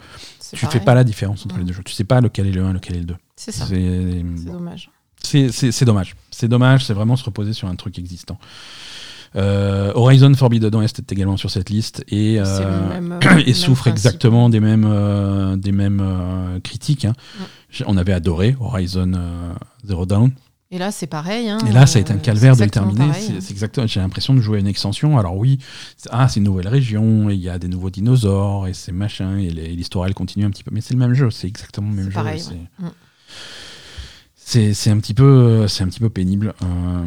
tu 0.50 0.56
fais 0.56 0.66
pareil. 0.66 0.84
pas 0.84 0.94
la 0.94 1.04
différence 1.04 1.44
entre 1.44 1.56
les 1.56 1.62
Mhm. 1.62 1.66
deux 1.68 1.74
jeux. 1.74 1.82
Tu 1.84 1.92
sais 1.92 2.04
pas 2.04 2.20
lequel 2.20 2.46
est 2.46 2.52
le 2.52 2.62
1, 2.64 2.72
lequel 2.72 2.96
est 2.96 3.00
le 3.00 3.06
2. 3.06 3.16
C'est 3.36 3.52
ça. 3.52 3.66
C'est 3.66 4.22
dommage. 4.46 4.90
C'est 5.22 5.84
dommage. 5.84 6.16
C'est 6.30 6.48
dommage, 6.48 6.84
c'est 6.86 6.94
vraiment 6.94 7.16
se 7.16 7.24
reposer 7.24 7.52
sur 7.52 7.68
un 7.68 7.74
truc 7.74 7.98
existant. 7.98 8.38
Euh, 9.36 9.92
Horizon 9.94 10.34
Forbidden 10.34 10.74
West 10.74 10.98
est 10.98 11.12
également 11.12 11.36
sur 11.36 11.50
cette 11.50 11.70
liste 11.70 12.04
et, 12.08 12.40
euh, 12.40 12.88
même, 12.88 13.12
euh, 13.24 13.42
et 13.46 13.52
souffre 13.54 13.82
principe. 13.84 14.06
exactement 14.06 14.48
des 14.48 14.58
mêmes, 14.60 15.56
des 15.58 15.72
mêmes 15.72 16.60
critiques. 16.64 17.04
hein. 17.04 17.12
On 17.86 17.96
avait 17.96 18.12
adoré 18.12 18.56
Horizon 18.60 19.12
Zero 19.86 20.04
Dawn. 20.06 20.32
Et 20.72 20.78
là, 20.78 20.92
c'est 20.92 21.08
pareil. 21.08 21.48
hein, 21.48 21.58
Et 21.68 21.72
là, 21.72 21.84
ça 21.86 21.98
a 21.98 22.02
été 22.02 22.12
un 22.12 22.18
calvaire 22.18 22.56
de 22.56 22.62
le 22.62 22.70
terminer. 22.70 23.12
C'est- 23.12 23.32
hein. 23.32 23.38
Exactement. 23.50 23.86
J'ai 23.88 23.98
l'impression 23.98 24.34
de 24.34 24.40
jouer 24.40 24.58
à 24.58 24.60
une 24.60 24.68
extension. 24.68 25.18
Alors 25.18 25.36
oui, 25.36 25.58
c'est- 25.96 26.08
ah, 26.12 26.28
c'est 26.28 26.38
une 26.38 26.44
nouvelle 26.46 26.68
région, 26.68 27.28
et 27.28 27.34
il 27.34 27.40
y 27.40 27.48
a 27.48 27.58
des 27.58 27.66
nouveaux 27.66 27.90
dinosaures 27.90 28.68
et 28.68 28.72
c'est 28.72 28.92
machin 28.92 29.36
et 29.38 29.50
l'histoire 29.50 30.06
elle 30.06 30.14
continue 30.14 30.44
un 30.44 30.50
petit 30.50 30.62
peu. 30.62 30.70
Mais 30.72 30.80
c'est 30.80 30.94
le 30.94 31.00
même 31.00 31.14
jeu. 31.14 31.28
C'est 31.32 31.48
exactement 31.48 31.88
le 31.90 31.94
même 31.96 32.06
jeu. 32.06 32.12
pareil, 32.12 32.38
c'est- 32.40 32.50
ouais. 32.52 32.66
Mm. 32.78 32.90
C'est 34.74 34.90
un 34.90 34.98
petit 34.98 35.14
peu, 35.14 35.66
c'est 35.68 35.84
un 35.84 35.88
petit 35.88 36.00
peu 36.00 36.10
pénible. 36.10 36.54
euh, 36.62 37.04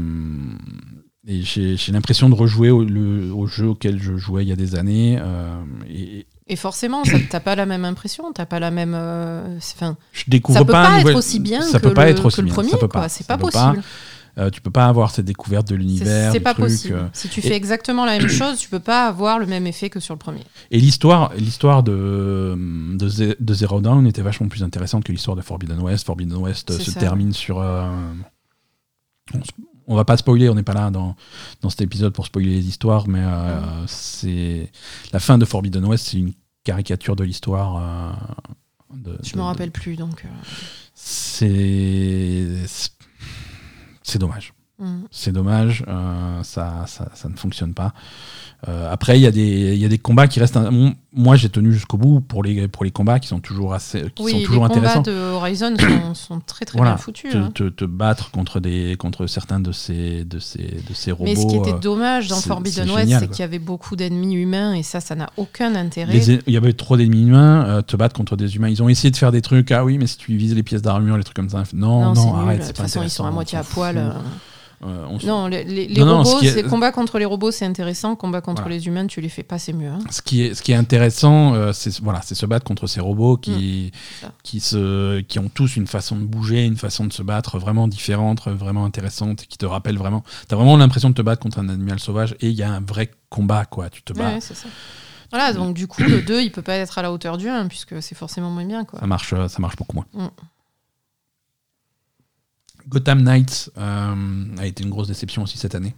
et 1.27 1.41
j'ai 1.41 1.77
l'impression 1.91 2.29
de 2.29 2.35
rejouer 2.35 2.69
au, 2.69 2.83
le- 2.83 3.31
au 3.33 3.47
jeu 3.47 3.67
auquel 3.67 4.01
je 4.01 4.17
jouais 4.17 4.43
il 4.43 4.49
y 4.49 4.51
a 4.51 4.55
des 4.57 4.75
années. 4.75 5.17
euh, 5.21 5.55
et 5.89 6.25
Et 6.47 6.55
forcément, 6.57 7.03
t'as 7.29 7.39
pas 7.39 7.55
la 7.55 7.65
même 7.65 7.85
impression, 7.85 8.31
t'as 8.33 8.45
pas 8.45 8.59
la 8.59 8.71
même. 8.71 8.93
euh, 8.95 9.57
Enfin, 9.75 9.95
je 10.11 10.23
découvre 10.27 10.59
ça 10.59 10.65
peut 10.65 10.71
pas, 10.73 10.99
être 10.99 11.15
aussi 11.15 11.39
bien 11.39 11.61
ça 11.61 11.79
que, 11.79 11.87
peut 11.87 11.93
pas 11.93 12.05
le, 12.05 12.11
être 12.11 12.25
aussi 12.25 12.37
que 12.37 12.41
le 12.41 12.45
bien, 12.47 12.53
premier, 12.55 12.69
ça 12.71 12.77
peut 12.77 12.87
pas, 12.89 13.07
C'est 13.09 13.25
pas 13.25 13.37
peut 13.37 13.49
pas. 13.51 13.67
possible. 13.71 13.83
Euh, 14.39 14.49
tu 14.49 14.61
peux 14.61 14.71
pas 14.71 14.87
avoir 14.87 15.11
cette 15.11 15.25
découverte 15.25 15.67
de 15.69 15.75
l'univers. 15.75 16.31
c'est 16.31 16.39
pas 16.39 16.53
truc, 16.55 16.65
possible. 16.65 16.95
euh, 16.95 17.07
Si 17.13 17.29
tu 17.29 17.39
et- 17.39 17.43
fais 17.43 17.55
exactement 17.55 18.03
la 18.03 18.17
même 18.17 18.27
chose, 18.27 18.57
tu 18.57 18.67
peux 18.67 18.79
pas 18.79 19.05
avoir 19.07 19.37
le 19.37 19.45
même 19.45 19.67
effet 19.67 19.91
que 19.91 19.99
sur 19.99 20.15
le 20.15 20.17
premier. 20.19 20.41
Et 20.71 20.79
l'histoire, 20.79 21.31
l'histoire 21.37 21.83
de, 21.83 22.55
de, 22.97 23.37
de 23.39 23.53
Zero 23.53 23.79
Dawn 23.79 24.07
était 24.07 24.23
vachement 24.23 24.47
plus 24.47 24.63
intéressante 24.63 25.03
que 25.03 25.11
l'histoire 25.11 25.37
de 25.37 25.43
Forbidden 25.43 25.79
West. 25.81 26.05
Forbidden 26.07 26.37
West 26.39 26.71
euh, 26.71 26.79
se 26.79 26.89
ça. 26.89 26.99
termine 26.99 27.31
sur. 27.31 27.59
euh, 27.59 27.87
on, 29.35 29.39
on 29.87 29.95
va 29.95 30.05
pas 30.05 30.17
spoiler, 30.17 30.49
on 30.49 30.55
n'est 30.55 30.63
pas 30.63 30.73
là 30.73 30.89
dans, 30.91 31.15
dans 31.61 31.69
cet 31.69 31.81
épisode 31.81 32.13
pour 32.13 32.25
spoiler 32.25 32.49
les 32.51 32.67
histoires, 32.67 33.07
mais 33.07 33.21
euh, 33.23 33.85
c'est 33.87 34.71
la 35.11 35.19
fin 35.19 35.37
de 35.37 35.45
Forbidden 35.45 35.83
West, 35.85 36.07
c'est 36.07 36.17
une 36.17 36.33
caricature 36.63 37.15
de 37.15 37.23
l'histoire. 37.23 37.77
euh, 37.77 38.11
de- 38.95 39.17
Je 39.23 39.33
de- 39.33 39.37
me 39.37 39.43
rappelle 39.43 39.71
plus, 39.71 39.95
donc. 39.95 40.23
euh, 40.25 40.29
C'est 40.95 42.47
c'est 44.03 44.19
dommage. 44.19 44.53
Mm. 44.83 45.03
C'est 45.11 45.31
dommage, 45.31 45.83
euh, 45.87 46.43
ça, 46.43 46.83
ça, 46.87 47.09
ça 47.13 47.29
ne 47.29 47.35
fonctionne 47.35 47.73
pas. 47.73 47.93
Euh, 48.69 48.89
après, 48.89 49.19
il 49.19 49.21
y, 49.21 49.27
a 49.27 49.31
des- 49.31 49.73
il 49.73 49.77
y 49.77 49.83
a 49.83 49.89
des 49.89 49.97
combats 49.97 50.27
qui 50.29 50.39
restent. 50.39 50.55
un- 50.55 50.93
Moi, 51.15 51.35
j'ai 51.35 51.49
tenu 51.49 51.73
jusqu'au 51.73 51.97
bout 51.97 52.21
pour 52.21 52.43
les, 52.43 52.67
pour 52.69 52.85
les 52.85 52.91
combats 52.91 53.19
qui 53.19 53.27
sont 53.27 53.41
toujours, 53.41 53.73
assez, 53.73 54.03
qui 54.15 54.23
Oui, 54.23 54.31
sont 54.31 54.37
les 54.37 54.43
toujours 54.45 54.63
combats 54.69 54.77
intéressants. 54.77 55.01
de 55.01 55.11
Horizon 55.11 55.75
sont, 55.77 56.13
sont 56.15 56.39
très 56.39 56.63
très 56.63 56.77
Voilà, 56.77 56.93
bien 56.93 56.97
foutus. 56.97 57.31
te, 57.33 57.37
hein. 57.37 57.51
te- 57.53 57.67
te 57.69 57.83
battre 57.83 58.31
contre, 58.31 58.61
des, 58.61 58.95
contre 58.97 59.27
certains 59.27 59.59
de 59.59 59.73
ces, 59.73 60.23
de 60.23 60.39
ces, 60.39 60.59
de 60.63 60.93
ces 60.93 61.11
robots. 61.11 61.25
Mais 61.25 61.35
ce 61.35 61.45
qui 61.45 61.57
était 61.57 61.73
euh, 61.73 61.77
dommage 61.79 62.29
dans 62.29 62.39
Forbidden 62.39 62.89
West, 62.89 63.13
c'est 63.19 63.27
qu'il 63.27 63.39
y 63.41 63.43
avait 63.43 63.59
beaucoup 63.59 63.97
d'ennemis 63.97 64.35
humains 64.35 64.73
et 64.75 64.81
ça, 64.83 65.01
ça 65.01 65.13
n'a 65.15 65.29
aucun 65.35 65.75
intérêt. 65.75 66.13
les- 66.13 66.39
il 66.47 66.53
y 66.53 66.57
avait 66.57 66.71
trop 66.73 66.95
d'ennemis 66.95 67.23
humains, 67.27 67.65
euh, 67.67 67.81
te 67.81 67.97
battre 67.97 68.15
contre 68.15 68.37
des 68.37 68.55
humains. 68.55 68.69
Ils 68.69 68.81
ont 68.81 68.87
essayé 68.87 69.11
de 69.11 69.17
faire 69.17 69.33
des 69.33 69.41
trucs. 69.41 69.71
Ah 69.71 69.83
oui, 69.83 69.97
mais 69.97 70.07
si 70.07 70.15
tu 70.17 70.33
vises 70.37 70.55
les 70.55 70.63
pièces 70.63 70.81
d'armure, 70.81 71.17
les 71.17 71.23
trucs 71.25 71.35
comme 71.35 71.49
ça. 71.49 71.63
Non, 71.73 72.13
non, 72.13 72.33
arrête. 72.33 72.61
De 72.61 72.67
toute 72.67 72.77
façon, 72.77 73.03
ils 73.03 73.09
sont 73.09 73.25
à 73.25 73.31
moitié 73.31 73.57
à 73.57 73.63
poil. 73.63 74.13
Euh. 74.85 75.05
On 75.09 75.17
Non, 75.25 75.47
les, 75.47 75.63
les- 75.63 75.87
les 75.87 75.99
Non, 75.99 76.05
non, 76.05 76.23
robots, 76.23 76.41
est- 76.41 76.49
c'est 76.51 76.63
combat 76.63 76.91
contre 76.91 77.17
les 77.19 77.25
robots, 77.25 77.51
c'est 77.51 77.65
intéressant. 77.65 78.15
Combat 78.15 78.41
contre 78.41 78.63
Voilà. 78.63 78.75
les 78.77 78.87
humains, 78.87 79.07
tu 79.07 79.21
les 79.21 79.29
fais 79.29 79.43
pas, 79.43 79.57
c'est 79.59 79.73
mieux. 79.73 79.89
hein. 79.89 79.99
Ce 80.09 80.21
qui 80.21 80.41
est, 80.43 80.53
ce 80.53 80.61
qui 80.61 80.71
est 80.71 80.75
intéressant, 80.75 81.53
euh, 81.55 81.71
c'est 81.73 81.99
voilà, 82.01 82.21
c'est 82.23 82.35
se 82.35 82.45
battre 82.45 82.65
contre 82.65 82.87
ces 82.87 82.99
robots 82.99 83.37
qui, 83.37 83.91
Mm, 83.93 83.97
ça. 84.21 84.31
qui, 84.43 84.59
se, 84.59 85.21
qui 85.21 85.39
ont 85.39 85.49
tous 85.49 85.75
une 85.75 85.87
façon 85.87 86.15
de 86.17 86.23
bouger, 86.25 86.65
une 86.65 86.77
façon 86.77 87.05
de 87.05 87.13
se 87.13 87.23
battre 87.23 87.59
vraiment 87.59 87.87
différente, 87.87 88.47
vraiment 88.47 88.85
intéressante, 88.85 89.43
et 89.43 89.45
qui 89.45 89.57
te 89.57 89.65
rappelle 89.65 89.97
vraiment. 89.97 90.23
T'as 90.47 90.55
vraiment 90.55 90.77
l'impression 90.77 91.09
de 91.09 91.15
te 91.15 91.21
battre 91.21 91.41
contre 91.41 91.59
un 91.59 91.69
animal 91.69 91.99
sauvage 91.99 92.35
et 92.41 92.49
il 92.49 92.55
y 92.55 92.63
a 92.63 92.71
un 92.71 92.81
vrai 92.81 93.11
combat, 93.29 93.65
quoi. 93.65 93.89
Tu 93.89 94.01
te 94.03 94.13
bats. 94.13 94.33
Ouais, 94.33 94.41
c'est 94.41 94.55
ça. 94.55 94.67
Voilà, 95.31 95.51
donc 95.51 95.73
du 95.73 95.87
coup, 95.87 96.03
le 96.03 96.21
2, 96.21 96.41
il 96.41 96.51
peut 96.51 96.61
pas 96.61 96.75
être 96.75 96.99
à 96.99 97.01
la 97.01 97.11
hauteur 97.11 97.37
du 97.37 97.49
1, 97.49 97.67
puisque 97.67 97.99
c'est 98.03 98.13
forcément 98.13 98.51
moins 98.51 98.65
bien. 98.65 98.85
Quoi. 98.85 98.99
Ça 98.99 99.07
marche, 99.07 99.33
euh, 99.33 99.47
ça 99.47 99.57
marche 99.59 99.75
beaucoup 99.77 99.95
moins. 99.95 100.05
Mm. 100.13 100.27
Gotham 102.89 103.21
Knights 103.23 103.69
euh, 103.77 104.45
a 104.57 104.65
été 104.65 104.83
une 104.83 104.89
grosse 104.89 105.07
déception 105.07 105.43
aussi 105.43 105.57
cette 105.57 105.75
année. 105.75 105.95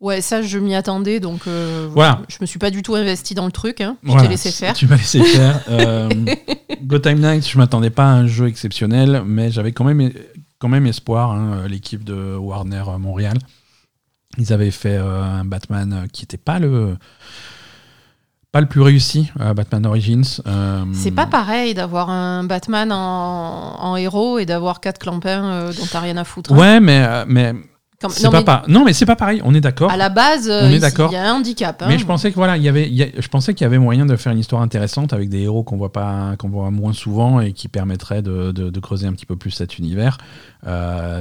Ouais, 0.00 0.20
ça, 0.20 0.42
je 0.42 0.58
m'y 0.58 0.74
attendais, 0.74 1.20
donc 1.20 1.46
euh, 1.46 1.88
Voilà. 1.92 2.22
je 2.28 2.36
me 2.40 2.46
suis 2.46 2.58
pas 2.58 2.70
du 2.72 2.82
tout 2.82 2.96
investi 2.96 3.34
dans 3.34 3.46
le 3.46 3.52
truc. 3.52 3.80
Hein. 3.80 3.96
Je 4.02 4.08
Voilà, 4.08 4.22
t'ai 4.24 4.28
laissé 4.30 4.50
faire. 4.50 4.74
Tu 4.74 4.88
m'as 4.88 4.96
laissé 4.96 5.22
faire. 5.24 5.62
Euh, 5.68 6.08
Gotham 6.82 7.20
Knights, 7.20 7.48
je 7.48 7.56
m'attendais 7.56 7.90
pas 7.90 8.04
à 8.06 8.14
un 8.14 8.26
jeu 8.26 8.48
exceptionnel, 8.48 9.22
mais 9.24 9.52
j'avais 9.52 9.70
quand 9.70 9.84
même, 9.84 10.10
quand 10.58 10.68
même 10.68 10.86
espoir. 10.86 11.30
hein, 11.30 11.68
L'équipe 11.68 12.02
de 12.02 12.34
Warner 12.36 12.82
Montréal, 12.98 13.38
ils 14.38 14.52
avaient 14.52 14.72
fait 14.72 14.96
euh, 14.96 15.22
un 15.22 15.44
Batman 15.44 15.92
euh, 15.92 16.06
qui 16.08 16.22
n'était 16.22 16.36
pas 16.36 16.58
le 16.58 16.96
pas 18.52 18.60
le 18.60 18.66
plus 18.66 18.82
réussi, 18.82 19.30
euh, 19.40 19.54
Batman 19.54 19.86
Origins. 19.86 20.22
Euh, 20.46 20.84
C'est 20.92 21.10
pas 21.10 21.26
pareil 21.26 21.72
d'avoir 21.72 22.10
un 22.10 22.44
Batman 22.44 22.92
en, 22.92 22.96
en 23.80 23.96
héros 23.96 24.38
et 24.38 24.44
d'avoir 24.44 24.80
quatre 24.80 24.98
clampins 24.98 25.44
euh, 25.44 25.72
dont 25.72 25.86
t'as 25.90 26.00
rien 26.00 26.18
à 26.18 26.24
foutre. 26.24 26.52
hein. 26.52 26.58
Ouais, 26.58 26.78
mais 26.80 27.02
euh, 27.02 27.24
mais 27.26 27.54
Comme- 27.98 28.10
c'est 28.10 28.24
non, 28.24 28.42
pas 28.42 28.64
mais 28.68 28.74
non, 28.74 28.84
mais 28.84 28.92
c'est 28.92 29.06
pas 29.06 29.16
pareil. 29.16 29.40
On 29.44 29.54
est 29.54 29.62
d'accord. 29.62 29.90
à 29.90 29.96
la 29.96 30.10
base, 30.10 30.50
euh, 30.50 30.64
On 30.64 30.68
est 30.68 30.74
il- 30.74 30.80
d'accord. 30.80 31.08
il 31.10 31.14
y 31.14 31.16
a 31.16 31.30
un 31.30 31.34
handicap. 31.36 31.80
hein. 31.80 31.86
Mais 31.88 31.96
je 31.98 32.04
pensais 32.04 32.30
que 32.30 32.34
voilà, 32.36 32.58
il 32.58 32.62
y 32.62 32.68
avait, 32.68 32.86
il 32.88 32.94
y 32.94 33.02
a- 33.02 33.06
je 33.18 33.28
pensais 33.28 33.54
qu'il 33.54 33.64
y 33.64 33.66
avait 33.66 33.78
moyen 33.78 34.04
de 34.04 34.16
faire 34.16 34.32
une 34.32 34.38
histoire 34.38 34.60
intéressante 34.60 35.14
avec 35.14 35.30
des 35.30 35.40
héros 35.40 35.62
qu'on 35.62 35.78
voit 35.78 35.92
pas, 35.92 36.34
qu'on 36.38 36.50
voit 36.50 36.70
moins 36.70 36.92
souvent 36.92 37.40
et 37.40 37.54
qui 37.54 37.68
permettrait 37.68 38.20
de, 38.20 38.52
de- 38.52 38.68
de 38.68 38.80
creuser 38.80 39.06
un 39.06 39.12
petit 39.12 39.24
peu 39.26 39.36
plus 39.36 39.50
cet 39.52 39.78
univers. 39.78 40.18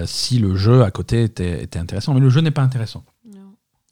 si 0.06 0.38
le 0.40 0.56
jeu 0.58 0.84
à 0.84 0.92
côté 0.92 1.24
était, 1.24 1.64
était 1.64 1.80
intéressant, 1.80 2.14
mais 2.14 2.20
le 2.20 2.30
jeu 2.30 2.42
n'est 2.42 2.52
pas 2.52 2.62
intéressant. 2.62 3.04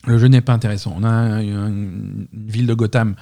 Le 0.07 0.17
jeu 0.17 0.27
n'est 0.27 0.41
pas 0.41 0.53
intéressant. 0.53 0.93
On 0.97 1.03
a 1.03 1.09
un- 1.09 1.39
une, 1.41 2.27
une 2.33 2.47
ville 2.49 2.67
de 2.67 2.73
Gotham 2.73 3.15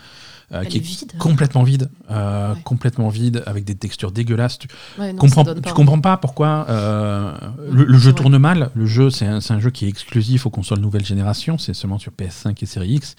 euh, 0.53 0.63
qui 0.63 0.77
est 0.77 0.81
vide. 0.81 1.11
complètement 1.19 1.63
vide, 1.63 1.89
euh, 2.09 2.53
Ouais. 2.53 2.61
complètement 2.63 3.09
vide, 3.09 3.43
avec 3.45 3.65
des 3.65 3.75
textures 3.75 4.11
dégueulasses. 4.13 4.59
Tu, 4.59 4.67
Ouais, 4.97 5.11
non, 5.11 5.19
comprends, 5.19 5.43
tu 5.43 5.59
pas 5.61 5.71
comprends 5.73 5.99
pas 5.99 6.15
pourquoi 6.17 6.65
euh, 6.69 7.37
le, 7.69 7.97
jeu 7.97 8.13
tourne 8.13 8.37
mal. 8.37 8.69
Le 8.73 8.85
jeu, 8.85 9.09
c'est 9.09 9.25
un, 9.25 9.59
jeu 9.59 9.69
qui 9.71 9.85
est 9.85 9.89
exclusif 9.89 10.45
aux 10.45 10.49
consoles 10.49 10.79
nouvelle 10.79 11.05
génération. 11.05 11.57
C'est 11.57 11.73
seulement 11.73 11.99
sur 11.99 12.13
PS5 12.13 12.57
et 12.61 12.65
Series 12.65 12.93
X. 12.93 13.15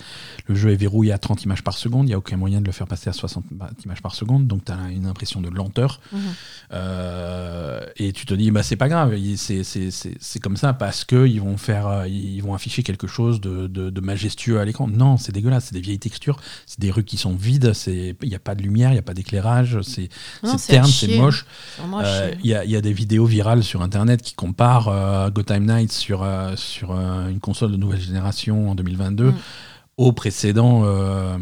Le 0.46 0.54
jeu 0.54 0.70
est 0.72 0.76
verrouillé 0.76 1.12
à 1.12 1.18
30 1.18 1.44
images 1.44 1.62
par 1.62 1.76
seconde. 1.76 2.06
Il 2.06 2.08
n'y 2.08 2.14
a 2.14 2.18
aucun 2.18 2.38
moyen 2.38 2.60
de 2.60 2.66
le 2.66 2.72
faire 2.72 2.86
passer 2.86 3.10
à 3.10 3.12
60 3.12 3.44
images 3.84 4.00
par 4.00 4.14
seconde. 4.14 4.46
Donc, 4.46 4.64
tu 4.64 4.72
as 4.72 4.90
une 4.90 5.06
impression 5.06 5.42
de 5.42 5.50
lenteur. 5.50 6.00
Mhm. 6.12 6.20
Et 7.96 8.12
tu 8.12 8.26
te 8.26 8.34
dis, 8.34 8.50
bah, 8.50 8.62
c'est 8.62 8.76
pas 8.76 8.88
grave. 8.88 9.14
c'est- 9.36 10.40
comme 10.40 10.56
ça 10.56 10.72
parce 10.72 11.04
qu'ils 11.04 11.40
vont, 11.40 11.56
faire, 11.56 12.06
ils 12.06 12.40
vont 12.40 12.54
afficher 12.54 12.82
quelque 12.82 13.06
chose 13.06 13.40
de, 13.40 13.66
de- 13.66 13.90
de 13.90 14.00
majestueux 14.00 14.60
à 14.60 14.64
l'écran. 14.64 14.88
Non, 14.88 15.16
c'est 15.16 15.32
dégueulasse. 15.32 15.66
C'est 15.66 15.74
des 15.74 15.80
vieilles 15.80 15.98
textures. 15.98 16.40
C'est 16.66 16.80
des 16.80 16.90
rues 16.90 17.04
qui 17.04 17.17
sont 17.18 17.34
vides. 17.34 17.72
Il 17.86 18.14
n'y 18.22 18.34
a 18.34 18.38
pas 18.38 18.54
de 18.54 18.62
lumière, 18.62 18.90
il 18.90 18.94
n'y 18.94 18.98
a 18.98 19.02
pas 19.02 19.14
d'éclairage. 19.14 19.80
C'est 19.82 20.08
terne, 20.66 20.86
c'est 20.86 21.16
moche. 21.16 21.46
Euh. 21.80 22.32
Il 22.42 22.50
y, 22.50 22.54
a, 22.54 22.64
il 22.64 22.70
y 22.70 22.76
a 22.76 22.80
des 22.80 22.92
vidéos 22.92 23.26
virales 23.26 23.62
sur 23.62 23.82
internet 23.82 24.22
qui 24.22 24.34
comparent 24.34 24.88
euh, 24.88 25.30
Gotham 25.30 25.64
Knights 25.64 25.92
sur, 25.92 26.22
euh, 26.22 26.56
sur 26.56 26.92
euh, 26.92 27.28
une 27.28 27.40
console 27.40 27.72
de 27.72 27.76
nouvelle 27.76 28.00
génération 28.00 28.70
en 28.70 28.74
2022 28.74 29.28
Mm. 29.30 29.34
Au 29.98 30.12
précédent 30.12 30.82
euh, 30.84 31.36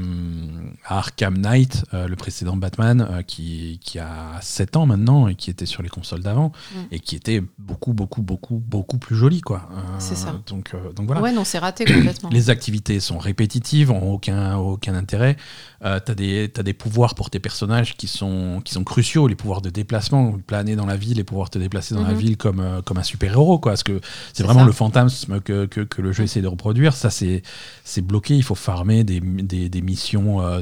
Arkham 0.87 1.37
Knight, 1.39 1.85
euh, 1.93 2.09
le 2.09 2.17
précédent 2.17 2.57
Batman 2.57 3.07
euh, 3.11 3.23
qui, 3.23 3.79
qui 3.83 3.99
a 3.99 4.39
7 4.41 4.77
ans 4.77 4.87
maintenant 4.87 5.29
et 5.29 5.35
qui 5.35 5.51
était 5.51 5.67
sur 5.67 5.83
les 5.83 5.89
consoles 5.91 6.23
d'avant 6.23 6.53
Mm. 6.75 6.79
et 6.91 7.01
qui 7.01 7.17
était 7.17 7.43
beaucoup, 7.59 7.93
beaucoup, 7.93 8.23
beaucoup, 8.23 8.57
beaucoup 8.67 8.97
plus 8.99 9.15
joli. 9.15 9.41
quoi. 9.43 9.69
C'est 9.99 10.17
ça. 10.17 10.35
Donc, 10.47 10.73
donc 10.95 11.07
voilà. 11.07 11.21
Ouais, 11.21 11.33
non, 11.33 11.45
c'est 11.45 11.59
raté 11.59 11.85
complètement. 11.85 12.29
Les 12.33 12.49
activités 12.51 12.99
sont 12.99 13.19
répétitives, 13.19 13.91
ont 13.91 14.13
aucun, 14.13 14.57
aucun 14.57 14.95
intérêt. 14.95 15.37
T'as 15.83 16.01
des, 16.15 16.51
t'as 16.53 16.63
des 16.65 16.73
pouvoirs 16.73 17.15
pour 17.15 17.31
tes 17.31 17.39
personnages 17.39 17.97
qui 17.97 18.09
sont, 18.09 18.61
qui 18.65 18.73
sont 18.75 18.83
cruciaux, 18.83 19.29
les 19.29 19.37
pouvoirs 19.37 19.61
de 19.61 19.71
déplacement, 19.71 20.33
planer 20.47 20.75
dans 20.75 20.87
la 20.87 20.97
ville 20.97 21.21
et 21.21 21.25
pouvoir 21.25 21.49
te 21.51 21.59
déplacer 21.59 21.95
dans 21.95 22.03
la 22.03 22.13
Mhm. 22.13 22.19
ville 22.19 22.37
comme, 22.37 22.83
comme 22.85 22.99
un 22.99 23.03
super-héros. 23.05 23.59
quoi. 23.59 23.73
Parce 23.73 23.85
que 23.85 24.01
c'est 24.33 24.43
vraiment 24.43 24.61
ça. 24.61 24.67
le 24.67 24.73
fantasme 24.73 25.41
que, 25.41 25.67
que, 25.67 25.83
que 25.83 26.03
le 26.03 26.13
jeu 26.13 26.25
essaie 26.25 26.41
de 26.43 26.49
reproduire. 26.49 26.95
Ça, 26.95 27.11
c'est 27.11 27.43
c'est 27.85 28.01
bloqué. 28.03 28.35
Il 28.35 28.43
faut 28.47 28.55
farmer 28.55 29.05
des, 29.05 29.21
des, 29.21 29.69
des 29.69 29.83
missions 29.83 30.41
euh, 30.41 30.61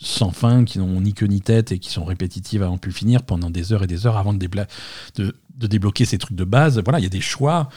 sans 0.00 0.30
fin, 0.30 0.64
qui 0.64 0.78
n'ont 0.78 1.00
ni 1.00 1.12
queue 1.14 1.26
ni 1.26 1.40
tête 1.40 1.72
et 1.72 1.78
qui 1.78 1.90
sont 1.90 2.04
répétitives 2.04 2.62
à 2.62 2.70
en 2.70 2.78
plus 2.78 2.92
finir 2.92 3.22
pendant 3.24 3.50
des 3.50 3.72
heures 3.72 3.82
et 3.82 3.86
des 3.88 4.06
heures 4.06 4.16
avant 4.16 4.32
de, 4.32 4.38
débla- 4.38 4.68
de, 5.16 5.34
de 5.56 5.66
débloquer 5.66 6.04
ces 6.04 6.18
trucs 6.18 6.36
de 6.36 6.44
base. 6.44 6.80
Voilà, 6.84 7.00
il 7.00 7.02
y 7.02 7.06
a 7.06 7.10
des 7.10 7.20
choix. 7.20 7.68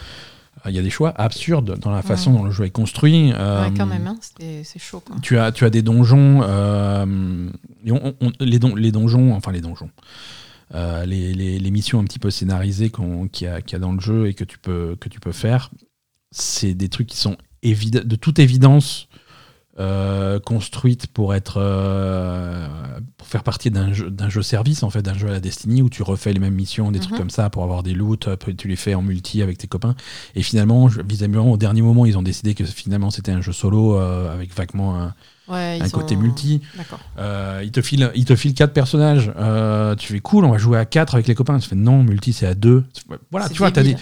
Il 0.68 0.76
y 0.76 0.78
a 0.80 0.84
des 0.84 0.92
choix 0.92 1.10
absurdes 1.20 1.80
dans 1.80 1.90
la 1.90 2.04
façon 2.04 2.32
Ouais. 2.32 2.38
dont 2.38 2.44
le 2.44 2.52
jeu 2.52 2.66
est 2.66 2.70
construit. 2.70 3.32
euh, 3.34 3.64
Ouais, 3.68 3.74
quand 3.76 3.88
même, 3.88 4.06
hein, 4.06 4.18
c'est 4.22 4.78
chaud. 4.80 5.00
Quoi. 5.00 5.16
tu 5.24 5.40
as, 5.40 5.52
tu 5.52 5.66
as 5.66 5.72
des 5.72 5.82
donjons, 5.82 6.42
euh, 6.44 7.50
et 7.84 7.92
on- 7.92 8.14
on- 8.22 8.32
les, 8.40 8.60
don- 8.60 8.76
les 8.76 8.92
donjons, 8.92 9.34
enfin 9.34 9.52
les 9.52 9.62
donjons, 9.62 9.90
euh, 10.76 11.06
les, 11.06 11.34
les- 11.34 11.58
les 11.58 11.72
missions 11.72 12.00
un 12.00 12.04
petit 12.04 12.20
peu 12.20 12.30
scénarisées 12.30 12.92
qu'on- 12.92 13.28
qu'il 13.28 13.48
y, 13.48 13.50
a- 13.50 13.62
qu'il 13.62 13.74
y 13.74 13.76
a 13.78 13.80
dans 13.80 13.94
le 13.94 14.00
jeu 14.02 14.28
et 14.28 14.36
que 14.36 14.44
tu 14.44 14.60
peux, 14.60 14.96
que 15.00 15.10
tu 15.10 15.20
peux 15.20 15.32
faire, 15.32 15.72
c'est 16.32 16.76
des 16.76 16.90
trucs 16.90 17.08
qui 17.08 17.18
sont 17.18 17.38
de 17.64 18.16
toute 18.16 18.40
évidence 18.40 19.08
euh, 19.80 20.40
construites 20.40 21.08
pour 21.08 21.34
être 21.34 21.56
euh, 21.58 22.68
pour 23.18 23.26
faire 23.28 23.42
partie 23.44 23.72
d'un 23.72 23.94
jeu, 23.94 24.14
jeu 24.28 24.42
service, 24.42 24.84
en 24.84 24.90
fait, 24.90 25.02
d'un 25.02 25.14
jeu 25.14 25.30
à 25.30 25.32
la 25.32 25.40
Destiny 25.40 25.82
où 25.82 25.90
tu 25.90 26.04
refais 26.04 26.34
les 26.34 26.40
mêmes 26.40 26.54
missions, 26.56 26.92
des 26.92 27.00
trucs 27.00 27.14
Mhm. 27.14 27.18
comme 27.20 27.30
ça 27.30 27.50
pour 27.50 27.64
avoir 27.64 27.82
des 27.82 27.94
loots, 27.94 28.28
après 28.28 28.54
tu 28.54 28.68
les 28.68 28.76
fais 28.76 28.96
en 28.96 29.02
multi 29.02 29.42
avec 29.42 29.58
tes 29.58 29.68
copains. 29.68 29.96
Et 30.36 30.44
finalement, 30.44 30.88
visiblement, 30.88 31.50
au 31.52 31.58
dernier 31.58 31.82
moment, 31.82 32.06
ils 32.06 32.18
ont 32.18 32.22
décidé 32.22 32.54
que 32.54 32.66
finalement 32.66 33.12
c'était 33.12 33.32
un 33.32 33.42
jeu 33.42 33.54
solo 33.54 33.96
euh, 33.98 34.34
avec 34.34 34.54
vaguement 34.56 35.00
un, 35.00 35.14
Ouais, 35.48 35.80
un 35.82 35.90
côté 35.90 36.16
multi. 36.16 36.62
Ils 37.18 37.72
te 37.72 37.82
filent, 37.82 38.10
ils 38.16 38.24
te 38.26 38.36
filent 38.38 38.54
quatre 38.54 38.74
personnages. 38.74 39.32
Tu 39.98 40.14
fais 40.14 40.20
cool, 40.20 40.46
on 40.46 40.52
va 40.52 40.58
jouer 40.58 40.78
à 40.78 40.86
quatre 40.86 41.16
avec 41.16 41.28
les 41.28 41.36
copains. 41.36 41.60
Tu 41.60 41.68
fais 41.68 41.76
non, 41.76 42.04
multi 42.04 42.32
c'est 42.32 42.46
à 42.46 42.54
deux. 42.56 42.84
Voilà, 43.32 43.50
tu 43.50 43.58
vois, 43.58 43.72
t'as 43.72 43.84
des, 43.84 43.96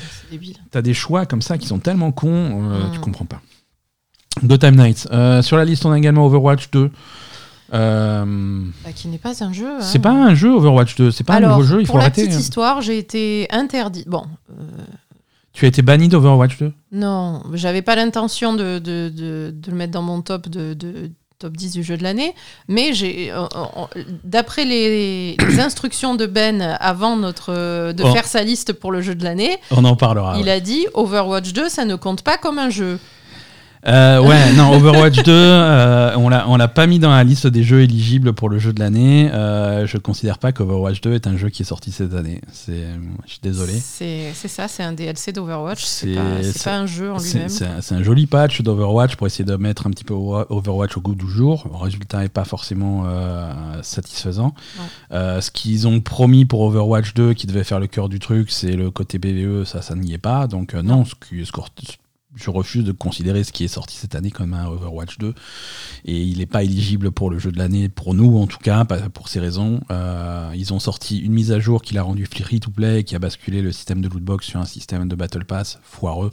t'as 0.70 0.82
des 0.84 0.94
choix 0.94 1.26
comme 1.26 1.42
ça 1.42 1.58
qui 1.58 1.66
sont 1.68 1.80
tellement 1.80 2.12
cons, 2.12 2.62
Mm. 2.62 2.92
tu 2.94 3.00
comprends 3.00 3.26
pas. 3.26 3.42
Gotham 4.44 4.76
Knights. 4.76 5.08
Euh, 5.12 5.42
sur 5.42 5.58
la 5.58 5.66
liste, 5.66 5.86
on 5.86 5.92
a 5.92 5.98
également 5.98 6.26
Overwatch 6.26 6.70
2. 6.72 6.92
Euh, 7.74 8.26
Bah, 8.84 8.92
qui 8.96 9.08
n'est 9.10 9.18
pas 9.20 9.44
un 9.44 9.54
jeu. 9.54 9.68
hein. 9.68 9.82
c'est 9.82 10.00
pas 10.00 10.10
un 10.12 10.34
jeu 10.34 10.50
Overwatch 10.52 10.96
2, 10.96 11.12
c'est 11.12 11.24
pas 11.24 11.36
Alors, 11.36 11.52
un 11.52 11.58
nouveau 11.58 11.68
jeu, 11.68 11.82
il 11.82 11.86
faut 11.86 11.92
pour 11.94 11.98
la 12.00 12.06
arrêter. 12.06 12.24
petite 12.24 12.36
hein. 12.36 12.40
histoire, 12.40 12.82
j'ai 12.82 12.98
été 12.98 13.48
interdit. 13.52 14.04
Bon, 14.08 14.24
euh, 14.52 14.64
Tu 15.54 15.66
as 15.66 15.68
été 15.68 15.82
banni 15.84 16.08
d'Overwatch 16.08 16.58
2 16.58 16.72
non, 16.92 17.44
j'avais 17.54 17.84
pas 17.84 17.96
l'intention 17.96 18.54
de, 18.54 18.80
de, 18.80 19.10
de- 19.16 19.54
de 19.56 19.70
le 19.72 19.78
mettre 19.78 19.92
dans 19.92 20.02
mon 20.02 20.22
top 20.22 20.50
de, 20.50 20.74
de- 20.74 21.12
top 21.38 21.56
10 21.56 21.74
du 21.74 21.84
jeu 21.84 21.96
de 21.98 22.02
l'année, 22.04 22.34
mais 22.68 22.94
j'ai, 22.94 23.32
euh, 23.32 23.46
d'après 24.24 24.66
les, 24.66 25.38
les 25.38 25.60
instructions 25.60 26.16
de 26.16 26.26
Ben 26.26 26.76
avant 26.80 27.16
notre 27.18 27.92
de 27.94 28.04
Oh. 28.04 28.12
faire 28.12 28.26
sa 28.26 28.42
liste 28.44 28.74
pour 28.74 28.92
le 28.92 29.02
jeu 29.02 29.14
de 29.14 29.24
l'année, 29.24 29.58
On 29.70 29.86
en 29.86 29.96
parlera. 29.96 30.36
il 30.40 30.46
ouais. 30.46 30.52
a 30.52 30.60
dit 30.60 30.88
Overwatch 30.96 31.54
2, 31.54 31.70
ça 31.70 31.86
ne 31.86 31.94
compte 31.96 32.24
pas 32.24 32.38
comme 32.38 32.58
un 32.58 32.72
jeu. 32.72 32.98
Euh, 33.88 34.22
ouais, 34.22 34.52
non, 34.54 34.74
Overwatch 34.74 35.24
2, 35.24 35.32
euh, 35.32 36.14
on 36.18 36.28
l'a 36.28 36.50
on 36.50 36.58
l'a 36.58 36.68
pas 36.68 36.86
mis 36.86 37.00
dans 37.00 37.12
la 37.12 37.24
liste 37.24 37.48
des 37.48 37.64
jeux 37.64 37.82
éligibles 37.82 38.34
pour 38.34 38.50
le 38.50 38.60
jeu 38.60 38.74
de 38.74 38.80
l'année. 38.82 39.30
Euh, 39.34 39.88
je 39.88 39.98
considère 39.98 40.38
pas 40.38 40.52
qu'Overwatch 40.52 41.00
2 41.00 41.14
est 41.14 41.28
un 41.28 41.38
jeu 41.38 41.50
qui 41.50 41.62
est 41.62 41.66
sorti 41.66 41.92
cette 41.94 42.14
année. 42.14 42.42
C'est, 42.52 42.86
je 43.26 43.30
suis 43.32 43.40
désolé. 43.42 43.74
C'est 44.34 44.34
ça, 44.50 44.68
c'est 44.68 44.84
un 44.84 44.92
DLC 44.92 45.32
d'Overwatch. 45.32 45.84
C'est 45.84 46.14
pas, 46.64 46.76
un 46.76 46.86
jeu 46.86 47.12
en 47.12 47.20
lui-même. 47.20 47.50
c'est 47.50 47.96
un, 47.96 48.04
joli 48.04 48.28
patch 48.28 48.62
d'Overwatch 48.62 49.16
pour 49.16 49.28
essayer 49.28 49.46
de 49.46 49.56
mettre 49.56 49.88
un 49.88 49.92
petit 49.92 50.04
peu 50.04 50.14
Over- 50.14 50.46
Overwatch 50.50 50.98
au 50.98 51.02
goût 51.02 51.16
du 51.16 51.28
jour. 51.30 51.66
Le 51.72 51.78
résultat 51.78 52.20
n'est 52.20 52.28
pas 52.30 52.44
forcément 52.46 53.04
euh, 53.08 53.54
satisfaisant. 53.82 54.54
Ce 55.12 55.52
qu'ils 55.52 55.88
ont 55.88 56.02
promis 56.02 56.44
pour 56.46 56.62
Overwatch 56.62 57.14
2, 57.14 57.34
qui 57.34 57.48
devait 57.48 57.64
faire 57.64 57.80
le 57.80 57.88
cœur 57.88 58.10
du 58.10 58.20
truc, 58.20 58.52
c'est 58.52 58.74
le 58.74 58.92
côté 58.92 59.20
PVE, 59.20 59.64
ça, 59.64 59.82
ça 59.82 59.96
n'y 59.96 60.14
est 60.14 60.18
pas. 60.18 60.48
Donc 60.48 60.74
non, 60.74 61.06
ce 61.06 61.14
qui- 61.16 61.46
ce 61.46 61.52
je 62.42 62.50
refuse 62.50 62.84
de 62.84 62.92
considérer 62.92 63.44
ce 63.44 63.52
qui 63.52 63.64
est 63.64 63.70
sorti 63.70 63.96
cette 63.98 64.16
année 64.16 64.32
comme 64.32 64.54
un 64.54 64.68
Overwatch 64.68 65.18
2. 65.18 65.34
Et 66.06 66.22
il 66.22 66.40
n'est 66.40 66.46
pas 66.46 66.64
éligible 66.64 67.12
pour 67.12 67.30
le 67.30 67.40
jeu 67.40 67.52
de 67.52 67.58
l'année, 67.58 67.90
pour 67.90 68.14
nous 68.14 68.38
en 68.38 68.48
tout 68.48 68.60
cas, 68.60 68.86
pour 68.86 69.28
ces 69.28 69.40
raisons. 69.40 69.82
Euh, 69.92 70.52
ils 70.56 70.74
ont 70.74 70.80
sorti 70.80 71.20
une 71.20 71.34
mise 71.34 71.52
à 71.52 71.60
jour 71.60 71.82
qui 71.82 71.94
l'a 71.94 72.04
rendu 72.04 72.26
free 72.26 72.60
to 72.60 72.72
play 72.72 73.04
qui 73.04 73.16
a 73.16 73.20
basculé 73.20 73.62
le 73.62 73.72
système 73.72 74.02
de 74.02 74.08
lootbox 74.08 74.46
sur 74.46 74.60
un 74.60 74.66
système 74.66 75.08
de 75.08 75.16
Battle 75.16 75.46
Pass 75.46 75.80
foireux. 75.84 76.32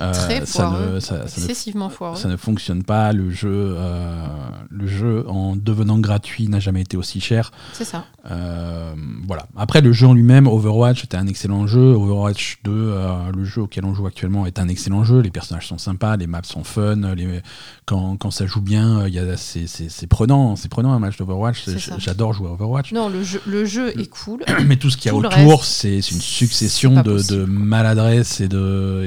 Euh, 0.00 0.12
Très 0.12 0.44
ça, 0.46 0.68
foireux, 0.68 0.94
ne, 0.94 1.00
ça, 1.00 1.08
ça 1.08 1.40
ne- 1.40 1.46
excessivement 1.46 1.88
foireux. 1.88 2.16
ça 2.16 2.28
ne 2.28 2.36
fonctionne 2.36 2.82
pas. 2.82 3.12
Le 3.12 3.30
jeu, 3.30 3.74
euh, 3.78 4.26
le 4.70 4.86
jeu, 4.86 5.24
en 5.28 5.56
devenant 5.56 5.98
gratuit, 5.98 6.48
n'a 6.48 6.60
jamais 6.60 6.82
été 6.82 6.96
aussi 6.96 7.20
cher. 7.20 7.50
C'est 7.72 7.84
ça. 7.84 8.04
Euh, 8.30 8.94
voilà. 9.26 9.46
Après, 9.56 9.80
le 9.80 9.92
jeu 9.92 10.06
en 10.06 10.14
lui-même, 10.14 10.46
Overwatch, 10.46 11.04
était 11.04 11.16
un 11.16 11.26
excellent 11.26 11.66
jeu. 11.66 11.94
Overwatch 11.94 12.58
2, 12.64 12.70
euh, 12.72 13.32
le 13.36 13.44
jeu 13.44 13.62
auquel 13.62 13.84
on 13.84 13.94
joue 13.94 14.06
actuellement, 14.06 14.46
est 14.46 14.58
un 14.58 14.68
excellent 14.68 15.04
jeu. 15.04 15.20
Les 15.20 15.30
personnages 15.30 15.66
sont 15.66 15.78
sympas, 15.78 16.16
les 16.16 16.26
maps 16.26 16.42
sont 16.44 16.64
fun. 16.64 17.14
Les... 17.14 17.40
Quand, 17.84 18.16
quand 18.16 18.30
ça 18.30 18.46
joue 18.46 18.60
bien, 18.60 19.06
il 19.06 19.14
y 19.14 19.18
a... 19.18 19.36
c'est, 19.36 20.06
prenant. 20.08 20.56
C'est 20.56 20.68
prenant 20.68 20.92
un 20.92 20.98
match 20.98 21.16
d'Overwatch. 21.16 21.64
J'adore 21.98 22.32
jouer 22.32 22.48
à 22.48 22.52
Overwatch. 22.52 22.92
Non, 22.92 23.08
le 23.08 23.22
jeu, 23.22 23.40
le 23.46 23.64
jeu 23.64 23.98
est 23.98 24.10
cool. 24.10 24.44
Mais 24.66 24.76
tout 24.76 24.90
ce 24.90 24.96
qu'il 24.96 25.10
y 25.10 25.14
a 25.14 25.16
autour, 25.16 25.64
c'est 25.64 25.98
une 25.98 26.20
succession 26.20 27.02
de, 27.02 27.26
de 27.28 27.44
maladresses 27.44 28.40
et 28.40 28.48
de 28.48 29.04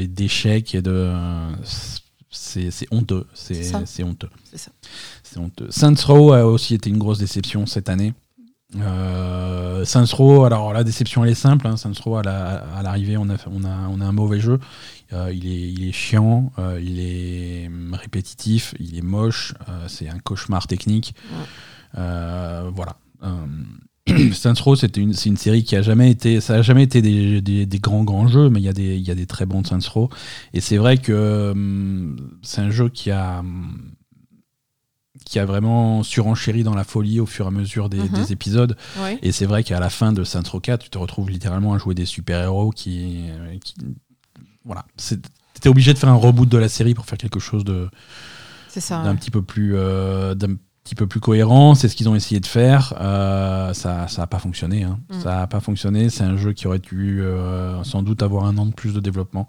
d'échecs 0.71 0.75
et 0.75 0.81
de 0.81 1.11
c'est 2.31 2.69
c'est 2.71 2.87
honteux, 2.91 3.25
c'est 3.33 4.03
honteux. 4.03 4.29
C'est 5.23 5.39
honteux. 5.39 5.67
Saints 5.71 5.93
Row 6.05 6.33
a 6.33 6.45
aussi 6.45 6.75
été 6.75 6.89
une 6.89 6.97
grosse 6.99 7.17
déception 7.19 7.65
cette 7.65 7.89
année. 7.89 8.13
Euh, 8.75 9.83
Saints 9.83 10.05
Row, 10.13 10.43
alors 10.45 10.73
la 10.73 10.83
déception 10.83 11.23
elle 11.23 11.31
est 11.31 11.35
simple. 11.35 11.65
Hein. 11.67 11.75
Saints 11.75 11.91
Row 12.03 12.17
à 12.17 12.21
la- 12.23 12.57
à 12.77 12.83
l'arrivée, 12.83 13.17
on 13.17 13.27
a, 13.29 13.35
on, 13.47 13.63
a, 13.63 13.87
on 13.89 13.99
a 13.99 14.05
un 14.05 14.11
mauvais 14.11 14.39
jeu. 14.39 14.59
Euh, 15.11 15.31
il, 15.33 15.47
est, 15.47 15.71
il 15.71 15.87
est 15.87 15.91
chiant, 15.91 16.51
euh, 16.59 16.79
il 16.83 16.99
est 16.99 17.67
répétitif, 17.93 18.75
il 18.79 18.95
est 18.95 19.01
moche, 19.01 19.55
euh, 19.67 19.87
c'est 19.87 20.07
un 20.07 20.19
cauchemar 20.19 20.67
technique. 20.67 21.15
Ouais. 21.31 21.45
Euh, 21.97 22.69
voilà. 22.75 22.95
Saints 24.33 24.53
Row, 24.63 24.75
c'était 24.75 25.01
une, 25.01 25.13
c'est 25.13 25.29
une 25.29 25.37
série 25.37 25.63
qui 25.63 25.75
a 25.75 25.81
jamais 25.81 26.09
été, 26.11 26.41
ça 26.41 26.55
a 26.55 26.61
jamais 26.61 26.83
été 26.83 27.01
des, 27.01 27.41
des- 27.41 27.65
des 27.65 27.79
grands 27.79 28.03
grands 28.03 28.27
jeux, 28.27 28.49
mais 28.49 28.59
il 28.59 28.63
y 28.63 28.69
a 28.69 28.73
des, 28.73 28.95
il 28.97 29.07
y 29.07 29.11
a 29.11 29.15
des 29.15 29.25
très 29.25 29.45
bons 29.45 29.63
Saints 29.63 29.79
Row. 29.93 30.09
Et 30.53 30.61
c'est 30.61 30.77
vrai 30.77 30.97
que 30.97 31.51
hum, 31.51 32.37
c'est 32.41 32.61
un 32.61 32.69
jeu 32.69 32.89
qui 32.89 33.11
a, 33.11 33.43
qui 35.25 35.37
a 35.39 35.45
vraiment 35.45 36.01
surenchéri 36.03 36.63
dans 36.63 36.75
la 36.75 36.83
folie 36.83 37.19
au 37.19 37.25
fur 37.25 37.45
et 37.45 37.47
à 37.49 37.51
mesure 37.51 37.89
des, 37.89 37.99
Mhm. 37.99 38.07
des 38.09 38.31
épisodes. 38.31 38.75
Ouais. 39.01 39.19
Et 39.21 39.31
c'est 39.31 39.45
vrai 39.45 39.63
qu'à 39.63 39.79
la 39.79 39.89
fin 39.89 40.13
de 40.13 40.23
Saints 40.23 40.43
Row 40.51 40.59
4, 40.59 40.83
tu 40.83 40.89
te 40.89 40.97
retrouves 40.97 41.29
littéralement 41.29 41.73
à 41.73 41.77
jouer 41.77 41.93
des 41.95 42.05
super-héros 42.05 42.71
qui, 42.71 43.25
euh, 43.29 43.57
qui- 43.63 43.75
Voilà. 44.65 44.85
T'étais 45.53 45.69
obligé 45.69 45.93
de 45.93 45.97
faire 45.99 46.09
un 46.09 46.15
reboot 46.15 46.47
de 46.47 46.57
la 46.57 46.69
série 46.69 46.93
pour 46.93 47.05
faire 47.05 47.17
quelque 47.17 47.39
chose 47.39 47.63
de, 47.65 47.89
d'un 49.03 49.15
petit 49.15 49.31
peu 49.31 49.41
plus 49.41 49.75
euh, 49.75 50.35
petit 50.89 50.95
peu 50.95 51.07
plus 51.07 51.19
cohérent 51.19 51.75
c'est 51.75 51.87
ce 51.87 51.95
qu'ils 51.95 52.09
ont 52.09 52.15
essayé 52.15 52.39
de 52.39 52.45
faire 52.47 52.93
Euh, 52.99 53.73
ça 53.73 54.07
ça 54.07 54.23
a 54.23 54.27
pas 54.27 54.39
fonctionné 54.39 54.83
hein. 54.83 54.97
Mm. 55.11 55.19
ça 55.21 55.41
a 55.43 55.47
pas 55.47 55.59
fonctionné 55.59 56.09
c'est 56.09 56.23
un 56.23 56.35
jeu 56.35 56.51
qui 56.53 56.65
aurait 56.67 56.79
dû 56.79 57.21
euh, 57.21 57.83
sans 57.83 58.01
doute 58.01 58.23
avoir 58.23 58.45
un 58.45 58.57
an 58.57 58.65
de 58.65 58.73
plus 58.73 58.93
de 58.93 58.99
développement 58.99 59.47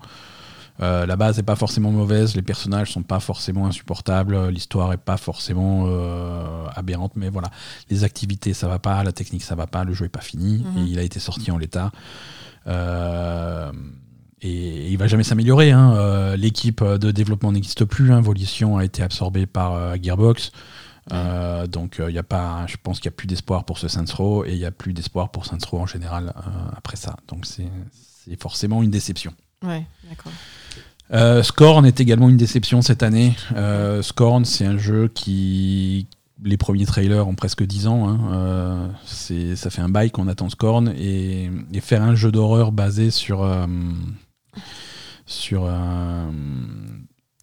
Euh, 0.83 1.05
la 1.05 1.17
base 1.17 1.39
est 1.39 1.43
pas 1.53 1.57
forcément 1.57 1.91
mauvaise 1.93 2.35
les 2.35 2.43
personnages 2.53 2.91
sont 2.93 3.03
pas 3.15 3.21
forcément 3.21 3.65
insupportables 3.67 4.49
l'histoire 4.49 4.89
est 4.97 5.05
pas 5.13 5.19
forcément 5.19 5.85
euh, 5.87 6.67
aberrante 6.81 7.13
mais 7.17 7.29
voilà 7.37 7.51
les 7.91 8.03
activités 8.05 8.53
ça 8.55 8.67
va 8.67 8.79
pas 8.79 9.03
la 9.05 9.13
technique 9.13 9.43
ça 9.51 9.55
va 9.55 9.67
pas 9.67 9.85
le 9.85 9.93
jeu 9.99 10.05
est 10.07 10.17
pas 10.21 10.27
fini 10.33 10.53
Mhm. 10.65 10.79
et 10.79 10.83
il 10.93 10.99
a 10.99 11.03
été 11.03 11.21
sorti 11.29 11.51
en 11.51 11.59
l'état 11.59 11.91
Euh, 12.67 13.71
et 14.43 14.91
il 14.93 14.97
va 14.97 15.07
jamais 15.07 15.23
s'améliorer. 15.31 15.71
hein. 15.73 16.35
L'équipe 16.37 16.83
de 16.83 17.11
développement 17.11 17.53
n'existe 17.53 17.85
plus. 17.85 18.11
Hein. 18.13 18.21
Volition 18.23 18.79
a 18.79 18.85
été 18.85 19.03
absorbée 19.03 19.47
par 19.47 19.97
Gearbox. 20.03 20.51
Euh, 21.13 21.67
donc 21.67 22.01
il 22.07 22.15
y 22.15 22.19
a 22.19 22.23
pas, 22.23 22.67
je 22.67 22.77
pense 22.83 23.01
qu'il 23.01 23.09
n'y 23.11 23.15
a 23.15 23.17
plus 23.17 23.27
d'espoir 23.27 23.65
pour 23.65 23.79
ce 23.79 23.89
Saints 23.89 24.05
Row 24.17 24.45
et 24.45 24.53
il 24.53 24.59
n'y 24.59 24.65
a 24.65 24.71
plus 24.71 24.93
d'espoir 24.93 25.31
pour 25.31 25.47
Saints 25.47 25.59
Row 25.71 25.79
en 25.81 25.87
général 25.87 26.33
euh, 26.37 26.51
après 26.77 26.97
ça. 26.97 27.17
Donc 27.29 27.47
c'est 27.47 27.69
forcément 28.41 28.83
une 28.83 28.91
déception. 28.91 29.33
Ouais, 29.65 29.85
d'accord. 30.09 30.33
Euh, 31.13 31.43
Scorn 31.43 31.85
est 31.87 31.99
également 32.01 32.29
une 32.29 32.37
déception 32.37 32.83
cette 32.83 33.03
année. 33.03 33.35
Euh, 33.57 34.01
Scorn, 34.03 34.45
c'est 34.45 34.65
un 34.67 34.79
jeu 34.79 35.09
qui. 35.09 36.07
Les 36.43 36.57
premiers 36.57 36.87
trailers 36.87 37.27
ont 37.29 37.35
presque 37.35 37.65
10 37.65 37.87
ans. 37.89 38.09
hein. 38.09 38.21
Euh, 38.33 38.89
ça 39.57 39.69
fait 39.69 39.83
un 39.83 39.89
bail 39.91 40.11
qu'on 40.13 40.29
attend 40.29 40.49
Scorn. 40.49 40.95
Et, 40.97 41.51
et 41.75 41.81
faire 41.81 42.03
un 42.03 42.15
jeu 42.15 42.31
d'horreur 42.31 42.71
basé 42.73 43.11
sur. 43.11 43.43
euh, 43.43 43.67
sur. 45.27 45.69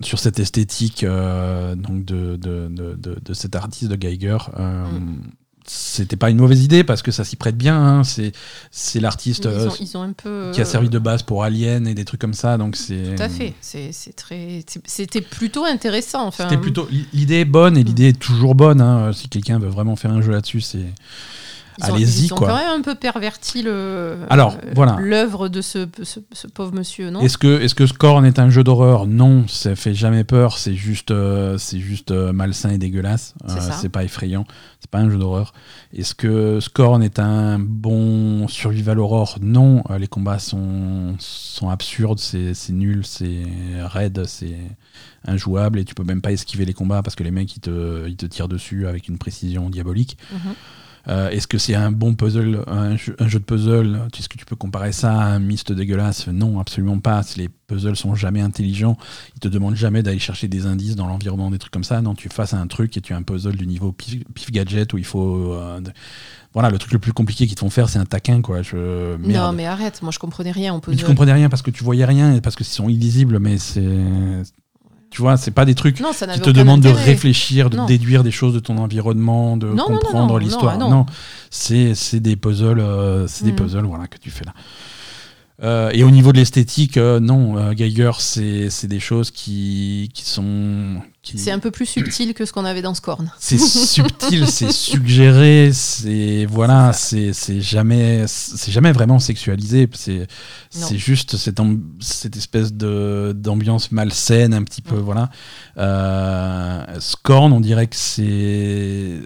Sur 0.01 0.19
cette 0.19 0.39
esthétique 0.39 1.03
euh, 1.03 1.75
donc 1.75 2.05
de, 2.05 2.35
de, 2.35 2.67
de, 2.69 2.95
de- 3.19 3.33
cet 3.33 3.55
artiste 3.55 3.89
de 3.91 3.95
Geiger, 3.95 4.37
euh, 4.59 4.85
Mm. 4.85 5.21
c'était 5.65 6.15
pas 6.15 6.29
une 6.29 6.37
mauvaise 6.37 6.63
idée 6.63 6.83
parce 6.83 7.01
que 7.01 7.11
ça 7.11 7.23
s'y 7.25 7.35
prête 7.35 7.57
bien. 7.57 7.75
hein. 7.77 8.03
C'est 8.03 8.31
c'est 8.71 8.99
l'artiste 8.99 9.45
Ils 9.45 9.57
euh, 9.57 9.69
ont, 9.69 9.73
ils 9.81 9.97
ont 9.97 10.01
un 10.03 10.13
peu. 10.13 10.51
qui 10.53 10.61
a 10.61 10.65
servi 10.65 10.87
de 10.89 10.99
base 10.99 11.23
pour 11.23 11.43
Alien 11.43 11.87
et 11.87 11.93
des 11.95 12.05
trucs 12.05 12.21
comme 12.21 12.33
ça. 12.35 12.57
Donc 12.57 12.75
c'est 12.75 13.15
Tout 13.15 13.23
à 13.23 13.27
fait. 13.29 13.53
C'est 13.59 13.91
c'est 13.91 14.13
très. 14.13 14.63
C'était 14.85 15.21
plutôt 15.21 15.65
intéressant. 15.65 16.25
Enfin, 16.27 16.43
C'était 16.47 16.61
plutôt 16.61 16.87
l'idée 17.11 17.39
est 17.41 17.45
bonne 17.45 17.75
et 17.77 17.83
l'idée 17.83 18.09
est 18.09 18.19
toujours 18.19 18.55
bonne. 18.55 18.79
hein. 18.81 19.11
Si 19.13 19.27
quelqu'un 19.29 19.59
veut 19.59 19.67
vraiment 19.69 19.95
faire 19.95 20.11
un 20.11 20.21
jeu 20.21 20.31
là-dessus, 20.31 20.61
c'est 20.61 20.85
allez-y 21.81 22.25
Ils 22.25 22.33
ont 22.33 22.37
quoi. 22.37 22.47
quand 22.49 22.55
même 22.57 22.79
un 22.79 22.81
peu 22.81 22.95
perverti 22.95 23.61
le. 23.61 24.17
Alors, 24.29 24.53
euh, 24.63 24.71
voilà. 24.75 24.97
L'œuvre 24.99 25.49
de 25.49 25.61
ce, 25.61 25.87
ce, 26.03 26.19
ce 26.31 26.47
pauvre 26.47 26.73
monsieur, 26.73 27.09
non 27.09 27.21
Est-ce 27.21 27.37
que 27.37 27.61
est-ce 27.61 27.75
que 27.75 27.85
Scorn 27.85 28.25
est 28.25 28.39
un 28.39 28.49
jeu 28.49 28.63
d'horreur 28.63 29.07
Non, 29.07 29.47
ça 29.47 29.75
fait 29.75 29.93
jamais 29.93 30.23
peur. 30.23 30.57
C'est 30.57 30.75
juste 30.75 31.11
euh, 31.11 31.57
c'est 31.57 31.79
juste 31.79 32.11
euh, 32.11 32.33
malsain 32.33 32.69
et 32.71 32.77
dégueulasse. 32.77 33.33
C'est 33.79 33.89
pas 33.89 34.03
effrayant. 34.03 34.45
C'est 34.79 34.89
pas 34.91 34.99
un 34.99 35.09
jeu 35.09 35.17
d'horreur. 35.17 35.53
Est-ce 35.93 36.15
que 36.15 36.59
Scorn 36.59 37.01
est 37.03 37.19
un 37.19 37.59
bon 37.59 38.47
survival 38.47 38.99
horror 38.99 39.37
Non. 39.41 39.83
Les 39.99 40.07
combats 40.07 40.39
sont 40.39 41.15
sont 41.19 41.69
absurdes. 41.69 42.19
C'est 42.19 42.53
c'est 42.53 42.73
nul. 42.73 43.05
C'est 43.05 43.43
raide. 43.85 44.25
C'est 44.25 44.57
injouable 45.25 45.79
et 45.79 45.85
tu 45.85 45.93
peux 45.93 46.03
même 46.03 46.21
pas 46.21 46.31
esquiver 46.31 46.65
les 46.65 46.73
combats 46.73 47.01
parce 47.03 47.15
que 47.15 47.23
les 47.23 47.31
mecs 47.31 47.55
ils 47.55 47.59
te 47.59 48.07
ils 48.07 48.15
te 48.15 48.25
tirent 48.25 48.47
dessus 48.47 48.87
avec 48.87 49.07
une 49.07 49.17
précision 49.17 49.69
diabolique. 49.69 50.17
Mhm. 50.31 50.53
Euh, 51.09 51.29
Est-ce 51.29 51.47
que 51.47 51.57
c'est 51.57 51.73
un 51.75 51.91
bon 51.91 52.15
puzzle, 52.15 52.63
un 52.67 52.97
jeu, 52.97 53.15
un 53.19 53.27
jeu 53.27 53.39
de 53.39 53.43
puzzle? 53.45 54.01
Est-ce 54.17 54.27
que 54.27 54.37
tu 54.37 54.45
peux 54.45 54.55
comparer 54.57 54.91
ça 54.91 55.11
à 55.13 55.25
un 55.27 55.39
Myst 55.39 55.71
dégueulasse? 55.71 56.27
Non, 56.27 56.59
absolument 56.59 56.99
pas. 56.99 57.21
Les 57.37 57.47
puzzles 57.67 57.95
sont 57.95 58.13
jamais 58.15 58.41
intelligents. 58.41 58.97
Ils 59.35 59.39
te 59.39 59.47
demandent 59.47 59.75
jamais 59.75 60.03
d'aller 60.03 60.19
chercher 60.19 60.47
des 60.49 60.65
indices 60.65 60.95
dans 60.97 61.07
l'environnement, 61.07 61.49
des 61.49 61.59
trucs 61.59 61.71
comme 61.71 61.83
ça. 61.85 62.01
Non, 62.01 62.13
tu 62.13 62.27
fasses 62.29 62.53
un 62.53 62.67
truc 62.67 62.97
et 62.97 63.01
tu 63.01 63.13
as 63.13 63.17
un 63.17 63.23
puzzle 63.23 63.55
du 63.55 63.67
niveau 63.67 63.91
pif, 63.93 64.21
pif 64.33 64.51
gadget 64.51 64.91
où 64.93 64.97
il 64.97 65.05
faut. 65.05 65.53
euh, 65.53 65.79
de- 65.79 65.91
Voilà, 66.53 66.69
le 66.69 66.77
truc 66.77 66.91
le 66.91 66.99
plus 66.99 67.13
compliqué 67.13 67.45
qu'ils 67.47 67.55
te 67.55 67.59
font 67.61 67.69
faire, 67.69 67.87
c'est 67.87 67.99
un 67.99 68.05
taquin, 68.05 68.41
quoi. 68.41 68.61
Je... 68.61 69.15
Non, 69.17 69.53
mais 69.53 69.65
arrête, 69.65 70.01
moi 70.01 70.11
je 70.11 70.19
comprenais 70.19 70.51
rien 70.51 70.73
Mais 70.73 70.81
puzzle. 70.81 70.97
tu 70.97 71.05
comprenais 71.05 71.33
rien 71.33 71.49
parce 71.49 71.61
que 71.61 71.71
tu 71.71 71.83
voyais 71.83 72.05
rien 72.05 72.33
et 72.35 72.41
parce 72.41 72.55
que 72.55 72.63
sont 72.63 72.89
illisibles, 72.89 73.39
mais 73.39 73.57
c'est. 73.57 73.81
Tu 75.17 75.23
vois, 75.23 75.35
c'est 75.35 75.49
pas 75.49 75.65
des 75.65 75.73
trucs 75.73 75.99
Non, 75.99 76.11
qui 76.11 76.41
te 76.41 76.51
demandent 76.51 76.81
de 76.81 76.89
réfléchir, 76.89 77.71
de 77.71 77.77
Non. 77.77 77.85
déduire 77.87 78.23
des 78.23 78.29
choses 78.29 78.53
de 78.53 78.59
ton 78.59 78.77
environnement, 78.77 79.57
de 79.57 79.65
Non, 79.65 79.85
comprendre 79.85 80.37
l'histoire. 80.37 80.77
non, 80.77 80.91
Non, 80.91 81.05
c'est 81.49 82.19
des 82.19 82.35
puzzles, 82.35 82.79
euh, 82.79 83.25
c'est 83.25 83.43
des 83.43 83.51
Mm. 83.51 83.55
puzzles, 83.55 83.85
voilà, 83.85 84.05
que 84.05 84.19
tu 84.19 84.29
fais 84.29 84.45
là. 84.45 84.53
Euh, 85.63 85.89
et 85.91 86.03
au 86.03 86.11
niveau 86.11 86.31
de 86.33 86.37
l'esthétique, 86.37 86.97
euh, 86.97 87.19
non, 87.19 87.57
euh, 87.57 87.73
Geiger, 87.73 88.11
c'est 88.19 88.85
des 88.85 88.99
choses 88.99 89.31
qui, 89.31 90.11
qui 90.13 90.23
sont. 90.23 91.01
qui- 91.23 91.39
C'est 91.39 91.49
un 91.49 91.57
peu 91.57 91.71
plus 91.71 91.87
subtil 91.87 92.35
que 92.35 92.45
ce 92.45 92.53
qu'on 92.53 92.63
avait 92.63 92.83
dans 92.83 92.93
Scorn. 92.93 93.31
c'est 93.39 93.57
subtil, 93.57 94.45
c'est 94.51 94.71
suggéré, 94.71 95.71
c'est 95.73 96.45
voilà, 96.45 96.93
c'est 96.93 97.33
jamais 97.59 98.25
c'est 98.27 98.71
jamais 98.71 98.91
vraiment 98.91 99.17
sexualisé, 99.17 99.89
c'est 99.95 100.27
juste 100.97 101.37
cette 101.37 101.59
cette 102.01 102.37
espèce 102.37 102.71
de 102.73 103.33
d'ambiance 103.35 103.91
malsaine 103.91 104.53
un 104.53 104.63
petit 104.63 104.83
peu 104.83 104.97
Ouais. 104.97 105.01
voilà. 105.01 105.29
Euh, 105.79 106.99
Scorn, 106.99 107.51
on 107.51 107.61
dirait 107.61 107.87
que 107.87 107.95
c'est 107.95 109.21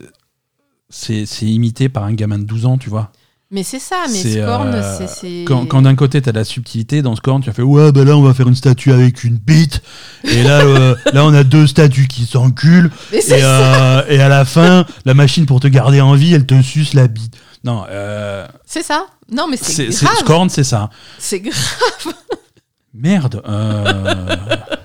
c'est 0.89 1.25
imité 1.45 1.89
par 1.89 2.03
un 2.05 2.13
gamin 2.13 2.39
de 2.39 2.43
12 2.45 2.65
ans, 2.65 2.77
tu 2.77 2.89
vois. 2.89 3.11
Mais 3.53 3.63
c'est 3.63 3.79
ça, 3.79 4.03
mais 4.09 4.17
Scorn, 4.41 4.71
euh, 4.73 4.97
c'est- 4.97 5.07
c'est. 5.07 5.43
Quand, 5.45 5.65
quand 5.65 5.81
d'un 5.81 5.95
côté 5.95 6.21
t'as 6.21 6.31
de 6.31 6.37
la 6.37 6.45
subtilité, 6.45 7.01
dans 7.01 7.15
Scorn 7.17 7.43
tu 7.43 7.49
as 7.49 7.53
fait 7.53 7.61
ouais 7.61 7.91
bah 7.91 8.05
là 8.05 8.15
on 8.15 8.21
va 8.21 8.33
faire 8.33 8.47
une 8.47 8.55
statue 8.55 8.93
avec 8.93 9.25
une 9.25 9.35
bite 9.35 9.81
et 10.23 10.41
là 10.43 10.61
euh, 10.65 10.95
là 11.11 11.25
on 11.25 11.33
a 11.33 11.43
deux 11.43 11.67
statues 11.67 12.07
qui 12.07 12.25
s'enculent 12.25 12.89
Mais 13.11 13.19
c'est 13.19 13.39
et, 13.39 13.43
euh, 13.43 14.03
et 14.07 14.21
à 14.21 14.29
la 14.29 14.45
fin, 14.45 14.85
la 15.03 15.13
machine 15.13 15.45
pour 15.45 15.59
te 15.59 15.67
garder 15.67 15.99
en 15.99 16.13
vie, 16.15 16.33
elle 16.33 16.45
te 16.45 16.61
suce 16.61 16.93
la 16.93 17.07
bite. 17.09 17.35
Non, 17.65 17.83
euh, 17.89 18.47
c'est 18.65 18.83
ça. 18.83 19.05
Non, 19.31 19.47
mais 19.49 19.57
c'est 19.57 19.91
c'est. 19.91 20.05
Scorn, 20.07 20.49
c'est 20.49 20.63
ça. 20.63 20.89
C'est 21.19 21.41
grave. 21.41 22.13
Merde. 22.93 23.41
euh, 23.45 24.35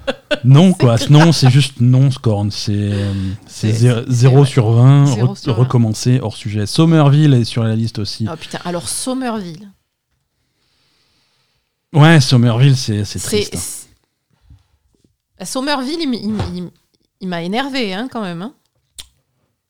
non, 0.45 0.73
quoi. 0.73 0.97
Non, 1.11 1.33
c'est 1.33 1.51
juste 1.51 1.81
non, 1.81 2.11
Scorn. 2.11 2.51
C'est 2.51 2.73
euh, 2.73 3.13
c'est 3.47 3.73
C'est- 3.73 3.89
zé- 3.89 4.05
c'est- 4.07 4.13
0 4.13 4.41
ouais. 4.41 4.47
sur 4.47 4.71
20. 4.71 5.07
Zéro 5.07 5.35
re- 5.35 5.39
sur 5.39 5.55
20. 5.55 5.59
recommencer 5.63 6.21
hors 6.21 6.37
sujet. 6.37 6.67
Somerville 6.67 7.35
est 7.35 7.45
sur 7.45 7.65
la 7.65 7.75
liste 7.75 7.99
aussi. 7.99 8.27
Oh 8.33 8.37
putain, 8.37 8.59
alors 8.65 8.89
Somerville. 8.89 9.71
Ouais, 11.93 12.21
Somerville, 12.21 12.77
c'est 12.77 13.05
triste. 13.19 13.89
hein. 15.39 15.45
Somerville, 15.45 15.99
il, 17.21 17.29
m'a 17.29 17.43
énervé 17.43 17.93
hein, 17.95 18.09
quand 18.11 18.23
même. 18.23 18.43
hein. 18.43 18.55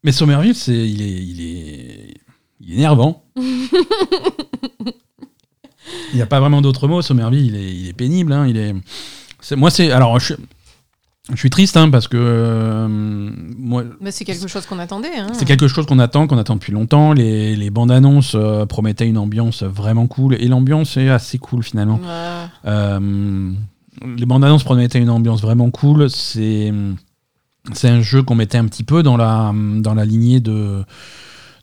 Mais 0.03 0.13
Somerville, 0.13 0.55
c'est 0.55 0.73
il 0.89 1.03
est, 1.03 1.23
il 1.23 1.41
est, 1.41 2.15
il 2.61 2.73
est 2.73 2.77
énervant. 2.77 3.25
Il 6.17 6.19
n'y 6.19 6.23
a 6.23 6.27
pas 6.27 6.41
vraiment 6.41 6.63
d'autre 6.63 6.89
mot. 6.89 7.03
Somerville, 7.03 7.47
il 7.47 7.57
est, 7.57 7.75
il 7.75 7.89
est 7.89 7.93
pénible. 7.93 8.33
hein, 8.33 8.47
il 8.47 8.57
est, 8.57 8.75
moi, 9.57 9.71
c'est 9.71 9.91
alors 9.93 10.19
je, 10.19 10.35
je 11.33 11.37
suis 11.37 11.51
triste 11.51 11.77
hein, 11.77 11.91
parce 11.91 12.09
que 12.09 12.17
euh, 12.19 12.89
moi, 12.89 13.85
c'est 14.11 14.25
quelque 14.25 14.47
chose 14.49 14.65
qu'on 14.67 14.79
attendait. 14.79 15.17
hein. 15.19 15.27
c'est 15.35 15.45
quelque 15.45 15.69
chose 15.69 15.87
qu'on 15.87 15.99
attend, 15.99 16.27
qu'on 16.27 16.39
attend 16.39 16.55
depuis 16.55 16.73
longtemps. 16.73 17.13
Les, 17.13 17.55
les 17.57 17.71
bandes 17.71 17.91
annonces 17.91 18.33
euh, 18.35 18.65
promettaient 18.67 19.07
une 19.09 19.19
ambiance 19.19 19.63
vraiment 19.63 20.07
cool 20.07 20.35
et 20.35 20.49
l'ambiance 20.49 20.97
est 20.97 21.09
assez 21.11 21.39
cool 21.39 21.63
finalement. 21.63 22.01
Ouais. 22.03 22.49
Euh, 22.67 23.51
les 24.17 24.27
bandes 24.27 24.45
annonces 24.45 24.65
promettaient 24.65 24.99
une 25.01 25.11
ambiance 25.11 25.43
vraiment 25.43 25.71
cool. 25.71 26.09
C'est 26.11 26.73
c'est 27.73 27.89
un 27.89 28.01
jeu 28.01 28.23
qu'on 28.23 28.37
mettait 28.37 28.59
un 28.59 28.67
petit 28.67 28.85
peu 28.85 29.03
dans 29.03 29.17
la 29.17 29.53
dans 29.55 29.95
la 29.95 30.05
lignée 30.05 30.41
de 30.41 30.85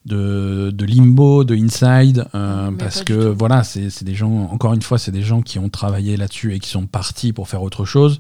de, 0.06 0.72
de 0.74 0.86
Limbo, 0.86 1.44
de 1.44 1.56
Inside, 1.56 2.26
euh, 2.36 2.72
parce 2.78 3.04
que 3.04 3.14
voilà, 3.14 3.64
c'est 3.64 4.04
des 4.04 4.16
gens, 4.16 4.50
encore 4.52 4.74
une 4.74 4.82
fois, 4.82 4.98
c'est 4.98 5.12
des 5.12 5.22
gens 5.22 5.42
qui 5.42 5.60
ont 5.60 5.70
travaillé 5.70 6.18
là-dessus 6.18 6.54
et 6.54 6.60
qui 6.60 6.70
sont 6.70 6.86
partis 6.86 7.32
pour 7.34 7.48
faire 7.48 7.62
autre 7.64 7.86
chose. 7.86 8.20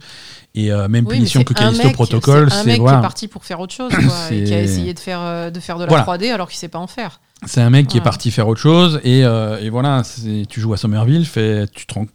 Et 0.55 0.71
euh, 0.71 0.87
même 0.87 1.05
Oui, 1.07 1.15
punition 1.15 1.43
que 1.43 1.53
Callisto 1.53 1.89
Protocol, 1.91 2.49
c'est 2.51 2.57
un 2.57 2.63
mec 2.63 2.77
qui 2.77 2.87
est 2.87 3.01
parti 3.01 3.27
pour 3.27 3.43
faire 3.43 3.59
autre 3.59 3.73
chose 3.73 3.91
quoi, 3.91 4.31
et 4.31 4.43
qui 4.43 4.53
a 4.53 4.61
essayé 4.63 4.93
de 4.93 4.99
faire, 4.99 5.19
euh, 5.21 5.49
de 5.49 5.59
faire 5.59 5.77
de 5.77 5.83
la 5.85 5.89
Voilà. 5.89 6.05
3D 6.05 6.31
alors 6.31 6.47
qu'il 6.47 6.57
sait 6.57 6.67
pas 6.67 6.79
en 6.79 6.87
faire. 6.87 7.19
c'est 7.45 7.61
un 7.61 7.69
mec 7.69 7.87
qui 7.87 7.97
est 7.97 8.01
parti 8.01 8.31
faire 8.31 8.47
autre 8.47 8.61
chose. 8.61 8.99
Et, 9.03 9.25
euh, 9.25 9.59
et 9.59 9.69
voilà, 9.69 10.03
tu 10.47 10.61
joues 10.61 10.73
à 10.73 10.77
Somerville, 10.77 11.25
fait, 11.25 11.69
tu 11.71 11.85
te 11.85 11.93
rends 11.95 12.05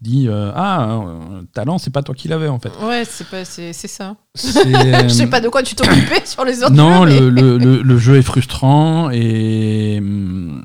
dis 0.00 0.28
euh, 0.28 0.50
ah 0.54 0.90
euh, 0.92 1.42
talent 1.52 1.78
c'est 1.78 1.90
pas 1.90 2.02
toi 2.02 2.14
qui 2.14 2.28
l'avais 2.28 2.48
en 2.48 2.58
fait 2.58 2.72
Ouais, 2.82 3.04
c'est 3.04 3.26
pas, 3.28 3.44
c'est, 3.44 3.72
c'est 3.72 3.88
ça. 3.88 4.16
Je 4.34 5.08
sais 5.08 5.26
pas 5.26 5.40
de 5.40 5.48
quoi 5.48 5.62
tu 5.62 5.74
t'occupais 5.74 6.20
sur 6.24 6.44
les 6.44 6.62
autres. 6.62 6.72
Non, 6.72 7.06
jeux, 7.06 7.28
le, 7.28 7.30
mais- 7.30 7.40
le, 7.42 7.58
le, 7.58 7.82
le 7.82 7.98
jeu 7.98 8.16
est 8.16 8.22
frustrant 8.22 9.10
et 9.10 9.98
euh, 10.00 10.60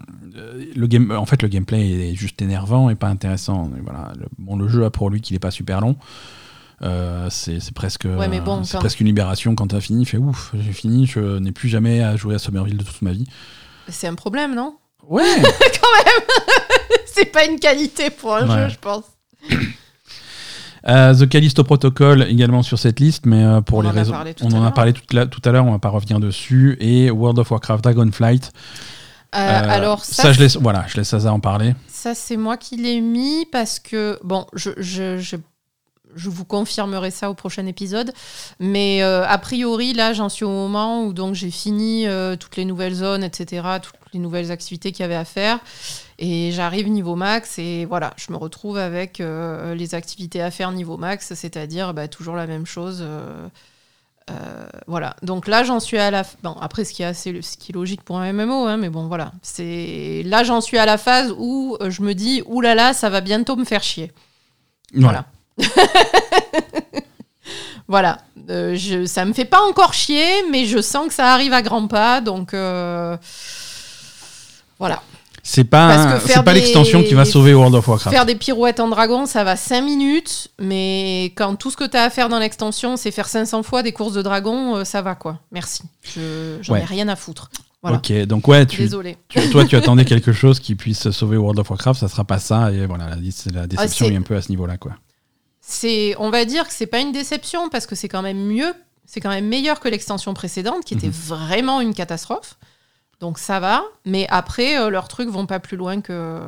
le 0.75 0.87
game, 0.87 1.11
en 1.11 1.25
fait 1.25 1.41
le 1.41 1.47
gameplay 1.47 2.09
est 2.11 2.15
juste 2.15 2.41
énervant 2.41 2.89
et 2.89 2.95
pas 2.95 3.07
intéressant. 3.07 3.69
Voilà, 3.83 4.13
le, 4.19 4.25
bon, 4.37 4.55
le 4.55 4.67
jeu 4.67 4.85
a 4.85 4.89
pour 4.89 5.09
lui 5.09 5.21
qu'il 5.21 5.35
est 5.35 5.39
pas 5.39 5.51
super 5.51 5.81
long. 5.81 5.95
Euh, 6.81 7.27
c'est 7.29 7.61
c'est 7.61 7.73
presque, 7.73 8.03
Ouais, 8.05 8.27
mais 8.27 8.41
bon, 8.41 8.63
c'est 8.65 8.73
quand- 8.73 8.79
presque 8.79 8.99
une 8.99 9.07
libération 9.07 9.55
quand 9.55 9.67
t'as 9.67 9.79
fini. 9.79 10.05
Fait 10.05 10.17
ouf, 10.17 10.51
j'ai 10.53 10.73
fini, 10.73 11.07
je 11.07 11.39
n'ai 11.39 11.51
plus 11.53 11.69
jamais 11.69 12.03
à 12.03 12.15
jouer 12.17 12.35
à 12.35 12.37
Somerville 12.39 12.77
de 12.77 12.83
toute 12.83 13.01
ma 13.01 13.11
vie. 13.13 13.25
C'est 13.87 14.07
un 14.07 14.15
problème, 14.15 14.53
non? 14.55 14.75
Ouais. 15.07 15.23
C'est 17.05 17.31
pas 17.31 17.45
une 17.45 17.59
qualité 17.59 18.09
pour 18.09 18.35
un 18.35 18.47
Ouais. 18.49 18.63
jeu, 18.63 18.73
je 18.73 18.79
pense. 18.79 19.03
Euh, 20.87 21.15
The 21.15 21.27
Callisto 21.27 21.63
Protocol 21.63 22.23
également 22.29 22.61
sur 22.61 22.77
cette 22.77 22.99
liste, 22.99 23.25
mais 23.25 23.43
euh, 23.43 23.61
pour 23.61 23.79
On 23.79 23.81
les 23.81 23.89
raisons, 23.89 24.13
on 24.43 24.51
en 24.51 24.63
a 24.63 24.69
parlé 24.71 24.93
tout, 24.93 25.01
la- 25.13 25.25
tout 25.25 25.41
à 25.43 25.51
l'heure, 25.51 25.65
on 25.65 25.71
va 25.71 25.79
pas 25.79 25.89
revenir 25.89 26.19
dessus. 26.19 26.77
Et 26.79 27.09
World 27.09 27.39
of 27.39 27.49
Warcraft 27.49 27.83
Dragonflight. 27.83 28.51
Euh, 29.33 29.37
Euh, 29.39 29.69
alors 29.69 30.05
ça, 30.05 30.23
ça, 30.23 30.31
je 30.31 30.39
laisse, 30.39 30.57
voilà, 30.57 30.85
je 30.87 30.95
laisse 30.97 31.09
Saza 31.09 31.33
en 31.33 31.39
parler. 31.39 31.73
ça 31.89 32.13
c'est 32.15 32.37
moi 32.37 32.55
qui 32.55 32.77
l'ai 32.77 33.01
mis 33.01 33.45
parce 33.51 33.79
que 33.79 34.17
bon, 34.23 34.45
je, 34.53 34.69
je, 34.77 35.17
je, 35.17 35.35
je 36.15 36.29
vous 36.29 36.45
confirmerai 36.45 37.09
ça 37.11 37.29
au 37.31 37.33
prochain 37.33 37.65
épisode, 37.65 38.13
mais 38.59 39.01
euh, 39.03 39.25
a 39.27 39.37
priori 39.39 39.93
là, 39.93 40.13
j'en 40.13 40.29
suis 40.29 40.45
au 40.45 40.49
moment 40.51 41.03
où 41.03 41.11
donc 41.13 41.33
j'ai 41.33 41.51
fini 41.51 42.07
euh, 42.07 42.35
toutes 42.37 42.55
les 42.57 42.63
nouvelles 42.63 42.93
zones, 42.93 43.23
etc., 43.23 43.63
toutes 43.81 43.95
les 44.13 44.19
nouvelles 44.19 44.51
activités 44.51 44.91
qu'il 44.93 45.01
y 45.01 45.05
avait 45.05 45.15
à 45.15 45.25
faire. 45.25 45.57
Et 46.17 46.51
j'arrive 46.51 46.87
niveau 46.89 47.15
max 47.15 47.59
et 47.59 47.83
voilà, 47.85 48.13
je 48.15 48.31
me 48.31 48.37
retrouve 48.37 48.77
avec 48.77 49.19
euh, 49.19 49.75
les 49.75 49.95
activités 49.95 50.41
à 50.41 50.49
faire 50.49 50.71
niveau 50.71 50.95
max, 50.97 51.33
c'est-à-dire 51.33 51.93
bah, 51.93 52.07
toujours 52.07 52.35
la 52.35 52.47
même 52.47 52.65
chose. 52.65 52.99
euh, 53.01 53.47
euh, 54.31 54.65
voilà, 54.87 55.17
donc 55.21 55.47
là 55.47 55.63
j'en 55.63 55.79
suis 55.79 55.97
à 55.97 56.09
la. 56.09 56.23
Bon, 56.41 56.55
après, 56.61 56.85
ce 56.85 56.93
qui 56.93 57.03
est 57.03 57.05
assez, 57.05 57.41
ce 57.41 57.57
qui 57.57 57.71
est 57.71 57.75
logique 57.75 58.01
pour 58.01 58.17
un 58.17 58.31
MMO, 58.31 58.65
hein, 58.65 58.77
mais 58.77 58.89
bon, 58.89 59.07
voilà. 59.07 59.33
C'est 59.41 60.23
là 60.25 60.43
j'en 60.43 60.61
suis 60.61 60.77
à 60.77 60.85
la 60.85 60.97
phase 60.97 61.33
où 61.37 61.77
je 61.85 62.01
me 62.01 62.13
dis, 62.13 62.41
oulala, 62.45 62.75
là 62.75 62.87
là, 62.87 62.93
ça 62.93 63.09
va 63.09 63.21
bientôt 63.21 63.55
me 63.57 63.65
faire 63.65 63.83
chier. 63.83 64.11
Voilà. 64.95 65.25
voilà. 67.87 68.19
Je, 68.47 69.05
ça 69.05 69.25
me 69.25 69.33
fait 69.33 69.45
pas 69.45 69.61
encore 69.61 69.93
chier, 69.93 70.43
mais 70.49 70.65
je 70.65 70.81
sens 70.81 71.07
que 71.09 71.13
ça 71.13 71.33
arrive 71.33 71.53
à 71.53 71.61
grands 71.61 71.87
pas, 71.87 72.21
donc 72.21 72.55
voilà. 74.79 75.01
C'est 75.47 75.63
pas, 75.63 76.19
c'est 76.21 76.43
pas 76.43 76.53
des- 76.53 76.59
l'extension 76.61 77.03
qui 77.03 77.13
va 77.13 77.23
sauver 77.23 77.53
World 77.53 77.75
of 77.75 77.87
Warcraft. 77.87 78.15
Faire 78.15 78.25
des 78.25 78.33
pirouettes 78.35 78.79
en 78.79 78.87
dragon, 78.87 79.27
ça 79.27 79.43
va 79.43 79.55
5 79.55 79.81
minutes, 79.83 80.47
mais 80.59 81.25
quand 81.37 81.55
tout 81.55 81.69
ce 81.69 81.77
que 81.77 81.83
tu 81.83 81.95
as 81.95 82.03
à 82.03 82.09
faire 82.09 82.29
dans 82.29 82.39
l'extension, 82.39 82.97
c'est 82.97 83.11
faire 83.11 83.27
500 83.27 83.61
fois 83.61 83.83
des 83.83 83.91
courses 83.91 84.13
de 84.13 84.23
dragon, 84.23 84.77
euh, 84.77 84.83
ça 84.85 85.03
va 85.03 85.13
quoi. 85.13 85.39
Merci. 85.51 85.83
Je, 86.01 86.57
j'en 86.61 86.73
Ouais. 86.73 86.81
ai 86.81 86.85
rien 86.85 87.07
à 87.09 87.15
foutre. 87.15 87.51
Voilà. 87.83 87.97
Ok, 87.97 88.11
donc 88.25 88.47
ouais, 88.47 88.65
tu, 88.65 88.89
tu- 89.29 89.49
toi 89.51 89.65
tu 89.65 89.75
attendais 89.75 90.03
quelque 90.05 90.33
chose 90.33 90.59
qui 90.59 90.73
puisse 90.73 91.11
sauver 91.11 91.37
World 91.37 91.59
of 91.59 91.69
Warcraft, 91.69 91.99
ça 91.99 92.07
sera 92.07 92.23
pas 92.23 92.39
ça, 92.39 92.71
et 92.71 92.87
voilà, 92.87 93.09
la, 93.09 93.15
la 93.17 93.21
déception 93.21 93.77
Ah, 93.77 93.87
c'est- 93.87 94.13
est 94.13 94.17
un 94.17 94.23
peu 94.23 94.35
à 94.35 94.41
ce 94.41 94.49
niveau-là, 94.49 94.77
quoi. 94.77 94.93
C'est, 95.61 96.15
on 96.19 96.31
va 96.31 96.45
dire 96.45 96.67
que 96.67 96.73
c'est 96.73 96.87
pas 96.87 96.99
une 96.99 97.11
déception 97.11 97.69
parce 97.69 97.85
que 97.85 97.95
c'est 97.95 98.07
quand 98.09 98.21
même 98.23 98.37
mieux, 98.47 98.73
c'est 99.05 99.19
quand 99.19 99.29
même 99.29 99.45
meilleur 99.47 99.79
que 99.79 99.87
l'extension 99.89 100.33
précédente 100.33 100.83
qui 100.85 100.95
était 100.95 101.07
Mhm. 101.07 101.13
vraiment 101.13 101.81
une 101.81 101.93
catastrophe. 101.93 102.57
Donc 103.19 103.39
ça 103.39 103.59
va, 103.59 103.83
mais 104.05 104.27
après 104.29 104.79
euh, 104.79 104.89
leurs 104.89 105.07
trucs 105.07 105.29
vont 105.29 105.45
pas 105.45 105.59
plus 105.59 105.77
loin 105.77 106.01
que 106.01 106.41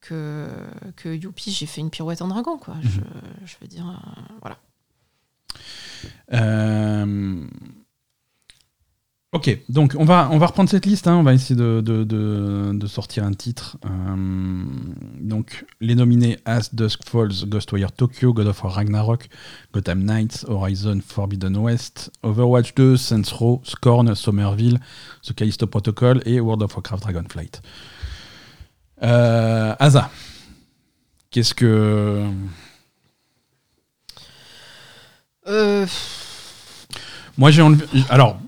que 0.00 0.48
que 0.96 1.08
youpi, 1.08 1.50
j'ai 1.50 1.66
fait 1.66 1.80
une 1.80 1.90
pirouette 1.90 2.22
en 2.22 2.28
dragon 2.28 2.58
quoi. 2.58 2.74
Je, 2.82 3.00
je 3.44 3.56
veux 3.60 3.66
dire, 3.66 3.86
euh, 3.88 4.36
voilà. 4.40 4.58
Euh, 6.32 7.44
Ok, 9.36 9.54
donc 9.68 9.94
on 9.98 10.06
va, 10.06 10.30
on 10.32 10.38
va 10.38 10.46
reprendre 10.46 10.70
cette 10.70 10.86
liste, 10.86 11.06
hein. 11.06 11.16
on 11.16 11.22
va 11.22 11.34
essayer 11.34 11.54
de, 11.54 11.82
de, 11.82 12.04
de, 12.04 12.70
de 12.72 12.86
sortir 12.86 13.22
un 13.22 13.34
titre. 13.34 13.76
Euh, 13.84 14.64
donc 15.20 15.66
les 15.82 15.94
nominés 15.94 16.38
As 16.46 16.74
Dusk 16.74 17.06
Falls, 17.06 17.44
Ghostwire 17.44 17.92
Tokyo, 17.92 18.32
God 18.32 18.46
of 18.46 18.64
War 18.64 18.72
Ragnarok, 18.72 19.28
Gotham 19.74 20.04
Knights, 20.04 20.46
Horizon 20.48 21.00
Forbidden 21.06 21.54
West, 21.58 22.10
Overwatch 22.22 22.72
2, 22.74 22.96
Saints 22.96 23.30
Row, 23.38 23.60
Scorn, 23.62 24.14
Somerville, 24.14 24.78
The 25.22 25.34
Callisto 25.34 25.66
Protocol 25.66 26.22
et 26.24 26.40
World 26.40 26.62
of 26.62 26.74
Warcraft 26.74 27.02
Dragonflight. 27.02 27.60
Euh, 29.02 29.74
Asa, 29.78 30.10
qu'est-ce 31.30 31.52
que... 31.52 32.24
Euh, 35.46 35.86
Moi 37.36 37.50
j'ai 37.50 37.60
enlevé... 37.60 37.84
Alors, 38.08 38.40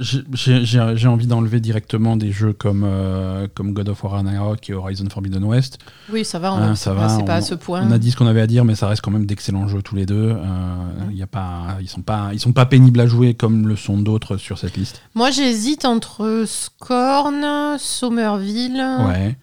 j'ai- 0.00 1.08
envie 1.08 1.26
d'enlever 1.26 1.60
directement 1.60 2.16
des 2.16 2.32
jeux 2.32 2.52
comme, 2.52 2.84
euh, 2.84 3.46
comme 3.54 3.72
God 3.72 3.88
of 3.90 4.02
War 4.02 4.14
Ragnarok 4.14 4.68
et 4.70 4.72
Horizon 4.74 5.08
Forbidden 5.10 5.44
West. 5.44 5.78
oui, 6.12 6.24
ça 6.24 6.38
va, 6.38 6.52
on- 6.54 6.74
c'est 6.74 6.84
ça 6.84 6.94
va, 6.94 7.06
pas 7.24 7.34
on- 7.34 7.36
à 7.38 7.40
ce 7.42 7.54
point. 7.54 7.86
On 7.86 7.90
a 7.92 7.98
dit 7.98 8.10
ce 8.10 8.16
qu'on 8.16 8.26
avait 8.26 8.40
à 8.40 8.46
dire, 8.46 8.64
mais 8.64 8.74
ça 8.74 8.88
reste 8.88 9.02
quand 9.02 9.10
même 9.10 9.26
d'excellents 9.26 9.68
jeux 9.68 9.82
tous 9.82 9.94
les 9.96 10.06
deux. 10.06 10.30
Euh, 10.36 11.12
y 11.12 11.22
a 11.22 11.26
pas, 11.26 11.76
ils 11.80 11.88
sont 11.88 12.02
pas, 12.02 12.30
ils 12.32 12.40
sont 12.40 12.52
pas 12.52 12.66
pénibles 12.66 13.00
à 13.00 13.06
jouer 13.06 13.34
comme 13.34 13.68
le 13.68 13.76
sont 13.76 13.98
d'autres 13.98 14.36
sur 14.36 14.58
cette 14.58 14.76
liste. 14.76 15.02
Moi, 15.14 15.30
j'hésite 15.30 15.84
entre 15.84 16.44
Scorn, 16.46 17.76
Somerville 17.78 18.82
Ouais. 19.06 19.36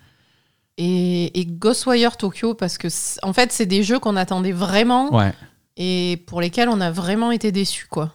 et, 0.77 1.39
et 1.39 1.45
Ghostwire 1.45 2.17
Tokyo 2.17 2.53
parce 2.53 2.77
que, 2.77 2.87
en 3.23 3.33
fait, 3.33 3.51
c'est 3.51 3.65
des 3.65 3.83
jeux 3.83 3.99
qu'on 3.99 4.15
attendait 4.15 4.51
vraiment 4.51 5.13
Ouais. 5.15 5.33
et 5.77 6.23
pour 6.27 6.41
lesquels 6.41 6.69
on 6.69 6.81
a 6.81 6.91
vraiment 6.91 7.31
été 7.31 7.51
déçus, 7.51 7.87
quoi. 7.89 8.13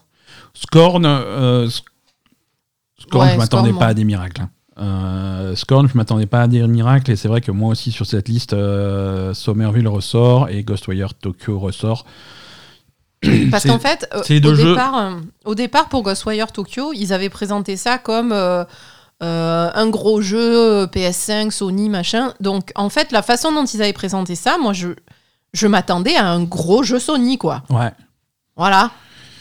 Scorn, 0.55 1.05
euh, 1.07 1.69
Scorn, 3.03 3.27
Ouais, 3.27 3.33
je 3.35 3.39
m'attendais 3.39 3.69
Scorn, 3.71 3.79
pas 3.81 3.87
à 3.89 3.95
des 3.95 4.05
miracles. 4.05 4.43
hein. 4.43 4.51
Euh, 4.79 5.55
Scorn, 5.55 5.87
je 5.89 5.97
m'attendais 5.97 6.27
pas 6.27 6.43
à 6.43 6.47
des 6.47 6.67
miracles 6.67 7.11
et 7.11 7.17
c'est 7.17 7.29
vrai 7.29 7.41
que 7.43 7.51
moi 7.53 7.71
aussi 7.71 7.93
sur 7.93 8.07
cette 8.07 8.29
liste, 8.29 8.55
euh, 8.55 9.35
Somerville 9.35 9.87
ressort 9.87 10.49
et 10.49 10.63
Ghostwire 10.65 11.13
Tokyo 11.15 11.59
ressort. 11.59 12.07
Parce 13.51 13.65
qu'en 13.65 13.79
fait, 13.79 14.09
euh, 14.15 14.41
deux 14.41 14.53
au, 14.65 14.71
départ, 14.71 14.97
euh, 14.99 15.11
au 15.45 15.55
départ, 15.55 15.89
pour 15.89 16.03
Ghostwire 16.03 16.51
Tokyo, 16.51 16.93
ils 16.95 17.13
avaient 17.13 17.29
présenté 17.29 17.77
ça 17.77 17.99
comme 17.99 18.33
un 19.21 19.89
gros 19.91 20.21
jeu 20.21 20.83
euh, 20.83 20.87
PS5, 20.87 21.51
Sony, 21.53 21.89
machin. 21.89 22.33
Donc, 22.41 22.73
en 22.75 22.89
fait, 22.89 23.13
la 23.13 23.23
façon 23.23 23.53
dont 23.53 23.65
ils 23.65 23.81
avaient 23.83 23.93
présenté 23.93 24.35
ça, 24.35 24.59
moi, 24.59 24.73
je, 24.73 24.89
je 25.53 25.67
m'attendais 25.69 26.17
à 26.17 26.27
un 26.27 26.43
gros 26.43 26.83
jeu 26.83 26.99
Sony, 26.99 27.39
quoi. 27.39 27.63
Ouais. 27.71 27.93
Voilà. 28.57 28.91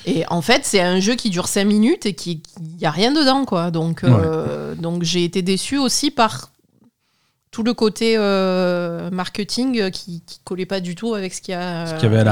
Et 0.05 0.25
en 0.29 0.41
fait, 0.41 0.61
c'est 0.63 0.81
un 0.81 0.99
jeu 0.99 1.15
qui 1.15 1.29
dure 1.29 1.47
5 1.47 1.65
minutes 1.65 2.05
et 2.05 2.13
qui 2.13 2.41
n'y 2.79 2.85
a 2.85 2.91
rien 2.91 3.11
dedans, 3.11 3.45
quoi. 3.45 3.71
Donc, 3.71 4.03
euh, 4.03 4.75
donc 4.75 5.03
j'ai 5.03 5.23
été 5.23 5.41
déçu 5.41 5.77
aussi 5.77 6.11
par 6.11 6.51
tout 7.51 7.63
le 7.63 7.73
côté 7.73 8.15
euh, 8.17 9.09
marketing 9.11 9.91
qui, 9.91 10.23
qui 10.25 10.39
collait 10.43 10.65
pas 10.65 10.79
du 10.79 10.95
tout 10.95 11.13
avec 11.13 11.33
ce 11.33 11.41
qu'il 11.41 11.51
y, 11.51 11.57
avait 11.57 12.19
à 12.19 12.23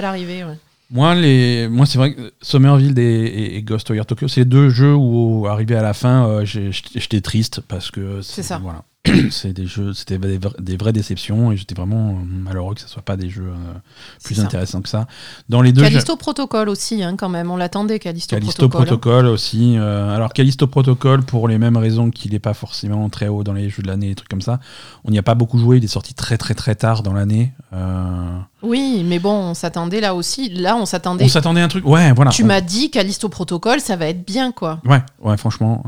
l'arrivée. 0.00 0.44
ouais. 0.44 0.58
Moi, 0.90 1.14
les... 1.16 1.66
Moi 1.68 1.84
c'est 1.86 1.98
vrai 1.98 2.14
que 2.14 2.32
Somerville 2.40 2.96
et, 2.98 3.02
et, 3.02 3.56
et 3.56 3.62
Ghostwire 3.62 4.06
Tokyo, 4.06 4.28
c'est 4.28 4.44
deux 4.44 4.68
jeux 4.68 4.94
où, 4.94 5.46
arrivé 5.48 5.74
à 5.74 5.82
la 5.82 5.94
fin, 5.94 6.28
euh, 6.28 6.44
j'étais 6.44 7.20
triste 7.20 7.60
parce 7.60 7.90
que 7.90 8.20
C'est 8.22 8.42
ça. 8.42 8.58
Voilà. 8.62 8.84
c'est 9.30 9.52
des 9.52 9.66
jeux, 9.66 9.92
c'était 9.94 10.18
des, 10.18 10.38
vra- 10.38 10.60
des 10.60 10.76
vraies 10.76 10.92
déceptions 10.92 11.52
et 11.52 11.56
j'étais 11.56 11.74
vraiment 11.74 12.10
euh, 12.10 12.24
malheureux 12.24 12.74
que 12.74 12.80
ce 12.80 12.88
soit 12.88 13.02
pas 13.02 13.16
des 13.16 13.28
jeux 13.30 13.48
euh, 13.48 13.78
plus 14.24 14.40
intéressants 14.40 14.80
que 14.82 14.88
ça. 14.88 15.06
Dans 15.48 15.62
les 15.62 15.72
deux 15.72 15.82
jeux, 15.82 15.88
Callisto 15.90 16.16
Protocol 16.16 16.68
aussi, 16.68 17.02
hein, 17.02 17.16
quand 17.16 17.28
même. 17.28 17.50
On 17.50 17.56
l'attendait, 17.56 17.98
Callisto, 17.98 18.36
Callisto 18.36 18.68
Protocol. 18.68 18.86
Protocol 18.86 19.26
aussi. 19.26 19.76
euh, 19.78 20.14
alors 20.14 20.32
Callisto 20.32 20.66
Protocol, 20.66 21.22
pour 21.22 21.48
les 21.48 21.58
mêmes 21.58 21.76
raisons 21.76 22.10
qu'il 22.10 22.32
n'est 22.32 22.38
pas 22.38 22.54
forcément 22.54 23.08
très 23.08 23.28
haut 23.28 23.44
dans 23.44 23.52
les 23.52 23.70
jeux 23.70 23.82
de 23.82 23.88
l'année, 23.88 24.08
des 24.08 24.14
trucs 24.14 24.28
comme 24.28 24.42
ça, 24.42 24.60
on 25.04 25.10
n'y 25.10 25.18
a 25.18 25.22
pas 25.22 25.34
beaucoup 25.34 25.58
joué. 25.58 25.78
Il 25.78 25.84
est 25.84 25.88
sorti 25.88 26.14
très 26.14 26.36
très 26.38 26.54
très 26.54 26.74
tard 26.74 27.02
dans 27.02 27.12
l'année. 27.12 27.52
Euh, 27.72 28.38
Oui, 28.62 29.04
mais 29.06 29.18
bon, 29.18 29.32
on 29.50 29.54
s'attendait 29.54 30.00
là 30.00 30.14
aussi. 30.14 30.48
Là, 30.50 30.76
on 30.76 30.86
s'attendait. 30.86 31.24
on 31.24 31.28
s'attendait 31.28 31.60
à 31.60 31.64
un 31.64 31.68
truc. 31.68 31.86
Ouais, 31.86 32.12
voilà. 32.12 32.30
Tu 32.30 32.42
On- 32.42 32.46
m'as 32.46 32.60
dit 32.60 32.90
Callisto 32.90 33.28
Protocol, 33.28 33.80
ça 33.80 33.96
va 33.96 34.06
être 34.08 34.26
bien, 34.26 34.52
quoi. 34.52 34.80
Ouais, 34.84 35.02
ouais, 35.22 35.36
franchement, 35.36 35.82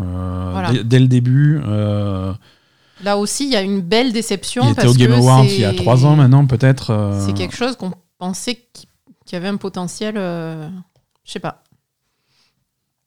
Voilà. 0.53 0.73
dès, 0.73 0.85
dès 0.85 0.99
le 0.99 1.09
début, 1.09 1.61
Là 3.05 3.17
aussi, 3.19 3.45
il 3.45 3.51
y 3.51 3.57
a 3.57 3.63
une 3.63 3.81
belle 3.81 4.13
déception. 4.13 4.65
il 4.65 4.71
était 4.73 4.83
parce 4.83 4.95
au 4.95 4.99
Game 4.99 5.11
que 5.11 5.17
Awards 5.17 5.45
c'est- 5.45 5.55
il 5.55 5.61
y 5.61 5.65
a 5.65 5.73
trois 5.75 6.05
ans 6.07 6.17
maintenant, 6.17 6.47
peut-être. 6.47 6.91
euh, 6.91 7.25
C'est 7.27 7.33
quelque 7.35 7.55
chose 7.57 7.77
qu'on 7.77 7.93
pensait 8.19 8.57
qui, 8.73 8.89
qui 9.25 9.37
avait 9.37 9.49
un 9.49 9.57
potentiel. 9.57 10.15
euh, 10.17 10.69
Je 11.25 11.33
sais 11.33 11.41
pas. 11.41 11.63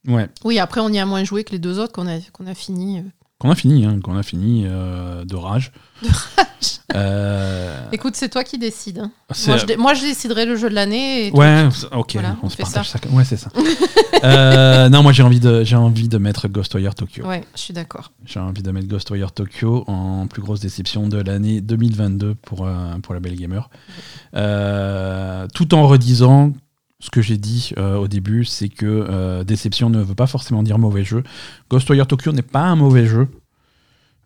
Ouais, 0.08 0.28
Oui, 0.46 0.58
après, 0.60 0.82
on 0.82 0.90
y 0.90 0.98
a 1.00 1.06
moins 1.06 1.24
joué 1.24 1.44
que 1.44 1.52
les 1.52 1.60
deux 1.60 1.78
autres 1.80 1.94
qu'on 1.94 2.08
a, 2.08 2.20
qu'on 2.34 2.48
a 2.48 2.56
fini. 2.56 3.04
Qu'on 3.42 3.50
a 3.50 3.56
fini, 3.56 3.86
hein, 3.86 4.00
qu'on 4.04 4.16
a 4.16 4.22
fini 4.24 4.66
euh, 4.68 5.26
de 5.26 5.36
rage. 5.36 5.72
Euh, 6.94 7.86
Écoute, 7.92 8.16
c'est 8.16 8.30
toi 8.30 8.44
qui 8.44 8.58
décides. 8.60 9.00
hein. 9.00 9.12
Moi, 9.48 9.58
je 9.58 9.66
dé- 9.66 9.78
moi, 9.78 9.94
je 9.96 10.02
déciderai 10.02 10.46
le 10.46 10.56
jeu 10.56 10.70
de 10.70 10.76
l'année. 10.76 11.28
et 11.28 11.32
Ouais, 11.32 11.68
ok, 11.92 12.12
Voilà, 12.14 12.38
on, 12.44 12.46
on 12.46 12.50
se 12.50 12.58
partage 12.58 12.90
ça. 12.90 13.00
Ouais, 13.12 13.24
c'est 13.26 13.38
ça. 13.38 13.50
Euh, 14.24 14.88
non, 14.90 15.02
moi 15.02 15.14
j'ai 15.14 15.24
envie 15.24 15.40
de, 15.40 15.64
j'ai 15.64 15.76
envie 15.76 16.08
de 16.08 16.20
mettre 16.20 16.48
Ghostwire 16.48 16.94
Tokyo. 16.94 17.26
Ouais, 17.26 17.44
je 17.56 17.60
suis 17.60 17.74
d'accord. 17.74 18.12
J'ai 18.24 18.40
envie 18.40 18.62
de 18.62 18.70
mettre 18.70 18.88
Ghostwire 18.88 19.32
Tokyo 19.32 19.84
en 19.88 20.28
plus 20.28 20.44
grosse 20.44 20.60
déception 20.60 21.08
de 21.08 21.18
l'année 21.18 21.60
2022 21.60 22.36
pour, 22.36 22.70
pour 23.02 23.14
la 23.16 23.20
Belle 23.20 23.36
Gamer. 23.36 23.68
Tout 25.56 25.74
en 25.74 25.88
redisant 25.88 26.54
ce 27.02 27.10
que 27.10 27.22
j'ai 27.22 27.38
dit 27.38 27.72
euh, 27.78 27.98
au 27.98 28.08
début, 28.08 28.46
c'est 28.46 28.70
que 28.70 28.86
euh, 28.86 29.44
déception 29.44 29.90
ne 29.90 30.02
veut 30.02 30.16
pas 30.16 30.28
forcément 30.28 30.64
dire 30.64 30.78
mauvais 30.78 31.04
jeu. 31.04 31.24
Ghostwire 31.70 32.08
Tokyo 32.08 32.32
n'est 32.32 32.44
pas 32.44 32.62
un 32.62 32.76
mauvais 32.76 33.08
jeu. 33.08 33.28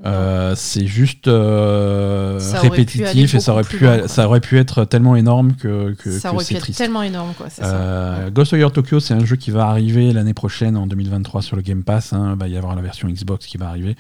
Euh, 0.04 0.56
c'est 0.58 0.88
juste 0.88 1.30
euh, 1.30 2.38
répétitif 2.56 3.34
et 3.34 3.40
ça 3.40 3.54
aurait, 3.54 3.64
pu, 3.64 3.80
loin, 3.80 4.10
ça 4.10 4.28
aurait 4.28 4.42
pu 4.42 4.58
être 4.60 4.84
tellement 4.84 5.16
énorme 5.16 5.54
que, 5.56 5.94
que, 5.94 6.12
ça 6.12 6.30
que 6.32 6.36
aurait 6.36 6.44
pu 6.44 6.54
être 6.56 6.60
triste. 6.64 6.78
tellement 6.80 7.02
énorme, 7.02 7.34
quoi. 7.38 7.50
Ça. 7.50 7.64
Euh, 7.66 8.30
Ghostwire 8.30 8.74
Tokyo, 8.74 9.00
c'est 9.00 9.14
un 9.14 9.24
jeu 9.24 9.38
qui 9.38 9.52
va 9.52 9.68
arriver 9.68 10.12
l'année 10.12 10.34
prochaine, 10.34 10.76
en 10.76 10.86
2023, 10.86 11.42
sur 11.42 11.56
le 11.56 11.62
Game 11.62 11.84
Pass. 11.84 12.12
hein. 12.12 12.32
Il 12.36 12.40
va 12.40 12.48
y 12.50 12.58
avoir 12.58 12.76
la 12.76 12.82
version 12.82 13.08
Xbox 13.08 13.46
qui 13.46 13.56
va 13.58 13.70
arriver. 13.70 13.96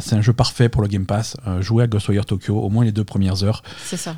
C'est 0.00 0.14
un 0.14 0.22
jeu 0.22 0.32
parfait 0.32 0.68
pour 0.68 0.82
le 0.82 0.88
Game 0.88 1.04
Pass. 1.04 1.36
Jouer 1.60 1.82
à 1.84 1.86
Ghostwire 1.88 2.24
Tokyo, 2.24 2.56
au 2.56 2.68
moins 2.70 2.84
les 2.84 2.92
deux 2.92 3.04
premières 3.04 3.42
heures. 3.42 3.62
C'est 3.84 3.96
ça. 3.96 4.14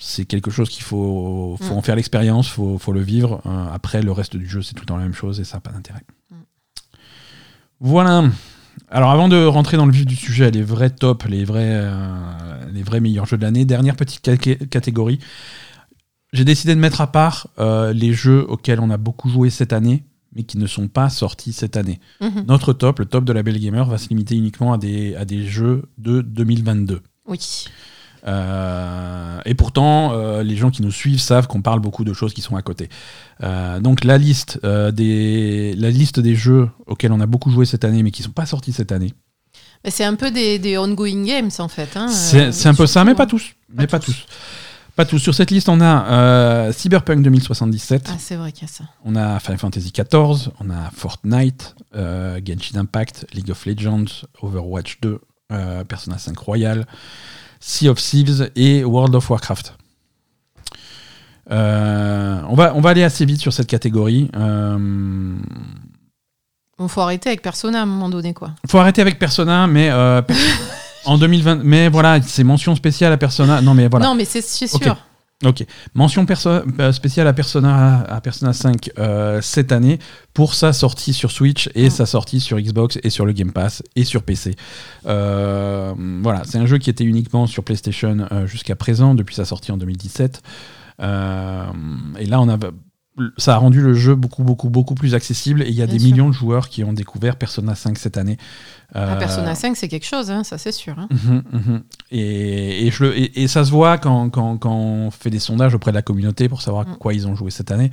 C'est 0.00 0.24
quelque 0.24 0.50
chose 0.50 0.70
qu'il 0.70 0.84
faut, 0.84 1.58
faut 1.60 1.74
Mm. 1.74 1.78
en 1.78 1.82
faire 1.82 1.96
l'expérience, 1.96 2.48
faut, 2.48 2.78
faut 2.78 2.92
le 2.92 3.00
vivre. 3.02 3.42
Après, 3.74 4.00
le 4.02 4.10
reste 4.12 4.36
du 4.36 4.48
jeu, 4.48 4.62
c'est 4.62 4.72
tout 4.74 4.82
le 4.82 4.86
temps 4.86 4.96
la 4.96 5.02
même 5.02 5.12
chose 5.14 5.38
et 5.38 5.44
ça 5.44 5.58
n'a 5.58 5.60
pas 5.60 5.70
d'intérêt. 5.70 6.00
Mm. 6.30 6.34
Voilà. 7.80 8.24
Alors, 8.88 9.10
avant 9.10 9.28
de 9.28 9.44
rentrer 9.44 9.76
dans 9.76 9.86
le 9.86 9.92
vif 9.92 10.06
du 10.06 10.16
sujet, 10.16 10.50
les 10.50 10.62
vrais 10.62 10.90
tops, 10.90 11.26
les 11.28 11.44
vrais, 11.44 11.70
euh, 11.72 12.70
les 12.72 12.82
vrais 12.82 13.00
meilleurs 13.00 13.26
jeux 13.26 13.36
de 13.38 13.42
l'année, 13.42 13.64
dernière 13.64 13.96
petite 13.96 14.20
ca- 14.24 14.36
catégorie. 14.36 15.18
J'ai 16.32 16.44
décidé 16.44 16.74
de 16.74 16.80
mettre 16.80 17.00
à 17.00 17.10
part 17.12 17.48
euh, 17.58 17.92
les 17.92 18.12
jeux 18.14 18.44
auxquels 18.48 18.80
on 18.80 18.90
a 18.90 18.96
beaucoup 18.96 19.28
joué 19.28 19.50
cette 19.50 19.72
année, 19.72 20.04
mais 20.34 20.44
qui 20.44 20.56
ne 20.58 20.66
sont 20.66 20.88
pas 20.88 21.10
sortis 21.10 21.52
cette 21.52 21.76
année. 21.76 22.00
Mhm. 22.20 22.44
Notre 22.48 22.72
top, 22.72 23.00
le 23.00 23.04
top 23.06 23.24
de 23.24 23.32
la 23.32 23.42
Belle 23.42 23.58
Gamer, 23.58 23.84
va 23.86 23.98
se 23.98 24.08
limiter 24.08 24.34
uniquement 24.36 24.72
à 24.72 24.78
des, 24.78 25.14
à 25.16 25.24
des 25.26 25.46
jeux 25.46 25.84
de 25.98 26.22
2022. 26.22 27.00
Oui. 27.26 27.66
Euh, 28.26 29.40
et 29.44 29.54
pourtant, 29.54 30.12
euh, 30.12 30.42
les 30.42 30.56
gens 30.56 30.70
qui 30.70 30.82
nous 30.82 30.90
suivent 30.92 31.20
savent 31.20 31.46
qu'on 31.46 31.62
parle 31.62 31.80
beaucoup 31.80 32.04
de 32.04 32.12
choses 32.12 32.34
qui 32.34 32.40
sont 32.40 32.56
à 32.56 32.62
côté. 32.62 32.88
Euh, 33.42 33.80
donc 33.80 34.04
la 34.04 34.18
liste, 34.18 34.60
des, 34.64 35.74
la 35.76 35.90
liste 35.90 36.20
des 36.20 36.34
jeux 36.34 36.68
auxquels 36.86 37.12
on 37.12 37.20
a 37.20 37.26
beaucoup 37.26 37.50
joué 37.50 37.64
cette 37.66 37.84
année, 37.84 38.02
mais 38.02 38.10
qui 38.10 38.22
ne 38.22 38.26
sont 38.26 38.32
pas 38.32 38.46
sortis 38.46 38.72
cette 38.72 38.92
année, 38.92 39.12
C'est 39.88 40.04
un 40.04 40.14
peu 40.14 40.30
des, 40.30 40.58
des 40.58 40.78
ongoing 40.78 41.24
games, 41.24 41.50
en 41.58 41.68
fait. 41.68 41.96
hein, 41.96 42.08
c'est 42.08 42.66
un 42.66 42.74
peu 42.74 42.86
ça, 42.86 43.04
mais 43.04 43.14
pas 43.14 43.26
tous. 43.26 43.54
mais 43.74 43.86
pas 43.86 43.98
tous. 43.98 44.26
Pas 44.94 45.06
tous. 45.06 45.18
Sur 45.18 45.34
cette 45.34 45.50
liste, 45.50 45.68
on 45.70 45.80
a 45.80 46.70
Cyberpunk 46.72 47.22
2077, 47.22 48.08
Ah, 48.08 48.16
c'est 48.18 48.36
vrai 48.36 48.52
qu'il 48.52 48.68
y 48.68 48.70
a 48.70 48.72
ça. 48.72 48.84
on 49.04 49.16
a 49.16 49.40
Final 49.40 49.58
Fantasy 49.58 49.90
XIV, 49.90 50.50
on 50.60 50.68
a 50.70 50.90
Fortnite, 50.94 51.74
Genshin 51.94 52.78
Impact, 52.78 53.26
League 53.32 53.50
of 53.50 53.64
Legends, 53.66 54.26
Overwatch 54.42 54.98
2, 55.00 55.18
euh, 55.50 55.84
Persona 55.84 56.18
5 56.18 56.38
Royal, 56.38 56.86
Sea 57.64 57.88
of 57.88 57.98
Thieves 58.02 58.50
et 58.56 58.84
World 58.84 59.14
of 59.14 59.30
Warcraft. 59.30 59.74
Euh, 61.50 62.40
on, 62.48 62.54
va, 62.54 62.74
on 62.74 62.80
va 62.80 62.90
aller 62.90 63.04
assez 63.04 63.24
vite 63.24 63.40
sur 63.40 63.52
cette 63.52 63.68
catégorie. 63.68 64.28
Euh, 64.36 65.36
Bon, 66.78 66.88
faut 66.88 67.02
arrêter 67.02 67.28
avec 67.28 67.42
Persona 67.42 67.80
à 67.80 67.82
un 67.82 67.86
moment 67.86 68.08
donné, 68.08 68.34
quoi. 68.34 68.50
faut 68.66 68.78
arrêter 68.78 69.00
avec 69.00 69.18
Persona, 69.18 69.68
mais 69.68 69.90
euh, 69.90 70.22
en 71.04 71.18
2020, 71.18 71.60
mais 71.62 71.88
voilà, 71.88 72.20
c'est 72.20 72.42
mention 72.42 72.74
spéciale 72.74 73.12
à 73.12 73.16
Persona. 73.16 73.60
Non, 73.60 73.74
mais 73.74 73.86
voilà. 73.86 74.06
Non, 74.06 74.14
mais 74.16 74.24
c'est 74.24 74.42
sûr. 74.42 74.96
Ok. 75.44 75.64
Mention 75.94 76.24
euh, 76.46 76.92
spéciale 76.92 77.26
à 77.26 77.32
Persona, 77.32 78.02
à 78.08 78.20
Persona 78.20 78.52
5 78.52 78.90
euh, 78.98 79.40
cette 79.42 79.72
année 79.72 79.98
pour 80.34 80.54
sa 80.54 80.72
sortie 80.72 81.12
sur 81.12 81.30
Switch 81.30 81.68
et 81.74 81.86
Mm. 81.86 81.90
sa 81.90 82.06
sortie 82.06 82.40
sur 82.40 82.58
Xbox 82.60 82.98
et 83.02 83.10
sur 83.10 83.26
le 83.26 83.32
Game 83.32 83.52
Pass 83.52 83.82
et 83.96 84.04
sur 84.04 84.22
PC. 84.22 84.54
Euh, 85.06 85.94
voilà, 86.22 86.42
c'est 86.44 86.58
un 86.58 86.66
jeu 86.66 86.78
qui 86.78 86.90
était 86.90 87.04
uniquement 87.04 87.46
sur 87.46 87.64
PlayStation 87.64 88.28
jusqu'à 88.46 88.76
présent 88.76 89.14
depuis 89.14 89.34
sa 89.34 89.44
sortie 89.44 89.72
en 89.72 89.76
2017. 89.76 90.42
Euh, 91.00 91.64
et 92.18 92.26
là, 92.26 92.40
on 92.40 92.48
a 92.48 92.58
ça 93.36 93.54
a 93.54 93.56
rendu 93.58 93.82
le 93.82 93.92
jeu 93.92 94.14
beaucoup, 94.14 94.42
beaucoup, 94.42 94.70
beaucoup 94.70 94.94
plus 94.94 95.14
accessible 95.14 95.62
et 95.62 95.68
il 95.68 95.74
y 95.74 95.82
a 95.82 95.86
Bien 95.86 95.94
des 95.96 96.00
sûr. 96.00 96.10
millions 96.10 96.28
de 96.28 96.34
joueurs 96.34 96.68
qui 96.70 96.82
ont 96.82 96.94
découvert 96.94 97.36
Persona 97.36 97.74
5 97.74 97.98
cette 97.98 98.16
année. 98.16 98.38
Ah, 98.94 99.14
Euh, 99.14 99.16
Persona 99.18 99.54
5, 99.54 99.76
c'est 99.76 99.88
quelque 99.88 100.06
chose, 100.06 100.30
hein, 100.30 100.44
ça 100.44 100.56
c'est 100.56 100.72
sûr. 100.72 100.94
hein. 100.98 101.08
Mhm, 101.10 101.42
mhm. 101.52 101.82
Et, 102.10 102.86
et, 102.86 102.90
je 102.90 103.04
le- 103.04 103.18
et- 103.18 103.42
et 103.42 103.48
ça 103.48 103.64
se 103.64 103.70
voit 103.70 103.98
quand, 103.98 104.30
quand- 104.30 104.56
quand 104.58 104.74
on 104.74 105.10
fait 105.10 105.28
des 105.30 105.38
sondages 105.38 105.74
auprès 105.74 105.90
de 105.92 105.96
la 105.96 106.02
communauté 106.02 106.48
pour 106.48 106.62
savoir 106.62 106.86
Mm. 106.88 106.96
quoi 106.98 107.12
ils 107.14 107.26
ont 107.26 107.34
joué 107.34 107.50
cette 107.50 107.70
année. 107.70 107.90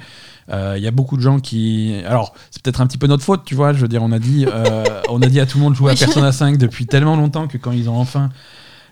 Euh, 0.52 0.76
Il 0.78 0.84
y 0.84 0.88
a 0.88 0.92
beaucoup 0.92 1.18
de 1.18 1.22
gens 1.22 1.40
qui. 1.40 1.96
Alors, 2.06 2.34
c'est 2.52 2.62
peut-être 2.62 2.80
un 2.82 2.88
petit 2.88 2.98
peu 2.98 3.08
notre 3.08 3.24
faute, 3.24 3.44
tu 3.46 3.56
vois. 3.56 3.74
Je 3.74 3.80
veux 3.80 3.88
dire, 3.90 4.02
on 4.04 4.12
a 4.14 4.20
dit, 4.20 4.46
euh, 4.48 4.84
on 5.10 5.22
a 5.22 5.28
dit 5.28 5.40
à 5.42 5.46
tout 5.46 5.58
le 5.58 5.64
monde 5.66 5.74
de 5.74 5.78
jouer 5.78 5.92
à. 5.92 5.96
Persona 5.96 6.32
5 6.32 6.58
depuis 6.58 6.86
tellement 6.86 7.16
longtemps 7.18 7.48
que 7.48 7.58
quand 7.58 7.72
ils 7.74 7.90
ont 7.90 7.98
enfin 7.98 8.30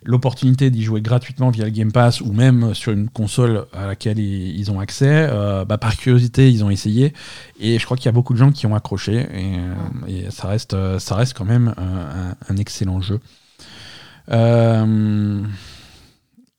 l'opportunité 0.07 0.71
d'y 0.71 0.83
jouer 0.83 1.01
gratuitement 1.01 1.49
via 1.49 1.65
le 1.65 1.71
Game 1.71 1.91
Pass 1.91 2.21
ou 2.21 2.31
même 2.31 2.73
sur 2.73 2.93
une 2.93 3.09
console 3.09 3.65
à 3.73 3.85
laquelle 3.85 4.17
ils, 4.19 4.71
ont 4.71 4.79
accès, 4.79 5.27
euh, 5.29 5.65
bah, 5.65 5.77
par 5.77 5.95
curiosité, 5.97 6.49
ils 6.49 6.63
ont 6.63 6.69
essayé. 6.69 7.13
Et 7.59 7.77
je 7.77 7.85
crois 7.85 7.97
qu'il 7.97 8.05
y 8.05 8.09
a 8.09 8.13
beaucoup 8.13 8.33
de 8.33 8.39
gens 8.39 8.51
qui 8.51 8.65
ont 8.65 8.75
accroché. 8.75 9.27
Et, 9.33 9.57
euh, 9.57 10.29
ça, 10.31 10.47
reste, 10.47 10.73
euh, 10.73 10.97
ça 10.97 11.15
reste 11.15 11.37
quand 11.37 11.45
même 11.45 11.75
un, 11.77 12.57
excellent 12.57 13.01
jeu. 13.01 13.19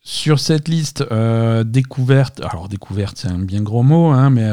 Sur 0.03 0.39
cette 0.39 0.69
liste, 0.69 1.05
découverte, 1.65 2.41
alors 2.41 2.69
découverte 2.69 3.19
c'est 3.19 3.29
un 3.29 3.39
bien 3.39 3.63
gros 3.63 3.83
mot, 3.83 4.07
hein, 4.07 4.31
mais 4.31 4.49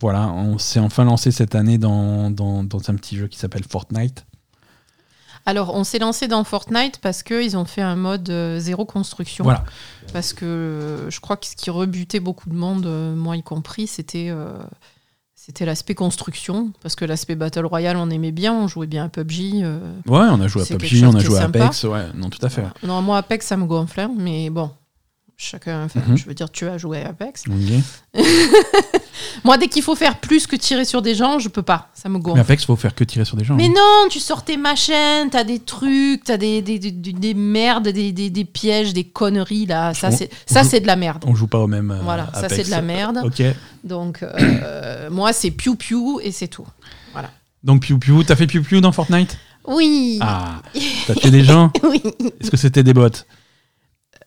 voilà, 0.00 0.28
on 0.28 0.58
s'est 0.58 0.80
enfin 0.80 1.04
lancé 1.04 1.30
cette 1.32 1.54
année 1.54 1.78
dans, 1.78 2.30
dans, 2.30 2.62
dans 2.62 2.78
un 2.90 2.94
petit 2.94 3.16
jeu 3.16 3.26
qui 3.26 3.38
s'appelle 3.38 3.64
Fortnite. 3.68 4.27
Alors, 5.48 5.74
on 5.74 5.82
s'est 5.82 5.98
lancé 5.98 6.28
dans 6.28 6.44
Fortnite 6.44 6.98
parce 6.98 7.22
qu'ils 7.22 7.56
ont 7.56 7.64
fait 7.64 7.80
un 7.80 7.96
mode 7.96 8.28
euh, 8.28 8.58
zéro 8.58 8.84
construction. 8.84 9.44
Voilà. 9.44 9.64
Parce 10.12 10.34
que 10.34 10.44
euh, 10.44 11.10
je 11.10 11.20
crois 11.20 11.38
que 11.38 11.46
ce 11.46 11.56
qui 11.56 11.70
rebutait 11.70 12.20
beaucoup 12.20 12.50
de 12.50 12.54
monde, 12.54 12.84
euh, 12.84 13.14
moi 13.14 13.34
y 13.34 13.42
compris, 13.42 13.86
c'était 13.86 14.30
c'était 15.48 15.64
l'aspect 15.64 15.94
construction. 15.94 16.72
Parce 16.82 16.94
que 16.94 17.06
l'aspect 17.06 17.34
Battle 17.34 17.64
Royale, 17.64 17.96
on 17.96 18.10
aimait 18.10 18.32
bien, 18.32 18.52
on 18.52 18.68
jouait 18.68 18.86
bien 18.86 19.06
à 19.06 19.08
PUBG. 19.08 19.62
euh. 19.62 19.78
Ouais, 20.06 20.26
on 20.30 20.38
a 20.42 20.46
joué 20.46 20.60
à 20.60 20.66
PUBG, 20.66 21.04
on 21.06 21.14
a 21.14 21.20
joué 21.20 21.38
à. 21.38 21.44
Apex, 21.44 21.84
ouais, 21.84 22.04
non, 22.14 22.28
tout 22.28 22.44
à 22.44 22.50
fait. 22.50 22.64
Non, 22.82 23.00
moi, 23.00 23.16
Apex, 23.16 23.46
ça 23.46 23.56
me 23.56 23.64
gonflait, 23.64 24.08
mais 24.14 24.50
bon. 24.50 24.70
Chacun, 25.40 25.86
Mhm. 25.94 26.16
je 26.16 26.24
veux 26.24 26.34
dire, 26.34 26.50
tu 26.50 26.66
as 26.66 26.78
joué 26.78 27.00
à 27.00 27.10
Apex. 27.10 27.44
Moi, 29.44 29.56
dès 29.56 29.68
qu'il 29.68 29.82
faut 29.84 29.94
faire 29.94 30.18
plus 30.18 30.48
que 30.48 30.56
tirer 30.56 30.84
sur 30.84 31.00
des 31.00 31.14
gens, 31.14 31.38
je 31.38 31.48
peux 31.48 31.62
pas. 31.62 31.90
Ça 31.94 32.08
me 32.08 32.14
Mais 32.16 32.20
gonfle. 32.20 32.40
Apex, 32.40 32.64
faut 32.64 32.74
faire 32.74 32.92
que 32.92 33.04
tirer 33.04 33.24
sur 33.24 33.36
des 33.36 33.44
gens. 33.44 33.54
Mais 33.54 33.66
hein. 33.68 33.72
non, 33.76 34.08
tu 34.10 34.18
sors 34.18 34.44
tes 34.44 34.56
machins, 34.56 35.28
t'as 35.30 35.44
des 35.44 35.60
trucs, 35.60 36.24
t'as 36.24 36.36
des, 36.38 36.60
des, 36.60 36.80
des, 36.80 36.90
des 36.90 37.34
merdes, 37.34 37.86
des, 37.88 38.10
des, 38.10 38.30
des 38.30 38.44
pièges, 38.44 38.92
des 38.92 39.04
conneries 39.04 39.66
là. 39.66 39.94
Ça, 39.94 40.10
c'est 40.10 40.28
ça, 40.44 40.64
c'est 40.64 40.80
de 40.80 40.88
la 40.88 40.96
merde. 40.96 41.24
On 41.26 41.36
joue 41.36 41.46
pas 41.46 41.58
au 41.58 41.68
même. 41.68 41.92
euh, 41.92 42.00
Voilà, 42.02 42.30
ça, 42.34 42.48
c'est 42.48 42.64
de 42.64 42.70
la 42.70 42.82
merde. 42.82 43.20
Ok. 43.24 43.40
Donc, 43.84 44.24
euh, 44.24 45.08
moi, 45.08 45.32
c'est 45.32 45.52
piou 45.52 45.76
piou 45.76 46.18
et 46.22 46.32
c'est 46.32 46.48
tout. 46.48 46.66
Donc 47.64 47.82
Piu 47.82 47.98
Piu, 47.98 48.24
t'as 48.24 48.36
fait 48.36 48.46
Piu 48.46 48.62
Piu 48.62 48.80
dans 48.80 48.92
Fortnite? 48.92 49.36
Oui, 49.66 50.18
Ah, 50.22 50.62
t'as 51.08 51.14
tué 51.14 51.30
des 51.30 51.42
gens? 51.44 51.72
Oui. 51.82 52.00
Est-ce 52.40 52.52
que 52.52 52.56
c'était 52.56 52.84
des 52.84 52.94
bots? 52.94 53.08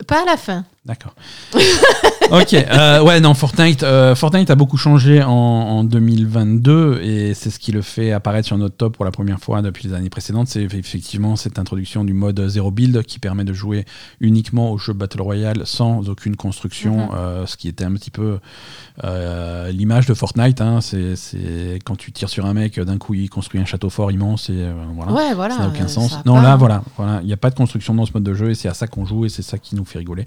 Pas 0.05 0.23
à 0.23 0.25
la 0.25 0.35
fin. 0.35 0.65
D'accord. 0.83 1.13
ok, 2.31 2.53
euh, 2.55 3.03
ouais, 3.03 3.19
non, 3.19 3.35
Fortnite, 3.35 3.83
euh, 3.83 4.15
Fortnite 4.15 4.49
a 4.49 4.55
beaucoup 4.55 4.77
changé 4.77 5.21
en, 5.21 5.29
en 5.29 5.83
2022 5.83 7.01
et 7.03 7.35
c'est 7.35 7.51
ce 7.51 7.59
qui 7.59 7.71
le 7.71 7.83
fait 7.83 8.11
apparaître 8.11 8.47
sur 8.47 8.57
notre 8.57 8.75
top 8.77 8.95
pour 8.95 9.05
la 9.05 9.11
première 9.11 9.39
fois 9.39 9.61
depuis 9.61 9.87
les 9.87 9.93
années 9.93 10.09
précédentes. 10.09 10.47
C'est 10.47 10.63
effectivement 10.63 11.35
cette 11.35 11.59
introduction 11.59 12.03
du 12.03 12.13
mode 12.13 12.47
zéro 12.47 12.71
build 12.71 13.03
qui 13.03 13.19
permet 13.19 13.43
de 13.43 13.53
jouer 13.53 13.85
uniquement 14.21 14.71
au 14.71 14.79
jeu 14.79 14.93
Battle 14.93 15.21
Royale 15.21 15.61
sans 15.65 16.09
aucune 16.09 16.35
construction, 16.35 16.95
Mhm. 16.97 17.09
euh, 17.15 17.45
ce 17.45 17.57
qui 17.57 17.67
était 17.67 17.83
un 17.85 17.93
petit 17.93 18.11
peu 18.11 18.39
l'image 19.71 20.07
de 20.07 20.13
Fortnite. 20.15 20.61
hein. 20.61 20.79
c'est 20.81 21.79
quand 21.85 21.95
tu 21.95 22.11
tires 22.11 22.29
sur 22.29 22.45
un 22.47 22.53
mec, 22.53 22.79
d'un 22.79 22.97
coup 22.97 23.13
il 23.13 23.29
construit 23.29 23.61
un 23.61 23.65
château 23.65 23.89
fort 23.91 24.11
immense 24.11 24.49
et 24.49 24.65
voilà. 24.95 25.11
Ouais, 25.11 25.33
voilà. 25.35 25.55
Ça 25.57 25.61
n'a 25.61 25.67
aucun 25.69 25.87
sens. 25.87 26.17
Non, 26.25 26.35
pas- 26.35 26.41
là, 26.41 26.55
voilà, 26.55 26.83
voilà, 26.97 27.19
il 27.21 27.27
n'y 27.27 27.33
a 27.33 27.37
pas 27.37 27.49
de 27.51 27.55
construction 27.55 27.93
dans 27.93 28.05
ce 28.07 28.11
mode 28.13 28.23
de 28.23 28.33
jeu 28.33 28.49
et 28.49 28.55
c'est 28.55 28.67
à 28.69 28.73
ça 28.73 28.87
qu'on 28.87 29.05
joue 29.05 29.25
et 29.25 29.29
c'est 29.29 29.41
ça 29.43 29.57
qui 29.59 29.75
nous 29.75 29.85
fait 29.85 29.99
rigoler. 29.99 30.25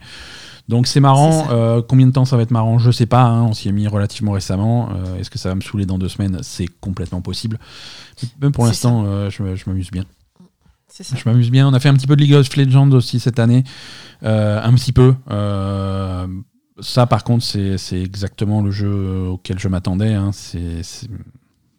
Donc 0.69 0.87
c'est 0.87 1.01
marrant. 1.01 1.49
Euh, 1.51 1.83
combien 1.87 2.07
de 2.07 2.13
temps 2.13 2.25
ça 2.25 2.37
va 2.37 2.43
être 2.43 2.51
marrant? 2.51 2.79
Je 2.79 2.91
sais 2.91 3.07
pas. 3.07 3.23
hein, 3.23 3.43
on 3.43 3.53
s'y 3.53 3.69
est 3.69 3.73
mis 3.73 3.87
relativement 3.87 4.33
récemment. 4.33 4.91
Euh, 4.95 5.19
Est-ce 5.19 5.31
que 5.31 5.39
ça 5.39 5.49
va 5.51 5.55
me 5.55 5.61
saouler 5.61 5.87
dans 5.87 5.99
deux 5.99 6.09
semaines? 6.09 6.39
C'est 6.43 6.69
complètement 6.81 7.21
possible. 7.21 7.59
Même 8.41 8.53
pour 8.53 8.65
l'instant, 8.65 9.05
euh, 9.07 9.31
je, 9.31 9.43
m'amuse 9.67 9.91
bien. 9.91 10.05
C'est 10.89 11.03
ça. 11.05 11.17
Je 11.17 11.29
m'amuse 11.29 11.51
bien. 11.51 11.69
On 11.69 11.75
a 11.75 11.81
fait 11.81 11.89
un 11.89 11.95
petit 11.95 12.07
peu 12.07 12.17
de 12.17 12.23
League 12.23 12.35
of 12.35 12.57
Legends 12.57 12.91
aussi 12.93 13.21
cette 13.21 13.39
année. 13.39 13.65
Un 14.23 14.73
petit 14.75 14.93
peu. 14.93 15.15
Ça, 16.81 17.07
par 17.07 17.25
contre, 17.25 17.45
c'est 17.45 18.01
exactement 18.01 18.63
le 18.63 18.71
jeu 18.71 19.29
auquel 19.29 19.59
je 19.59 19.69
m'attendais. 19.69 20.15
hein. 20.15 20.31
C'est 20.33 20.83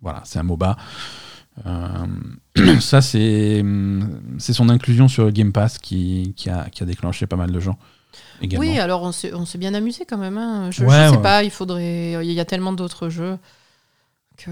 voilà, 0.02 0.22
c'est 0.24 0.38
un 0.38 0.44
MOBA. 0.44 0.78
Euh, 1.66 2.80
ça, 2.80 3.02
c'est 3.02 3.64
son 4.40 4.70
inclusion 4.70 5.08
sur 5.08 5.26
le 5.26 5.32
Game 5.32 5.52
Pass 5.52 5.80
qui, 5.80 6.34
qui, 6.36 6.50
a, 6.50 6.70
qui 6.70 6.84
a 6.84 6.86
déclenché 6.86 7.26
pas 7.26 7.36
mal 7.38 7.52
de 7.52 7.60
gens. 7.60 7.78
Également. 8.42 8.66
Oui, 8.66 8.78
alors 8.80 9.02
on 9.04 9.12
s'est, 9.12 9.34
on 9.34 9.46
s'est 9.46 9.58
bien 9.58 9.74
amusé 9.74 10.06
quand 10.06 10.18
même. 10.18 10.38
hein. 10.38 10.70
Je, 10.72 10.84
Ouais, 10.84 11.08
sais 11.10 11.16
ouais. 11.16 11.22
pas, 11.22 11.44
il 11.44 11.52
faudrait. 11.52 12.26
Il 12.26 12.32
y 12.32 12.40
a 12.40 12.46
tellement 12.46 12.74
d'autres 12.74 13.10
jeux 13.10 13.38
que. 14.38 14.52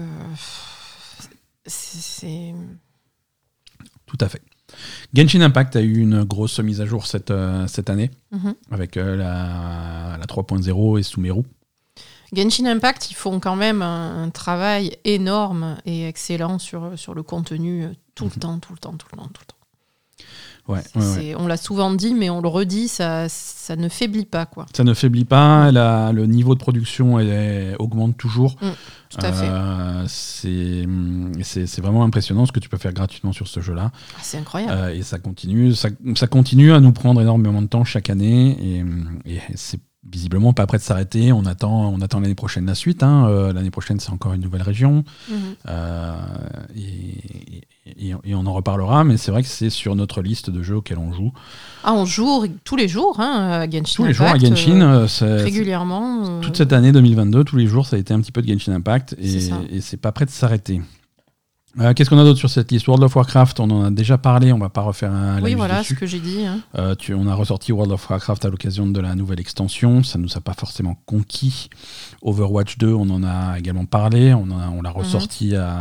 C'est. 1.66 2.54
Tout 4.06 4.18
à 4.20 4.28
fait. 4.28 4.42
Genshin 5.14 5.40
Impact 5.40 5.76
a 5.76 5.80
eu 5.82 5.98
une 5.98 6.24
grosse 6.24 6.58
mise 6.60 6.80
à 6.80 6.86
jour 6.86 7.06
cette, 7.06 7.30
euh, 7.30 7.66
cette 7.68 7.90
année 7.90 8.10
Mhm. 8.32 8.54
avec 8.70 8.96
euh, 8.96 9.16
la, 9.16 10.16
la 10.18 10.26
3.0 10.26 10.98
et 10.98 11.02
Sumeru. 11.02 11.42
Genshin 12.32 12.66
Impact, 12.66 13.10
ils 13.10 13.14
font 13.14 13.38
quand 13.38 13.54
même 13.56 13.82
un, 13.82 14.24
un 14.24 14.30
travail 14.30 14.96
énorme 15.04 15.76
et 15.86 16.08
excellent 16.08 16.58
sur, 16.58 16.98
sur 16.98 17.14
le 17.14 17.22
contenu 17.22 17.84
euh, 17.84 17.92
tout 18.14 18.24
le 18.24 18.40
temps, 18.40 18.58
tout 18.58 18.72
le 18.72 18.78
temps, 18.78 18.92
tout 18.94 19.06
le 19.12 19.16
temps, 19.16 19.28
tout 19.28 19.42
le 19.42 19.46
temps. 19.46 20.24
Ouais, 20.66 20.80
On 21.38 21.46
l'a 21.46 21.56
souvent 21.58 21.92
dit, 21.92 22.14
mais 22.14 22.30
on 22.30 22.40
le 22.40 22.48
redit, 22.48 22.88
ça, 22.88 23.28
ça 23.28 23.76
ne 23.76 23.88
faiblit 23.90 24.24
pas, 24.24 24.46
quoi. 24.46 24.64
Ça 24.74 24.82
ne 24.82 24.94
faiblit 24.94 25.26
pas, 25.26 25.70
la- 25.70 26.10
le 26.12 26.24
niveau 26.26 26.54
de 26.54 26.58
production 26.60 27.18
elle, 27.18 27.76
augmente 27.78 28.16
toujours. 28.16 28.56
Tout 28.56 29.18
à 29.20 29.32
fait. 29.32 29.46
Euh, 29.48 30.04
c'est 30.08 30.86
c'est- 31.42 31.66
c'est 31.66 31.80
vraiment 31.82 32.02
impressionnant 32.02 32.46
ce 32.46 32.52
que 32.52 32.60
tu 32.60 32.68
peux 32.70 32.78
faire 32.78 32.92
gratuitement 32.94 33.32
sur 33.32 33.46
ce 33.46 33.60
jeu-là. 33.60 33.90
Ah, 33.94 34.18
c'est 34.22 34.38
incroyable. 34.38 34.72
Euh, 34.74 34.94
et 34.94 35.02
ça 35.02 35.18
continue, 35.18 35.74
ça, 35.74 35.88
ça 36.16 36.26
continue 36.26 36.72
à 36.72 36.80
nous 36.80 36.92
prendre 36.92 37.20
énormément 37.20 37.60
de 37.62 37.66
temps 37.68 37.84
chaque 37.84 38.08
année. 38.08 38.56
Et, 39.26 39.34
et 39.34 39.40
c'est 39.56 39.80
visiblement 40.10 40.52
pas 40.52 40.66
prêt 40.66 40.78
de 40.78 40.82
s'arrêter. 40.82 41.32
On 41.32 41.44
attend, 41.46 41.88
on 41.92 42.00
attend 42.00 42.20
l'année 42.20 42.34
prochaine 42.34 42.66
la 42.66 42.74
suite. 42.74 43.02
hein. 43.02 43.26
Euh, 43.28 43.52
l'année 43.52 43.70
prochaine, 43.70 43.98
c'est 44.00 44.10
encore 44.10 44.32
une 44.32 44.42
nouvelle 44.42 44.62
région. 44.62 45.04
Mhm. 45.30 45.36
Euh, 45.68 46.12
et, 46.76 47.62
et- 48.08 48.14
et 48.24 48.34
on 48.34 48.46
en 48.46 48.52
reparlera, 48.52 49.04
mais 49.04 49.16
c'est 49.16 49.30
vrai 49.30 49.42
que 49.42 49.48
c'est 49.48 49.70
sur 49.70 49.94
notre 49.96 50.22
liste 50.22 50.50
de 50.50 50.62
jeux 50.62 50.76
auxquels 50.76 50.98
on 50.98 51.12
joue. 51.12 51.32
Ah, 51.84 51.92
on 51.94 52.04
joue 52.04 52.46
tous 52.64 52.76
les 52.76 52.88
jours 52.88 53.18
hein, 53.20 53.60
à 53.62 53.70
Genshin 53.70 53.94
Tous 53.96 54.04
les 54.04 54.12
jours 54.14 54.26
à 54.26 54.38
Genshin, 54.38 54.80
euh, 54.80 55.06
régulièrement. 55.42 56.40
toute 56.40 56.56
cette 56.56 56.72
année 56.72 56.92
2022, 56.92 57.44
tous 57.44 57.56
les 57.56 57.66
jours, 57.66 57.86
ça 57.86 57.96
a 57.96 57.98
été 57.98 58.12
un 58.14 58.20
petit 58.20 58.32
peu 58.32 58.42
de 58.42 58.48
Genshin 58.48 58.72
Impact 58.72 59.14
et, 59.18 59.28
C'est 59.28 59.40
ça. 59.50 59.56
et 59.70 59.80
c'est 59.80 59.96
pas 59.96 60.12
prêt 60.12 60.24
de 60.26 60.30
s'arrêter. 60.30 60.80
Euh, 61.80 61.92
Qu'est-ce 61.92 62.08
qu'on 62.08 62.18
a 62.18 62.24
d'autre 62.24 62.38
sur 62.38 62.50
cette 62.50 62.70
liste? 62.70 62.86
World 62.86 63.02
of 63.04 63.16
Warcraft, 63.16 63.58
on 63.60 63.68
en 63.70 63.84
a 63.84 63.90
déjà 63.90 64.16
parlé, 64.16 64.52
on 64.52 64.58
va 64.58 64.68
pas 64.68 64.82
refaire 64.82 65.10
un 65.12 65.42
Oui, 65.42 65.54
voilà 65.54 65.80
dessus. 65.80 65.94
ce 65.94 65.98
que 66.00 66.06
j'ai 66.06 66.20
dit. 66.20 66.44
hein. 66.46 66.60
Euh, 66.76 66.94
tu- 66.94 67.14
on 67.14 67.26
a 67.26 67.34
ressorti 67.34 67.72
World 67.72 67.92
of 67.92 68.08
Warcraft 68.08 68.44
à 68.44 68.48
l'occasion 68.50 68.86
de 68.86 69.00
la 69.00 69.14
nouvelle 69.16 69.40
extension. 69.40 70.02
Ça 70.04 70.18
nous 70.18 70.36
a 70.36 70.40
pas 70.40 70.54
forcément 70.54 70.96
conquis. 71.06 71.68
Overwatch 72.22 72.78
2, 72.78 72.92
on 72.92 73.10
en 73.10 73.24
a 73.24 73.58
également 73.58 73.86
parlé. 73.86 74.32
On, 74.34 74.46
l'a 74.82 74.90
ressorti 74.90 75.56
à, 75.56 75.74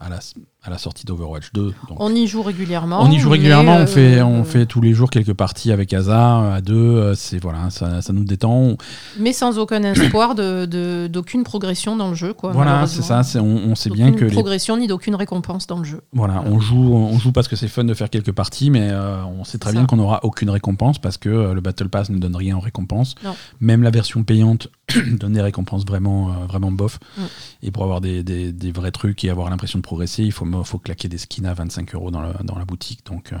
à 0.00 0.08
la, 0.08 0.20
à 0.64 0.70
la 0.70 0.78
sortie 0.78 1.04
d'Overwatch 1.04 1.52
2. 1.54 1.62
Donc, 1.88 1.96
On 1.98 2.14
y 2.14 2.26
joue 2.28 2.40
régulièrement. 2.42 3.00
on 3.02 3.10
y 3.10 3.18
joue 3.18 3.30
régulièrement. 3.30 3.78
on, 3.78 3.86
fait, 3.86 4.18
euh, 4.20 4.24
on 4.24 4.44
fait 4.44 4.64
tous 4.64 4.80
les 4.80 4.92
jours 4.94 5.10
quelques 5.10 5.32
parties 5.32 5.72
avec 5.72 5.92
Asa 5.92 6.54
à 6.54 6.60
deux. 6.60 6.74
euh, 6.76 7.14
C'est 7.16 7.38
voilà, 7.42 7.68
ça, 7.70 8.00
ça 8.00 8.12
nous 8.12 8.22
détend. 8.22 8.76
Mais 9.18 9.32
sans 9.32 9.58
aucun 9.58 9.82
espoir 9.82 10.34
de- 10.36 11.08
d'aucune 11.08 11.42
progression 11.42 11.96
dans 11.96 12.08
le 12.10 12.14
jeu. 12.14 12.32
Quoi, 12.32 12.52
voilà, 12.52 12.86
c'est 12.86 13.02
ça. 13.02 13.22
c'est- 13.24 13.40
On, 13.40 13.56
on 13.70 13.74
sait 13.74 13.90
bien 13.90 14.12
que 14.12 14.24
les 14.24 14.30
progression 14.30 14.76
ni 14.76 14.86
d'aucune 14.86 15.16
récompense 15.16 15.66
dans 15.66 15.78
le 15.78 15.84
jeu. 15.84 16.00
Voilà, 16.12 16.42
on 16.46 16.60
joue, 16.60 16.94
on 16.94 17.18
joue 17.18 17.32
parce 17.32 17.48
que 17.48 17.56
c'est 17.56 17.66
fun 17.68 17.82
de 17.84 17.94
faire 17.94 18.08
quelques 18.10 18.32
parties, 18.32 18.70
mais 18.70 18.88
euh, 18.90 19.24
on 19.24 19.42
sait 19.44 19.58
très 19.58 19.72
bien 19.72 19.84
qu'on 19.86 19.96
n'aura 19.96 20.20
aucune 20.24 20.50
récompense 20.50 20.98
parce 21.00 21.16
que 21.18 21.28
euh, 21.28 21.54
le 21.54 21.60
Battle 21.60 21.88
Pass 21.88 22.08
ne 22.10 22.18
donne 22.18 22.36
rien 22.36 22.56
en 22.56 22.60
récompense. 22.60 23.16
Non. 23.24 23.34
Même 23.60 23.82
la 23.82 23.90
version 23.90 24.22
payante 24.22 24.68
donne 25.18 25.32
des 25.32 25.40
récompenses 25.42 25.84
vraiment, 25.84 26.28
euh, 26.30 26.46
vraiment 26.46 26.70
bof. 26.70 27.00
Mm. 27.18 27.22
Et 27.64 27.70
pour 27.72 27.82
avoir 27.82 28.00
des, 28.00 28.22
des- 28.22 28.52
des 28.52 28.70
vrais 28.70 28.92
trucs 28.92 29.24
et 29.24 29.30
avoir 29.30 29.50
l'impression 29.50 29.78
de 29.80 29.82
progresser, 29.82 30.22
il 30.22 30.30
faut, 30.32 30.44
faut 30.64 30.78
claquer 30.78 31.08
des 31.08 31.18
skins 31.18 31.46
à 31.46 31.54
25 31.54 31.94
euros 31.94 32.10
dans, 32.10 32.20
la 32.22 32.64
boutique. 32.66 33.04
Donc, 33.06 33.32
euh, 33.32 33.36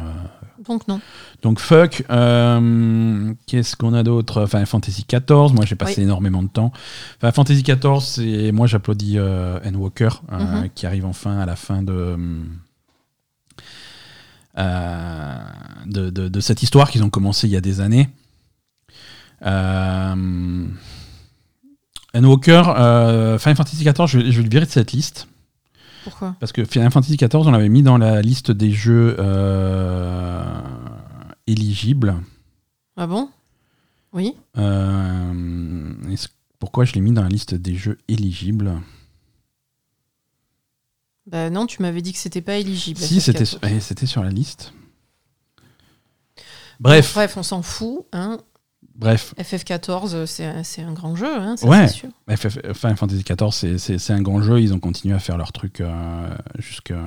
Donc 0.66 0.86
non. 0.88 1.00
donc 1.42 1.58
fuck. 1.60 2.04
Euh, 2.10 3.32
Qu'est-ce 3.46 3.76
qu'on 3.76 3.94
a 3.94 4.02
d'autre? 4.02 4.42
Enfin, 4.42 4.64
Fantasy 4.64 5.04
XIV, 5.08 5.52
moi 5.54 5.64
j'ai 5.64 5.74
passé 5.76 5.96
Oui. 5.98 6.04
énormément 6.04 6.42
de 6.42 6.48
temps. 6.48 6.72
Enfin, 7.18 7.32
Fantasy 7.32 7.62
XIV, 7.62 8.00
c'est 8.00 8.52
moi 8.52 8.66
j'applaudis 8.66 9.18
euh, 9.18 9.58
Anne 9.64 9.76
Walker 9.76 10.08
euh, 10.32 10.38
Mhm. 10.62 10.68
qui 10.74 10.86
arrive 10.86 11.04
enfin 11.06 11.38
à 11.38 11.46
la 11.46 11.56
fin 11.56 11.82
de. 11.82 12.16
de, 14.56 16.10
de- 16.10 16.28
de 16.28 16.40
cette 16.40 16.62
histoire 16.62 16.90
qu'ils 16.90 17.02
ont 17.02 17.10
commencé 17.10 17.46
il 17.46 17.52
y 17.52 17.56
a 17.56 17.60
des 17.60 17.80
années. 17.80 18.08
Euh, 19.44 20.66
Endwalker, 22.14 22.62
euh, 22.76 23.38
Final 23.38 23.56
Fantasy 23.56 23.84
XIV, 23.84 24.06
je, 24.06 24.18
vais- 24.18 24.30
je 24.30 24.36
vais 24.36 24.42
le 24.44 24.50
virer 24.50 24.66
de 24.66 24.70
cette 24.70 24.92
liste. 24.92 25.26
Pourquoi 26.04 26.36
Parce 26.40 26.52
que 26.52 26.64
Final 26.64 26.90
Fantasy 26.90 27.16
XIV, 27.16 27.46
on 27.46 27.50
l'avait 27.50 27.68
mis 27.68 27.82
dans 27.82 27.98
la 27.98 28.22
liste 28.22 28.50
des 28.50 28.72
jeux 28.72 29.16
euh, 29.18 30.60
éligibles. 31.46 32.14
Ah 32.96 33.06
bon? 33.06 33.28
Oui. 34.12 34.34
Euh, 34.58 35.94
pourquoi 36.58 36.84
je 36.84 36.92
l'ai 36.92 37.00
mis 37.00 37.12
dans 37.12 37.22
la 37.22 37.28
liste 37.28 37.54
des 37.54 37.74
jeux 37.74 37.98
éligibles? 38.08 38.72
Bah 41.26 41.50
non, 41.50 41.66
tu 41.66 41.82
m'avais 41.82 42.02
dit 42.02 42.12
que 42.12 42.18
c'était 42.18 42.42
pas 42.42 42.56
éligible. 42.56 42.98
Si, 42.98 43.20
c'était 43.20 43.44
FF14. 43.44 43.58
eh, 43.70 43.80
c'était 43.80 44.06
sur 44.06 44.22
la 44.22 44.30
liste. 44.30 44.72
Bref, 46.80 47.14
Bref, 47.14 47.36
on 47.36 47.42
s'en 47.44 47.62
fout. 47.62 48.06
Hein. 48.12 48.38
Bref. 48.94 49.34
FF14, 49.38 50.26
c'est 50.26 50.82
un, 50.82 50.92
grand 50.92 51.14
jeu, 51.16 51.34
hein, 51.34 51.56
ça, 51.56 51.66
Ouais. 51.66 51.88
sûr. 51.88 52.08
FF 52.28 52.58
Final 52.74 52.96
Fantasy 52.96 53.24
XIV, 53.24 53.78
c'est- 53.78 54.12
un 54.12 54.22
grand 54.22 54.42
jeu. 54.42 54.60
Ils 54.60 54.72
ont 54.74 54.78
continué 54.80 55.14
à 55.14 55.18
faire 55.18 55.36
leur 55.38 55.52
truc 55.52 55.80
euh, 55.80 56.28
jusqu'à 56.58 56.98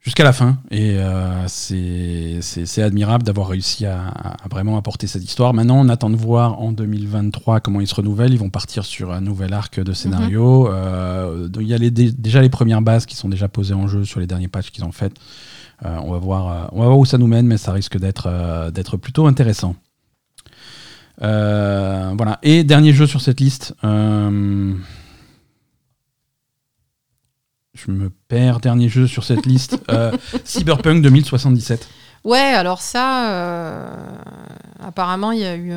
jusqu'à 0.00 0.24
la 0.24 0.32
fin. 0.34 0.58
Et 0.70 0.96
euh, 0.98 1.44
c'est 1.48 2.82
admirable 2.82 3.24
d'avoir 3.24 3.48
réussi 3.48 3.86
à, 3.86 4.08
à 4.08 4.48
vraiment 4.50 4.76
apporter 4.76 5.06
cette 5.06 5.24
histoire. 5.24 5.54
Maintenant, 5.54 5.78
on 5.80 5.88
attend 5.88 6.10
de 6.10 6.16
voir 6.16 6.60
en 6.60 6.72
2023 6.72 7.60
comment 7.60 7.80
ils 7.80 7.86
se 7.86 7.94
renouvellent. 7.94 8.32
Ils 8.32 8.38
vont 8.38 8.50
partir 8.50 8.84
sur 8.84 9.12
un 9.12 9.20
nouvel 9.22 9.54
arc 9.54 9.80
de 9.80 9.92
scénario. 9.94 10.68
Euh, 10.68 11.48
donc 11.48 11.62
il 11.62 11.68
y 11.68 11.74
a 11.74 11.78
les- 11.78 11.90
déjà 11.90 12.42
les 12.42 12.50
premières 12.50 12.82
bases 12.82 13.06
qui 13.06 13.16
sont 13.16 13.28
déjà 13.30 13.48
posées 13.48 13.74
en 13.74 13.86
jeu 13.88 14.04
sur 14.04 14.20
les 14.20 14.26
derniers 14.26 14.48
patchs 14.48 14.70
qu'ils 14.70 14.84
ont 14.84 14.92
fait. 14.92 15.14
Euh, 15.84 15.98
on, 16.04 16.12
va 16.12 16.18
voir, 16.18 16.48
euh, 16.48 16.66
on 16.72 16.80
va 16.80 16.86
voir 16.86 16.98
où 16.98 17.04
ça 17.04 17.18
nous 17.18 17.26
mène, 17.26 17.46
mais 17.46 17.56
ça 17.58 17.72
risque 17.72 17.98
d'être 17.98 18.26
euh, 18.28 18.70
d'être 18.70 18.96
plutôt 18.96 19.26
intéressant. 19.26 19.74
Euh, 21.22 22.12
voilà. 22.16 22.38
Et 22.42 22.64
dernier 22.64 22.92
jeu 22.92 23.06
sur 23.06 23.20
cette 23.20 23.40
liste. 23.40 23.74
euh, 23.84 24.72
Je 27.74 27.90
me 27.90 28.10
perds. 28.28 28.60
Dernier 28.60 28.88
jeu 28.88 29.06
sur 29.06 29.24
cette 29.24 29.46
liste. 29.46 29.78
euh, 29.90 30.12
Cyberpunk 30.44 31.02
2077. 31.02 31.88
Ouais, 32.24 32.38
alors 32.38 32.80
ça, 32.80 33.90
apparemment, 34.82 35.32
il 35.32 35.40
y 35.40 35.44
a 35.44 35.56
eu. 35.56 35.72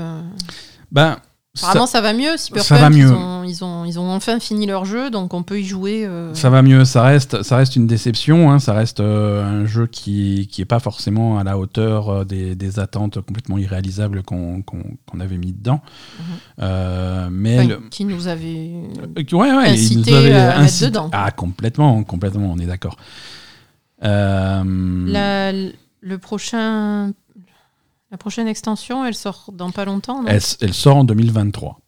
Ben, 0.92 1.18
Apparemment, 1.58 1.88
ça, 1.88 2.01
va 2.01 2.14
mieux. 2.14 2.38
Cyberpunk, 2.38 2.64
ça 2.68 2.76
va 2.78 2.89
mieux. 2.89 3.08
Ils, 3.08 3.14
ont, 3.14 3.43
ils, 3.43 3.64
ont, 3.64 3.86
ils 3.86 3.99
ont 3.99 4.10
enfin 4.12 4.39
fini 4.39 4.66
leur 4.66 4.86
jeu, 4.86 5.10
donc 5.10 5.34
on 5.34 5.43
peut 5.43 5.60
y 5.60 5.66
jouer. 5.66 6.05
euh, 6.05 6.34
ça 6.34 6.49
va 6.49 6.62
mieux. 6.62 6.86
Ça 6.86 7.03
reste, 7.03 7.43
ça 7.43 7.58
reste 7.58 7.76
une 7.76 7.88
déception. 7.88 8.51
hein, 8.51 8.60
Ça 8.60 8.74
reste 8.74 8.99
euh, 8.99 9.43
un 9.43 9.66
jeu 9.66 9.88
qui 9.88 10.47
qui 10.51 10.62
est 10.62 10.66
pas 10.66 10.80
forcément 10.80 11.39
à 11.39 11.43
la 11.43 11.58
hauteur 11.58 12.10
euh, 12.10 12.24
des, 12.26 12.55
des 12.55 12.80
attentes 12.80 13.20
complètement 13.22 13.58
irréalisables 13.58 14.24
qu'on 14.24 14.62
qu'on 14.62 15.20
avait 15.20 15.38
mis 15.38 15.53
dedans. 15.53 15.82
Mhm. 16.20 16.26
Euh, 16.62 17.28
mais 17.32 17.60
enfin, 17.60 17.68
le- 17.68 17.89
qui 17.89 18.05
nous 18.05 18.28
avait. 18.28 18.72
Ouais, 19.32 19.51
ouais, 19.53 19.70
incité 19.70 20.12
nous 20.12 20.18
avait 20.18 20.34
à 20.34 20.62
mettre 20.62 20.82
dedans. 20.86 21.10
Ah, 21.14 21.32
complètement, 21.32 22.03
complètement, 22.03 22.51
on 22.51 22.58
est 22.60 22.66
d'accord. 22.66 22.97
La, 24.01 25.51
le 26.01 26.18
prochain. 26.20 27.12
La 28.12 28.18
prochaine 28.18 28.47
extension, 28.47 29.05
elle 29.05 29.16
sort 29.16 29.49
dans 29.53 29.72
pas 29.72 29.86
longtemps, 29.86 30.22
non? 30.22 30.28
Elle, 30.30 30.41
elle 30.62 30.74
sort 30.74 30.97
en 30.97 31.03
2023. 31.03 31.80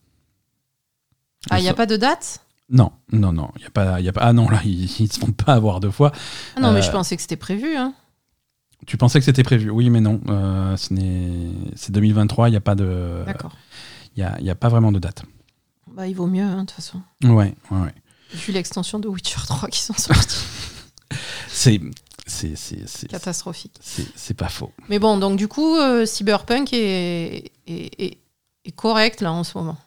Ah, 1.49 1.59
il 1.59 1.61
n'y 1.61 1.67
a 1.67 1.71
sort- 1.71 1.77
pas 1.77 1.85
de 1.85 1.95
date? 1.97 2.41
Non, 2.69 2.91
non, 3.11 3.31
non, 3.31 3.49
y 3.59 3.65
a 3.65 3.69
pas, 3.71 3.99
y 4.01 4.09
a 4.09 4.13
pas. 4.13 4.21
Ah 4.21 4.33
non, 4.33 4.49
là, 4.49 4.61
ils, 4.65 4.83
ils 5.01 5.11
se 5.11 5.19
font 5.19 5.31
pas 5.31 5.53
avoir 5.53 5.79
deux 5.79 5.91
fois. 5.91 6.11
Ah 6.55 6.59
non, 6.59 6.71
mais 6.71 6.79
Euh, 6.79 6.83
je 6.83 6.91
pensais 6.91 7.15
que 7.15 7.21
c'était 7.21 7.35
prévu. 7.37 7.75
Hein. 7.75 7.93
Tu 8.85 8.97
pensais 8.97 9.19
que 9.19 9.25
c'était 9.25 9.43
prévu 9.43 9.69
Oui, 9.69 9.89
mais 9.89 10.01
non. 10.01 10.21
euh, 10.29 10.77
ce 10.77 10.93
n'est, 10.93 11.49
c'est 11.75 11.91
2023. 11.91 12.47
Il 12.49 12.51
n'y 12.51 12.57
a 12.57 12.61
pas 12.61 12.75
de, 12.75 13.23
D'accord. 13.25 13.51
il 14.15 14.19
y 14.19 14.23
a, 14.23 14.39
y 14.41 14.49
a 14.49 14.55
pas 14.55 14.69
vraiment 14.69 14.91
de 14.91 14.99
date. 14.99 15.23
Bah, 15.91 16.05
il 16.07 16.15
vaut 16.15 16.27
mieux, 16.27 16.43
hein, 16.43 16.55
de 16.55 16.59
toute 16.61 16.71
façon. 16.71 17.01
Ouais, 17.23 17.55
ouais, 17.71 17.77
ouais. 17.81 17.93
Vu 18.33 18.51
l'extension 18.51 18.99
de 18.99 19.07
Witcher 19.07 19.39
3 19.47 19.69
qui 19.69 19.79
sont 19.81 19.93
sorties. 19.95 20.45
C'est, 21.47 21.81
c'est, 22.29 23.07
Catastrophique. 23.09 23.75
c'est, 23.81 24.05
c'est 24.15 24.33
pas 24.33 24.49
faux. 24.49 24.71
Mais 24.87 24.99
bon, 24.99 25.17
donc 25.17 25.37
du 25.37 25.47
coup, 25.47 25.75
euh, 25.77 26.05
Cyberpunk 26.05 26.71
est, 26.73 27.51
est, 27.67 28.01
est- 28.01 28.17
est 28.65 28.71
correct 28.75 29.21
là 29.21 29.31
en 29.33 29.43
ce 29.43 29.57
moment. 29.57 29.77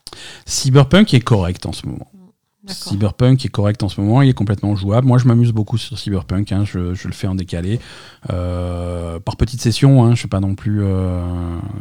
Cyberpunk 0.47 1.15
est 1.15 1.21
correct 1.21 1.65
en 1.67 1.73
ce 1.73 1.87
moment. 1.87 2.11
Cyberpunk 2.69 3.45
est 3.45 3.49
correct 3.49 3.83
en 3.83 3.89
ce 3.89 4.01
moment, 4.01 4.23
il 4.23 4.29
est 4.29 4.35
complètement 4.35 4.77
jouable. 4.77 5.07
Moi, 5.07 5.19
je 5.19 5.27
m'amuse 5.27 5.53
beaucoup 5.53 5.79
sur 5.79 5.99
Cyberpunk, 5.99 6.53
hein, 6.53 6.65
je, 6.65 6.79
le 6.79 7.13
fais 7.13 7.27
en 7.27 7.35
décalé, 7.35 7.81
euh, 8.31 9.19
par 9.19 9.37
petites 9.37 9.61
sessions. 9.61 10.05
Hein, 10.05 10.15
je 10.15 10.27
ne 10.27 10.29
pas 10.29 10.39
non 10.39 10.55
plus, 10.55 10.83
euh, 10.83 11.25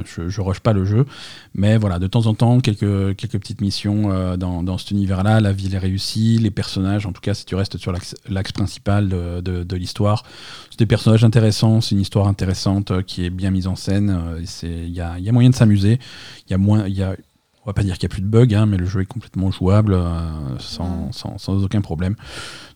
je, 0.06 0.28
je 0.28 0.42
rush 0.42 0.60
pas 0.60 0.74
le 0.74 0.84
jeu, 0.86 1.06
mais 1.54 1.78
voilà, 1.78 2.00
de 2.00 2.08
temps 2.08 2.26
en 2.26 2.34
temps, 2.34 2.60
quelques, 2.60 3.16
petites 3.16 3.62
missions 3.62 4.12
euh, 4.12 4.38
dans, 4.38 4.78
cet 4.80 4.92
univers-là. 4.92 5.40
La 5.40 5.54
ville 5.54 5.76
est 5.76 5.80
réussie, 5.80 6.40
les 6.40 6.52
personnages, 6.52 7.06
en 7.06 7.12
tout 7.12 7.22
cas, 7.22 7.36
si 7.36 7.46
tu 7.46 7.56
restes 7.56 7.78
sur 7.78 7.92
l'axe 7.92 8.52
principal 8.52 9.10
de, 9.10 9.76
l'histoire, 9.76 10.24
c'est 10.72 10.80
des 10.80 10.86
personnages 10.88 11.24
intéressants, 11.24 11.82
c'est 11.82 11.96
une 11.96 12.02
histoire 12.02 12.28
intéressante 12.28 13.04
qui 13.04 13.26
est 13.26 13.30
bien 13.30 13.52
mise 13.52 13.68
en 13.68 13.76
scène. 13.76 14.20
Il 14.64 14.90
y 14.90 15.02
a, 15.02 15.20
y 15.20 15.30
a 15.30 15.32
moyen 15.32 15.50
de 15.50 15.56
s'amuser. 15.56 16.00
Il 16.48 16.52
y 16.52 16.54
a 16.54 16.58
moins, 16.58 16.88
il 16.88 16.94
y 16.94 17.04
a 17.04 17.16
on 17.64 17.70
va 17.70 17.74
pas 17.74 17.84
dire 17.84 17.98
qu'il 17.98 18.08
n'y 18.08 18.12
a 18.12 18.16
plus 18.16 18.22
de 18.24 18.28
bugs, 18.28 18.56
hein, 18.56 18.66
mais 18.66 18.78
le 18.78 18.86
jeu 18.86 19.02
est 19.02 19.06
complètement 19.06 19.52
jouable 19.52 19.94
euh, 19.94 20.58
sans, 20.60 21.08
Mm. 21.08 21.12
sans- 21.14 21.38
sans 21.38 21.64
aucun 21.64 21.82
problème. 21.82 22.16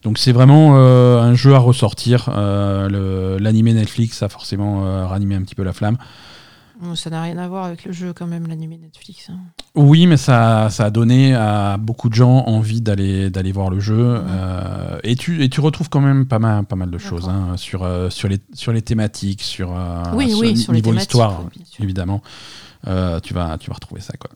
Donc 0.04 0.18
c'est 0.20 0.32
vraiment 0.32 0.74
euh, 0.78 1.20
un 1.22 1.34
jeu 1.34 1.56
à 1.56 1.60
ressortir. 1.60 2.30
Euh, 2.36 3.40
L'animé 3.40 3.74
Netflix 3.74 4.22
a 4.24 4.30
forcément 4.30 5.08
ranimé 5.08 5.36
un 5.36 5.42
petit 5.42 5.56
peu 5.56 5.64
la 5.64 5.74
flamme. 5.74 5.98
Ça 6.96 7.10
n'a 7.10 7.22
rien 7.22 7.38
à 7.38 7.48
voir 7.48 7.64
avec 7.64 7.86
le 7.86 7.94
jeu 7.94 8.12
quand 8.12 8.28
même, 8.28 8.48
l'animé 8.48 8.78
Netflix. 8.78 9.30
hein. 9.30 9.38
Oui, 9.76 10.08
mais 10.08 10.18
ça, 10.18 10.70
ça 10.70 10.84
a 10.86 10.90
donné 10.90 11.34
à 11.34 11.78
beaucoup 11.78 12.10
de 12.10 12.14
gens 12.14 12.44
envie 12.48 12.82
d'aller 12.82 13.30
d'aller 13.30 13.54
voir 13.54 13.70
le 13.70 13.80
jeu. 13.80 13.96
euh, 13.98 15.00
et, 15.04 15.16
tu, 15.16 15.42
et 15.42 15.50
tu 15.50 15.62
retrouves 15.62 15.88
quand 15.90 16.02
même 16.02 16.26
pas 16.28 16.38
mal, 16.38 16.66
pas 16.66 16.76
mal 16.76 16.92
de 16.92 16.98
choses 16.98 17.30
hein, 17.30 17.56
sur, 17.56 17.88
sur, 18.12 18.28
les, 18.28 18.40
sur 18.54 18.74
les 18.74 18.82
thématiques, 18.82 19.42
sur, 19.42 19.70
oui, 20.14 20.30
sur 20.32 20.40
oui, 20.42 20.48
les 20.48 20.54
niveau 20.54 20.74
thématiques, 20.90 21.00
histoire, 21.02 21.44
oui, 21.56 21.64
évidemment. 21.80 22.22
Euh, 22.88 23.20
tu, 23.22 23.34
vas, 23.34 23.58
tu 23.58 23.70
vas 23.70 23.76
retrouver 23.76 24.02
ça. 24.02 24.14
Quoi. 24.20 24.30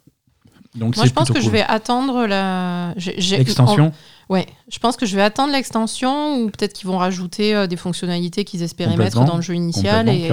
Donc 0.76 0.96
Moi, 0.98 1.06
je 1.06 1.12
pense 1.12 1.32
que 1.32 1.42
je 1.42 1.50
vais 1.50 1.62
attendre 1.62 2.26
la. 2.28 2.94
L'extension 2.96 3.88
en- 3.88 4.34
Ouais, 4.34 4.46
je 4.72 4.78
pense 4.78 4.96
que 4.98 5.08
je 5.08 5.16
vais 5.16 5.24
attendre 5.24 5.52
l'extension 5.52 6.38
ou 6.38 6.50
peut-être 6.52 6.74
qu'ils 6.74 6.88
vont 6.88 7.00
rajouter 7.00 7.56
euh, 7.56 7.66
des 7.66 7.76
fonctionnalités 7.78 8.44
qu'ils 8.46 8.62
espéraient 8.62 8.96
mettre 8.96 9.24
dans 9.26 9.38
le 9.38 9.42
jeu 9.42 9.56
initial 9.56 10.08
et, 10.10 10.30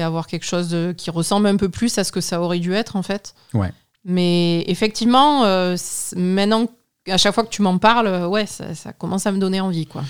avoir 0.00 0.28
quelque 0.28 0.44
chose 0.46 0.68
de- 0.68 0.94
qui 0.96 1.10
ressemble 1.10 1.48
un 1.48 1.56
peu 1.56 1.68
plus 1.68 1.98
à 1.98 2.04
ce 2.04 2.12
que 2.12 2.20
ça 2.20 2.40
aurait 2.40 2.60
dû 2.60 2.72
être 2.72 2.94
en 2.94 3.02
fait. 3.02 3.34
Ouais. 3.52 3.72
Mais 4.04 4.62
effectivement, 4.68 5.44
euh, 5.44 5.76
maintenant, 6.14 6.66
à 7.08 7.16
chaque 7.16 7.34
fois 7.34 7.42
que 7.42 7.48
tu 7.48 7.62
m'en 7.62 7.78
parles, 7.78 8.26
ouais, 8.26 8.46
ça, 8.46 8.76
ça 8.76 8.92
commence 8.92 9.26
à 9.26 9.32
me 9.32 9.38
donner 9.38 9.60
envie, 9.60 9.86
quoi. 9.86 10.04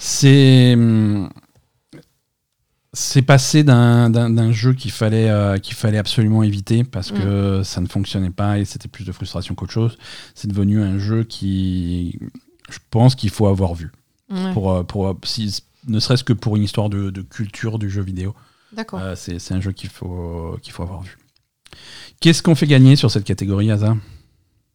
C'est 0.00 0.74
hum, 0.74 1.30
c'est 2.92 3.22
passé 3.22 3.64
d'un 3.64 4.52
jeu 4.52 4.72
qu'il 4.72 4.90
fallait 4.90 5.28
euh, 5.30 5.58
qu'il 5.58 5.74
fallait 5.74 5.98
absolument 5.98 6.42
éviter 6.42 6.84
parce 6.84 7.12
Mm. 7.12 7.18
que 7.20 7.62
ça 7.62 7.80
ne 7.80 7.86
fonctionnait 7.86 8.30
pas 8.30 8.58
et 8.58 8.64
c'était 8.64 8.88
plus 8.88 9.04
de 9.04 9.12
frustration 9.12 9.54
qu'autre 9.54 9.72
chose. 9.72 9.98
C'est 10.34 10.48
devenu 10.48 10.82
un 10.82 10.98
jeu 10.98 11.24
qui 11.24 12.18
je 12.70 12.78
pense 12.90 13.14
qu'il 13.14 13.30
faut 13.30 13.46
avoir 13.46 13.74
vu 13.74 13.90
pour 14.52 14.72
euh, 14.72 14.82
pour 14.84 15.16
si- 15.24 15.62
ne 15.86 16.00
serait-ce 16.00 16.24
que 16.24 16.32
pour 16.32 16.56
une 16.56 16.62
histoire 16.62 16.88
de, 16.90 17.10
de 17.10 17.22
culture 17.22 17.78
du 17.78 17.88
jeu 17.90 18.02
vidéo. 18.02 18.34
D'accord. 18.72 19.00
Euh, 19.00 19.14
c'est 19.16 19.38
c'est 19.38 19.54
un 19.54 19.60
jeu 19.60 19.72
qu'il 19.72 19.88
faut 19.90 20.58
qu'il 20.62 20.72
faut 20.72 20.82
avoir 20.82 21.02
vu. 21.02 21.16
Qu'est-ce 22.20 22.42
qu'on 22.42 22.54
fait 22.54 22.66
gagner 22.66 22.96
sur 22.96 23.10
cette 23.10 23.24
catégorie, 23.24 23.70
Asa 23.70 23.96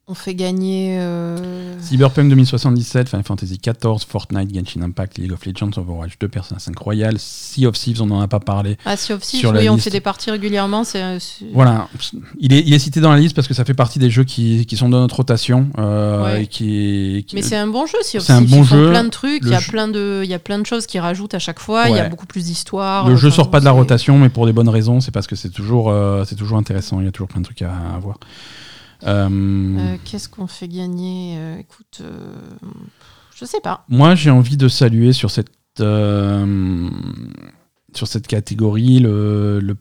On 0.06 0.12
fait 0.12 0.34
gagner. 0.34 0.98
euh, 1.00 1.80
Cyberpunk 1.80 2.28
2077, 2.28 3.08
Final 3.08 3.24
Fantasy 3.24 3.58
XIV, 3.58 4.04
Fortnite, 4.06 4.54
Genshin 4.54 4.82
Impact, 4.82 5.16
League 5.16 5.32
of 5.32 5.46
Legends, 5.46 5.70
Overwatch 5.78 6.18
2, 6.20 6.28
Persona 6.28 6.58
5 6.60 6.78
Royal, 6.78 7.14
Sea 7.16 7.64
of 7.64 7.74
Thieves, 7.78 8.02
on 8.02 8.06
n'en 8.06 8.20
a 8.20 8.28
pas 8.28 8.38
parlé. 8.38 8.76
Ah, 8.84 8.98
Sea 8.98 9.14
of 9.14 9.22
Thieves, 9.22 9.50
oui, 9.56 9.66
on 9.70 9.76
liste. 9.76 9.84
fait 9.84 9.90
des 9.90 10.02
parties 10.02 10.30
régulièrement. 10.30 10.84
C'est, 10.84 11.02
euh, 11.02 11.18
c'est- 11.18 11.46
Voilà, 11.54 11.88
il 12.38 12.52
est, 12.52 12.60
il 12.66 12.74
est 12.74 12.78
cité 12.78 13.00
dans 13.00 13.12
la 13.12 13.18
liste 13.18 13.34
parce 13.34 13.48
que 13.48 13.54
ça 13.54 13.64
fait 13.64 13.72
partie 13.72 13.98
des 13.98 14.10
jeux 14.10 14.24
qui, 14.24 14.66
qui 14.66 14.76
sont 14.76 14.90
dans 14.90 15.00
notre 15.00 15.16
rotation. 15.16 15.68
euh, 15.78 16.22
Ouais. 16.24 16.42
et 16.42 16.46
qui, 16.48 17.24
qui- 17.26 17.34
Mais 17.34 17.40
c'est 17.40 17.56
un 17.56 17.66
bon 17.66 17.86
jeu, 17.86 17.96
Sea 18.02 18.18
of 18.18 18.24
C'est 18.24 18.34
un 18.34 18.40
Thieves. 18.40 18.50
bon 18.50 18.62
Ils 18.62 18.64
jeu. 18.68 18.90
plein 18.90 19.04
de 19.04 19.08
trucs. 19.08 19.40
Il 19.42 19.48
y, 19.48 19.54
a 19.54 19.58
jeu- 19.60 19.70
plein 19.72 19.88
de, 19.88 20.20
il 20.22 20.28
y 20.28 20.34
a 20.34 20.38
plein 20.38 20.58
de 20.58 20.66
choses 20.66 20.86
qui 20.86 20.98
rajoutent 20.98 21.32
à 21.32 21.38
chaque 21.38 21.60
fois. 21.60 21.88
Il 21.88 21.96
y 21.96 21.98
a 21.98 22.10
beaucoup 22.10 22.26
plus 22.26 22.44
d'histoires. 22.44 23.08
le 23.08 23.16
jeu 23.16 23.30
sort 23.30 23.50
pas 23.50 23.58
de 23.60 23.64
la 23.64 23.72
rotation, 23.72 24.18
mais 24.18 24.28
pour 24.28 24.44
des 24.44 24.52
bonnes 24.52 24.68
raisons. 24.68 25.00
C'est 25.00 25.12
parce 25.12 25.26
que 25.26 25.34
c'est 25.34 25.48
toujours, 25.48 25.88
euh, 25.88 26.24
c'est 26.26 26.36
toujours 26.36 26.58
intéressant. 26.58 27.00
Il 27.00 27.06
y 27.06 27.08
a 27.08 27.12
toujours 27.12 27.28
plein 27.28 27.40
de 27.40 27.46
trucs 27.46 27.62
à, 27.62 27.70
à 27.94 27.98
voir. 27.98 28.18
Euh, 29.06 29.76
Euh, 29.78 29.96
Qu'est-ce 30.04 30.28
qu'on 30.28 30.46
fait 30.46 30.68
gagner 30.68 31.36
Euh, 31.38 31.58
Écoute, 31.58 32.02
je 33.36 33.44
sais 33.44 33.60
pas. 33.60 33.84
Moi, 33.88 34.14
j'ai 34.14 34.30
envie 34.30 34.56
de 34.56 34.68
saluer 34.68 35.12
sur 35.12 35.30
cette, 35.30 35.50
sur 35.78 35.84
cette 38.08 38.26
catégorie 38.26 39.00
le, 39.00 39.60
le, 39.60 39.76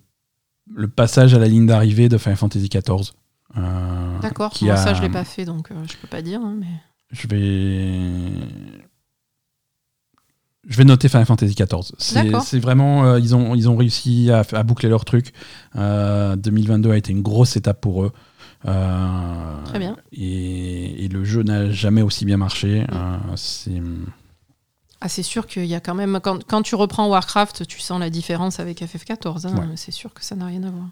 le 0.76 0.88
passage 0.88 1.34
à 1.34 1.40
la 1.40 1.48
ligne 1.48 1.68
d'arrivée 1.68 2.10
de 2.10 2.18
Final 2.18 2.38
Fantasy 2.38 2.68
XIV. 2.70 3.12
euh, 3.58 4.20
D'accord. 4.22 4.52
qui 4.52 4.66
Moi, 4.66 4.74
a- 4.74 4.78
ça, 4.78 4.94
je 4.94 5.02
l'ai 5.02 5.10
pas 5.10 5.24
fait, 5.24 5.46
donc 5.46 5.72
euh, 5.72 5.76
je 5.90 5.96
peux 5.98 6.08
pas 6.08 6.22
dire. 6.22 6.42
hein, 6.42 6.56
mais... 6.60 6.68
Je 7.12 7.28
vais. 7.28 8.30
Je 10.68 10.78
vais 10.78 10.86
noter 10.86 11.10
Final 11.10 11.26
Fantasy 11.26 11.54
XIV. 11.56 11.92
C'est 12.00 12.60
vraiment. 12.60 13.06
euh, 13.06 13.20
ils, 13.20 13.36
ont, 13.36 13.54
ils 13.54 13.70
ont 13.70 13.76
réussi 13.76 14.32
à, 14.32 14.44
à 14.54 14.64
boucler 14.64 14.88
leur 14.90 15.04
truc. 15.06 15.34
Euh, 15.76 16.36
2022 16.38 16.92
a 16.92 16.98
été 16.98 17.12
une 17.12 17.22
grosse 17.22 17.56
étape 17.58 17.82
pour 17.82 18.04
eux. 18.04 18.12
Euh, 18.66 19.64
Très 19.66 19.80
bien. 19.80 19.96
Et, 20.12 21.06
et 21.06 21.08
le 21.08 21.24
jeu 21.24 21.44
n'a 21.44 21.70
jamais 21.72 22.02
aussi 22.02 22.26
bien 22.26 22.38
marché. 22.38 22.86
Euh, 22.92 23.18
c'est 23.36 23.82
Ah, 25.02 25.10
c'est 25.10 25.24
sûr 25.24 25.48
qu'il 25.48 25.66
y 25.66 25.76
a 25.76 25.80
quand 25.80 25.96
même. 25.96 26.20
Quand, 26.24 26.44
quand 26.46 26.62
tu 26.62 26.76
reprends 26.76 27.08
Warcraft, 27.08 27.68
tu 27.68 27.80
sens 27.80 28.00
la 28.00 28.10
différence 28.10 28.60
avec 28.60 28.82
FF14. 28.82 29.48
hein. 29.48 29.56
Ouais. 29.56 29.66
C'est 29.76 29.92
sûr 29.92 30.14
que 30.14 30.24
ça 30.24 30.36
n'a 30.36 30.46
rien 30.46 30.64
à 30.64 30.72
voir. 30.72 30.86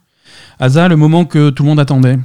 Asa, 0.59 0.87
le 0.87 0.95
moment 0.95 1.25
que 1.25 1.49
tout 1.49 1.63
le 1.63 1.69
monde 1.69 1.79
attendait, 1.79 2.19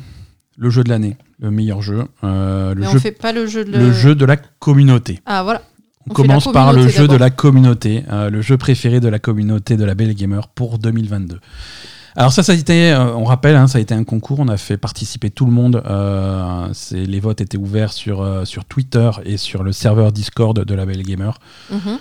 le 0.58 0.70
jeu 0.70 0.84
de 0.84 0.88
l'année, 0.88 1.16
le 1.40 1.50
meilleur 1.50 1.82
jeu, 1.82 2.04
euh, 2.24 2.74
le, 2.74 2.80
Mais 2.80 2.90
jeu, 2.90 2.96
on 2.96 3.00
fait 3.00 3.12
pas 3.12 3.32
le 3.32 3.46
jeu 3.46 3.64
de. 3.64 3.72
le 3.76 3.92
jeu 3.92 4.14
de 4.14 4.24
la 4.24 4.36
communauté. 4.36 5.20
Ah, 5.26 5.42
voilà. 5.42 5.62
On, 6.08 6.14
commence 6.14 6.50
par 6.52 6.72
le 6.72 6.86
jeu 6.86 7.08
de 7.08 7.16
la 7.16 7.30
communauté, 7.30 8.04
euh, 8.12 8.30
le 8.30 8.40
jeu 8.40 8.56
préféré 8.56 9.00
de 9.00 9.08
la 9.08 9.18
communauté 9.18 9.76
de 9.76 9.84
la 9.84 9.96
Belle 9.96 10.14
Gamer 10.14 10.46
pour 10.48 10.78
2022. 10.78 11.40
Alors 12.16 12.32
ça, 12.32 12.42
ça 12.42 12.52
a 12.52 12.54
été, 12.54 12.92
euh, 12.92 13.14
on 13.14 13.24
rappelle, 13.24 13.56
hein, 13.56 13.66
ça 13.66 13.76
a 13.78 13.80
été 13.80 13.92
un 13.94 14.04
concours, 14.04 14.40
on 14.40 14.48
a 14.48 14.56
fait 14.56 14.78
participer 14.78 15.28
tout 15.30 15.44
le 15.44 15.52
monde. 15.52 15.82
euh, 15.86 16.68
les 16.92 17.20
votes 17.20 17.40
étaient 17.42 17.58
ouverts 17.58 17.92
sur, 17.92 18.22
euh, 18.22 18.44
sur 18.46 18.64
Twitter 18.64 19.10
et 19.24 19.36
sur 19.36 19.62
le 19.62 19.72
serveur 19.72 20.12
Discord 20.12 20.58
de 20.58 20.74
la 20.74 20.86
Belle 20.86 21.02
Gamer. 21.02 21.38
Mhm. 21.70 21.98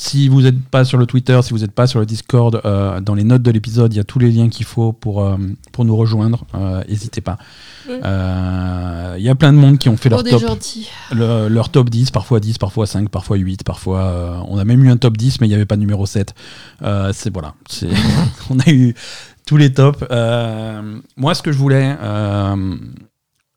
Si 0.00 0.28
vous 0.28 0.42
n'êtes 0.42 0.62
pas 0.70 0.84
sur 0.84 0.96
le 0.96 1.06
Twitter, 1.06 1.40
si 1.42 1.50
vous 1.52 1.58
n'êtes 1.58 1.72
pas 1.72 1.88
sur 1.88 1.98
le 1.98 2.06
Discord, 2.06 2.60
euh, 2.64 3.00
dans 3.00 3.16
les 3.16 3.24
notes 3.24 3.42
de 3.42 3.50
l'épisode, 3.50 3.92
il 3.92 3.96
y 3.96 4.00
a 4.00 4.04
tous 4.04 4.20
les 4.20 4.30
liens 4.30 4.48
qu'il 4.48 4.64
faut 4.64 4.92
pour, 4.92 5.24
euh, 5.24 5.36
pour 5.72 5.84
nous 5.84 5.96
rejoindre. 5.96 6.44
Euh, 6.54 6.84
N'hésitez 6.88 7.20
pas. 7.20 7.36
Euh, 7.90 9.14
Il 9.18 9.24
y 9.24 9.28
a 9.28 9.34
plein 9.34 9.52
de 9.52 9.58
monde 9.58 9.78
qui 9.78 9.88
ont 9.88 9.96
fait 9.96 10.08
Oh, 10.08 10.16
leur 10.16 10.22
des 10.22 10.30
top, 10.30 10.40
le- 11.12 11.48
leur 11.48 11.70
top 11.70 11.90
10, 11.90 12.12
parfois 12.12 12.38
10, 12.38 12.58
parfois 12.58 12.86
5, 12.86 13.08
parfois 13.08 13.38
8, 13.38 13.64
parfois. 13.64 14.44
on 14.48 14.56
a 14.58 14.64
même 14.64 14.84
eu 14.84 14.90
un 14.90 14.96
top 14.98 15.16
10, 15.16 15.40
mais 15.40 15.46
il 15.48 15.50
n'y 15.50 15.56
avait 15.56 15.66
pas 15.66 15.74
de 15.74 15.80
numéro 15.80 16.06
7. 16.06 16.32
Euh, 16.82 17.10
c'est 17.12 17.32
voilà. 17.32 17.54
on 18.50 18.58
a 18.60 18.70
eu 18.70 18.94
tous 19.48 19.56
les 19.56 19.72
tops. 19.72 20.04
Euh, 20.10 20.98
moi, 21.16 21.34
ce 21.34 21.42
que 21.42 21.52
je 21.52 21.58
voulais. 21.58 21.96
euh, 22.00 22.76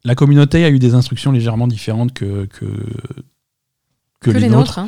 la 0.03 0.15
communauté 0.15 0.63
a 0.65 0.69
eu 0.69 0.79
des 0.79 0.95
instructions 0.95 1.31
légèrement 1.31 1.67
différentes 1.67 2.13
que, 2.13 2.45
que, 2.45 2.65
que, 4.21 4.31
Que, 4.31 4.37
les 4.37 4.49
nôtres. 4.49 4.79
hein. 4.79 4.87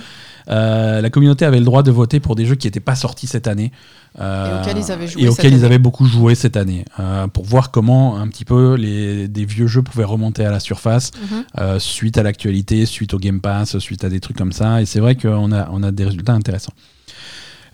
euh, 0.50 1.02
la 1.02 1.10
communauté 1.10 1.44
avait 1.46 1.60
le 1.60 1.66
droit 1.66 1.84
de 1.84 1.92
voter 1.92 2.20
pour 2.20 2.36
des 2.36 2.46
jeux 2.46 2.56
qui 2.56 2.68
n'étaient 2.68 2.80
pas 2.80 2.96
sortis 2.96 3.28
cette 3.28 3.48
année. 3.48 3.72
Et 4.18 4.22
auxquels 4.22 4.78
ils 4.78 4.92
avaient 4.92 5.08
joué 5.08 5.28
auxquels 5.28 5.54
ils 5.54 5.66
avaient 5.66 5.78
beaucoup 5.78 6.06
joué 6.06 6.36
cette 6.36 6.56
année. 6.58 6.86
pour 7.34 7.44
voir 7.46 7.70
comment 7.72 8.18
un 8.18 8.28
petit 8.30 8.46
peu 8.46 8.76
les, 8.76 9.28
des 9.28 9.46
vieux 9.46 9.68
jeux 9.68 9.82
pouvaient 9.84 10.04
remonter 10.06 10.46
à 10.46 10.52
la 10.52 10.60
surface 10.60 11.12
Mhm. 11.22 11.80
suite 11.80 12.18
à 12.18 12.24
l'actualité, 12.24 12.86
suite 12.86 13.14
au 13.14 13.20
Game 13.20 13.42
Pass, 13.42 13.78
suite 13.80 14.04
à 14.06 14.10
des 14.10 14.20
trucs 14.22 14.38
comme 14.38 14.52
ça. 14.54 14.82
Et 14.82 14.86
c'est 14.86 15.00
vrai 15.02 15.16
qu'on 15.16 15.52
a, 15.52 15.68
on 15.72 15.84
a 15.84 15.92
des 15.92 16.06
résultats 16.06 16.34
intéressants. 16.34 16.74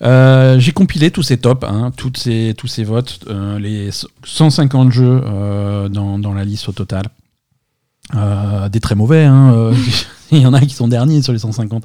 Euh, 0.02 0.60
J'ai 0.60 0.72
compilé 0.72 1.12
tous 1.12 1.24
ces 1.24 1.38
tops, 1.38 1.66
hein, 1.68 1.91
tous 1.95 2.16
ces 2.16 2.84
votes, 2.84 3.20
euh, 3.28 3.60
les 3.60 3.89
150 4.24 4.91
jeux 4.91 5.22
euh, 5.24 5.89
dans, 5.89 6.34
la 6.34 6.45
liste 6.45 6.70
au 6.70 6.72
total. 6.72 7.04
Des 8.72 8.80
très 8.80 8.95
mauvais, 8.95 9.26
hein, 9.26 9.72
il 10.32 10.39
y 10.39 10.45
en 10.45 10.54
a 10.54 10.62
qui 10.62 10.74
sont 10.74 10.88
derniers 10.88 11.22
sur 11.22 11.34
les 11.34 11.39
150, 11.39 11.84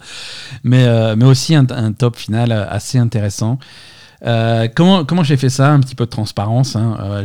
mais, 0.62 0.86
aussi 1.24 1.54
un, 1.54 1.64
top 1.92 2.16
final 2.16 2.52
assez 2.52 2.98
intéressant. 2.98 3.58
Comment 4.22 5.22
j'ai 5.22 5.36
fait 5.36 5.50
ça? 5.50 5.70
Un 5.72 5.80
petit 5.80 5.94
peu 5.94 6.04
de 6.04 6.10
transparence. 6.10 6.76
hein. 6.76 7.24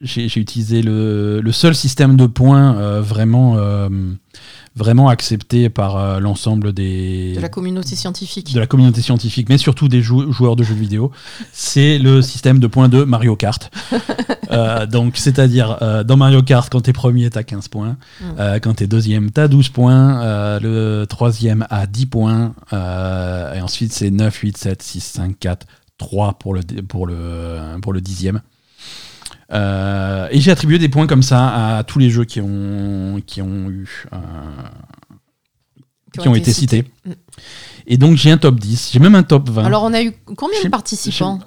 J'ai 0.00 0.40
utilisé 0.40 0.82
le, 0.82 1.42
seul 1.50 1.74
système 1.74 2.16
de 2.16 2.26
points 2.26 3.00
vraiment 3.00 3.56
vraiment 4.74 5.08
accepté 5.08 5.68
par 5.68 5.96
euh, 5.96 6.18
l'ensemble 6.20 6.72
des 6.72 7.34
De 7.34 7.40
la 7.40 7.48
communauté 7.48 7.94
scientifique. 7.96 8.54
de 8.54 8.60
la 8.60 8.66
communauté 8.66 9.02
scientifique, 9.02 9.48
mais 9.48 9.58
surtout 9.58 9.88
des 9.88 10.00
jou- 10.02 10.32
joueurs 10.32 10.56
de 10.56 10.62
jeux 10.62 10.74
vidéo, 10.74 11.10
c'est 11.52 11.98
le 11.98 12.22
système 12.22 12.58
de 12.58 12.66
points 12.66 12.88
de 12.88 13.04
Mario 13.04 13.36
Kart. 13.36 13.70
Euh, 14.50 14.84
donc, 14.84 15.16
c'est-à-dire, 15.16 15.78
euh, 15.80 16.04
dans 16.04 16.18
Mario 16.18 16.42
Kart, 16.42 16.70
quand 16.70 16.82
t'es 16.82 16.92
premier, 16.92 17.30
t'as 17.30 17.42
15 17.42 17.68
points. 17.68 17.96
Mm. 18.20 18.58
Quand 18.60 18.74
t'es 18.74 18.86
deuxième, 18.86 19.30
t'as 19.30 19.48
12 19.48 19.70
points. 19.70 20.58
Le 20.60 21.06
troisième 21.06 21.66
a 21.70 21.86
10 21.86 22.04
points. 22.04 22.54
Et 22.70 23.60
ensuite, 23.62 23.94
c'est 23.94 24.10
9, 24.10 24.34
8, 24.36 24.58
7, 24.58 24.82
6, 24.82 25.00
5, 25.00 25.38
4, 25.38 25.66
3 25.96 26.34
pour 26.34 26.52
le, 26.52 26.60
dé- 26.62 26.82
pour 26.82 27.06
le, 27.06 27.78
pour 27.80 27.94
le 27.94 28.02
dixième. 28.02 28.42
Euh, 29.52 30.28
et 30.30 30.40
j'ai 30.40 30.50
attribué 30.50 30.78
des 30.78 30.88
points 30.88 31.06
comme 31.06 31.22
ça 31.22 31.76
à 31.78 31.84
tous 31.84 31.98
les 31.98 32.10
jeux 32.10 32.24
qui 32.24 32.40
ont, 32.40 33.20
qui 33.26 33.42
ont 33.42 33.68
eu... 33.70 34.06
euh, 34.12 34.18
qui 36.18 36.28
ont 36.28 36.34
été 36.34 36.52
cités. 36.52 36.84
Mm. 37.04 37.10
Et 37.86 37.96
donc 37.96 38.16
j'ai 38.16 38.30
un 38.30 38.38
top 38.38 38.58
10, 38.60 38.90
j'ai 38.92 38.98
même 38.98 39.14
un 39.14 39.22
top 39.22 39.48
20. 39.48 39.64
Alors, 39.64 39.82
on 39.82 39.92
a 39.92 40.02
eu 40.02 40.12
combien 40.36 40.62
de 40.62 40.68
participants 40.68 41.40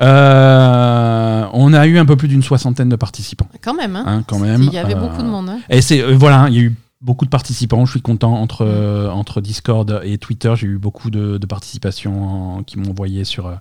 Euh, 0.00 1.46
on 1.52 1.72
a 1.74 1.86
eu 1.86 1.98
un 1.98 2.06
peu 2.06 2.16
plus 2.16 2.28
d'une 2.28 2.42
soixantaine 2.42 2.88
de 2.88 2.96
participants. 2.96 3.48
Quand 3.62 3.74
même, 3.74 3.96
hein. 3.96 4.04
Hein, 4.06 4.24
quand 4.26 4.38
même. 4.38 4.62
Il 4.62 4.72
y 4.72 4.78
avait 4.78 4.94
beaucoup 4.94 5.22
de 5.22 5.26
monde. 5.28 5.50
hein. 5.50 5.58
Et 5.68 5.82
c'est 5.82 6.02
voilà, 6.12 6.46
il 6.48 6.54
y 6.54 6.58
a 6.58 6.62
eu 6.62 6.74
beaucoup 7.00 7.24
de 7.24 7.30
participants. 7.30 7.84
Je 7.86 7.92
suis 7.92 8.02
content 8.02 8.34
entre 8.34 8.64
Mm. 8.64 8.68
euh, 8.68 9.10
entre 9.10 9.40
Discord 9.40 10.00
et 10.04 10.18
Twitter. 10.18 10.52
J'ai 10.56 10.66
eu 10.66 10.78
beaucoup 10.78 11.10
de, 11.10 11.38
de 11.38 11.46
participation 11.46 12.56
en- 12.58 12.62
qui 12.62 12.78
m'ont 12.78 12.90
envoyé 12.90 13.24
sur 13.24 13.46
euh, 13.46 13.54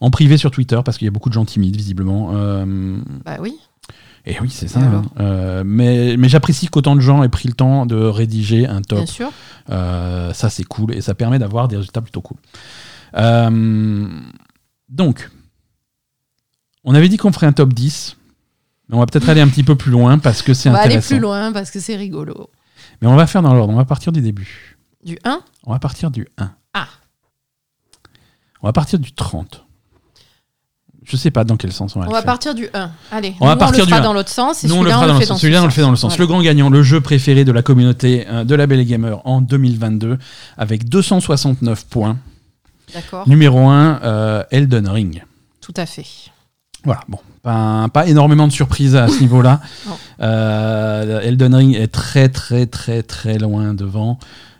en 0.00 0.10
privé 0.10 0.36
sur 0.38 0.50
Twitter 0.50 0.80
parce 0.84 0.96
qu'il 0.98 1.04
y 1.04 1.08
a 1.08 1.10
beaucoup 1.12 1.28
de 1.28 1.34
gens 1.34 1.44
timides 1.44 1.76
visiblement. 1.76 2.30
Euh, 2.32 2.98
Bah 3.24 3.36
oui. 3.40 3.56
et 4.24 4.36
oui, 4.40 4.48
c'est 4.50 4.68
ça. 4.68 4.80
Hein. 4.80 5.62
mais 5.64 6.16
mais 6.18 6.28
j'apprécie 6.28 6.68
qu'autant 6.68 6.96
de 6.96 7.00
gens 7.00 7.22
aient 7.22 7.28
pris 7.28 7.48
le 7.48 7.54
temps 7.54 7.84
de 7.86 7.96
rédiger 7.96 8.66
un 8.66 8.80
top 8.82 8.98
Bien 8.98 9.06
sûr. 9.06 9.30
ça, 9.68 10.48
c'est 10.50 10.64
cool 10.64 10.94
et 10.94 11.00
ça 11.02 11.14
permet 11.14 11.38
d'avoir 11.38 11.68
des 11.68 11.76
résultats 11.76 12.00
plutôt 12.02 12.22
cool. 12.22 12.38
Donc, 14.88 15.30
on 16.84 16.94
avait 16.94 17.08
dit 17.08 17.16
qu'on 17.18 17.32
ferait 17.32 17.46
un 17.46 17.52
top 17.52 17.72
10. 17.74 18.16
Mais 18.88 18.96
on 18.96 19.00
va 19.00 19.06
peut-être 19.06 19.28
aller 19.28 19.42
un 19.42 19.48
petit 19.48 19.64
peu 19.64 19.74
plus 19.76 19.90
loin 19.90 20.18
parce 20.18 20.40
que 20.40 20.54
c'est 20.54 20.70
On 20.70 20.72
va 20.72 20.78
aller 20.78 20.86
intéressant. 20.94 21.08
plus 21.16 21.20
loin 21.20 21.52
parce 21.52 21.70
que 21.70 21.78
c'est 21.78 21.96
rigolo. 21.96 22.48
Mais 23.00 23.08
on 23.08 23.16
va 23.16 23.26
faire 23.26 23.42
dans 23.42 23.54
l'ordre. 23.54 23.72
On 23.72 23.76
va 23.76 23.84
partir 23.84 24.12
du 24.12 24.20
début. 24.20 24.76
Du 25.04 25.18
1 25.24 25.40
On 25.64 25.72
va 25.72 25.78
partir 25.78 26.10
du 26.10 26.26
1. 26.38 26.50
Ah. 26.74 26.86
On 28.62 28.66
va 28.66 28.72
partir 28.72 28.98
du 28.98 29.12
30. 29.12 29.64
Je 31.04 31.16
sais 31.16 31.30
pas 31.30 31.44
dans 31.44 31.56
quel 31.56 31.72
sens 31.72 31.96
on 31.96 32.00
va 32.00 32.06
On 32.06 32.08
le 32.10 32.12
va 32.14 32.18
faire. 32.20 32.26
partir 32.26 32.54
du 32.54 32.68
1. 32.74 32.90
Allez, 33.12 33.34
On 33.40 33.46
va 33.46 33.56
partir 33.56 33.80
le 33.80 33.86
du 33.86 33.90
fera 33.92 34.02
1. 34.02 34.04
dans 34.04 34.12
l'autre 34.12 34.28
sens. 34.28 34.64
Et 34.64 34.68
Nous, 34.68 34.74
on 34.74 34.82
le 34.82 34.90
celui-là, 34.90 34.96
fera 34.96 35.06
dans 35.12 35.18
le 35.18 35.24
sens. 35.24 35.40
Celui-là, 35.40 35.58
ce 35.60 35.62
on 35.62 35.66
le 35.66 35.72
fait 35.72 35.80
dans 35.80 35.90
le 35.90 35.96
sens. 35.96 36.10
Voilà. 36.12 36.22
Le 36.22 36.26
grand 36.26 36.42
gagnant, 36.42 36.68
le 36.68 36.82
jeu 36.82 37.00
préféré 37.00 37.44
de 37.44 37.52
la 37.52 37.62
communauté 37.62 38.26
euh, 38.28 38.44
de 38.44 38.54
la 38.54 38.66
Belle 38.66 38.84
Gamer 38.84 39.26
en 39.26 39.40
2022, 39.40 40.18
avec 40.58 40.88
269 40.88 41.86
points. 41.86 42.18
D'accord. 42.92 43.26
Numéro 43.28 43.68
1, 43.68 44.46
Elden 44.50 44.88
Ring. 44.88 45.24
Tout 45.60 45.74
à 45.76 45.86
fait. 45.86 46.04
Voilà, 46.88 47.02
bon, 47.08 47.18
pas, 47.42 47.88
pas 47.92 48.06
énormément 48.06 48.46
de 48.46 48.52
surprises 48.52 48.96
à 48.96 49.08
ce 49.08 49.20
niveau-là. 49.20 49.60
Euh, 50.20 51.20
Elden 51.20 51.54
Ring 51.54 51.76
est 51.76 51.86
très, 51.92 52.28
très, 52.28 52.66
très, 52.66 53.04
très 53.04 53.38
loin 53.38 53.72
devant. 53.72 54.18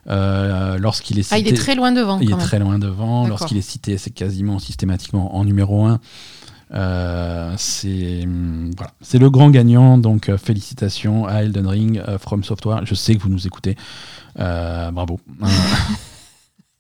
Euh, 0.09 0.79
Lorsqu'il 0.79 1.19
est 1.19 1.25
cité, 1.25 1.35
Ah, 1.35 1.39
il 1.41 1.49
est 1.49 1.57
très 1.57 1.75
loin 1.75 1.91
devant. 1.91 2.21
il 2.21 2.29
quand 2.29 2.35
est 2.35 2.39
même. 2.39 2.47
très 2.47 2.59
loin 2.61 2.79
devant. 2.79 3.23
D'accord. 3.23 3.39
Lorsqu'il 3.41 3.57
est 3.59 3.63
cité, 3.63 3.99
c'est 3.99 4.11
quasiment 4.11 4.61
systématiquement 4.61 5.35
en 5.35 5.45
numéro 5.45 5.87
1. 5.87 5.99
c'est 7.57 8.23
hum, 8.23 8.71
voilà. 8.77 8.93
c'est 9.01 9.19
le 9.19 9.31
grand 9.31 9.51
gagnant, 9.51 9.99
donc 9.99 10.29
euh, 10.29 10.39
félicitations 10.39 11.27
à 11.27 11.43
Elden 11.43 11.67
Ring, 11.67 12.03
euh, 12.07 12.19
From 12.19 12.45
Software. 12.45 12.83
Je 12.87 12.95
sais 12.95 13.17
que 13.17 13.23
vous 13.23 13.31
nous 13.31 13.47
écoutez. 13.49 13.75
Euh, 14.39 14.93
bravo. 14.93 15.19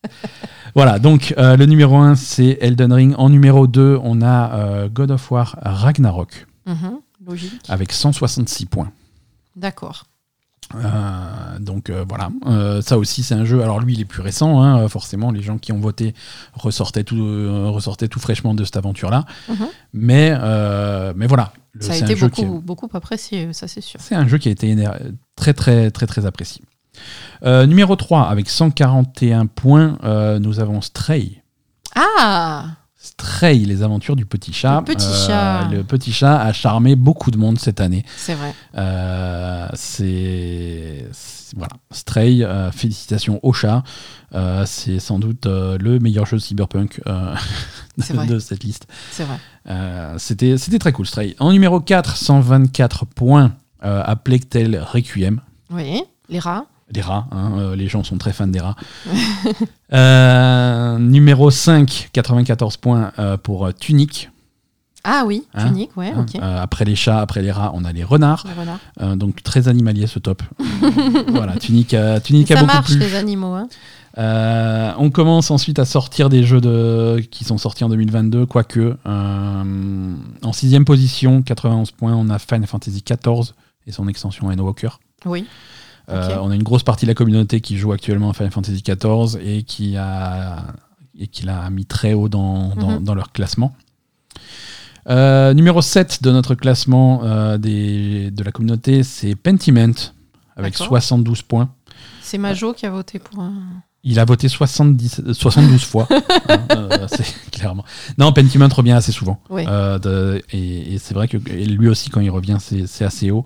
voilà, 0.74 0.98
donc 0.98 1.34
euh, 1.38 1.56
le 1.56 1.66
numéro 1.66 1.96
1, 1.96 2.14
c'est 2.14 2.58
Elden 2.60 2.92
Ring. 2.92 3.14
En 3.18 3.28
numéro 3.28 3.66
2, 3.66 3.98
on 4.02 4.22
a 4.22 4.52
euh, 4.54 4.88
God 4.88 5.10
of 5.10 5.30
War 5.30 5.56
Ragnarok 5.62 6.46
Mhm, 6.66 6.98
Logique. 7.26 7.60
avec 7.68 7.92
166 7.92 8.66
points. 8.66 8.90
D'accord. 9.56 10.04
Euh, 10.74 11.58
donc 11.60 11.88
euh, 11.88 12.04
voilà, 12.06 12.28
Euh, 12.46 12.82
ça 12.82 12.98
aussi 12.98 13.22
c'est 13.22 13.34
un 13.34 13.46
jeu. 13.46 13.62
Alors 13.62 13.80
lui 13.80 13.94
il 13.94 14.00
est 14.00 14.04
plus 14.04 14.20
récent, 14.20 14.60
hein, 14.62 14.86
forcément 14.88 15.30
les 15.30 15.40
gens 15.40 15.56
qui 15.56 15.72
ont 15.72 15.80
voté 15.80 16.14
ressortaient 16.52 17.04
tout, 17.04 17.16
euh, 17.22 17.68
ressortaient 17.70 18.08
tout 18.08 18.20
fraîchement 18.20 18.52
de 18.54 18.64
cette 18.64 18.76
aventure-là. 18.76 19.24
Mhm. 19.48 19.56
Mais, 19.94 20.30
euh, 20.38 21.14
mais 21.16 21.26
voilà, 21.26 21.54
le- 21.72 21.80
Ça 21.82 21.92
a 21.92 21.94
c'est 21.94 22.02
été 22.04 22.12
un 22.12 22.16
jeu 22.16 22.28
qui 22.28 22.44
beaucoup, 22.44 22.58
est- 22.58 22.62
beaucoup 22.62 22.88
apprécié, 22.92 23.52
ça 23.54 23.66
c'est 23.66 23.80
sûr. 23.80 23.98
c'est 24.02 24.14
un 24.14 24.28
jeu 24.28 24.36
qui 24.36 24.48
a 24.48 24.52
été 24.52 24.68
éner- 24.68 24.90
très 25.36 25.54
très 25.54 25.90
très 25.90 26.06
très 26.06 26.26
apprécié. 26.26 26.60
Euh, 27.44 27.66
numéro 27.66 27.94
3, 27.96 28.28
avec 28.28 28.48
141 28.48 29.46
points, 29.46 29.96
euh, 30.04 30.38
nous 30.38 30.60
avons 30.60 30.80
Stray. 30.80 31.42
Ah 31.94 32.64
Stray, 32.96 33.58
les 33.64 33.82
aventures 33.82 34.16
du 34.16 34.26
petit 34.26 34.52
chat. 34.52 34.78
Le 34.80 34.84
petit 34.84 35.06
Euh, 35.06 35.26
chat. 35.26 35.68
le 35.70 35.84
petit 35.84 36.12
chat 36.12 36.40
a 36.40 36.52
charmé 36.52 36.96
beaucoup 36.96 37.30
de 37.30 37.36
monde 37.38 37.58
cette 37.58 37.80
année. 37.80 38.04
C'est 38.16 38.34
vrai. 38.34 38.52
C'est 39.74 41.06
voilà 41.56 41.72
Stray 41.90 42.46
félicitations 42.72 43.40
au 43.42 43.52
chat 43.52 43.82
c'est 44.66 44.98
sans 44.98 45.18
doute 45.18 45.46
le 45.46 45.98
meilleur 45.98 46.26
jeu 46.26 46.38
cyberpunk 46.38 47.00
vrai. 47.96 48.26
de 48.26 48.38
cette 48.38 48.64
liste 48.64 48.86
C'est 49.10 49.24
vrai. 49.24 50.18
C'était 50.18 50.78
très 50.78 50.92
cool 50.92 51.06
Stray 51.06 51.34
en 51.38 51.52
numéro 51.52 51.80
4 51.80 52.16
124 52.16 53.06
points 53.06 53.52
à 53.80 54.16
Tale 54.50 54.84
Requiem 54.92 55.40
Oui. 55.70 56.02
Les 56.28 56.38
rats. 56.40 56.66
Les 56.94 57.00
rats, 57.00 57.26
hein, 57.32 57.52
euh, 57.58 57.76
les 57.76 57.88
gens 57.88 58.02
sont 58.04 58.16
très 58.18 58.32
fans 58.32 58.46
des 58.46 58.60
rats. 58.60 58.76
Euh, 59.92 60.98
numéro 60.98 61.50
5, 61.50 62.10
94 62.12 62.76
points 62.76 63.12
euh, 63.18 63.36
pour 63.38 63.72
Tunic. 63.74 64.30
Ah 65.04 65.22
oui, 65.26 65.44
Hein 65.54 65.68
tunique, 65.68 65.96
ouais, 65.96 66.10
hein. 66.14 66.26
ok. 66.28 66.38
Après 66.42 66.84
les 66.84 66.94
chats, 66.96 67.20
après 67.20 67.40
les 67.40 67.50
rats, 67.52 67.70
on 67.74 67.84
a 67.84 67.92
les 67.92 68.04
renards. 68.04 68.44
Le 68.54 68.60
renard. 68.60 68.80
Euh, 69.00 69.16
donc 69.16 69.42
très 69.42 69.66
animalier 69.68 70.06
ce 70.06 70.18
top. 70.18 70.42
voilà, 71.28 71.56
Tunique, 71.56 71.94
a- 71.94 72.20
Tunique 72.20 72.50
a 72.50 72.56
Ça 72.56 72.60
beaucoup 72.62 72.74
marche, 72.74 72.90
plu. 72.90 72.98
les 72.98 73.14
animaux. 73.14 73.54
Hein. 73.54 73.68
Euh, 74.18 74.92
on 74.98 75.08
commence 75.10 75.50
ensuite 75.50 75.78
à 75.78 75.84
sortir 75.86 76.28
des 76.28 76.42
jeux 76.44 76.60
de... 76.60 77.20
qui 77.30 77.44
sont 77.44 77.56
sortis 77.56 77.84
en 77.84 77.88
2022, 77.88 78.44
quoique. 78.44 78.96
Euh, 79.06 80.14
en 80.42 80.52
sixième 80.52 80.84
position, 80.84 81.40
91 81.42 81.92
points, 81.92 82.12
on 82.14 82.28
a 82.28 82.38
Final 82.38 82.66
Fantasy 82.66 83.02
XIV 83.08 83.52
et 83.86 83.92
son 83.92 84.08
extension 84.08 84.48
Endwalker. 84.48 84.98
Oui. 85.24 85.46
Euh, 86.10 86.38
on 86.40 86.50
a 86.50 86.54
une 86.54 86.62
grosse 86.62 86.82
partie 86.82 87.04
de 87.06 87.10
la 87.10 87.14
communauté 87.14 87.60
qui 87.60 87.76
joue 87.76 87.92
actuellement 87.92 88.30
à 88.30 88.32
Final 88.32 88.50
Fantasy 88.52 88.82
XIV 88.82 89.38
et 89.44 89.62
qui 89.62 89.96
a 89.96 90.64
et 91.20 91.26
qui 91.26 91.44
l'a 91.44 91.68
mis 91.70 91.84
très 91.84 92.14
haut 92.14 92.28
dans, 92.28 92.74
dans- 92.76 92.92
Mhm. 93.00 93.04
dans 93.04 93.14
leur 93.14 93.32
classement. 93.32 93.74
Euh, 95.08 95.54
numéro 95.54 95.80
7 95.80 96.22
de 96.22 96.30
notre 96.30 96.54
classement 96.54 97.22
euh, 97.24 97.56
des, 97.58 98.30
de 98.30 98.42
la 98.44 98.52
communauté, 98.52 99.02
c'est 99.02 99.34
Pentiment 99.34 99.92
avec 100.56 100.74
D'accord. 100.74 100.86
72 100.88 101.42
points. 101.42 101.70
C'est 102.20 102.38
Majo 102.38 102.72
qui 102.74 102.84
a 102.86 102.90
voté 102.90 103.18
pour 103.18 103.40
un. 103.42 103.52
Il 104.04 104.20
a 104.20 104.24
voté 104.24 104.48
70, 104.48 105.22
euh, 105.26 105.32
72 105.34 105.82
fois. 105.84 106.06
Hein, 106.48 106.58
c'est 107.08 107.50
clairement. 107.50 107.84
Non, 108.18 108.32
Pentiment 108.32 108.68
revient 108.68 108.92
assez 108.92 109.12
souvent. 109.12 109.40
Oui. 109.50 109.64
De- 109.66 110.42
et 110.52 110.94
et 110.94 110.98
c'est 110.98 111.14
vrai 111.14 111.26
que 111.26 111.36
lui 111.38 111.88
aussi, 111.88 112.10
quand 112.10 112.20
il 112.20 112.30
revient, 112.30 112.58
c'est 112.60 112.86
c'est 112.86 113.04
assez 113.04 113.30
haut. 113.30 113.44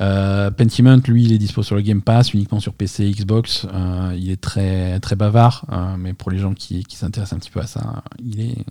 Euh, 0.00 0.50
Pentiment, 0.50 0.98
lui, 1.06 1.24
il 1.24 1.32
est 1.32 1.38
dispo 1.38 1.62
sur 1.62 1.76
le 1.76 1.82
Game 1.82 2.02
Pass, 2.02 2.34
uniquement 2.34 2.60
sur 2.60 2.72
PC 2.72 3.04
et 3.04 3.10
Xbox. 3.10 3.66
Euh, 3.72 4.14
il 4.16 4.30
est 4.30 4.40
très, 4.40 4.98
très 5.00 5.16
bavard, 5.16 5.64
euh, 5.72 5.96
mais 5.98 6.12
pour 6.14 6.30
les 6.30 6.38
gens 6.38 6.54
qui, 6.54 6.84
qui 6.84 6.96
s'intéressent 6.96 7.36
un 7.36 7.40
petit 7.40 7.50
peu 7.50 7.60
à 7.60 7.66
ça, 7.66 8.02
il 8.24 8.40
est 8.40 8.64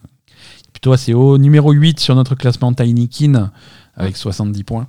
plutôt 0.73 0.93
assez 0.93 1.13
haut. 1.13 1.37
Numéro 1.37 1.71
8 1.71 1.99
sur 1.99 2.15
notre 2.15 2.35
classement 2.35 2.73
Tinykin, 2.73 3.51
avec 3.95 4.17
70 4.17 4.63
points. 4.63 4.87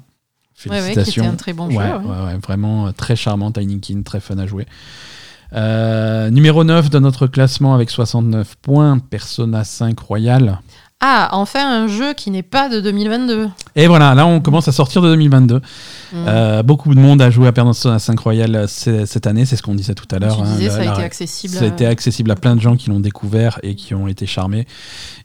Ouais, 0.66 0.70
ouais, 0.70 0.80
Félicitations. 0.80 1.24
était 1.24 1.32
un 1.32 1.36
très 1.36 1.52
bon 1.52 1.70
jeu. 1.70 1.76
Ouais, 1.76 1.92
ouais. 1.92 1.96
ouais, 1.96 2.24
ouais, 2.24 2.36
vraiment 2.38 2.92
très 2.92 3.16
charmant, 3.16 3.50
Tinykin, 3.50 4.02
très 4.02 4.20
fun 4.20 4.38
à 4.38 4.46
jouer. 4.46 4.66
Euh, 5.54 6.30
numéro 6.30 6.64
9 6.64 6.88
de 6.88 6.98
notre 6.98 7.26
classement 7.26 7.74
avec 7.74 7.90
69 7.90 8.56
points, 8.56 8.98
Persona 8.98 9.64
5 9.64 9.98
Royal. 9.98 10.60
Ah, 11.04 11.30
enfin 11.32 11.68
un 11.68 11.88
jeu 11.88 12.12
qui 12.14 12.30
n'est 12.30 12.44
pas 12.44 12.68
de 12.68 12.78
2022. 12.80 13.48
Et 13.74 13.88
voilà, 13.88 14.14
là 14.14 14.24
on 14.24 14.40
commence 14.40 14.68
à 14.68 14.72
sortir 14.72 15.02
de 15.02 15.08
2022. 15.08 15.56
Mm. 15.56 15.60
Euh, 16.14 16.62
beaucoup 16.62 16.94
de 16.94 17.00
monde 17.00 17.20
a 17.20 17.28
joué 17.28 17.48
à 17.48 17.52
Persona 17.52 17.98
5 17.98 18.20
Royal 18.20 18.54
euh, 18.54 18.66
cette 18.68 19.26
année, 19.26 19.44
c'est 19.44 19.56
ce 19.56 19.62
qu'on 19.62 19.74
disait 19.74 19.94
tout 19.94 20.06
à 20.14 20.20
l'heure. 20.20 20.40
hein, 20.40 20.46
ça 20.70 20.76
a 20.76 20.84
la- 20.84 20.92
été 20.92 21.02
accessible. 21.02 21.54
ça 21.54 21.64
a 21.64 21.66
été 21.66 21.86
accessible 21.86 22.30
à 22.30 22.36
plein 22.36 22.54
de 22.54 22.60
gens 22.60 22.76
qui 22.76 22.88
l'ont 22.88 23.00
découvert 23.00 23.58
et 23.64 23.74
qui 23.74 23.94
ont 23.94 24.06
été 24.06 24.26
charmés. 24.26 24.66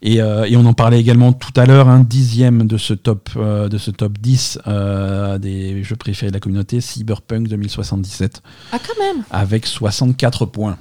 Et, 0.01 0.19
euh, 0.19 0.45
et 0.45 0.57
on 0.57 0.65
en 0.65 0.73
parlait 0.73 0.99
également 0.99 1.32
tout 1.32 1.53
à 1.55 1.67
l'heure, 1.67 1.89
un 1.89 1.99
dixième 1.99 2.65
de 2.65 2.78
ce 2.78 2.93
top, 2.95 3.30
euh, 3.38 3.69
de 3.69 3.78
ce 3.78 3.91
top 3.91 4.17
10 4.17 4.57
euh, 4.67 5.38
des 5.38 5.84
jeux 5.84 5.95
préférés 5.95 6.32
de 6.32 6.36
la 6.36 6.39
communauté, 6.39 6.82
Cyberpunk 6.82 7.47
2077, 7.49 8.41
Ah, 8.71 8.78
quand 8.80 8.99
même. 8.99 9.23
avec 9.30 9.67
64 9.67 10.45
points. 10.47 10.78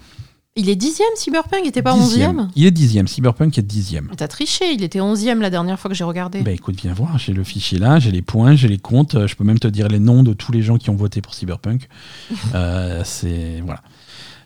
Il 0.58 0.70
est 0.70 0.76
dixième, 0.76 1.08
Cyberpunk, 1.16 1.60
il 1.64 1.68
était 1.68 1.82
pas 1.82 1.92
Dixième. 1.92 2.30
onzième 2.30 2.50
Il 2.56 2.64
est 2.64 2.70
dixième, 2.70 3.06
Cyberpunk 3.06 3.58
est 3.58 3.62
dixième. 3.62 4.06
Mais 4.08 4.16
T'as 4.16 4.26
triché, 4.28 4.72
il 4.72 4.82
était 4.82 5.00
onzième 5.00 5.42
la 5.42 5.50
dernière 5.50 5.78
fois 5.78 5.90
que 5.90 5.94
j'ai 5.94 6.04
regardé. 6.04 6.40
Bah 6.40 6.50
écoute, 6.50 6.76
viens 6.80 6.94
voir, 6.94 7.18
j'ai 7.18 7.34
le 7.34 7.44
fichier 7.44 7.78
là, 7.78 7.98
j'ai 7.98 8.10
les 8.10 8.22
points, 8.22 8.56
j'ai 8.56 8.68
les 8.68 8.78
comptes, 8.78 9.16
euh, 9.16 9.26
je 9.26 9.36
peux 9.36 9.44
même 9.44 9.58
te 9.58 9.68
dire 9.68 9.88
les 9.88 9.98
noms 9.98 10.22
de 10.22 10.32
tous 10.32 10.52
les 10.52 10.62
gens 10.62 10.78
qui 10.78 10.88
ont 10.88 10.96
voté 10.96 11.20
pour 11.20 11.34
Cyberpunk. 11.34 11.88
Euh, 12.54 13.02
c'est. 13.04 13.60
Voilà. 13.64 13.80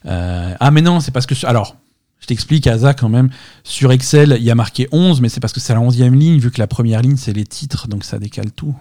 Euh, 0.06 0.54
ah, 0.58 0.70
mais 0.70 0.80
non, 0.80 1.00
c'est 1.00 1.10
parce 1.10 1.26
que. 1.26 1.34
Alors, 1.46 1.76
je 2.18 2.26
t'explique, 2.26 2.66
Asa, 2.66 2.94
quand 2.94 3.08
même. 3.08 3.30
Sur 3.62 3.92
Excel, 3.92 4.36
il 4.38 4.44
y 4.44 4.50
a 4.50 4.54
marqué 4.54 4.88
11, 4.90 5.20
mais 5.20 5.28
c'est 5.28 5.40
parce 5.40 5.52
que 5.52 5.60
c'est 5.60 5.74
la 5.74 5.80
11e 5.80 6.16
ligne, 6.16 6.38
vu 6.38 6.50
que 6.50 6.58
la 6.58 6.66
première 6.66 7.02
ligne, 7.02 7.16
c'est 7.16 7.32
les 7.32 7.44
titres, 7.44 7.88
donc 7.88 8.04
ça 8.04 8.18
décale 8.18 8.52
tout. 8.52 8.74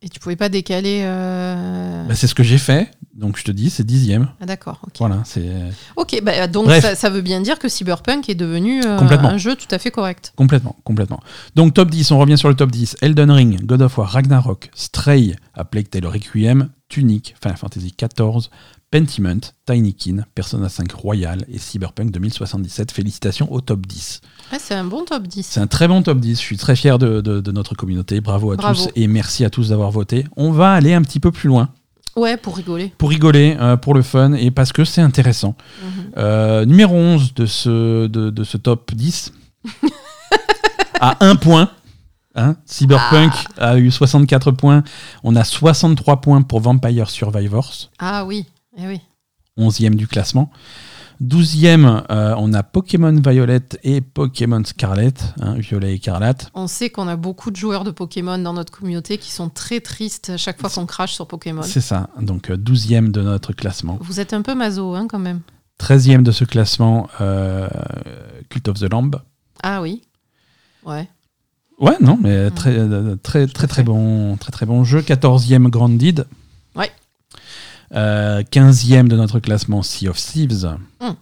Et 0.00 0.08
tu 0.08 0.20
pouvais 0.20 0.36
pas 0.36 0.48
décaler. 0.48 1.00
euh, 1.02 2.04
Bah, 2.06 2.14
c'est 2.14 2.28
ce 2.28 2.34
que 2.34 2.44
j'ai 2.44 2.58
fait, 2.58 2.92
donc 3.14 3.36
je 3.36 3.42
te 3.42 3.50
dis, 3.50 3.68
c'est 3.68 3.84
dixième. 3.84 4.28
Ah, 4.40 4.46
d'accord, 4.46 4.80
ok. 4.86 4.92
Voilà, 5.00 5.22
c'est. 5.24 5.50
Ok, 5.96 6.20
bah, 6.22 6.46
donc 6.46 6.68
ça, 6.80 6.94
ça 6.94 7.10
veut 7.10 7.20
bien 7.20 7.40
dire 7.40 7.58
que 7.58 7.68
Cyberpunk 7.68 8.28
est 8.28 8.36
devenu 8.36 8.80
euh, 8.84 8.96
un 8.98 9.38
jeu 9.38 9.56
tout 9.56 9.66
à 9.72 9.78
fait 9.78 9.90
correct. 9.90 10.32
Complètement, 10.36 10.76
complètement. 10.84 11.20
Donc 11.56 11.74
top 11.74 11.90
10, 11.90 12.12
on 12.12 12.18
revient 12.20 12.38
sur 12.38 12.48
le 12.48 12.54
top 12.54 12.70
10. 12.70 12.96
Elden 13.00 13.30
Ring, 13.32 13.60
God 13.66 13.82
of 13.82 13.98
War, 13.98 14.08
Ragnarok, 14.08 14.70
Stray, 14.74 15.34
A 15.54 15.64
Plague 15.64 15.88
Tale 15.90 16.06
Requiem, 16.06 16.68
Tunic, 16.88 17.34
Final 17.42 17.58
Fantasy 17.58 17.92
XIV, 18.00 18.48
Pentiment, 18.92 19.40
Tinykin, 19.66 20.24
Persona 20.34 20.68
5 20.68 20.92
Royal 20.92 21.44
et 21.52 21.58
Cyberpunk 21.58 22.10
2077. 22.12 22.92
Félicitations 22.92 23.52
au 23.52 23.60
top 23.60 23.84
10. 23.86 24.20
Ouais, 24.52 24.58
c'est 24.58 24.74
un 24.74 24.84
bon 24.84 25.04
top 25.04 25.24
10. 25.26 25.42
C'est 25.46 25.60
un 25.60 25.66
très 25.66 25.88
bon 25.88 26.02
top 26.02 26.18
10. 26.20 26.32
Je 26.38 26.42
suis 26.42 26.56
très 26.56 26.74
fier 26.76 26.98
de, 26.98 27.20
de- 27.20 27.40
de 27.40 27.52
notre 27.52 27.74
communauté. 27.74 28.20
Bravo 28.20 28.52
à 28.52 28.56
Bravo. 28.56 28.84
tous 28.86 28.90
et 28.96 29.06
merci 29.06 29.44
à 29.44 29.50
tous 29.50 29.68
d'avoir 29.70 29.90
voté. 29.90 30.24
On 30.36 30.52
va 30.52 30.72
aller 30.72 30.94
un 30.94 31.02
petit 31.02 31.20
peu 31.20 31.30
plus 31.30 31.48
loin 31.48 31.68
Ouais, 32.16 32.36
pour 32.36 32.56
rigoler. 32.56 32.92
pour 32.98 33.10
rigoler, 33.10 33.56
euh, 33.60 33.76
pour 33.76 33.94
le 33.94 34.02
fun 34.02 34.32
et 34.32 34.50
parce 34.50 34.72
que 34.72 34.84
c'est 34.84 35.02
intéressant. 35.02 35.54
Mhm. 35.82 35.88
Euh, 36.16 36.64
numéro 36.64 36.94
11 36.96 37.34
de 37.34 37.46
ce, 37.46 38.06
de, 38.06 38.30
de 38.30 38.44
ce 38.44 38.56
top 38.56 38.92
10 38.94 39.32
à 41.00 41.24
1 41.24 41.36
point. 41.36 41.70
Hein, 42.34 42.56
Cyberpunk 42.66 43.32
Ah. 43.58 43.70
a 43.70 43.78
eu 43.78 43.90
64 43.90 44.52
points. 44.52 44.82
On 45.24 45.34
a 45.36 45.44
63 45.44 46.20
points 46.20 46.42
pour 46.42 46.60
Vampire 46.60 47.10
Survivors, 47.10 47.90
Ah 47.98 48.24
oui, 48.24 48.46
eh 48.76 48.86
oui. 48.86 49.00
11e 49.58 49.94
du 49.96 50.06
classement. 50.06 50.50
12e, 51.22 52.04
euh, 52.10 52.34
on 52.38 52.52
a 52.54 52.62
Pokémon 52.62 53.12
Violet 53.12 53.60
et 53.82 54.00
Pokémon 54.00 54.62
Scarlet, 54.64 55.14
hein, 55.40 55.54
Violet 55.54 55.92
et 55.92 55.94
Écarlate. 55.94 56.50
On 56.54 56.66
sait 56.68 56.90
qu'on 56.90 57.08
a 57.08 57.16
beaucoup 57.16 57.50
de 57.50 57.56
joueurs 57.56 57.84
de 57.84 57.90
Pokémon 57.90 58.38
dans 58.38 58.52
notre 58.52 58.72
communauté 58.72 59.18
qui 59.18 59.30
sont 59.32 59.48
très 59.48 59.80
tristes 59.80 60.30
à 60.30 60.36
chaque 60.36 60.60
fois 60.60 60.70
qu'on 60.70 60.86
crache 60.86 61.14
sur 61.14 61.26
Pokémon. 61.26 61.62
C'est 61.62 61.80
ça, 61.80 62.08
donc 62.20 62.50
euh, 62.50 62.56
12e 62.56 63.10
de 63.10 63.22
notre 63.22 63.52
classement. 63.52 63.98
Vous 64.00 64.20
êtes 64.20 64.32
un 64.32 64.42
peu 64.42 64.54
maso, 64.54 64.94
hein, 64.94 65.06
quand 65.08 65.18
même. 65.18 65.40
13e 65.80 66.22
de 66.22 66.32
ce 66.32 66.44
classement, 66.44 67.08
euh, 67.20 67.68
Cult 68.48 68.68
of 68.68 68.78
the 68.78 68.90
Lamb. 68.92 69.16
Ah 69.62 69.82
oui. 69.82 70.02
Ouais. 70.84 71.08
Ouais, 71.80 71.96
non, 72.00 72.18
mais 72.20 72.50
très, 72.50 72.76
euh, 72.76 73.16
très, 73.22 73.46
très, 73.46 73.66
très, 73.68 73.82
bon, 73.84 74.36
très, 74.36 74.50
très 74.50 74.66
bon 74.66 74.84
jeu. 74.84 75.00
14e, 75.00 75.68
Grounded. 75.68 76.26
Ouais. 77.90 77.96
Euh, 77.96 78.42
15e 78.42 79.08
de 79.08 79.16
notre 79.16 79.40
classement, 79.40 79.82
Sea 79.82 80.08
of 80.08 80.16
Thieves. 80.16 80.76
Hmm. 81.00 81.12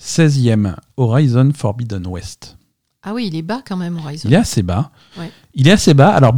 16e, 0.00 0.74
Horizon 0.96 1.52
Forbidden 1.54 2.06
West. 2.06 2.56
Ah 3.02 3.14
oui, 3.14 3.28
il 3.28 3.36
est 3.36 3.42
bas 3.42 3.62
quand 3.66 3.76
même, 3.76 3.96
Horizon. 3.98 4.28
Il 4.28 4.34
est 4.34 4.38
assez 4.38 4.62
bas. 4.62 4.90
Ouais. 5.18 5.30
Il 5.54 5.68
est 5.68 5.72
assez 5.72 5.94
bas. 5.94 6.08
Alors, 6.10 6.34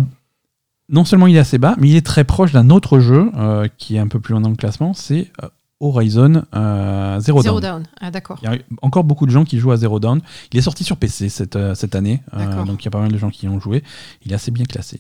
non 0.89 1.05
seulement 1.05 1.26
il 1.26 1.36
est 1.36 1.41
assez 1.41 1.59
bas, 1.59 1.74
mais 1.78 1.89
il 1.89 1.97
est 1.97 2.05
très 2.07 2.24
proche 2.24 2.53
d'un 2.53 2.70
autre 2.70 3.01
jeu 3.01 3.30
euh, 3.36 3.68
qui 3.78 3.97
est 3.97 3.99
un 3.99 4.09
peu 4.09 4.20
plus 4.20 4.32
loin 4.32 4.41
dans 4.41 4.51
le 4.51 4.57
classement. 4.57 4.95
C'est 4.95 5.30
euh, 5.43 5.49
Horizon 5.80 6.43
euh, 6.55 7.20
Zero, 7.20 7.43
Zero 7.43 7.61
Dawn. 7.61 7.82
Down. 7.82 7.86
Ah 8.01 8.11
d'accord. 8.11 8.39
Il 8.43 8.51
y 8.51 8.53
a 8.53 8.59
encore 8.82 9.05
beaucoup 9.05 9.26
de 9.26 9.30
gens 9.30 9.45
qui 9.45 9.59
jouent 9.59 9.70
à 9.70 9.76
Zero 9.76 10.01
Dawn. 10.01 10.20
Il 10.53 10.59
est 10.59 10.62
sorti 10.62 10.82
sur 10.84 10.97
PC 10.97 11.28
cette, 11.28 11.57
euh, 11.57 11.74
cette 11.74 11.95
année, 11.95 12.22
euh, 12.34 12.64
donc 12.64 12.82
il 12.82 12.86
y 12.86 12.89
a 12.89 12.91
pas 12.91 13.01
mal 13.01 13.12
de 13.12 13.18
gens 13.18 13.30
qui 13.30 13.47
y 13.47 13.49
ont 13.49 13.61
joué. 13.61 13.84
Il 14.24 14.32
est 14.32 14.34
assez 14.34 14.51
bien 14.51 14.64
classé. 14.64 14.99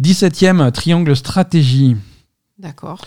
17e, 0.00 0.72
Triangle 0.72 1.14
Stratégie. 1.14 1.96
D'accord. 2.58 3.04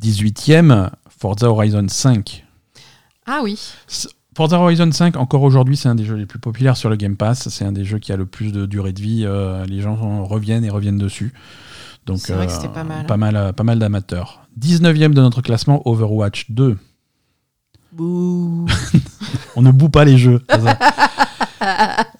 18e, 0.00 0.90
Forza 1.08 1.50
Horizon 1.50 1.86
5. 1.88 2.44
Ah 3.26 3.40
oui. 3.42 3.58
Forza 4.36 4.58
Horizon 4.58 4.90
5, 4.90 5.16
encore 5.16 5.42
aujourd'hui, 5.42 5.76
c'est 5.76 5.88
un 5.88 5.94
des 5.94 6.04
jeux 6.04 6.16
les 6.16 6.26
plus 6.26 6.40
populaires 6.40 6.76
sur 6.76 6.90
le 6.90 6.96
Game 6.96 7.16
Pass. 7.16 7.48
C'est 7.48 7.64
un 7.64 7.72
des 7.72 7.84
jeux 7.84 7.98
qui 7.98 8.12
a 8.12 8.16
le 8.16 8.26
plus 8.26 8.52
de 8.52 8.66
durée 8.66 8.92
de 8.92 9.00
vie. 9.00 9.24
Euh, 9.24 9.64
les 9.66 9.80
gens 9.80 9.96
en 10.00 10.24
reviennent 10.24 10.64
et 10.64 10.70
reviennent 10.70 10.98
dessus. 10.98 11.32
Donc, 12.06 12.18
C'est 12.18 12.34
vrai 12.34 12.46
que 12.46 12.52
c'était 12.52 12.68
pas 12.68 12.84
mal. 12.84 13.06
Pas 13.06 13.16
mal, 13.16 13.36
euh, 13.36 13.52
pas 13.52 13.64
mal 13.64 13.78
d'amateurs. 13.78 14.46
19e 14.60 15.14
de 15.14 15.20
notre 15.20 15.40
classement, 15.40 15.86
Overwatch 15.88 16.50
2. 16.50 16.76
Bouh. 17.92 18.66
On 19.56 19.62
ne 19.62 19.70
boue 19.70 19.88
pas 19.88 20.04
les 20.04 20.18
jeux. 20.18 20.42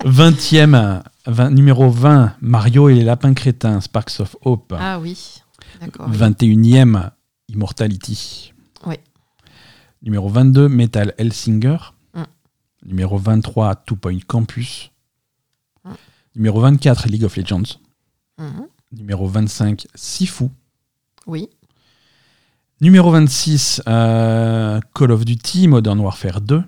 20e, 0.05 1.03
20 1.27 1.51
numéro 1.51 1.91
20, 1.91 2.35
Mario 2.41 2.89
et 2.89 2.95
les 2.95 3.05
lapins 3.05 3.35
crétins, 3.35 3.81
Sparks 3.81 4.21
of 4.21 4.37
Hope. 4.43 4.73
Ah 4.79 4.99
oui. 5.01 5.43
D'accord. 5.81 6.09
21e, 6.11 7.11
Immortality. 7.55 8.53
Oui. 8.87 8.97
Numéro 10.03 10.29
22, 10.29 10.69
Metal 10.69 11.15
Hellsinger. 11.19 11.95
Mm. 12.15 12.23
Numéro 12.85 13.19
23, 13.19 13.77
Two 13.87 13.97
Point 13.97 14.19
Campus. 14.27 14.91
Mm. 15.85 15.91
Numéro 16.37 16.61
24, 16.61 17.09
League 17.09 17.25
of 17.25 17.37
Legends. 17.37 17.79
Mhm. 18.39 18.67
Numéro 18.93 19.27
25, 19.29 19.87
Sifu. 19.95 20.51
Oui. 21.27 21.49
Numéro 22.81 23.11
26, 23.13 23.83
euh, 23.87 24.81
Call 24.95 25.13
of 25.13 25.25
Duty 25.25 25.69
Modern 25.69 25.99
Warfare 26.01 26.41
2. 26.41 26.63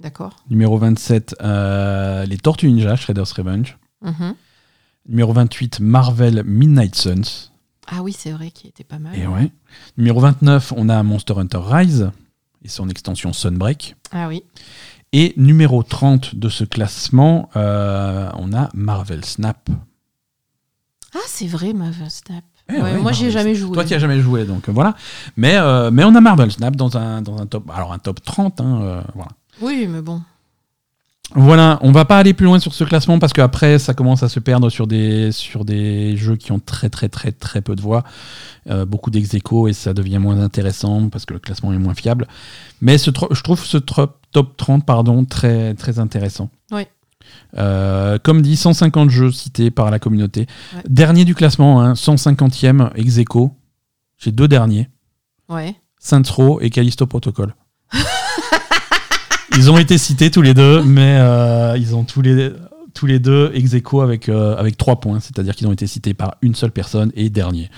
D'accord. 0.00 0.34
Numéro 0.50 0.78
27, 0.78 1.36
euh, 1.42 2.24
les 2.26 2.38
Tortues 2.38 2.66
Ninja, 2.68 2.96
Shredder's 2.96 3.32
Revenge. 3.32 3.78
Mhm. 4.02 4.34
Numéro 5.08 5.32
28, 5.32 5.80
Marvel 5.80 6.42
Midnight 6.44 6.94
Suns. 6.94 7.49
Ah 7.92 8.02
oui, 8.02 8.14
c'est 8.16 8.30
vrai 8.30 8.50
qu'il 8.50 8.70
était 8.70 8.84
pas 8.84 8.98
mal. 8.98 9.18
Et 9.18 9.26
ouais. 9.26 9.50
Numéro 9.96 10.20
29, 10.20 10.72
on 10.76 10.88
a 10.88 11.02
Monster 11.02 11.34
Hunter 11.36 11.60
Rise 11.62 12.10
et 12.64 12.68
son 12.68 12.88
extension 12.88 13.32
Sunbreak. 13.32 13.96
Ah 14.12 14.28
oui. 14.28 14.44
Et 15.12 15.34
numéro 15.36 15.82
30 15.82 16.36
de 16.36 16.48
ce 16.48 16.62
classement, 16.64 17.50
euh, 17.56 18.30
on 18.36 18.52
a 18.52 18.68
Marvel 18.74 19.24
Snap. 19.24 19.68
Ah, 21.14 21.18
c'est 21.26 21.48
vrai, 21.48 21.72
Marvel 21.72 22.10
Snap. 22.10 22.44
Eh 22.68 22.74
Ouais, 22.74 22.82
ouais, 22.82 22.98
moi, 22.98 23.10
j'y 23.10 23.26
ai 23.26 23.30
jamais 23.32 23.56
joué. 23.56 23.72
Toi, 23.72 23.84
tu 23.84 23.94
as 23.94 23.98
jamais 23.98 24.20
joué, 24.20 24.44
donc 24.44 24.68
euh, 24.68 24.72
voilà. 24.72 24.94
Mais, 25.36 25.56
euh, 25.56 25.90
mais 25.90 26.04
on 26.04 26.14
a 26.14 26.20
Marvel 26.20 26.52
Snap 26.52 26.76
dans 26.76 26.96
un, 26.96 27.22
dans 27.22 27.38
un 27.38 27.46
top. 27.46 27.68
Alors, 27.74 27.92
un 27.92 27.98
top 27.98 28.22
30, 28.22 28.60
hein, 28.60 28.80
euh, 28.82 29.02
voilà. 29.14 29.32
Oui, 29.60 29.88
mais 29.88 30.00
bon. 30.00 30.22
Voilà, 31.36 31.78
on 31.82 31.92
va 31.92 32.04
pas 32.04 32.18
aller 32.18 32.34
plus 32.34 32.46
loin 32.46 32.58
sur 32.58 32.74
ce 32.74 32.82
classement 32.82 33.20
parce 33.20 33.32
qu'après 33.32 33.78
ça 33.78 33.94
commence 33.94 34.24
à 34.24 34.28
se 34.28 34.40
perdre 34.40 34.68
sur 34.68 34.88
des, 34.88 35.30
sur 35.30 35.64
des 35.64 36.16
jeux 36.16 36.34
qui 36.34 36.50
ont 36.50 36.58
très 36.58 36.88
très 36.90 37.08
très 37.08 37.30
très 37.30 37.60
peu 37.60 37.76
de 37.76 37.80
voix, 37.80 38.02
euh, 38.68 38.84
beaucoup 38.84 39.10
dex 39.10 39.32
et 39.34 39.72
ça 39.72 39.94
devient 39.94 40.18
moins 40.18 40.40
intéressant 40.40 41.08
parce 41.08 41.26
que 41.26 41.34
le 41.34 41.38
classement 41.38 41.72
est 41.72 41.78
moins 41.78 41.94
fiable. 41.94 42.26
Mais 42.80 42.98
ce 42.98 43.10
je 43.30 43.42
trouve 43.42 43.64
ce 43.64 43.78
top 43.78 44.56
30 44.56 44.84
pardon, 44.84 45.24
très, 45.24 45.74
très 45.74 46.00
intéressant. 46.00 46.50
Oui. 46.72 46.82
Euh, 47.56 48.18
comme 48.22 48.42
dit, 48.42 48.56
150 48.56 49.10
jeux 49.10 49.30
cités 49.30 49.70
par 49.70 49.90
la 49.92 50.00
communauté. 50.00 50.46
Ouais. 50.74 50.82
Dernier 50.88 51.24
du 51.24 51.36
classement, 51.36 51.80
hein, 51.80 51.92
150e 51.92 52.90
ex 52.96 53.18
aequo. 53.18 53.52
J'ai 54.18 54.32
deux 54.32 54.48
derniers, 54.48 54.88
Ouais. 55.48 55.74
Saints 55.98 56.22
Row 56.30 56.60
et 56.60 56.70
Callisto 56.70 57.06
Protocol. 57.06 57.54
Ils 59.56 59.70
ont 59.70 59.78
été 59.78 59.98
cités 59.98 60.30
tous 60.30 60.42
les 60.42 60.54
deux, 60.54 60.82
mais 60.82 61.16
euh, 61.18 61.76
ils 61.76 61.94
ont 61.94 62.04
tous 62.04 62.22
les, 62.22 62.50
tous 62.94 63.06
les 63.06 63.18
deux 63.18 63.50
ex 63.54 63.74
aequo 63.74 64.00
avec, 64.00 64.28
euh, 64.28 64.56
avec 64.56 64.76
3 64.76 65.00
points, 65.00 65.20
c'est-à-dire 65.20 65.54
qu'ils 65.54 65.66
ont 65.66 65.72
été 65.72 65.86
cités 65.86 66.14
par 66.14 66.36
une 66.42 66.54
seule 66.54 66.70
personne 66.70 67.10
et 67.14 67.30
dernier. 67.30 67.68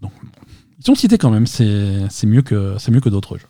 Donc, 0.00 0.12
ils 0.78 0.84
sont 0.86 0.94
cités 0.94 1.18
quand 1.18 1.30
même, 1.30 1.46
c'est 1.46 1.66
mieux 2.26 2.42
que, 2.42 2.76
mieux 2.90 3.00
que 3.00 3.08
d'autres 3.08 3.36
jeux. 3.38 3.46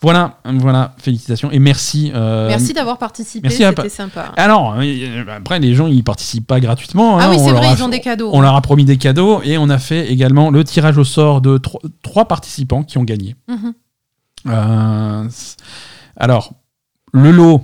Voilà, 0.00 0.38
voilà, 0.44 0.94
félicitations 0.98 1.50
et 1.50 1.58
merci. 1.58 2.12
euh, 2.14 2.46
Merci 2.48 2.72
d'avoir 2.72 2.98
participé, 2.98 3.50
c'était 3.50 3.88
sympa. 3.88 4.32
Alors, 4.36 4.76
euh, 4.78 5.24
après, 5.36 5.58
les 5.58 5.74
gens, 5.74 5.88
ils 5.88 6.04
participent 6.04 6.46
pas 6.46 6.60
gratuitement. 6.60 7.18
Ah 7.18 7.24
hein, 7.24 7.30
oui, 7.30 7.36
on 7.40 7.44
c'est 7.46 7.52
vrai, 7.52 7.66
a- 7.66 7.72
ils 7.74 7.82
ont 7.82 7.88
des 7.88 8.00
cadeaux. 8.00 8.30
On 8.32 8.40
leur 8.40 8.54
a 8.54 8.60
promis 8.62 8.84
des 8.84 8.96
cadeaux 8.96 9.42
et 9.42 9.58
on 9.58 9.68
a 9.68 9.78
fait 9.78 10.08
également 10.10 10.50
le 10.50 10.62
tirage 10.62 10.96
au 10.98 11.04
sort 11.04 11.40
de 11.40 11.58
tro- 11.58 11.82
trois 12.02 12.26
participants 12.28 12.84
qui 12.84 12.96
ont 12.96 13.02
gagné. 13.04 13.34
Euh, 14.46 15.28
c- 15.30 15.56
alors, 16.18 16.52
le 17.12 17.30
lot, 17.30 17.62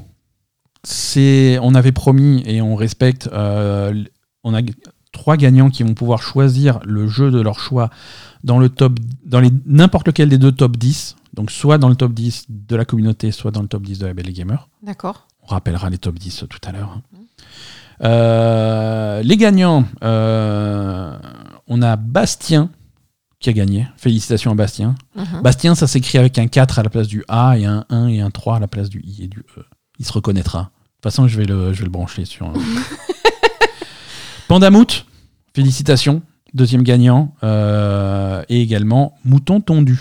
c'est, 0.82 1.58
on 1.60 1.74
avait 1.74 1.92
promis 1.92 2.42
et 2.46 2.62
on 2.62 2.74
respecte. 2.76 3.28
euh, 3.32 4.04
on 4.44 4.54
a 4.54 4.60
trois 5.12 5.36
gagnants 5.36 5.70
qui 5.70 5.82
vont 5.82 5.94
pouvoir 5.94 6.22
choisir 6.22 6.80
le 6.84 7.06
jeu 7.08 7.30
de 7.30 7.40
leur 7.40 7.58
choix 7.58 7.88
dans 8.42 8.58
le 8.58 8.68
top, 8.68 8.98
dans 9.24 9.40
les 9.40 9.50
n'importe 9.66 10.06
lequel 10.06 10.28
des 10.28 10.38
deux 10.38 10.52
top 10.52 10.76
10. 10.76 11.16
Donc, 11.32 11.50
soit 11.50 11.78
dans 11.78 11.88
le 11.88 11.96
top 11.96 12.12
10 12.12 12.46
de 12.48 12.76
la 12.76 12.84
communauté, 12.84 13.32
soit 13.32 13.50
dans 13.50 13.62
le 13.62 13.68
top 13.68 13.82
10 13.82 13.98
de 13.98 14.06
la 14.06 14.14
Belle 14.14 14.32
Gamer. 14.32 14.68
D'accord. 14.82 15.26
On 15.42 15.46
rappellera 15.46 15.90
les 15.90 15.98
top 15.98 16.18
10 16.18 16.44
tout 16.48 16.58
à 16.64 16.72
l'heure. 16.72 17.00
Euh, 18.02 19.22
les 19.22 19.36
gagnants, 19.36 19.84
euh, 20.02 21.16
on 21.66 21.82
a 21.82 21.96
Bastien 21.96 22.70
qui 23.44 23.50
a 23.50 23.52
gagné. 23.52 23.86
Félicitations 23.98 24.50
à 24.52 24.54
Bastien. 24.54 24.94
Mhm. 25.14 25.42
Bastien, 25.42 25.74
ça 25.74 25.86
s'écrit 25.86 26.16
avec 26.16 26.38
un 26.38 26.46
4 26.46 26.78
à 26.78 26.82
la 26.82 26.88
place 26.88 27.06
du 27.06 27.24
A 27.28 27.58
et 27.58 27.66
un 27.66 27.84
1 27.90 28.08
et 28.08 28.22
un 28.22 28.30
3 28.30 28.56
à 28.56 28.58
la 28.58 28.68
place 28.68 28.88
du 28.88 29.02
I 29.04 29.24
et 29.24 29.26
du 29.28 29.40
E. 29.58 29.64
Il 29.98 30.06
se 30.06 30.12
reconnaîtra. 30.14 30.60
De 30.60 30.64
toute 30.64 31.02
façon, 31.02 31.28
je 31.28 31.36
vais 31.36 31.44
le, 31.44 31.74
je 31.74 31.80
vais 31.80 31.84
le 31.84 31.90
brancher 31.90 32.24
sur. 32.24 32.50
Pandamout, 34.48 35.04
félicitations. 35.52 36.22
Deuxième 36.54 36.82
gagnant. 36.82 37.34
Euh, 37.42 38.42
et 38.48 38.62
également 38.62 39.14
Mouton 39.26 39.60
Tondu. 39.60 40.00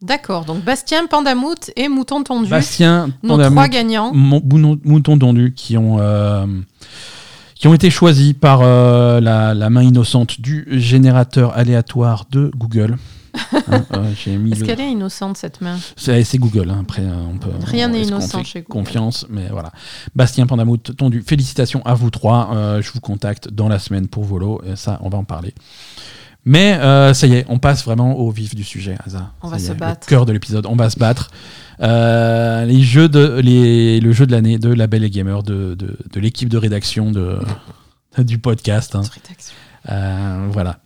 D'accord, 0.00 0.44
donc 0.44 0.62
Bastien, 0.62 1.06
Pandamout 1.06 1.72
et 1.74 1.88
Mouton 1.88 2.22
Tondu, 2.22 2.48
Bastien, 2.48 3.10
nos 3.24 3.30
Pandamout, 3.30 3.56
trois 3.56 3.68
gagnants. 3.68 4.12
Mouton 4.14 5.18
Tondu 5.18 5.52
qui 5.54 5.76
ont, 5.76 5.98
euh, 5.98 6.46
qui 7.62 7.68
ont 7.68 7.74
été 7.74 7.90
choisis 7.90 8.32
par 8.32 8.62
euh, 8.62 9.20
la, 9.20 9.54
la 9.54 9.70
main 9.70 9.84
innocente 9.84 10.40
du 10.40 10.66
générateur 10.80 11.56
aléatoire 11.56 12.24
de 12.28 12.50
Google. 12.56 12.96
Hein, 13.70 13.84
euh, 13.94 14.10
Est-ce 14.12 14.60
le- 14.60 14.66
qu'elle 14.66 14.80
est 14.80 14.90
innocente 14.90 15.36
cette 15.38 15.60
main? 15.60 15.78
C'est 15.96 16.38
Google, 16.38 16.68
hein, 16.70 16.80
après 16.82 17.02
euh, 17.02 17.14
on 17.32 17.38
peut. 17.38 17.50
Rien 17.64 17.88
n'est 17.88 18.02
innocent 18.02 18.42
chez 18.44 18.60
Google. 18.60 18.72
Confiance, 18.72 19.26
mais 19.30 19.46
voilà. 19.50 19.70
Bastien 20.14 20.46
Pandamout, 20.46 20.78
tondu. 20.96 21.22
Félicitations 21.26 21.80
à 21.86 21.94
vous 21.94 22.10
trois. 22.10 22.50
Euh, 22.52 22.82
je 22.82 22.90
vous 22.92 23.00
contacte 23.00 23.48
dans 23.48 23.68
la 23.68 23.78
semaine 23.78 24.08
pour 24.08 24.24
Volo. 24.24 24.60
Et 24.66 24.76
ça, 24.76 24.98
on 25.02 25.08
va 25.08 25.16
en 25.18 25.24
parler. 25.24 25.54
Mais 26.44 26.74
euh, 26.74 27.14
ça 27.14 27.26
y 27.28 27.34
est, 27.34 27.44
on 27.48 27.58
passe 27.58 27.84
vraiment 27.84 28.18
au 28.18 28.30
vif 28.30 28.54
du 28.54 28.64
sujet, 28.64 28.96
Asa. 29.06 29.32
On 29.42 29.46
Ça 29.48 29.52
va 29.52 29.58
se 29.60 29.70
est, 29.72 29.74
battre. 29.74 30.06
Le 30.06 30.10
cœur 30.10 30.26
de 30.26 30.32
l'épisode, 30.32 30.66
on 30.66 30.74
va 30.74 30.90
se 30.90 30.98
battre. 30.98 31.30
Euh, 31.80 32.64
les 32.64 32.82
jeux 32.82 33.08
de, 33.08 33.38
les, 33.40 34.00
le 34.00 34.12
jeu 34.12 34.26
de 34.26 34.32
l'année 34.32 34.58
de 34.58 34.72
La 34.72 34.86
Belle 34.88 35.04
et 35.04 35.10
Gamer, 35.10 35.42
de, 35.42 35.74
de, 35.74 35.96
de 36.12 36.20
l'équipe 36.20 36.48
de 36.48 36.58
rédaction 36.58 37.10
de, 37.12 37.38
du 38.18 38.38
podcast. 38.38 38.96
hein. 38.96 39.02
Euh, 39.90 40.48
voilà. 40.50 40.78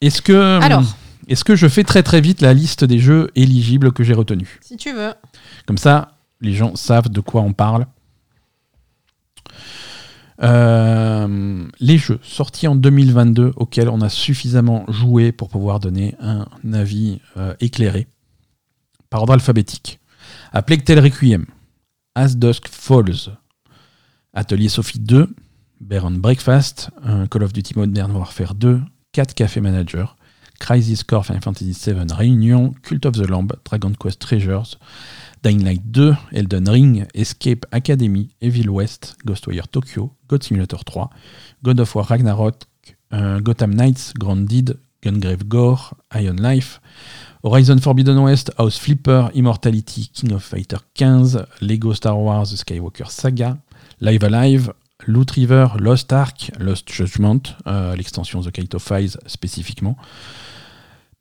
Est-ce 0.00 0.22
que, 0.22 0.60
Alors. 0.60 0.82
est-ce 1.28 1.44
que 1.44 1.56
je 1.56 1.66
fais 1.68 1.84
très 1.84 2.02
très 2.02 2.20
vite 2.20 2.40
la 2.40 2.54
liste 2.54 2.84
des 2.84 2.98
jeux 3.00 3.30
éligibles 3.34 3.92
que 3.92 4.04
j'ai 4.04 4.14
retenus? 4.14 4.58
Si 4.60 4.76
tu 4.76 4.92
veux. 4.92 5.12
comme 5.66 5.78
ça, 5.78 6.12
les 6.40 6.54
gens 6.54 6.76
savent 6.76 7.08
de 7.08 7.20
quoi 7.20 7.42
on 7.42 7.52
parle. 7.52 7.86
Les 11.80 11.96
jeux 11.96 12.20
sortis 12.22 12.68
en 12.68 12.76
2022 12.76 13.52
auxquels 13.56 13.88
on 13.88 14.02
a 14.02 14.10
suffisamment 14.10 14.84
joué 14.88 15.32
pour 15.32 15.48
pouvoir 15.48 15.80
donner 15.80 16.14
un 16.20 16.46
avis 16.72 17.20
euh, 17.38 17.54
éclairé. 17.60 18.06
Par 19.08 19.22
ordre 19.22 19.32
alphabétique. 19.32 19.98
A 20.52 20.62
Plague 20.62 20.84
Tale 20.84 21.00
Requiem, 21.00 21.46
As 22.14 22.36
Dusk 22.36 22.68
Falls, 22.68 23.36
Atelier 24.34 24.68
Sophie 24.68 25.00
2, 25.00 25.28
Bear 25.80 26.04
on 26.04 26.12
Breakfast, 26.12 26.90
Call 27.30 27.42
of 27.42 27.52
Duty 27.52 27.72
Modern 27.76 28.12
Warfare 28.12 28.54
2, 28.54 28.80
4 29.12 29.34
Café 29.34 29.60
Manager, 29.60 30.16
Crisis 30.60 31.02
Core 31.02 31.24
Final 31.24 31.42
Fantasy 31.42 31.72
VII 31.72 32.12
Réunion, 32.12 32.74
Cult 32.82 33.06
of 33.06 33.14
the 33.14 33.28
Lamb, 33.28 33.48
Dragon 33.64 33.92
Quest 33.98 34.20
Treasures, 34.20 34.78
Dying 35.42 35.64
Light 35.64 35.82
2, 35.92 36.16
Elden 36.32 36.68
Ring, 36.68 37.06
Escape 37.14 37.64
Academy, 37.72 38.28
Evil 38.40 38.74
West, 38.74 39.16
Ghostwire 39.24 39.66
Tokyo, 39.66 40.10
God 40.28 40.42
Simulator 40.42 40.78
3, 40.84 41.08
God 41.62 41.80
of 41.80 41.94
War 41.94 42.04
Ragnarok, 42.04 42.56
euh, 43.12 43.40
Gotham 43.40 43.74
Knights, 43.74 44.12
Grounded, 44.18 44.78
Gungrave 45.02 45.44
Gore, 45.48 45.94
Iron 46.10 46.36
Life, 46.36 46.80
Horizon 47.42 47.78
Forbidden 47.78 48.18
West, 48.18 48.52
House 48.58 48.78
Flipper, 48.78 49.30
Immortality, 49.34 50.10
King 50.12 50.32
of 50.34 50.44
Fighter 50.44 50.78
15, 50.94 51.46
Lego 51.62 51.94
Star 51.94 52.16
Wars 52.16 52.50
The 52.50 52.56
Skywalker 52.56 53.10
Saga, 53.10 53.56
Live 54.00 54.24
Alive, 54.24 54.72
Loot 55.06 55.32
River, 55.32 55.70
Lost 55.78 56.12
Ark, 56.12 56.50
Lost 56.58 56.92
Judgment, 56.92 57.56
euh, 57.66 57.96
l'extension 57.96 58.42
The 58.42 58.50
Kite 58.50 58.74
of 58.74 58.82
Files 58.82 59.18
spécifiquement, 59.26 59.96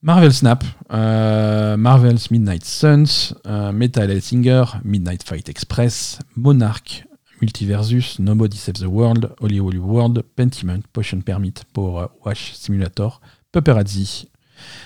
Marvel 0.01 0.31
Snap, 0.31 0.63
euh, 0.93 1.75
Marvel's 1.75 2.31
Midnight 2.31 2.63
Suns, 2.63 3.35
euh, 3.45 3.73
Metal 3.73 4.09
Hellsinger, 4.09 4.63
Midnight 4.85 5.23
Fight 5.23 5.49
Express, 5.49 6.19
Monarch, 6.37 7.03
Multiversus, 7.41 8.17
Nobody 8.19 8.55
Saves 8.55 8.79
the 8.79 8.85
World, 8.85 9.35
Holy 9.41 9.59
World, 9.59 10.23
Pentiment, 10.37 10.81
Potion 10.93 11.19
Permit 11.19 11.65
euh, 11.77 12.07
Wash 12.23 12.53
Simulator, 12.53 13.19
Paparazzi, 13.51 14.29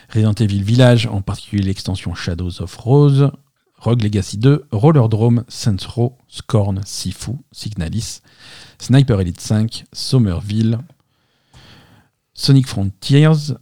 Resident 0.10 0.34
Evil 0.40 0.64
Village, 0.64 1.06
en 1.06 1.22
particulier 1.22 1.64
l'extension 1.64 2.16
Shadows 2.16 2.60
of 2.60 2.76
Rose, 2.78 3.32
Rogue 3.78 4.02
Legacy 4.02 4.40
2, 4.40 4.66
Rollerdrome, 4.72 5.44
Saints 5.48 5.86
Row, 5.86 6.18
Scorn, 6.28 6.82
Sifu, 6.86 7.38
Signalis, 7.52 8.22
Sniper 8.80 9.22
Elite 9.22 9.40
5, 9.40 9.86
Somerville, 9.94 10.80
Sonic 12.34 12.66
Frontiers, 12.66 13.54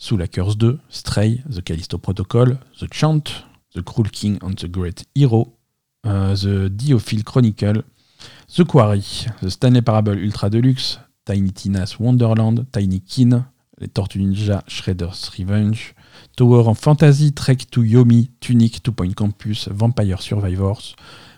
Soul 0.00 0.22
Hackers 0.22 0.56
2, 0.56 0.78
Stray, 0.88 1.42
The 1.46 1.60
Callisto 1.60 1.98
Protocol, 1.98 2.56
The 2.80 2.88
Chant, 2.90 3.44
The 3.74 3.82
Cruel 3.82 4.08
King 4.10 4.38
and 4.42 4.54
the 4.54 4.66
Great 4.66 5.04
Hero, 5.14 5.52
euh, 6.06 6.34
The 6.34 6.70
Diophile 6.70 7.22
Chronicle, 7.22 7.82
The 8.56 8.64
Quarry, 8.64 9.26
The 9.42 9.50
Stanley 9.50 9.82
Parable 9.82 10.16
Ultra 10.24 10.48
Deluxe, 10.48 10.98
Tiny 11.26 11.52
Tina's 11.52 12.00
Wonderland, 12.00 12.64
Tiny 12.72 13.00
Kin, 13.00 13.44
Les 13.78 13.88
Tortues 13.88 14.20
Ninja, 14.20 14.64
Shredder's 14.66 15.30
Revenge, 15.36 15.94
Tower 16.34 16.66
of 16.66 16.78
Fantasy, 16.78 17.32
Trek 17.34 17.68
to 17.70 17.82
Yomi, 17.82 18.30
Tunic, 18.40 18.82
Two 18.82 18.92
Point 18.92 19.14
Campus, 19.14 19.68
Vampire 19.70 20.16
Survivors, 20.18 20.96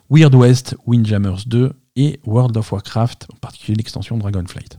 Weird 0.09 0.37
West, 0.37 0.77
Windjammers 0.87 1.49
2 1.49 1.73
et 1.97 2.21
World 2.25 2.57
of 2.57 2.71
Warcraft, 2.71 3.27
en 3.33 3.39
particulier 3.39 3.75
l'extension 3.75 4.17
Dragonflight. 4.19 4.79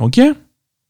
Ok? 0.00 0.20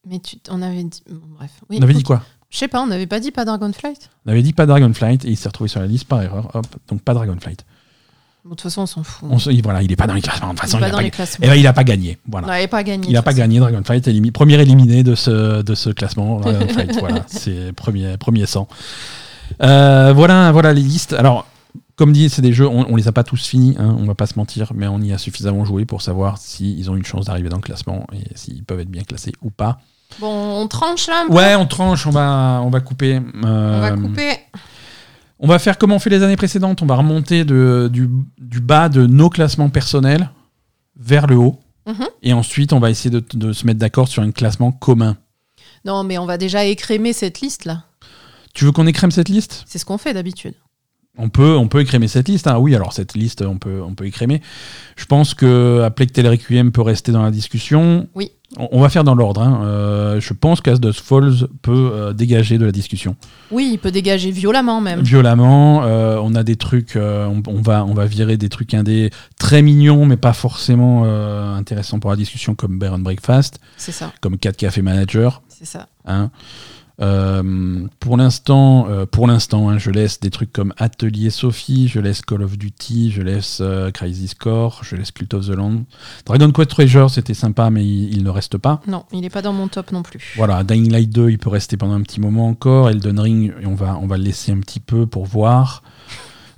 Mais 0.08 0.18
tu, 0.20 0.36
on 0.50 0.62
avait 0.62 0.84
dit. 0.84 1.02
bon, 1.10 1.20
bref. 1.36 1.50
Oui, 1.68 1.78
On 1.80 1.82
avait 1.82 1.94
dit 1.94 2.02
quoi 2.04 2.22
Je 2.50 2.58
sais 2.58 2.68
pas, 2.68 2.80
on 2.80 2.86
n'avait 2.86 3.06
pas 3.06 3.18
dit 3.20 3.32
pas 3.32 3.44
Dragonflight 3.44 4.08
On 4.24 4.30
avait 4.30 4.42
dit 4.42 4.52
pas 4.52 4.66
Dragonflight 4.66 5.24
et 5.24 5.30
il 5.30 5.36
s'est 5.36 5.48
retrouvé 5.48 5.68
sur 5.68 5.80
la 5.80 5.86
liste 5.86 6.04
par 6.04 6.22
erreur. 6.22 6.50
Hop, 6.54 6.66
donc 6.88 7.02
pas 7.02 7.12
Dragonflight. 7.14 7.64
Bon, 8.44 8.50
De 8.50 8.54
toute 8.54 8.60
façon, 8.62 8.82
on 8.82 8.86
s'en 8.86 9.02
fout. 9.02 9.28
On 9.30 9.38
se, 9.40 9.50
voilà, 9.62 9.82
il 9.82 9.90
est 9.90 9.96
pas 9.96 10.06
dans 10.06 10.14
les 10.14 10.22
classements. 10.22 10.54
De 10.54 10.58
toute 10.58 10.68
Il 10.68 10.70
façon, 10.70 10.78
pas 10.78 10.86
il 10.86 10.88
a 10.88 10.90
dans 10.92 10.96
pas, 10.98 11.02
les 11.02 11.10
eh 11.42 11.46
ben, 11.48 11.54
il 11.56 11.66
a 11.66 11.72
pas 11.72 11.82
gagné. 11.82 12.18
Voilà. 12.28 12.46
On 12.46 12.50
n'avait 12.50 12.68
pas 12.68 12.84
gagné. 12.84 13.08
Il 13.08 13.12
n'a 13.14 13.22
pas 13.22 13.34
gagné 13.34 13.58
Dragonflight, 13.58 14.06
élimi- 14.06 14.30
premier 14.30 14.60
éliminé 14.60 15.02
de 15.02 15.16
ce, 15.16 15.62
de 15.62 15.74
ce 15.74 15.90
classement. 15.90 16.38
Dragonflight, 16.40 16.96
voilà, 17.00 17.24
c'est 17.26 17.72
premier, 17.72 18.16
premier 18.16 18.46
100. 18.46 18.68
Euh, 19.62 20.12
voilà, 20.14 20.52
voilà 20.52 20.72
les 20.72 20.82
listes. 20.82 21.12
Alors, 21.14 21.46
comme 21.96 22.12
dit, 22.12 22.28
c'est 22.28 22.42
des 22.42 22.52
jeux, 22.52 22.68
on, 22.68 22.86
on 22.90 22.94
les 22.96 23.08
a 23.08 23.12
pas 23.12 23.24
tous 23.24 23.44
finis, 23.46 23.74
hein, 23.78 23.96
on 23.98 24.04
va 24.04 24.14
pas 24.14 24.26
se 24.26 24.38
mentir, 24.38 24.72
mais 24.74 24.86
on 24.86 25.00
y 25.00 25.12
a 25.12 25.18
suffisamment 25.18 25.64
joué 25.64 25.84
pour 25.84 26.02
savoir 26.02 26.38
s'ils 26.38 26.90
ont 26.90 26.96
une 26.96 27.04
chance 27.04 27.24
d'arriver 27.24 27.48
dans 27.48 27.56
le 27.56 27.62
classement 27.62 28.06
et 28.12 28.36
s'ils 28.36 28.62
peuvent 28.64 28.80
être 28.80 28.90
bien 28.90 29.02
classés 29.02 29.32
ou 29.42 29.50
pas. 29.50 29.80
Bon, 30.18 30.60
on 30.62 30.66
tranche 30.68 31.06
là 31.08 31.22
un 31.24 31.26
peu 31.28 31.34
Ouais, 31.34 31.54
on 31.56 31.66
tranche, 31.66 32.06
on 32.06 32.10
va, 32.10 32.60
on 32.64 32.70
va 32.70 32.80
couper. 32.80 33.20
On 33.34 33.40
va 33.80 33.92
Euh, 33.92 33.96
couper. 33.96 34.32
on 35.38 35.46
va 35.46 35.58
faire 35.58 35.76
comme 35.78 35.92
on 35.92 35.98
fait 35.98 36.10
les 36.10 36.22
années 36.22 36.36
précédentes, 36.36 36.80
on 36.82 36.86
va 36.86 36.94
remonter 36.96 37.44
de, 37.44 37.88
du, 37.92 38.08
du 38.38 38.60
bas 38.60 38.88
de 38.88 39.06
nos 39.06 39.28
classements 39.28 39.68
personnels 39.68 40.30
vers 40.98 41.26
le 41.26 41.36
haut. 41.36 41.58
Mhm. 41.86 42.06
Et 42.22 42.32
ensuite, 42.32 42.72
on 42.72 42.80
va 42.80 42.90
essayer 42.90 43.10
de, 43.10 43.22
de 43.34 43.52
se 43.52 43.66
mettre 43.66 43.78
d'accord 43.78 44.08
sur 44.08 44.22
un 44.22 44.30
classement 44.32 44.72
commun. 44.72 45.16
Non, 45.84 46.02
mais 46.02 46.18
on 46.18 46.26
va 46.26 46.36
déjà 46.38 46.64
écrémer 46.64 47.12
cette 47.12 47.40
liste 47.40 47.64
là. 47.64 47.84
Tu 48.54 48.64
veux 48.64 48.72
qu'on 48.72 48.86
écrème 48.86 49.10
cette 49.10 49.28
liste? 49.28 49.64
C'est 49.66 49.78
ce 49.78 49.84
qu'on 49.84 49.98
fait 49.98 50.14
d'habitude. 50.14 50.54
On 51.18 51.28
peut, 51.28 51.56
on 51.56 51.68
peut 51.68 51.80
écrémer 51.80 52.08
cette 52.08 52.28
liste. 52.28 52.46
hein. 52.46 52.58
Oui, 52.58 52.74
alors 52.74 52.92
cette 52.92 53.14
liste, 53.14 53.42
on 53.42 53.56
peut, 53.58 53.80
on 53.82 53.94
peut 53.94 54.06
écrémer. 54.06 54.42
Je 54.96 55.06
pense 55.06 55.34
que 55.34 55.80
Apple 55.84 56.06
Requiem 56.26 56.72
peut 56.72 56.82
rester 56.82 57.12
dans 57.12 57.22
la 57.22 57.30
discussion. 57.30 58.06
Oui. 58.14 58.32
On, 58.58 58.68
on 58.72 58.80
va 58.80 58.88
faire 58.90 59.02
dans 59.02 59.14
l'ordre. 59.14 59.40
hein. 59.42 59.60
Euh, 59.64 60.20
je 60.20 60.32
pense 60.34 60.60
qu'Asdos 60.60 60.92
Falls 60.92 61.48
peut 61.62 61.90
euh, 61.92 62.12
dégager 62.12 62.58
de 62.58 62.64
la 62.66 62.70
discussion. 62.70 63.16
Oui, 63.50 63.70
il 63.72 63.78
peut 63.78 63.90
dégager 63.90 64.30
violemment 64.30 64.80
même. 64.80 65.00
Violemment, 65.00 65.82
euh, 65.84 66.18
on 66.22 66.34
a 66.34 66.42
des 66.44 66.56
trucs, 66.56 66.96
on, 66.96 67.42
on 67.46 67.60
va, 67.62 67.84
on 67.84 67.94
va 67.94 68.04
virer 68.06 68.36
des 68.36 68.48
trucs 68.48 68.72
indés 68.74 69.10
très 69.38 69.62
mignons, 69.62 70.06
mais 70.06 70.16
pas 70.16 70.32
forcément 70.32 71.04
intéressants 71.56 71.98
pour 71.98 72.10
la 72.10 72.16
discussion, 72.16 72.54
comme 72.54 72.78
Bear 72.78 72.92
and 72.94 73.00
Breakfast, 73.00 73.58
C'est 73.78 73.92
ça, 73.92 74.12
comme 74.20 74.36
4 74.38 74.56
Café 74.56 74.80
Manager. 74.82 75.42
c'est 75.48 75.66
ça. 75.66 75.88
Hein. 76.04 76.30
Euh, 77.00 77.86
pour 78.00 78.16
l'instant, 78.16 78.86
euh, 78.88 79.04
pour 79.04 79.26
l'instant, 79.26 79.68
hein, 79.68 79.78
je 79.78 79.90
laisse 79.90 80.18
des 80.18 80.30
trucs 80.30 80.52
comme 80.52 80.72
Atelier 80.78 81.28
Sophie, 81.30 81.88
je 81.88 82.00
laisse 82.00 82.22
Call 82.22 82.42
of 82.42 82.56
Duty, 82.56 83.10
je 83.10 83.20
laisse 83.22 83.58
euh, 83.60 83.90
Crisis 83.90 84.32
Core, 84.34 84.80
je 84.82 84.96
laisse 84.96 85.10
Cult 85.10 85.34
of 85.34 85.46
the 85.46 85.50
Land. 85.50 85.84
Dragon 86.24 86.50
Quest 86.52 86.70
Treasure, 86.70 87.10
c'était 87.10 87.34
sympa, 87.34 87.68
mais 87.70 87.84
il, 87.84 88.14
il 88.16 88.24
ne 88.24 88.30
reste 88.30 88.56
pas. 88.56 88.80
Non, 88.86 89.04
il 89.12 89.20
n'est 89.20 89.30
pas 89.30 89.42
dans 89.42 89.52
mon 89.52 89.68
top 89.68 89.92
non 89.92 90.02
plus. 90.02 90.32
Voilà, 90.36 90.64
Dying 90.64 90.90
Light 90.90 91.10
2, 91.10 91.30
il 91.30 91.38
peut 91.38 91.50
rester 91.50 91.76
pendant 91.76 91.94
un 91.94 92.02
petit 92.02 92.20
moment 92.20 92.48
encore. 92.48 92.88
Elden 92.88 93.20
Ring, 93.20 93.52
on 93.66 93.74
va, 93.74 93.98
on 94.00 94.06
va 94.06 94.16
le 94.16 94.24
laisser 94.24 94.52
un 94.52 94.60
petit 94.60 94.80
peu 94.80 95.06
pour 95.06 95.26
voir. 95.26 95.82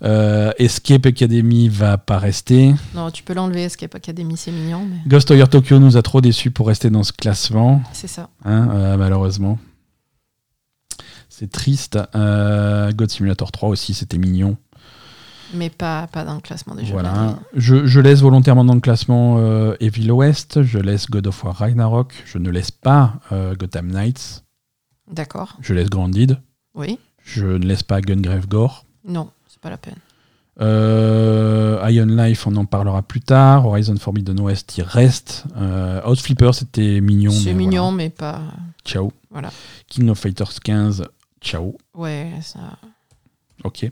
Euh, 0.05 0.52
Escape 0.59 1.06
Academy 1.06 1.69
va 1.69 1.98
pas 1.98 2.19
rester. 2.19 2.73
Non, 2.94 3.10
tu 3.10 3.24
peux 3.24 3.35
l'enlever, 3.35 3.65
Escape 3.65 3.97
Academy, 3.97 4.36
c'est 4.36 4.52
mignon, 4.52 4.86
mais 4.89 4.98
Ghost 5.09 5.32
Tokyo 5.51 5.81
nous 5.81 5.97
a 5.97 6.02
trop 6.02 6.20
déçus 6.20 6.52
pour 6.52 6.69
rester 6.69 6.89
dans 6.90 7.02
ce 7.02 7.12
classement. 7.12 7.82
c'est 7.93 8.06
ça. 8.06 8.28
hein, 8.44 8.69
euh, 8.73 8.97
malheureusement. 8.97 9.59
C'est 11.39 11.51
triste. 11.52 11.98
Euh, 12.16 12.90
God 12.93 13.10
Simulator 13.10 13.52
3 13.52 13.69
aussi, 13.69 13.94
c'était 13.94 14.19
mignon. 14.19 14.56
Mais 15.55 15.70
pas, 15.70 16.09
pas 16.09 16.24
dans 16.24 16.35
le 16.35 16.40
classement 16.40 16.74
des 16.74 16.85
jeux. 16.85 16.93
Voilà. 16.93 17.39
Je, 17.55 17.86
je 17.86 18.01
laisse 18.01 18.20
volontairement 18.20 18.65
dans 18.65 18.74
le 18.74 18.81
classement 18.81 19.36
euh, 19.39 19.77
Evil 19.81 20.10
West, 20.10 20.62
je 20.62 20.78
laisse 20.78 21.09
God 21.09 21.27
of 21.28 21.43
War 21.44 21.55
Ragnarok, 21.55 22.12
je 22.27 22.39
ne 22.39 22.51
laisse 22.51 22.70
pas 22.73 23.15
euh, 23.32 23.55
Gotham 23.55 23.86
Knights, 23.89 24.44
D'accord. 25.10 25.56
je 25.62 25.73
laisse 25.74 25.89
Grounded, 25.89 26.39
Oui. 26.74 26.98
je 27.24 27.47
ne 27.47 27.65
laisse 27.65 27.82
pas 27.82 28.01
Gungrave 28.01 28.47
Gore. 28.48 28.85
Non, 29.06 29.31
c'est 29.47 29.60
pas 29.60 29.70
la 29.70 29.78
peine. 29.78 29.97
Euh, 30.60 31.81
Iron 31.89 32.06
Life, 32.06 32.47
on 32.47 32.56
en 32.56 32.65
parlera 32.65 33.02
plus 33.02 33.20
tard. 33.20 33.65
Horizon 33.65 33.97
Forbidden 33.97 34.40
West, 34.40 34.77
il 34.77 34.82
reste. 34.82 35.44
Euh, 35.56 36.01
House 36.02 36.20
Flipper, 36.20 36.51
c'était 36.52 37.01
mignon. 37.01 37.31
C'est 37.31 37.55
mignon, 37.55 37.85
voilà. 37.93 37.97
mais 37.97 38.10
pas. 38.10 38.40
Ciao. 38.85 39.12
Voilà. 39.31 39.51
King 39.89 40.09
of 40.10 40.19
Fighters 40.19 40.59
15, 40.62 41.05
ciao. 41.40 41.77
Ouais, 41.94 42.32
ça. 42.43 42.78
Ok. 43.65 43.90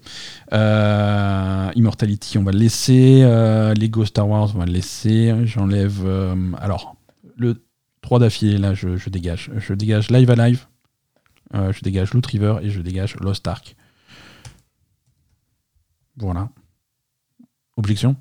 Euh, 0.53 1.71
Immortality, 1.75 2.39
on 2.39 2.43
va 2.45 2.53
le 2.53 2.59
laisser. 2.59 3.23
Euh, 3.23 3.75
Lego 3.75 4.05
Star 4.05 4.29
Wars, 4.29 4.51
on 4.55 4.59
va 4.59 4.67
le 4.67 4.73
laisser. 4.73 5.35
J'enlève. 5.45 6.03
euh, 6.05 6.53
alors, 6.59 6.97
le 7.37 7.65
3 8.03 8.21
d'affilée, 8.21 8.59
là, 8.59 8.75
je, 8.75 8.97
je 8.97 9.11
dégage. 9.11 9.51
Je 9.57 9.75
dégage 9.75 10.11
Live 10.11 10.31
Alive. 10.31 10.67
Je 11.55 11.81
dégage 11.81 12.13
Loot 12.13 12.27
River 12.27 12.59
et 12.63 12.71
je 12.71 12.81
dégage 12.81 13.17
Lost 13.21 13.47
Ark. 13.49 13.77
Voilà. 16.17 16.49
Objection? 17.77 18.17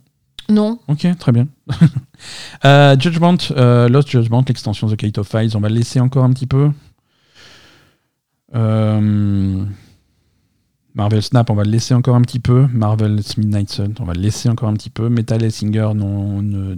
Non, 0.48 0.80
Ok, 0.88 1.08
très 1.18 1.32
bien. 1.32 1.48
Judgment, 3.00 3.38
Lost 3.90 4.10
Judgment, 4.10 4.44
l'extension 4.48 4.88
The 4.88 4.96
Kate 4.96 5.18
of 5.18 5.28
Files, 5.28 5.58
on 5.58 5.60
va 5.60 5.70
le 5.70 5.76
laisser 5.76 6.00
encore 6.00 6.24
un 6.24 6.32
petit 6.32 6.46
peu. 6.46 6.72
Euh, 8.54 9.64
Marvel 10.94 11.22
Snap, 11.22 11.50
on 11.50 11.56
va 11.56 11.64
le 11.64 11.72
laisser 11.72 11.94
encore 11.94 12.16
un 12.16 12.22
petit 12.22 12.40
peu. 12.40 12.68
Marvel's 12.72 13.38
Midnight 13.38 13.70
Sun, 13.70 13.94
on 14.00 14.06
va 14.06 14.14
le 14.14 14.22
laisser 14.22 14.48
encore 14.50 14.70
un 14.70 14.74
petit 14.74 14.90
peu. 14.90 15.10
Metal 15.10 15.44
Hellsinger, 15.44 15.90
non, 15.96 16.42
ne- 16.42 16.76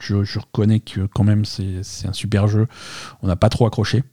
je, 0.00 0.22
je 0.22 0.38
reconnais 0.38 0.80
que 0.80 1.06
quand 1.06 1.24
même 1.24 1.44
c'est 1.46 1.80
un 2.06 2.12
super 2.12 2.46
jeu. 2.48 2.66
On 3.22 3.26
n'a 3.26 3.36
pas 3.36 3.48
trop 3.48 3.66
accroché. 3.66 4.04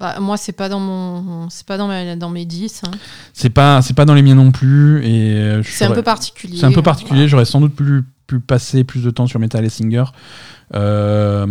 bah, 0.00 0.18
moi, 0.18 0.36
c'est 0.36 0.50
pas 0.52 0.68
dans 0.68 0.80
mon. 0.80 1.48
C'est 1.50 1.66
pas 1.66 1.76
dans, 1.76 1.86
ma- 1.86 2.16
dans 2.16 2.30
mes 2.30 2.44
10. 2.46 2.82
hein. 2.84 2.90
C'est 3.32 3.50
pas, 3.50 3.80
c'est 3.82 3.94
pas 3.94 4.04
dans 4.06 4.14
les 4.14 4.22
miens 4.22 4.34
non 4.34 4.50
plus. 4.50 5.04
et 5.06 5.34
euh, 5.36 5.62
C'est 5.62 5.84
un 5.84 5.92
peu 5.92 6.02
particulier. 6.02 6.56
C'est 6.58 6.66
un 6.66 6.72
peu 6.72 6.82
particulier. 6.82 7.28
J'aurais 7.28 7.44
sans 7.44 7.60
doute 7.60 7.76
pu, 7.76 8.02
pu 8.26 8.40
passer 8.40 8.82
plus 8.82 9.04
de 9.04 9.10
temps 9.10 9.28
sur 9.28 9.38
Metal 9.38 9.62
Hellsinger. 9.62 10.04
Euh, 10.74 11.46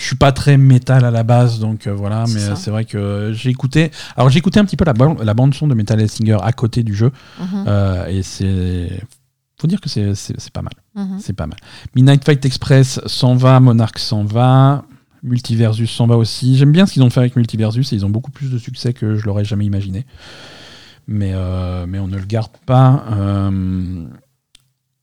je 0.00 0.06
suis 0.06 0.16
pas 0.16 0.32
très 0.32 0.56
métal 0.56 1.04
à 1.04 1.10
la 1.10 1.22
base, 1.24 1.60
donc 1.60 1.86
euh, 1.86 1.92
voilà. 1.92 2.24
Mais 2.32 2.40
euh, 2.42 2.56
c'est 2.56 2.70
vrai 2.70 2.86
que 2.86 3.32
j'ai 3.34 3.50
écouté. 3.50 3.90
Alors 4.16 4.30
j'ai 4.30 4.38
écouté 4.38 4.58
un 4.58 4.64
petit 4.64 4.76
peu 4.78 4.86
la, 4.86 4.94
ban- 4.94 5.16
la 5.22 5.34
bande 5.34 5.52
son 5.54 5.68
de 5.68 5.74
Metal 5.74 6.00
Hellsinger 6.00 6.38
à 6.42 6.52
côté 6.52 6.82
du 6.82 6.94
jeu, 6.94 7.12
Mhm, 7.38 7.64
euh, 7.68 8.06
et 8.06 8.22
c'est. 8.22 9.02
Faut 9.60 9.66
dire 9.68 9.80
que 9.82 9.90
c'est 9.90 10.14
pas 10.54 10.62
mal. 10.62 10.72
mhm. 10.94 11.18
C'est 11.20 11.34
pas 11.34 11.46
mal. 11.46 11.58
Midnight 11.94 12.24
Fight 12.24 12.42
Express 12.46 12.98
s'en 13.04 13.34
va, 13.36 13.60
Monarch 13.60 13.98
s'en 13.98 14.24
va, 14.24 14.84
Multiversus 15.22 15.90
s'en 15.90 16.06
va 16.06 16.16
aussi. 16.16 16.56
J'aime 16.56 16.72
bien 16.72 16.86
ce 16.86 16.94
qu'ils 16.94 17.02
ont 17.02 17.10
fait 17.10 17.20
avec 17.20 17.36
Multiversus 17.36 17.92
et 17.92 17.96
ils 17.96 18.06
ont 18.06 18.10
beaucoup 18.10 18.30
plus 18.30 18.50
de 18.50 18.56
succès 18.56 18.94
que 18.94 19.16
je 19.16 19.26
l'aurais 19.26 19.44
jamais 19.44 19.66
imaginé. 19.66 20.06
Mais, 21.06 21.34
mais 21.86 21.98
on 21.98 22.08
ne 22.08 22.16
le 22.16 22.24
garde 22.24 22.52
pas. 22.64 23.04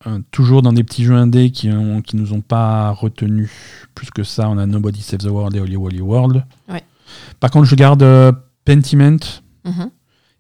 Euh, 0.08 0.20
toujours 0.32 0.62
dans 0.62 0.72
des 0.72 0.84
petits 0.84 1.04
jeux 1.04 1.16
indés 1.16 1.52
qui, 1.52 1.70
ont, 1.70 2.02
qui 2.02 2.16
nous 2.16 2.32
ont 2.34 2.40
pas 2.42 2.92
retenus 2.92 3.50
plus 3.94 4.10
que 4.10 4.24
ça. 4.24 4.50
On 4.50 4.58
a 4.58 4.66
Nobody 4.66 5.02
Save 5.02 5.20
the 5.20 5.26
World 5.26 5.56
et 5.56 5.60
Holy 5.60 5.76
Holy 5.76 6.02
World. 6.02 6.46
Ouais. 6.70 6.84
Par 7.40 7.52
contre, 7.52 7.66
je 7.66 7.76
garde 7.76 8.04
euh, 8.04 8.32
Pentiment. 8.64 9.18
Mhm. 9.66 9.90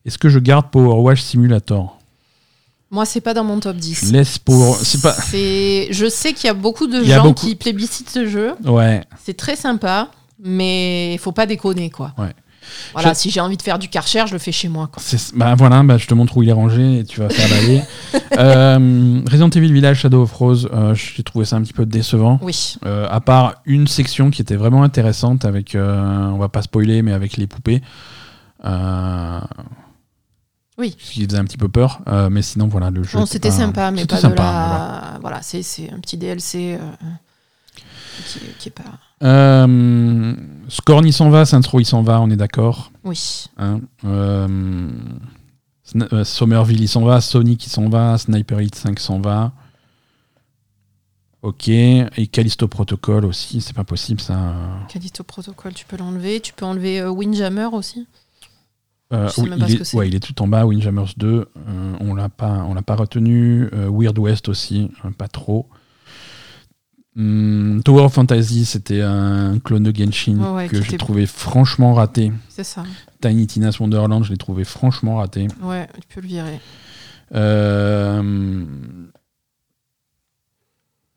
Est-ce 0.06 0.18
que 0.18 0.30
je 0.30 0.40
garde 0.40 0.72
Power 0.72 1.02
Wash 1.02 1.22
Simulator? 1.22 1.98
Moi, 2.92 3.06
c'est 3.06 3.20
pas 3.20 3.34
dans 3.34 3.44
mon 3.44 3.60
top 3.60 3.76
10. 3.76 4.06
Je 4.08 4.14
laisse 4.14 4.38
Power. 4.38 4.76
C'est 4.82 5.02
pas. 5.02 5.14
Je 5.34 6.08
sais 6.10 6.32
qu'il 6.32 6.48
y 6.48 6.50
a 6.50 6.54
beaucoup 6.54 6.88
de 6.88 7.02
y 7.04 7.08
gens 7.08 7.24
beaucoup- 7.24 7.46
qui 7.46 7.56
plébiscitent 7.56 8.10
ce 8.10 8.26
jeu. 8.28 8.54
Ouais. 8.64 9.04
C'est 9.26 9.36
très 9.36 9.58
sympa, 9.58 10.10
mais 10.42 11.14
il 11.16 11.18
faut 11.20 11.34
pas 11.34 11.46
déconner, 11.46 11.90
quoi. 11.90 12.14
Ouais. 12.18 12.34
Voilà, 12.94 13.14
si 13.14 13.30
j'ai 13.30 13.40
envie 13.40 13.58
de 13.58 13.62
faire 13.62 13.80
du 13.80 13.90
karcher, 13.90 14.26
je 14.28 14.34
le 14.34 14.40
fais 14.40 14.52
chez 14.52 14.70
moi. 14.70 14.90
Quoi. 14.92 15.02
Bah 15.36 15.56
voilà, 15.56 15.84
bah, 15.84 15.98
je 15.98 16.08
te 16.08 16.14
montre 16.14 16.36
où 16.38 16.44
il 16.44 16.50
est 16.50 16.54
rangé 16.54 17.00
et 17.00 17.04
tu 17.04 17.20
vas 17.20 17.30
faire 17.30 17.50
l'aller. 17.50 17.82
euh, 18.38 19.22
Resident 19.30 19.50
Evil 19.50 19.72
Village 19.74 20.00
Shadow 20.00 20.24
of 20.24 20.32
Rose, 20.34 20.70
euh, 20.74 20.94
j'ai 20.96 21.24
trouvé 21.24 21.46
ça 21.46 21.56
un 21.58 21.62
petit 21.62 21.74
peu 21.74 21.86
décevant. 21.86 22.40
Oui, 22.42 22.76
Euh, 22.86 23.08
à 23.10 23.20
part 23.22 23.56
une 23.66 23.88
section 23.88 24.30
qui 24.32 24.42
était 24.42 24.56
vraiment 24.56 24.84
intéressante 24.84 25.46
avec, 25.46 25.76
euh, 25.76 26.30
on 26.30 26.38
va 26.38 26.50
pas 26.50 26.62
spoiler, 26.62 27.02
mais 27.02 27.14
avec 27.14 27.38
les 27.38 27.48
poupées. 27.48 27.82
Euh, 28.66 29.40
Oui. 30.78 30.96
Ce 31.00 31.12
qui 31.12 31.26
faisait 31.26 31.38
un 31.40 31.46
petit 31.46 31.58
peu 31.58 31.70
peur, 31.70 32.00
euh, 32.08 32.30
mais 32.30 32.42
sinon 32.44 32.68
voilà 32.68 32.90
le 32.92 33.04
jeu. 33.04 33.18
Bon, 33.18 33.24
était 33.26 33.34
c'était 33.34 33.52
sympa, 33.52 33.90
mais 33.92 34.06
pas 34.06 34.16
de 34.18 34.22
sympa, 34.22 34.44
la. 34.44 34.52
voilà. 34.52 35.18
Voilà, 35.22 35.42
c'est 35.42 35.64
c'est 35.64 35.90
un 35.92 36.00
petit 36.00 36.18
DLC 36.18 36.78
euh, 36.80 37.08
qui, 38.28 38.40
qui 38.60 38.70
est 38.70 38.72
pas. 38.72 38.84
Euh, 39.24 40.36
Scorn 40.68 41.06
il 41.06 41.14
s'en 41.14 41.30
va, 41.30 41.46
Saints 41.46 41.62
Row 41.72 41.80
il 41.80 41.86
s'en 41.86 42.04
va, 42.04 42.22
on 42.22 42.30
est 42.30 42.36
d'accord. 42.36 42.92
Oui, 43.04 43.46
Hein. 43.58 43.82
Euh, 44.06 44.90
euh, 45.96 46.24
Somerville 46.24 46.82
il 46.82 46.88
s'en 46.88 47.04
va, 47.04 47.22
Sonic 47.22 47.66
il 47.66 47.70
s'en 47.70 47.90
va, 47.90 48.18
Sniper 48.18 48.60
Elite 48.60 48.76
5 48.76 49.00
s'en 49.00 49.20
va. 49.20 49.54
Ok, 51.42 51.70
et 51.70 52.28
Callisto 52.32 52.68
Protocol 52.68 53.24
aussi, 53.26 53.62
c'est 53.62 53.76
pas 53.76 53.84
possible 53.84 54.20
ça. 54.20 54.54
Callisto 54.90 55.24
Protocol, 55.24 55.74
tu 55.74 55.86
peux 55.86 55.96
l'enlever. 55.96 56.42
Tu 56.42 56.52
peux 56.52 56.66
enlever 56.66 57.06
Windjammer 57.06 57.70
aussi. 57.72 58.08
Euh, 59.14 59.30
oui, 59.38 59.50
il, 59.56 59.76
est, 59.82 59.94
ouais, 59.94 60.08
il 60.10 60.16
est 60.16 60.20
tout 60.20 60.42
en 60.42 60.48
bas, 60.48 60.66
Windjammers 60.66 61.14
2, 61.16 61.28
euh, 61.30 61.96
on 62.02 62.14
l'a 62.14 62.28
pas, 62.28 62.66
on 62.68 62.74
l'a 62.74 62.82
pas 62.82 62.96
retenu. 62.96 63.70
Euh, 63.74 63.90
Weird 63.90 64.18
West 64.20 64.50
aussi, 64.50 64.92
pas 65.18 65.30
trop. 65.30 65.68
Hum, 67.18 67.82
Tower 67.84 68.04
of 68.04 68.14
Fantasy, 68.14 68.66
c'était 68.66 69.02
un 69.02 69.58
clone 69.58 69.84
de 69.84 69.96
Genshin 69.96 70.38
ouais, 70.54 70.68
que 70.68 70.82
j'ai 70.84 70.98
trouvé 70.98 71.26
franchement 71.26 71.96
raté. 71.96 72.32
C'est 72.50 72.64
ça. 72.64 72.84
Tiny 73.22 73.48
Tina's 73.48 73.80
Wonderland, 73.80 74.24
je 74.24 74.32
l'ai 74.32 74.38
trouvé 74.38 74.64
franchement 74.64 75.18
raté. 75.18 75.48
Ouais, 75.64 75.88
tu 75.96 76.16
peux 76.16 76.22
le 76.22 76.28
virer. 76.28 76.60
Euh... 77.34 78.64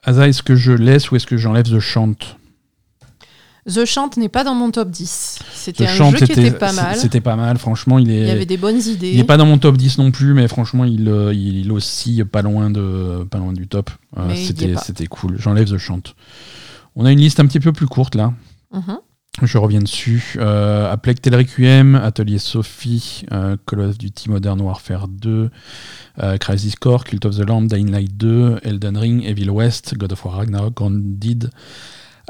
Asa, 0.02 0.26
est-ce 0.26 0.42
que 0.42 0.56
je 0.56 0.72
laisse 0.72 1.10
ou 1.10 1.16
est-ce 1.16 1.26
que 1.26 1.36
j'enlève 1.36 1.68
The 1.68 1.80
Chant? 1.80 2.16
The 3.74 3.84
Chant 3.84 4.10
n'est 4.16 4.28
pas 4.28 4.44
dans 4.44 4.54
mon 4.54 4.70
top 4.70 4.90
10. 4.90 5.38
The 5.38 5.44
C'était 5.54 5.86
un 5.86 5.94
Chant, 5.94 6.10
jeu 6.10 6.26
qui 6.26 6.32
était 6.32 6.50
pas 6.50 6.72
mal. 6.72 6.96
C'était 6.96 7.20
pas 7.20 7.36
mal, 7.36 7.58
franchement, 7.58 7.98
il 7.98 8.10
est. 8.10 8.22
Il 8.22 8.28
y 8.28 8.30
avait 8.30 8.46
des 8.46 8.56
bonnes 8.56 8.80
idées. 8.80 9.10
Il 9.10 9.16
n'est 9.16 9.24
pas 9.24 9.36
dans 9.36 9.46
mon 9.46 9.58
top 9.58 9.76
10 9.76 9.98
non 9.98 10.10
plus, 10.10 10.34
mais 10.34 10.48
franchement, 10.48 10.84
il, 10.84 11.08
euh, 11.08 11.32
il, 11.32 11.60
il 11.60 11.72
oscille 11.72 12.24
pas 12.24 12.42
loin, 12.42 12.70
de, 12.70 13.24
pas 13.30 13.38
loin 13.38 13.52
du 13.52 13.68
top. 13.68 13.90
Euh, 14.18 14.34
c'était, 14.34 15.06
cool. 15.06 15.36
J'enlève 15.38 15.70
The 15.70 15.78
Chant. 15.78 16.02
On 16.96 17.04
a 17.04 17.12
une 17.12 17.20
liste 17.20 17.40
un 17.40 17.46
petit 17.46 17.60
peu 17.60 17.72
plus 17.72 17.86
courte 17.86 18.14
là. 18.14 18.32
Mhm. 18.72 18.98
Je 19.42 19.58
reviens 19.58 19.80
dessus. 19.80 20.34
Euh, 20.38 20.92
A 20.92 20.96
Plague 20.96 21.20
Tale 21.20 21.36
Requiem, 21.36 21.94
Atelier 21.94 22.38
Sophie, 22.38 23.24
euh, 23.32 23.56
Call 23.66 23.80
of 23.80 23.96
Duty 23.96 24.28
Modern 24.28 24.60
Warfare 24.60 25.08
2, 25.08 25.50
euh, 26.18 26.36
Crisis 26.36 26.74
Core, 26.74 27.04
Cult 27.04 27.24
of 27.24 27.36
the 27.36 27.48
Lamb, 27.48 27.66
Dying 27.66 27.90
Light 27.90 28.16
2, 28.16 28.58
Elden 28.64 28.96
Ring, 28.98 29.22
Evil 29.22 29.50
West, 29.50 29.96
God 29.96 30.12
of 30.12 30.24
War 30.24 30.34
Ragnarok, 30.34 30.74
Grounded, 30.74 31.50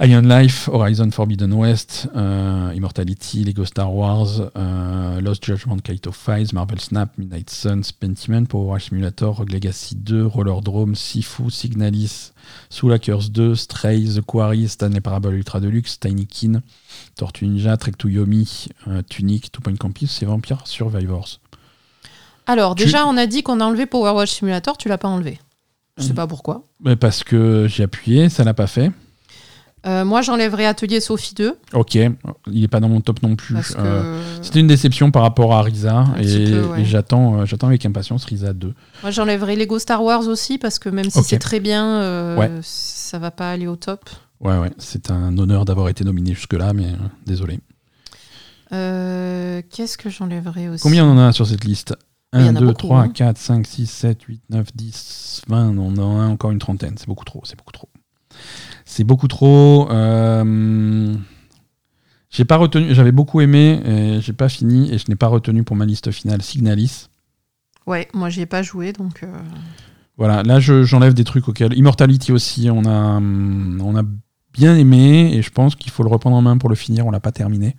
Iron 0.03 0.23
Life, 0.23 0.67
Horizon 0.73 1.11
Forbidden 1.11 1.53
West, 1.53 2.09
euh, 2.17 2.73
Immortality, 2.75 3.45
Lego 3.45 3.67
Star 3.67 3.93
Wars, 3.93 4.51
euh, 4.57 5.21
Lost 5.21 5.45
Judgment, 5.45 5.77
Kite 5.85 6.07
of 6.07 6.17
Files, 6.17 6.55
Marvel 6.55 6.81
Snap, 6.81 7.11
Midnight 7.19 7.51
Suns, 7.51 7.93
Pentiment, 7.99 8.47
Power 8.47 8.65
Wash 8.71 8.89
Simulator, 8.89 9.37
Rogue 9.37 9.53
Legacy 9.53 9.97
2, 9.97 10.25
Roller 10.25 10.63
Drome, 10.63 10.95
Sifu, 10.95 11.51
Signalis, 11.51 12.33
Soul 12.71 12.95
Hackers 12.95 13.29
2, 13.31 13.55
Stray, 13.55 14.03
The 14.05 14.23
Quarry, 14.23 14.69
Stanley 14.69 15.03
Parable 15.03 15.35
Ultra 15.35 15.61
Deluxe, 15.61 16.01
Tiny 16.01 16.27
Kin, 16.27 16.63
Tortue 17.17 17.47
Ninja, 17.47 17.77
Trek 17.77 17.99
to 17.99 18.09
Yomi, 18.09 18.69
euh, 18.89 19.03
Tunic, 19.07 19.53
Two 19.53 19.61
Point 19.61 19.77
Campus 19.77 20.23
et 20.23 20.25
Vampire 20.25 20.63
Survivors. 20.67 21.41
Alors, 22.47 22.75
Tu- 22.75 22.85
déjà, 22.85 23.07
on 23.07 23.19
a 23.19 23.27
dit 23.27 23.43
qu'on 23.43 23.61
a 23.61 23.65
enlevé 23.65 23.85
Power 23.85 24.25
Simulator, 24.27 24.79
tu 24.79 24.89
l'as 24.89 24.97
pas 24.99 25.09
enlevé. 25.09 25.39
Je 25.99 26.05
sais 26.05 26.15
pas 26.15 26.27
pourquoi. 26.27 26.65
Mais 26.83 26.97
parce 26.97 27.23
que 27.23 27.67
j'ai 27.69 27.83
appuyé, 27.83 28.31
ça 28.31 28.45
l'a 28.45 28.55
pas 28.55 28.67
fait. 28.67 28.91
Euh, 29.87 30.05
moi, 30.05 30.21
j'enlèverai 30.21 30.67
Atelier 30.67 31.01
Sophie 31.01 31.35
2. 31.35 31.57
Ok, 31.73 31.95
il 31.95 32.63
est 32.65 32.69
pas 32.69 32.81
dans 32.81 32.89
mon 32.91 33.01
top 33.01 33.23
non 33.23 33.35
plus. 33.37 33.55
Que. 33.55 33.79
Euh, 33.79 34.23
C'était 34.43 34.61
une 34.61 34.67
déception 34.67 35.11
par 35.11 35.23
rapport 35.23 35.55
à 35.55 35.63
Risa 35.63 35.97
Un 35.99 36.15
et, 36.17 36.23
petit 36.23 36.51
peu, 36.53 36.63
ouais. 36.67 36.81
et 36.83 36.85
j'attends, 36.85 37.41
euh, 37.41 37.47
j'attends 37.47 37.69
avec 37.69 37.87
impatience 37.87 38.25
Risa 38.27 38.53
2. 38.53 38.75
Moi, 39.03 39.11
j'enlèverai 39.11 39.57
Lego 39.57 39.79
Star 39.79 40.03
Wars 40.05 40.29
aussi, 40.29 40.59
parce 40.59 40.79
que 40.79 40.89
même 40.91 41.09
si 41.11 41.23
c'est 41.25 41.39
très 41.39 41.61
bien, 41.61 42.37
Ouais. 42.37 42.51
ça 42.63 43.19
va 43.19 43.31
pas 43.31 43.51
aller 43.51 43.67
au 43.67 43.77
top. 43.77 44.11
Ouais, 44.41 44.57
ouais, 44.59 44.71
c'est 44.79 45.11
un 45.11 45.37
honneur 45.39 45.65
d'avoir 45.65 45.89
été 45.89 46.05
nominé 46.05 46.35
jusque-là, 46.35 46.73
mais 46.73 46.93
désolé. 47.27 47.61
Euh, 48.73 49.63
Qu'est-ce 49.71 49.99
que 49.99 50.09
j'enlèverai 50.11 50.69
aussi 50.69 50.83
Combien 50.83 51.05
on 51.05 51.13
en 51.13 51.19
a 51.19 51.33
sur 51.33 51.47
cette 51.47 51.65
liste? 51.65 51.95
Il 52.33 52.41
y 52.41 52.45
1, 52.45 52.53
en 52.53 52.57
a 52.57 52.61
2, 52.61 52.67
beaucoup, 52.67 52.87
3, 52.87 53.01
hein. 53.01 53.09
4, 53.09 53.37
5, 53.37 53.67
6, 53.67 53.87
7, 53.91 54.23
8, 54.23 54.41
9, 54.51 54.67
10, 54.75 55.43
20. 55.49 55.77
On 55.77 55.99
en 55.99 56.21
a 56.21 56.27
encore 56.27 56.53
une 56.53 56.61
trentaine. 56.61 56.95
C'est 56.97 57.09
beaucoup 57.09 57.25
trop. 57.25 57.43
C'est 57.45 57.59
beaucoup 57.59 57.73
trop. 57.73 57.89
C'est 58.93 59.05
beaucoup 59.05 59.29
trop. 59.29 59.89
euh, 59.93 61.15
J'ai 62.29 62.45
pas 62.45 62.57
retenu. 62.57 62.93
J'avais 62.93 63.13
beaucoup 63.13 63.41
aimé. 63.41 64.19
J'ai 64.21 64.33
pas 64.33 64.49
fini 64.49 64.93
et 64.93 64.99
je 64.99 65.05
n'ai 65.09 65.15
pas 65.15 65.29
retenu 65.29 65.63
pour 65.63 65.77
ma 65.77 65.85
liste 65.87 66.11
finale 66.11 66.43
Signalis. 66.43 67.07
Ouais, 67.87 68.09
moi, 68.15 68.31
j'y 68.31 68.41
ai 68.41 68.47
pas 68.47 68.63
joué, 68.63 68.93
donc. 68.93 69.23
euh, 69.23 69.29
Voilà. 70.17 70.43
Là, 70.43 70.59
je- 70.59 70.83
j'enlève 70.83 71.15
des 71.15 71.23
trucs 71.25 71.47
auxquels. 71.49 71.73
Immortality 71.79 72.33
aussi. 72.33 72.69
On 72.69 72.85
a, 72.85 73.21
on 73.21 73.97
a 73.97 74.03
bien 74.53 74.77
aimé 74.77 75.35
et 75.35 75.41
je 75.43 75.51
pense 75.51 75.77
qu'il 75.77 75.93
faut 75.93 76.03
le 76.03 76.09
reprendre 76.11 76.35
en 76.37 76.43
main 76.43 76.59
pour 76.59 76.69
le 76.69 76.75
finir. 76.75 77.07
On 77.07 77.13
l'a 77.13 77.21
pas 77.21 77.33
terminé. 77.33 77.77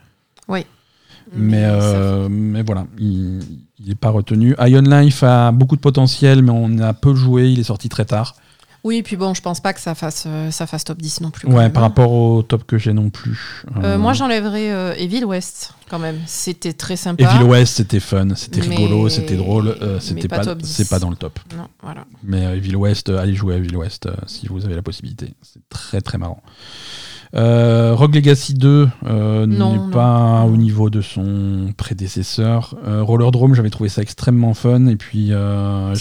Mais, 1.35 1.61
ça- 1.61 1.67
euh, 1.69 2.27
mais 2.29 2.63
voilà, 2.63 2.87
il 2.97 3.39
n'est 3.85 3.95
pas 3.95 4.09
retenu. 4.09 4.55
Ion 4.59 4.81
Life 4.81 5.23
a 5.23 5.51
beaucoup 5.51 5.75
de 5.75 5.81
potentiel, 5.81 6.41
mais 6.41 6.51
on 6.51 6.79
a 6.79 6.93
peu 6.93 7.13
joué. 7.15 7.49
Il 7.51 7.59
est 7.59 7.63
sorti 7.63 7.89
très 7.89 8.05
tard. 8.05 8.35
Oui, 8.83 8.97
et 8.97 9.03
puis 9.03 9.15
bon, 9.15 9.33
je 9.35 9.41
pense 9.41 9.59
pas 9.59 9.73
que 9.73 9.79
ça 9.79 9.93
fasse, 9.93 10.23
euh, 10.25 10.49
ça 10.49 10.65
fasse 10.65 10.83
top 10.83 10.97
10 10.99 11.21
non 11.21 11.29
plus. 11.29 11.47
Ouais, 11.47 11.55
même, 11.63 11.71
par 11.71 11.83
hein. 11.83 11.87
rapport 11.87 12.11
au 12.11 12.41
top 12.41 12.63
que 12.65 12.79
j'ai 12.79 12.93
non 12.93 13.11
plus. 13.11 13.63
Euh, 13.77 13.81
Euh, 13.83 13.97
moi, 13.99 14.13
j'enlèverais 14.13 14.71
euh, 14.71 14.95
Evil 14.97 15.23
West, 15.23 15.75
quand 15.89 15.99
même. 15.99 16.17
C'était 16.25 16.73
très 16.73 16.95
sympa. 16.95 17.23
Evil 17.23 17.43
West, 17.43 17.75
c'était 17.75 17.99
fun, 17.99 18.29
c'était 18.35 18.61
Mais- 18.61 18.75
rigolo, 18.75 19.07
c'était 19.09 19.35
drôle. 19.35 19.77
c'était 19.99 20.27
pas 20.27 20.37
pas, 20.39 20.45
top 20.45 20.57
10. 20.63 20.67
c'est 20.71 20.89
pas 20.89 20.97
dans 20.99 21.11
le 21.11 21.15
top. 21.15 21.39
Non, 21.55 21.67
voilà. 21.83 22.05
Mais 22.23 22.41
Evil 22.57 22.75
West, 22.75 23.09
allez 23.09 23.35
jouer 23.35 23.53
à 23.55 23.57
Evil 23.57 23.75
West 23.75 24.09
si 24.25 24.47
vous 24.47 24.65
avez 24.65 24.75
la 24.75 24.81
possibilité. 24.81 25.33
C'est 25.43 25.61
très 25.69 26.01
très 26.01 26.17
marrant. 26.17 26.41
Euh, 27.33 27.93
Rogue 27.95 28.15
Legacy 28.15 28.53
2 28.55 28.89
euh, 29.05 29.45
n'est 29.45 29.91
pas 29.91 30.43
au 30.43 30.57
niveau 30.57 30.89
de 30.89 31.01
son 31.01 31.73
prédécesseur. 31.77 32.75
Euh, 32.85 33.01
Roller 33.03 33.31
Drome, 33.31 33.53
j'avais 33.55 33.69
trouvé 33.69 33.89
ça 33.89 34.01
extrêmement 34.01 34.53
fun. 34.53 34.87
Et 34.87 34.95
puis, 34.97 35.31
euh, 35.31 35.95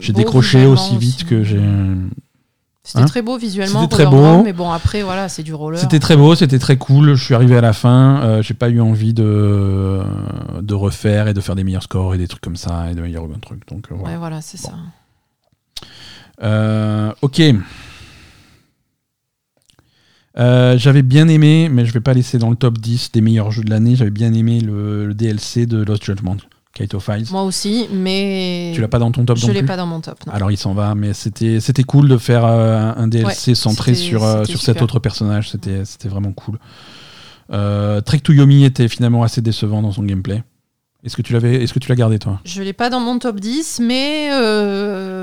j'ai 0.00 0.12
décroché 0.12 0.66
aussi 0.66 0.96
vite 0.98 1.24
que 1.24 1.42
j'ai. 1.42 1.62
C'était 2.82 3.02
Hein 3.02 3.06
très 3.06 3.22
beau 3.22 3.38
visuellement. 3.38 3.82
C'était 3.82 3.94
très 3.94 4.04
Roller 4.04 4.38
beau. 4.38 4.42
Mais 4.44 4.52
bon, 4.52 4.70
après, 4.70 5.02
voilà, 5.02 5.28
c'est 5.28 5.42
du 5.42 5.54
roller. 5.54 5.78
C'était 5.78 5.98
très 6.00 6.16
beau, 6.16 6.34
c'était 6.34 6.58
très 6.58 6.76
cool. 6.76 7.14
Je 7.14 7.24
suis 7.24 7.34
arrivé 7.34 7.56
à 7.56 7.60
la 7.60 7.72
fin. 7.72 8.20
euh, 8.22 8.42
j'ai 8.42 8.54
pas 8.54 8.68
eu 8.68 8.80
envie 8.80 9.14
de, 9.14 10.00
de 10.60 10.74
refaire 10.74 11.28
et 11.28 11.34
de 11.34 11.40
faire 11.40 11.54
des 11.54 11.62
meilleurs 11.64 11.82
scores 11.84 12.14
et 12.14 12.18
des 12.18 12.26
trucs 12.26 12.42
comme 12.42 12.56
ça 12.56 12.90
et 12.90 12.94
de 12.94 13.00
meilleurs 13.02 13.28
trucs. 13.40 13.66
Donc 13.68 13.86
voilà. 13.90 14.04
Ouais, 14.14 14.18
voilà, 14.18 14.40
c'est 14.40 14.60
Bon. 14.62 14.68
ça. 14.68 14.74
Euh, 16.42 17.12
ok. 17.22 17.42
Euh, 20.38 20.78
j'avais 20.78 21.02
bien 21.02 21.26
aimé, 21.28 21.68
mais 21.70 21.84
je 21.84 21.92
vais 21.92 22.00
pas 22.00 22.14
laisser 22.14 22.38
dans 22.38 22.50
le 22.50 22.56
top 22.56 22.78
10 22.78 23.10
des 23.12 23.20
meilleurs 23.20 23.50
jeux 23.50 23.64
de 23.64 23.70
l'année. 23.70 23.96
J'avais 23.96 24.10
bien 24.12 24.32
aimé 24.32 24.60
le, 24.60 25.06
le 25.06 25.14
DLC 25.14 25.66
de 25.66 25.82
Lost 25.82 26.04
Judgment, 26.04 26.36
Kite 26.74 26.94
of 26.94 27.04
Files. 27.04 27.26
Moi 27.32 27.42
aussi, 27.42 27.88
mais. 27.92 28.70
Tu 28.74 28.80
l'as 28.80 28.88
pas 28.88 29.00
dans 29.00 29.10
ton 29.10 29.24
top 29.24 29.38
Je 29.38 29.50
l'ai 29.50 29.64
pas 29.64 29.76
dans 29.76 29.86
mon 29.86 30.00
top. 30.00 30.24
non. 30.26 30.32
Alors 30.32 30.50
il 30.52 30.56
s'en 30.56 30.72
va, 30.72 30.94
mais 30.94 31.14
c'était 31.14 31.58
c'était 31.60 31.82
cool 31.82 32.08
de 32.08 32.16
faire 32.16 32.44
euh, 32.44 32.92
un 32.96 33.08
DLC 33.08 33.50
Ouais, 33.50 33.54
centré 33.56 33.94
sur, 33.94 34.22
euh, 34.24 34.44
sur 34.44 34.60
cet 34.60 34.80
autre 34.82 35.00
personnage. 35.00 35.50
C'était 35.50 35.84
c'était 35.84 36.08
vraiment 36.08 36.32
cool. 36.32 36.58
Trek 37.50 38.20
to 38.22 38.32
Yomi 38.32 38.64
était 38.64 38.86
finalement 38.88 39.24
assez 39.24 39.42
décevant 39.42 39.82
dans 39.82 39.90
son 39.92 40.04
gameplay. 40.04 40.44
Est-ce 41.02 41.16
que 41.16 41.22
tu 41.22 41.32
l'avais 41.32 41.62
est-ce 41.64 41.72
que 41.72 41.78
tu 41.80 41.88
l'as 41.88 41.96
gardé 41.96 42.18
toi? 42.20 42.40
Je 42.44 42.62
l'ai 42.62 42.74
pas 42.74 42.90
dans 42.90 43.00
mon 43.00 43.18
top 43.18 43.40
10, 43.40 43.80
mais, 43.82 44.28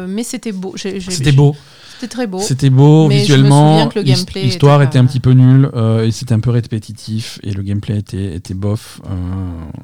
mais 0.09 0.23
c'était 0.23 0.51
beau. 0.51 0.73
J'ai- 0.75 0.99
C'était 0.99 1.31
beau. 1.31 1.55
C'était 1.99 2.07
très 2.13 2.27
beau. 2.27 2.39
C'était 2.39 2.69
beau 2.69 3.07
Mais 3.07 3.15
je 3.15 3.17
me 3.17 3.21
visuellement. 3.21 3.71
souviens 3.73 3.89
que 3.89 3.99
le 3.99 4.05
l'his- 4.05 4.13
gameplay 4.15 4.43
L'histoire 4.43 4.81
était 4.81 4.89
était, 4.91 4.97
un 4.99 5.05
petit 5.05 5.19
peu 5.19 5.31
nulle 5.31 5.69
euh, 5.73 6.05
et 6.05 6.11
c'était 6.11 6.33
un 6.33 6.39
peu 6.39 6.51
répétitif 6.51 7.39
et 7.43 7.51
le 7.51 7.63
gameplay 7.63 7.97
était, 7.97 8.35
était 8.35 8.53
bof. 8.53 9.01
Euh, 9.05 9.15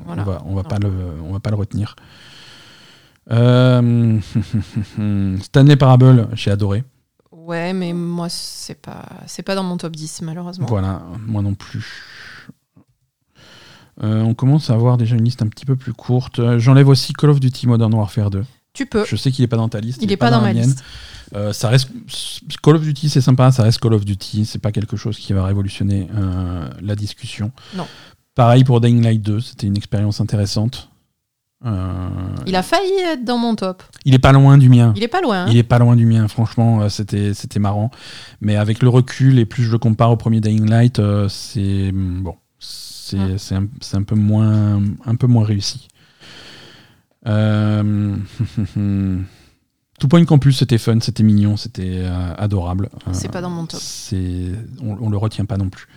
Voilà. 0.06 0.22
On 0.22 0.26
va, 0.26 0.41
on 0.45 0.56
va 0.56 0.64
pas 0.64 0.77
le, 0.80 0.91
on 1.27 1.34
va 1.34 1.40
pas 1.40 1.49
le 1.49 1.56
retenir. 1.56 1.95
Euh, 3.31 4.19
Stanley 5.41 5.76
Parable, 5.76 6.27
j'ai 6.34 6.52
adoré. 6.52 6.84
Ouais, 7.31 7.73
mais 7.73 7.94
moi, 7.94 8.27
c'est 8.30 8.80
pas, 8.81 9.06
c'est 9.27 9.44
pas 9.44 9.56
dans 9.56 9.64
mon 9.64 9.77
top 9.77 9.95
10, 9.95 10.22
malheureusement. 10.22 10.65
Voilà, 10.68 11.02
moi 11.26 11.41
non 11.41 11.56
plus. 11.56 11.85
On 14.02 14.34
commence 14.34 14.69
à 14.69 14.73
avoir 14.73 14.98
déjà 14.98 15.15
une 15.15 15.23
liste 15.23 15.41
un 15.41 15.48
petit 15.48 15.65
peu 15.65 15.76
plus 15.76 15.94
courte. 15.94 16.41
J'enlève 16.57 16.88
aussi 16.90 17.14
Call 17.14 17.30
of 17.30 17.40
Duty 17.40 17.68
Modern 17.68 17.94
Warfare 17.94 18.30
2. 18.31 18.44
Tu 18.74 18.86
peux. 18.86 19.06
Je 19.06 19.16
sais 19.16 19.32
qu'il 19.32 19.44
est 19.44 19.48
pas 19.48 19.58
dans 19.58 19.70
ta 19.70 19.80
liste. 19.80 20.00
Il 20.02 20.12
est 20.12 20.18
pas 20.18 20.32
dans 20.32 20.41
ma 20.41 20.54
mienne. 20.54 20.64
liste. 20.66 20.84
Euh, 21.36 21.54
ça 21.54 21.70
reste 21.70 21.90
Call 22.62 22.76
of 22.76 22.82
Duty, 22.84 23.10
c'est 23.10 23.22
sympa, 23.22 23.52
ça 23.52 23.64
reste 23.64 23.80
Call 23.80 23.94
of 23.94 24.06
Duty. 24.06 24.45
C'est 24.45 24.60
pas 24.60 24.72
quelque 24.72 24.98
chose 24.98 25.18
qui 25.18 25.34
va 25.34 25.44
révolutionner 25.45 26.08
euh, 26.16 26.68
la 26.82 26.95
discussion. 26.95 27.52
Non. 27.76 27.88
Pareil 28.36 28.64
pour 28.64 28.82
Dying 28.82 29.02
Light 29.04 29.22
2, 29.22 29.40
c'était 29.40 29.68
une 29.68 29.78
expérience 29.78 30.20
intéressante. 30.22 30.90
Euh, 31.66 32.10
Il 32.45 32.56
a 32.56 32.62
failli 32.64 32.91
être 33.14 33.24
dans 33.24 33.38
mon 33.38 33.56
top. 33.56 33.84
il 34.06 34.14
est 34.14 34.20
pas 34.20 34.32
loin 34.34 34.58
du 34.58 34.70
mien. 34.70 34.94
Il 34.98 35.04
est 35.04 35.08
pas 35.08 35.22
loin. 35.22 35.44
hein. 35.45 35.48
Il 35.50 35.58
est 35.58 35.64
pas 35.64 35.80
loin 35.80 35.95
du 35.95 36.06
mien, 36.06 36.28
franchement, 36.28 36.90
c'était 36.90 37.34
c'était 37.34 37.60
marrant. 37.60 37.90
Mais 38.41 38.56
avec 38.58 38.82
le 38.82 38.90
recul 38.90 39.40
et 39.40 39.45
plus 39.45 39.64
je 39.64 39.72
le 39.72 39.78
compare 39.78 40.12
au 40.12 40.18
premier 40.18 40.41
Dying 40.41 40.70
Light, 40.70 41.00
euh, 41.00 41.30
c'est 41.30 41.91
bon, 41.94 42.36
c'est 42.60 43.38
c'est 43.38 43.56
un, 43.56 43.68
c'est 43.82 43.98
un 43.98 44.04
peu 44.04 44.16
moins 44.16 44.82
un 45.06 45.16
peu 45.16 45.28
moins 45.28 45.45
réussi. 45.45 45.88
Euh, 47.28 48.16
Tout 50.00 50.08
Point 50.08 50.26
Campus, 50.26 50.58
c'était 50.58 50.78
fun, 50.80 51.00
c'était 51.00 51.24
mignon, 51.24 51.56
c'était 51.56 52.00
euh, 52.02 52.34
adorable. 52.38 52.90
C'est 53.12 53.28
Euh, 53.28 53.32
pas 53.32 53.41
dans 53.41 53.50
mon 53.50 53.66
top. 53.66 53.80
c'est 53.82 54.52
on, 54.82 54.98
on 55.00 55.10
le 55.10 55.18
retient 55.18 55.45
pas 55.45 55.58
non 55.58 55.70
plus. 55.70 55.88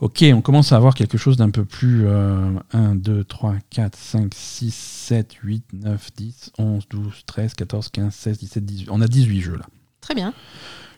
Ok, 0.00 0.24
on 0.34 0.40
commence 0.42 0.72
à 0.72 0.76
avoir 0.76 0.94
quelque 0.94 1.16
chose 1.16 1.36
d'un 1.36 1.50
peu 1.50 1.64
plus 1.64 2.04
euh, 2.06 2.50
1, 2.72 2.96
2, 2.96 3.24
3, 3.24 3.54
4, 3.70 3.96
5, 3.96 4.34
6, 4.34 4.74
7, 4.74 5.32
8, 5.42 5.64
9, 5.72 6.10
10, 6.16 6.50
11, 6.58 6.84
12, 6.90 7.22
13, 7.26 7.54
14, 7.54 7.88
15, 7.90 8.14
16, 8.14 8.38
17, 8.38 8.64
18. 8.64 8.88
On 8.90 9.00
a 9.00 9.06
18 9.06 9.40
jeux 9.40 9.56
là. 9.56 9.66
Très 10.00 10.14
bien. 10.14 10.34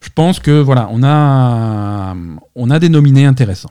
Je 0.00 0.08
pense 0.14 0.38
que 0.40 0.60
voilà, 0.60 0.88
on 0.90 1.02
a, 1.02 2.14
on 2.54 2.70
a 2.70 2.78
des 2.78 2.88
nominés 2.88 3.24
intéressants. 3.26 3.70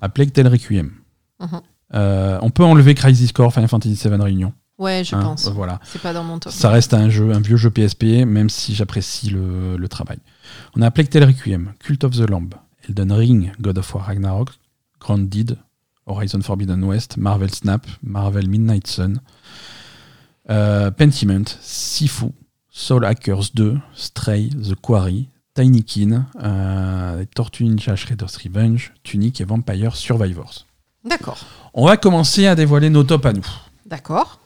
A 0.00 0.08
Plague 0.10 0.32
Tale 0.32 0.48
Requiem. 0.48 0.92
mhm. 1.40 1.60
Euh, 1.94 2.38
on 2.42 2.50
peut 2.50 2.64
enlever 2.64 2.94
Crisis 2.94 3.32
Core 3.32 3.52
Final 3.52 3.68
Fantasy 3.68 3.94
VII 4.08 4.20
Réunion. 4.20 4.52
Ouais, 4.78 5.04
je 5.04 5.14
hein, 5.14 5.22
pense. 5.22 5.46
euh, 5.46 5.50
voilà. 5.50 5.80
C'est 5.84 6.02
pas 6.02 6.12
dans 6.12 6.24
mon 6.24 6.38
top. 6.38 6.52
Ça 6.52 6.70
reste 6.70 6.94
un 6.94 7.08
jeu, 7.08 7.32
un 7.32 7.40
vieux 7.40 7.56
jeu 7.56 7.70
PSP, 7.70 8.24
même 8.26 8.50
si 8.50 8.74
j'apprécie 8.74 9.30
le, 9.30 9.76
le 9.76 9.88
travail. 9.88 10.18
On 10.76 10.82
a 10.82 10.90
Plague 10.90 11.08
Tale 11.08 11.24
Requiem, 11.24 11.72
Cult 11.78 12.02
of 12.04 12.16
the 12.16 12.28
Lamb, 12.28 12.50
Elden 12.88 13.12
Ring, 13.12 13.52
God 13.60 13.78
of 13.78 13.94
War 13.94 14.04
Ragnarok, 14.04 14.50
Grounded, 15.00 15.58
Horizon 16.06 16.40
Forbidden 16.42 16.82
West, 16.84 17.16
Marvel 17.16 17.50
Snap, 17.54 17.86
Marvel 18.02 18.48
Midnight 18.48 18.86
Sun, 18.86 19.20
euh, 20.50 20.90
Pentiment, 20.90 21.44
Sifu, 21.60 22.26
Soul 22.70 23.04
Hackers 23.04 23.52
2, 23.54 23.78
Stray, 23.94 24.48
The 24.48 24.74
Quarry, 24.74 25.28
Tinykin, 25.54 26.26
euh, 26.42 27.24
Tortue 27.34 27.64
Ninja 27.64 27.94
Shredder's 27.94 28.36
Revenge, 28.36 28.92
Tunic 29.04 29.40
et 29.40 29.44
Vampire 29.44 29.94
Survivors. 29.94 30.66
D'accord. 31.04 31.38
On 31.74 31.86
va 31.86 31.96
commencer 31.96 32.46
à 32.46 32.54
dévoiler 32.56 32.90
nos 32.90 33.04
tops 33.04 33.26
à 33.26 33.32
nous. 33.32 33.46
D'accord. 33.86 34.40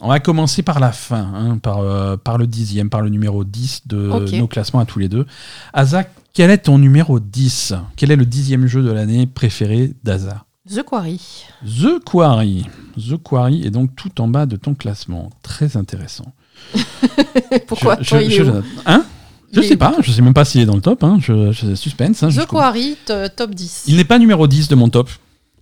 On 0.00 0.08
va 0.08 0.20
commencer 0.20 0.62
par 0.62 0.78
la 0.78 0.92
fin, 0.92 1.32
hein, 1.34 1.58
par, 1.58 1.78
euh, 1.80 2.16
par 2.16 2.38
le 2.38 2.46
dixième, 2.46 2.88
par 2.88 3.00
le 3.02 3.08
numéro 3.08 3.42
10 3.44 3.82
de 3.86 4.08
nos 4.38 4.46
classements 4.46 4.78
à 4.80 4.84
tous 4.86 4.98
les 5.00 5.08
deux. 5.08 5.26
Asa, 5.72 6.04
quel 6.32 6.50
est 6.50 6.58
ton 6.58 6.78
numéro 6.78 7.18
10 7.18 7.74
Quel 7.96 8.12
est 8.12 8.16
le 8.16 8.24
dixième 8.26 8.66
jeu 8.66 8.82
de 8.82 8.92
l'année 8.92 9.26
préféré 9.26 9.94
d'Asa 10.04 10.44
The 10.72 10.82
Quarry. 10.84 11.46
The 11.64 11.98
Quarry. 12.04 12.66
The 12.96 13.16
Quarry 13.22 13.62
est 13.66 13.70
donc 13.70 13.96
tout 13.96 14.20
en 14.20 14.28
bas 14.28 14.46
de 14.46 14.56
ton 14.56 14.74
classement. 14.74 15.30
Très 15.42 15.76
intéressant. 15.76 16.32
Pourquoi 17.66 17.96
je, 18.00 18.08
Toi, 18.08 18.20
je- 18.20 18.24
il 18.26 18.32
est 18.32 18.36
je 18.36 18.42
où. 18.44 18.62
Hein? 18.86 19.04
Je 19.52 19.62
sais 19.62 19.76
pas, 19.78 19.96
je 20.02 20.12
sais 20.12 20.20
même 20.20 20.34
pas 20.34 20.44
s'il 20.44 20.60
est 20.60 20.66
dans 20.66 20.74
le 20.76 20.82
top. 20.82 21.02
Hein. 21.02 21.18
Je, 21.20 21.50
je- 21.52 21.74
suspense. 21.74 22.22
hein, 22.22 22.28
The 22.28 22.46
Quarry, 22.46 22.96
t- 23.04 23.28
top 23.34 23.54
10. 23.54 23.84
Il 23.88 23.96
n'est 23.96 24.04
pas 24.04 24.18
numéro 24.18 24.46
10 24.46 24.68
de 24.68 24.74
mon 24.74 24.90
top. 24.90 25.08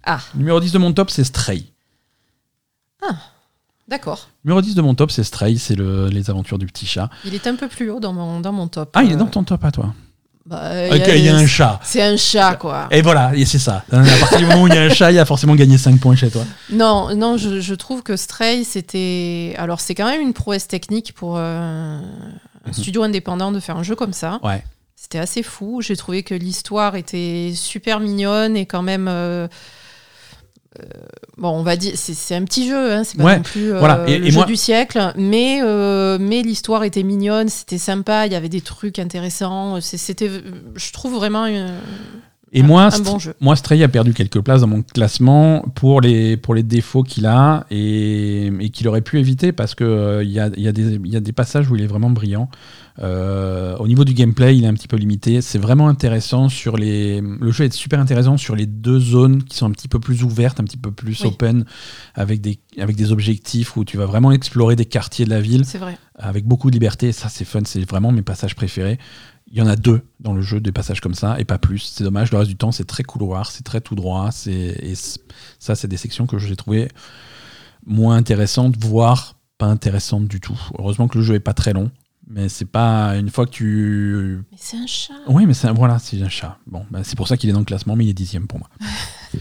Ah, 0.04 0.18
Numéro 0.34 0.60
10 0.60 0.72
de 0.72 0.78
mon 0.78 0.92
top, 0.92 1.08
c'est 1.10 1.24
Stray. 1.24 1.66
D'accord. 3.88 4.28
Numéro 4.44 4.60
10 4.60 4.74
de 4.74 4.82
mon 4.82 4.94
top, 4.94 5.10
c'est 5.10 5.24
Stray, 5.24 5.58
c'est 5.58 5.74
le- 5.76 6.08
les 6.08 6.30
aventures 6.30 6.58
du 6.58 6.66
petit 6.66 6.86
chat. 6.86 7.08
Il 7.24 7.34
est 7.34 7.46
un 7.46 7.54
peu 7.54 7.68
plus 7.68 7.90
haut 7.90 8.00
dans 8.00 8.12
mon, 8.12 8.40
dans 8.40 8.52
mon 8.52 8.68
top. 8.68 8.90
Ah, 8.94 9.02
il 9.02 9.10
est 9.10 9.14
Euh, 9.14 9.18
dans 9.18 9.26
ton 9.26 9.42
top 9.44 9.64
à 9.64 9.70
toi. 9.70 9.94
bah, 10.44 10.86
il 10.96 11.24
y 11.24 11.28
a 11.28 11.36
un 11.36 11.46
chat. 11.46 11.80
C'est 11.82 12.02
un 12.02 12.16
chat, 12.16 12.54
quoi. 12.54 12.86
Et 12.92 13.02
voilà, 13.02 13.32
et 13.34 13.44
c'est 13.44 13.58
ça. 13.58 13.84
À 13.90 14.02
partir 14.20 14.38
du 14.38 14.46
moment 14.46 14.62
où 14.62 14.68
il 14.68 14.74
y 14.74 14.78
a 14.78 14.82
un 14.82 14.88
chat, 14.90 15.10
il 15.10 15.14
y 15.16 15.18
a 15.18 15.24
forcément 15.24 15.54
gagné 15.56 15.76
5 15.78 15.98
points 16.00 16.14
chez 16.16 16.30
toi. 16.30 16.44
Non, 16.70 17.14
non, 17.16 17.36
je, 17.36 17.60
je 17.60 17.74
trouve 17.74 18.02
que 18.04 18.16
Stray, 18.16 18.64
c'était. 18.64 19.54
Alors, 19.58 19.80
c'est 19.80 19.94
quand 19.96 20.06
même 20.08 20.20
une 20.20 20.32
prouesse 20.34 20.68
technique 20.68 21.12
pour 21.14 21.36
euh, 21.36 21.98
un 21.98 22.68
Mhm. 22.68 22.72
studio 22.72 23.02
indépendant 23.02 23.50
de 23.52 23.58
faire 23.60 23.76
un 23.76 23.82
jeu 23.82 23.96
comme 23.96 24.12
ça. 24.12 24.38
Ouais. 24.44 24.62
C'était 24.94 25.18
assez 25.18 25.42
fou. 25.42 25.82
J'ai 25.82 25.96
trouvé 25.96 26.22
que 26.22 26.34
l'histoire 26.34 26.96
était 26.96 27.52
super 27.54 28.00
mignonne 28.00 28.56
et 28.56 28.66
quand 28.66 28.82
même. 28.82 29.06
euh, 29.08 29.46
bon, 31.38 31.48
on 31.50 31.62
va 31.62 31.76
dire, 31.76 31.92
c'est 31.96 32.34
un 32.34 32.44
petit 32.44 32.68
jeu, 32.68 32.92
hein, 32.92 33.04
c'est 33.04 33.16
pas 33.18 33.24
Ouais, 33.24 33.36
non 33.38 33.42
plus 33.42 33.72
euh, 33.72 33.78
voilà. 33.78 34.04
Et- 34.08 34.18
le 34.18 34.26
et 34.26 34.30
jeu 34.30 34.36
moi- 34.36 34.46
du 34.46 34.56
siècle, 34.56 35.12
mais, 35.16 35.60
euh, 35.62 36.18
mais 36.20 36.42
l'histoire 36.42 36.84
était 36.84 37.02
mignonne, 37.02 37.48
c'était 37.48 37.78
sympa, 37.78 38.26
il 38.26 38.32
y 38.32 38.36
avait 38.36 38.48
des 38.48 38.60
trucs 38.60 38.98
intéressants. 38.98 39.80
C'était, 39.80 40.30
je 40.74 40.92
trouve 40.92 41.14
vraiment 41.14 41.44
euh, 41.46 41.78
Et 42.52 42.60
un, 42.62 42.64
moi, 42.64 42.88
un 42.94 42.98
bon 43.00 43.18
jeu. 43.18 43.34
moi, 43.40 43.56
Stray 43.56 43.82
a 43.82 43.88
perdu 43.88 44.14
quelques 44.14 44.40
places 44.40 44.60
dans 44.62 44.66
mon 44.66 44.82
classement 44.82 45.62
pour 45.74 46.00
les, 46.00 46.36
pour 46.36 46.54
les 46.54 46.62
défauts 46.62 47.02
qu'il 47.02 47.26
a 47.26 47.66
et, 47.70 48.46
et 48.60 48.70
qu'il 48.70 48.86
aurait 48.88 49.00
pu 49.02 49.18
éviter 49.18 49.52
parce 49.52 49.74
qu'il 49.74 49.86
il 50.22 50.30
y, 50.30 50.40
a, 50.40 50.48
y, 50.56 50.68
a 50.68 50.72
y 50.72 51.16
a 51.16 51.20
des 51.20 51.32
passages 51.32 51.70
où 51.70 51.76
il 51.76 51.82
est 51.82 51.86
vraiment 51.88 52.10
brillant. 52.10 52.48
Euh, 52.98 53.76
au 53.76 53.86
niveau 53.88 54.04
du 54.04 54.14
gameplay, 54.14 54.56
il 54.56 54.64
est 54.64 54.68
un 54.68 54.74
petit 54.74 54.88
peu 54.88 54.96
limité. 54.96 55.40
C'est 55.42 55.58
vraiment 55.58 55.88
intéressant 55.88 56.48
sur 56.48 56.76
les. 56.76 57.20
Le 57.20 57.50
jeu 57.50 57.64
est 57.64 57.72
super 57.72 58.00
intéressant 58.00 58.36
sur 58.36 58.56
les 58.56 58.66
deux 58.66 58.98
zones 59.00 59.42
qui 59.42 59.56
sont 59.56 59.66
un 59.66 59.70
petit 59.70 59.88
peu 59.88 60.00
plus 60.00 60.22
ouvertes, 60.22 60.60
un 60.60 60.64
petit 60.64 60.78
peu 60.78 60.90
plus 60.90 61.20
Oui. 61.22 61.28
open, 61.28 61.64
avec 62.14 62.40
des, 62.40 62.58
avec 62.78 62.96
des 62.96 63.12
objectifs 63.12 63.76
où 63.76 63.84
tu 63.84 63.96
vas 63.98 64.06
vraiment 64.06 64.32
explorer 64.32 64.76
des 64.76 64.86
quartiers 64.86 65.24
de 65.26 65.30
la 65.30 65.40
ville 65.40 65.64
C'est 65.66 65.78
vrai. 65.78 65.98
avec 66.18 66.46
beaucoup 66.46 66.70
de 66.70 66.74
liberté. 66.76 67.12
Ça, 67.12 67.28
c'est 67.28 67.44
fun. 67.44 67.60
C'est 67.66 67.88
vraiment 67.88 68.12
mes 68.12 68.22
passages 68.22 68.54
préférés. 68.54 68.98
Il 69.48 69.56
y 69.56 69.62
en 69.62 69.66
a 69.68 69.76
deux 69.76 70.00
dans 70.18 70.32
le 70.32 70.40
jeu, 70.42 70.58
des 70.60 70.72
passages 70.72 71.00
comme 71.00 71.14
ça, 71.14 71.38
et 71.38 71.44
pas 71.44 71.58
plus. 71.58 71.78
C'est 71.94 72.02
dommage. 72.02 72.32
Le 72.32 72.38
reste 72.38 72.50
du 72.50 72.56
temps, 72.56 72.72
c'est 72.72 72.84
très 72.86 73.04
couloir, 73.04 73.50
c'est 73.52 73.62
très 73.62 73.80
tout 73.80 73.94
droit. 73.94 74.30
Et 74.46 74.94
ça, 75.60 75.74
c'est 75.76 75.86
des 75.86 75.96
sections 75.96 76.26
que 76.26 76.38
j'ai 76.38 76.56
trouvées 76.56 76.88
moins 77.86 78.16
intéressantes, 78.16 78.74
voire 78.78 79.36
pas 79.58 79.66
intéressantes 79.66 80.26
du 80.26 80.40
tout. 80.40 80.58
Heureusement 80.78 81.06
que 81.08 81.18
le 81.18 81.24
jeu 81.24 81.34
est 81.34 81.40
pas 81.40 81.54
très 81.54 81.72
long, 81.72 81.90
mais 82.28 82.48
c'est 82.48 82.64
pas 82.64 83.16
une 83.16 83.30
fois 83.30 83.46
que 83.46 83.50
tu. 83.52 84.38
Mais 84.50 84.58
c'est 84.60 84.76
un 84.76 84.86
chat. 84.86 85.14
Oui, 85.28 85.46
mais 85.46 85.54
c'est 85.54 85.70
voilà, 85.70 85.98
c'est 85.98 86.20
un 86.22 86.28
chat. 86.28 86.58
Bon, 86.66 86.84
bah, 86.90 87.00
c'est 87.02 87.16
pour 87.16 87.28
ça 87.28 87.36
qu'il 87.36 87.48
est 87.50 87.52
dans 87.52 87.58
le 87.60 87.64
classement, 87.64 87.96
mais 87.96 88.04
il 88.04 88.10
est 88.10 88.14
dixième 88.14 88.46
pour 88.46 88.58
moi. 88.58 88.68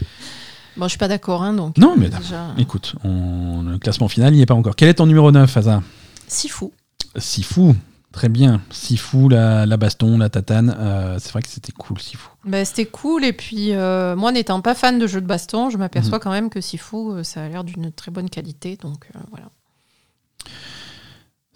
Bon, 0.78 0.84
je 0.84 0.90
suis 0.90 0.98
pas 0.98 1.08
d'accord, 1.08 1.42
hein, 1.42 1.54
donc. 1.54 1.78
Non, 1.78 1.92
euh, 1.92 1.96
mais 1.96 2.10
déjà, 2.10 2.48
Écoute, 2.58 2.96
on- 3.02 3.62
le 3.62 3.78
classement 3.78 4.08
final, 4.08 4.34
il 4.34 4.36
n'y 4.36 4.42
est 4.42 4.46
pas 4.46 4.52
encore. 4.52 4.76
Quel 4.76 4.90
est 4.90 4.94
ton 4.94 5.06
numéro 5.06 5.30
9, 5.32 5.56
Asa 5.56 5.82
si 6.28 6.50
fou. 6.50 6.70
Sifu, 7.16 7.72
très 8.12 8.28
bien. 8.28 8.60
Sifu, 8.68 9.30
la, 9.30 9.64
la 9.64 9.76
baston, 9.78 10.18
la 10.18 10.28
tatane, 10.28 10.76
euh, 10.78 11.16
c'est 11.18 11.30
vrai 11.32 11.40
que 11.40 11.48
c'était 11.48 11.72
cool, 11.72 11.98
Sifu. 11.98 12.28
Ben, 12.44 12.62
c'était 12.66 12.84
cool 12.84 13.24
et 13.24 13.32
puis 13.32 13.72
euh, 13.72 14.16
moi 14.16 14.32
n'étant 14.32 14.60
pas 14.60 14.74
fan 14.74 14.98
de 14.98 15.06
jeux 15.06 15.22
de 15.22 15.26
baston, 15.26 15.70
je 15.70 15.76
Mhm. 15.76 15.80
m'aperçois 15.80 16.18
quand 16.20 16.30
même 16.30 16.50
que 16.50 16.60
Sifu 16.60 17.24
ça 17.24 17.44
a 17.44 17.48
l'air 17.48 17.64
d'une 17.64 17.90
très 17.90 18.10
bonne 18.10 18.28
qualité 18.28 18.76
donc 18.76 19.06
euh, 19.16 19.18
voilà. 19.30 19.46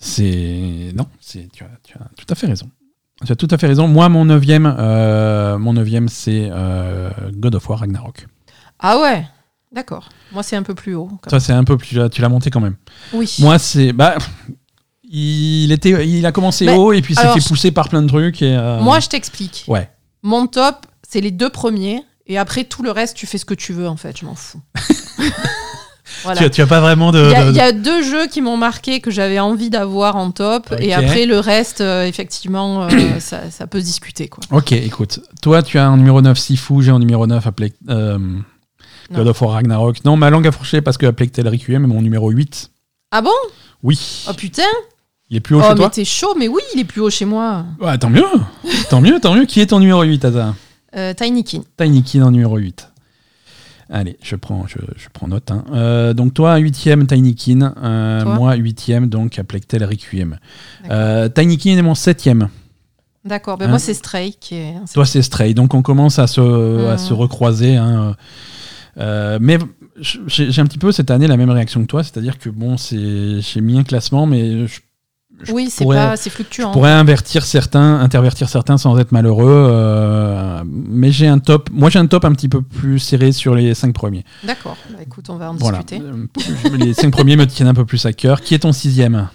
C'est. 0.01 0.93
Non, 0.97 1.07
c'est... 1.21 1.49
Tu, 1.53 1.63
as, 1.63 1.69
tu 1.85 1.95
as 1.95 2.09
tout 2.17 2.27
à 2.29 2.35
fait 2.35 2.47
raison. 2.47 2.69
Tu 3.25 3.31
as 3.31 3.37
tout 3.37 3.49
à 3.51 3.59
fait 3.59 3.67
raison. 3.67 3.87
Moi, 3.87 4.09
mon 4.09 4.25
neuvième, 4.25 4.75
euh, 4.79 5.59
mon 5.59 5.75
neuvième 5.75 6.09
c'est 6.09 6.49
euh, 6.51 7.11
God 7.33 7.55
of 7.55 7.69
War 7.69 7.81
Ragnarok. 7.81 8.27
Ah 8.79 8.99
ouais, 8.99 9.27
d'accord. 9.71 10.09
Moi 10.33 10.43
c'est 10.43 10.57
un 10.57 10.63
peu 10.63 10.75
plus 10.75 10.95
haut. 10.95 11.11
Ça, 11.29 11.39
c'est 11.39 11.53
un 11.53 11.65
peu 11.65 11.77
plus. 11.77 11.99
Tu 12.11 12.23
l'as 12.23 12.31
monté 12.31 12.51
quand 12.51 12.61
même. 12.61 12.77
Oui. 13.13 13.37
Moi, 13.41 13.59
c'est. 13.59 13.93
Bah, 13.93 14.17
il, 15.11 15.73
était, 15.73 16.09
il 16.09 16.25
a 16.25 16.33
commencé 16.33 16.69
haut 16.71 16.93
et 16.93 17.03
puis 17.03 17.15
il 17.15 17.19
s'est 17.19 17.33
fait 17.33 17.47
pousser 17.47 17.71
par 17.71 17.89
plein 17.89 18.01
de 18.01 18.09
trucs. 18.09 18.41
Et, 18.43 18.57
euh, 18.57 18.81
Moi 18.81 19.01
je 19.01 19.09
t'explique. 19.09 19.65
Ouais. 19.67 19.91
Mon 20.23 20.47
top 20.47 20.87
c'est 21.07 21.21
les 21.21 21.33
deux 21.33 21.51
premiers 21.51 22.05
et 22.27 22.39
après 22.39 22.65
tout 22.65 22.83
le 22.83 22.93
reste 22.93 23.17
tu 23.17 23.27
fais 23.27 23.37
ce 23.37 23.45
que 23.45 23.55
tu 23.55 23.73
veux 23.73 23.89
en 23.89 23.97
fait, 23.97 24.19
je 24.19 24.25
m'en 24.25 24.37
fous. 24.37 24.61
voilà. 26.23 26.41
Tu, 26.43 26.51
tu 26.51 26.61
as 26.63 26.67
pas 26.67 26.81
vraiment 26.81 27.13
de. 27.13 27.19
Il 27.25 27.31
y, 27.31 27.35
a, 27.35 27.45
de- 27.47 27.51
il 27.51 27.57
y 27.57 27.61
a 27.61 27.73
deux 27.73 28.03
jeux 28.03 28.27
qui 28.27 28.41
m'ont 28.41 28.57
marqué 28.57 29.01
que 29.01 29.11
j'avais 29.11 29.39
envie 29.39 29.71
d'avoir 29.71 30.17
en 30.17 30.31
top 30.31 30.75
et 30.79 30.93
après 30.95 31.27
le 31.27 31.39
reste 31.39 31.81
euh, 31.81 32.05
effectivement 32.07 32.85
euh, 32.85 32.89
ça, 33.21 33.51
ça 33.51 33.67
peut 33.67 33.81
se 33.81 33.85
discuter 33.85 34.29
quoi. 34.29 34.43
Ok, 34.53 34.73
écoute. 34.73 35.21
Toi, 35.43 35.63
tu 35.63 35.79
as 35.79 35.91
en 35.91 35.97
numéro 35.97 36.21
9 36.23 36.39
Sifu, 36.39 36.83
j'ai 36.83 36.91
en 36.93 36.99
numéro 36.99 37.27
9 37.27 37.47
appelé. 37.47 37.73
euh, 37.89 38.19
God 39.13 39.27
of 39.27 39.41
War 39.43 39.53
Ragnarok. 39.53 40.05
Non, 40.05 40.17
ma 40.17 40.31
langue 40.31 40.47
a 40.47 40.53
fourché 40.53 40.81
parce 40.81 40.97
que 40.97 41.07
appelé 41.07 41.29
Tel 41.29 41.49
Requiem 41.49 41.85
est 41.85 41.89
mon 41.89 42.01
numéro 42.03 42.31
8. 42.31 42.71
Ah 43.11 43.23
bon? 43.23 43.31
Oui. 43.83 44.25
Oh 44.29 44.33
putain 44.35 44.63
Il 45.31 45.37
est 45.37 45.41
plus 45.41 45.57
haut 45.57 45.61
Oh 45.61 45.65
chez 45.65 45.69
mais 45.71 45.75
toi 45.77 45.91
t'es 45.91 46.05
chaud 46.05 46.35
mais 46.39 46.47
oui 46.49 46.61
il 46.75 46.81
est 46.81 46.85
plus 46.85 47.01
haut 47.01 47.11
chez 47.11 47.25
moi. 47.25 47.65
Ouais, 47.81 47.97
tant 47.99 48.11
mieux. 48.11 48.25
tant 48.89 49.01
mieux, 49.01 49.19
tant 49.21 49.35
mieux. 49.35 49.47
Qui 49.47 49.61
est 49.61 49.67
ton 49.67 49.81
numéro 49.81 50.03
8, 50.03 50.25
Asa 50.27 50.55
Euh, 50.97 51.13
Tinykin. 51.15 51.63
Tinykin 51.77 52.23
en 52.23 52.31
numéro 52.31 52.57
8. 52.57 52.89
Allez, 53.93 54.17
je 54.23 54.37
prends, 54.37 54.67
je, 54.69 54.79
je 54.97 55.09
prends 55.13 55.27
note. 55.27 55.51
hein. 55.51 55.65
Euh, 55.73 56.15
donc 56.15 56.33
toi, 56.35 56.59
8ème 56.61 57.07
Tinykin. 57.07 57.75
Euh, 57.83 58.25
moi, 58.25 58.57
8ème, 58.57 59.07
donc 59.09 59.39
à 59.39 59.45
Plectel 59.45 59.85
Requiem. 59.85 60.39
Euh, 60.91 61.29
Tinykin 61.29 61.77
est 61.77 61.83
mon 61.83 61.95
7ème. 61.95 62.49
D'accord, 63.25 63.59
ben 63.59 63.67
Hein 63.67 63.71
moi 63.71 63.79
c'est 63.79 63.93
Stray 63.95 64.33
qui 64.41 64.55
est. 64.55 64.75
Toi, 64.95 65.05
c'est 65.05 65.23
Stray. 65.23 65.53
Donc 65.55 65.75
on 65.75 65.83
commence 65.83 66.19
à 66.19 66.27
se, 66.27 66.87
à 66.87 66.97
se 66.99 67.13
recroiser. 67.13 67.77
hein. 67.77 68.17
Euh, 68.99 69.39
mais 69.41 69.59
j'ai 70.27 70.61
un 70.61 70.65
petit 70.67 70.79
peu 70.79 70.91
cette 70.93 71.11
année 71.11 71.27
la 71.27 71.37
même 71.37 71.51
réaction 71.51 71.81
que 71.83 71.87
toi. 71.87 72.03
C'est-à-dire 72.03 72.39
que 72.39 72.49
bon, 72.49 72.77
j'ai 72.79 73.61
mis 73.61 73.79
un 73.79 73.83
classement, 73.85 74.27
mais 74.27 74.67
je 74.67 74.81
Oui, 75.53 75.69
c'est 75.71 75.85
pas, 75.87 76.17
c'est 76.17 76.29
je 76.31 76.35
fluctuant. 76.35 76.71
pourrais 76.73 76.91
invertir 76.93 77.45
certains, 77.45 78.01
intervertir 78.01 78.49
certains 78.49 78.77
sans 78.79 78.99
être 78.99 79.13
malheureux. 79.13 79.47
euh, 79.71 80.63
mais 80.67 81.11
j'ai 81.13 81.27
un 81.29 81.39
top. 81.39 81.71
Moi, 81.73 81.89
j'ai 81.91 81.99
un 81.99 82.07
top 82.07 82.25
un 82.25 82.33
petit 82.33 82.49
peu 82.49 82.63
plus 82.63 82.99
serré 82.99 83.33
sur 83.33 83.55
les 83.55 83.75
cinq 83.75 83.95
premiers. 83.95 84.25
D'accord. 84.45 84.77
Bah, 84.91 84.99
écoute, 85.03 85.31
on 85.31 85.37
va 85.37 85.51
en 85.51 85.55
Voilà. 85.55 85.79
discuter. 85.83 86.03
Euh, 86.05 86.77
les 86.77 86.93
cinq 86.95 87.11
premiers 87.11 87.37
me 87.37 87.47
tiennent 87.47 87.69
un 87.69 87.75
peu 87.75 87.85
plus 87.87 88.05
à 88.07 88.13
cœur. 88.13 88.41
Qui 88.43 88.55
est 88.55 88.61
ton 88.61 88.73
sixième? 88.73 89.29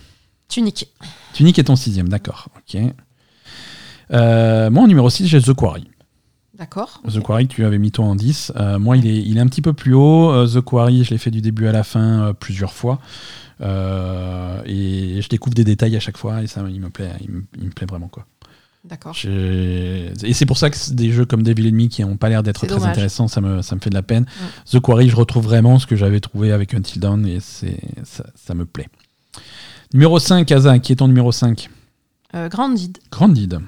Tunique. 0.48 0.88
Tunic 1.34 1.57
est 1.60 1.64
ton 1.65 1.76
sixième, 1.76 2.07
d'accord. 2.10 2.48
Ok. 2.57 2.80
Euh, 4.14 4.69
moi, 4.69 4.84
en 4.84 4.88
numéro 4.88 5.10
6, 5.10 5.27
j'ai 5.27 5.41
The 5.41 5.53
Quarry. 5.53 5.88
D'accord. 6.57 7.02
The 7.11 7.19
Quarry, 7.22 7.48
tu 7.48 7.65
avais 7.65 7.80
mis 7.80 7.91
toi 7.91 8.06
en 8.06 8.15
10. 8.15 8.53
Euh, 8.56 8.80
moi, 8.80 8.95
il 8.98 9.07
est, 9.07 9.18
il 9.22 9.38
est 9.38 9.41
un 9.41 9.48
petit 9.48 9.61
peu 9.61 9.73
plus 9.73 9.94
haut. 9.94 10.30
Euh, 10.32 10.48
The 10.48 10.61
Quarry, 10.61 11.03
je 11.03 11.10
l'ai 11.11 11.18
fait 11.18 11.32
du 11.32 11.41
début 11.41 11.68
à 11.68 11.72
la 11.72 11.84
fin 11.84 12.34
plusieurs 12.40 12.72
fois. 12.73 12.99
Euh, 13.61 14.61
et 14.65 15.22
je 15.22 15.30
découvre 15.30 15.53
des 15.56 15.64
détails 15.64 15.95
à 15.95 15.99
chaque 15.99 16.18
fois 16.18 16.41
et 16.44 16.48
ça, 16.48 16.64
il 16.69 16.80
me 16.82 16.90
plaît, 16.90 17.11
il 17.22 17.30
me, 17.32 17.44
il 17.57 17.65
me 17.65 17.72
plaît 17.72 17.88
vraiment. 17.88 18.07
quoi. 18.07 18.26
D'accord. 18.84 19.15
Et 19.26 20.11
c'est 20.34 20.45
pour 20.45 20.57
ça 20.57 20.69
que 20.69 20.77
des 20.91 21.11
jeux 21.11 21.26
comme 21.26 21.41
Devil 21.41 21.68
Enemy 21.68 21.90
qui 21.90 22.03
n'ont 22.03 22.18
pas 22.18 22.30
l'air 22.30 22.44
d'être 22.44 22.60
très 22.60 22.68
dommage. 22.68 22.90
intéressants, 22.91 23.27
ça 23.27 23.41
me, 23.41 23.61
ça 23.64 23.76
me 23.76 23.80
fait 23.82 23.90
de 23.90 23.95
la 23.95 24.03
peine. 24.03 24.26
The 24.72 24.80
Quarry, 24.80 25.10
je 25.10 25.15
retrouve 25.15 25.44
vraiment 25.45 25.80
ce 25.80 25.88
que 25.88 25.95
j'avais 25.95 26.19
trouvé 26.19 26.52
avec 26.52 26.73
Until 26.76 26.99
Dawn 26.99 27.26
et 27.26 27.40
c'est, 27.40 27.80
ça, 28.03 28.26
ça 28.36 28.53
me 28.53 28.65
plaît. 28.65 28.88
Numéro 29.94 30.19
5, 30.19 30.52
Asa, 30.52 30.77
qui 30.80 30.91
est 30.91 30.98
ton 30.98 31.07
numéro 31.07 31.32
5 31.32 31.69
Euh, 32.36 32.48
Grandid. 32.49 32.98
Grandid. 33.11 33.60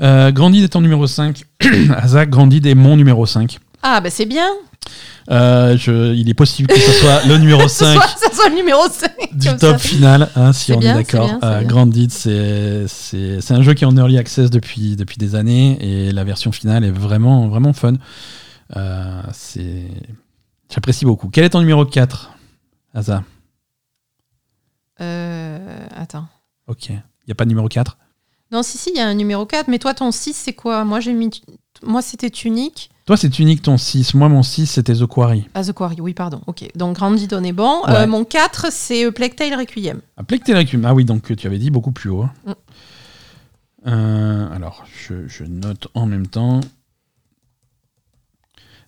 Euh, 0.00 0.30
Grandid 0.30 0.64
est 0.64 0.68
ton 0.68 0.80
numéro 0.82 1.06
5. 1.06 1.42
Asa, 1.96 2.26
Grandid 2.26 2.66
est 2.66 2.74
mon 2.74 2.96
numéro 2.96 3.26
5. 3.26 3.58
Ah, 3.82 4.00
bah 4.00 4.10
c'est 4.10 4.26
bien. 4.26 4.48
Euh, 5.30 5.76
je- 5.76 6.14
il 6.14 6.28
est 6.28 6.34
possible 6.34 6.66
que 6.68 6.78
ce 6.80 6.90
soit 6.92 7.24
le 7.26 7.36
numéro 7.38 7.68
5 7.68 7.94
Soit, 7.94 8.06
ça 8.28 8.34
soit 8.34 8.48
le 8.48 8.54
numéro 8.56 8.80
5. 8.88 9.10
du 9.32 9.46
top 9.56 9.58
ça. 9.60 9.78
final, 9.78 10.28
hein, 10.34 10.52
si 10.52 10.72
on 10.72 10.78
bien, 10.78 10.92
est 10.98 11.04
d'accord. 11.04 11.30
Euh, 11.44 11.58
bien. 11.60 11.68
Grandid, 11.68 12.10
c'est 12.10 12.86
un 13.50 13.62
jeu 13.62 13.74
qui 13.74 13.84
est 13.84 13.86
en 13.86 13.96
early 13.96 14.18
access 14.18 14.50
depuis, 14.50 14.96
depuis 14.96 15.18
des 15.18 15.34
années 15.36 15.78
et 15.80 16.10
la 16.12 16.24
version 16.24 16.50
finale 16.50 16.84
est 16.84 16.90
vraiment, 16.90 17.48
vraiment 17.48 17.72
fun. 17.72 17.94
Euh, 18.76 19.22
J'apprécie 20.72 21.04
beaucoup. 21.04 21.28
Quel 21.28 21.44
est 21.44 21.50
ton 21.50 21.60
numéro 21.60 21.84
4 21.84 22.30
Asa 22.94 23.22
Euh, 25.00 25.86
attends. 25.96 26.26
Ok. 26.66 26.88
Il 26.90 26.94
n'y 27.28 27.32
a 27.32 27.34
pas 27.34 27.44
de 27.44 27.48
numéro 27.50 27.68
4 27.68 27.98
Non, 28.52 28.62
si, 28.62 28.78
si, 28.78 28.90
il 28.94 28.96
y 28.96 29.00
a 29.00 29.06
un 29.06 29.14
numéro 29.14 29.46
4, 29.46 29.68
mais 29.68 29.78
toi, 29.78 29.94
ton 29.94 30.10
6, 30.10 30.34
c'est 30.34 30.52
quoi? 30.52 30.84
Moi, 30.84 31.00
j'ai 31.00 31.12
mis. 31.12 31.30
Moi, 31.82 32.02
c'était 32.02 32.30
Tunic. 32.30 32.90
Toi, 33.10 33.16
c'est 33.16 33.40
unique 33.40 33.62
ton 33.62 33.76
6. 33.76 34.14
Moi, 34.14 34.28
mon 34.28 34.44
6, 34.44 34.66
c'était 34.68 34.94
The 34.94 35.04
Quarry. 35.04 35.44
Ah, 35.54 35.64
The 35.64 35.72
Quarry, 35.72 35.96
oui, 36.00 36.14
pardon. 36.14 36.42
Ok. 36.46 36.62
Donc, 36.76 36.94
Grandid, 36.94 37.34
on 37.34 37.42
est 37.42 37.50
bon. 37.50 37.82
Ouais. 37.88 38.02
Euh, 38.02 38.06
mon 38.06 38.24
4, 38.24 38.66
c'est 38.70 39.04
euh, 39.04 39.10
Tale 39.10 39.58
Requiem. 39.58 40.00
Ah, 40.16 40.22
Requiem. 40.30 40.84
Ah 40.84 40.94
oui, 40.94 41.04
donc 41.04 41.34
tu 41.36 41.46
avais 41.48 41.58
dit 41.58 41.72
beaucoup 41.72 41.90
plus 41.90 42.08
haut. 42.08 42.22
hein. 42.22 42.32
Mm. 42.46 42.52
Euh, 43.88 44.54
alors, 44.54 44.84
je, 44.96 45.26
je 45.26 45.42
note 45.42 45.88
en 45.94 46.06
même 46.06 46.28
temps. 46.28 46.60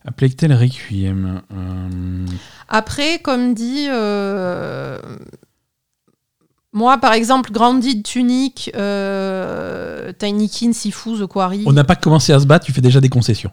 Ah, 0.06 0.12
Tale 0.12 0.52
Requiem. 0.52 1.42
euh, 1.52 2.26
Après, 2.68 3.18
comme 3.18 3.54
dit. 3.54 3.88
Moi, 6.72 6.96
par 6.98 7.12
exemple, 7.12 7.50
Grandid, 7.50 8.04
Tunic, 8.04 8.70
euh, 8.76 10.12
Tinykin, 10.12 10.72
Sifu, 10.72 11.18
The 11.18 11.26
Quarry. 11.26 11.64
on 11.66 11.72
n'a 11.72 11.82
pas 11.82 11.96
commencé 11.96 12.32
à 12.32 12.38
se 12.38 12.46
battre, 12.46 12.64
tu 12.64 12.72
fais 12.72 12.80
déjà 12.80 13.00
des 13.00 13.08
concessions. 13.08 13.50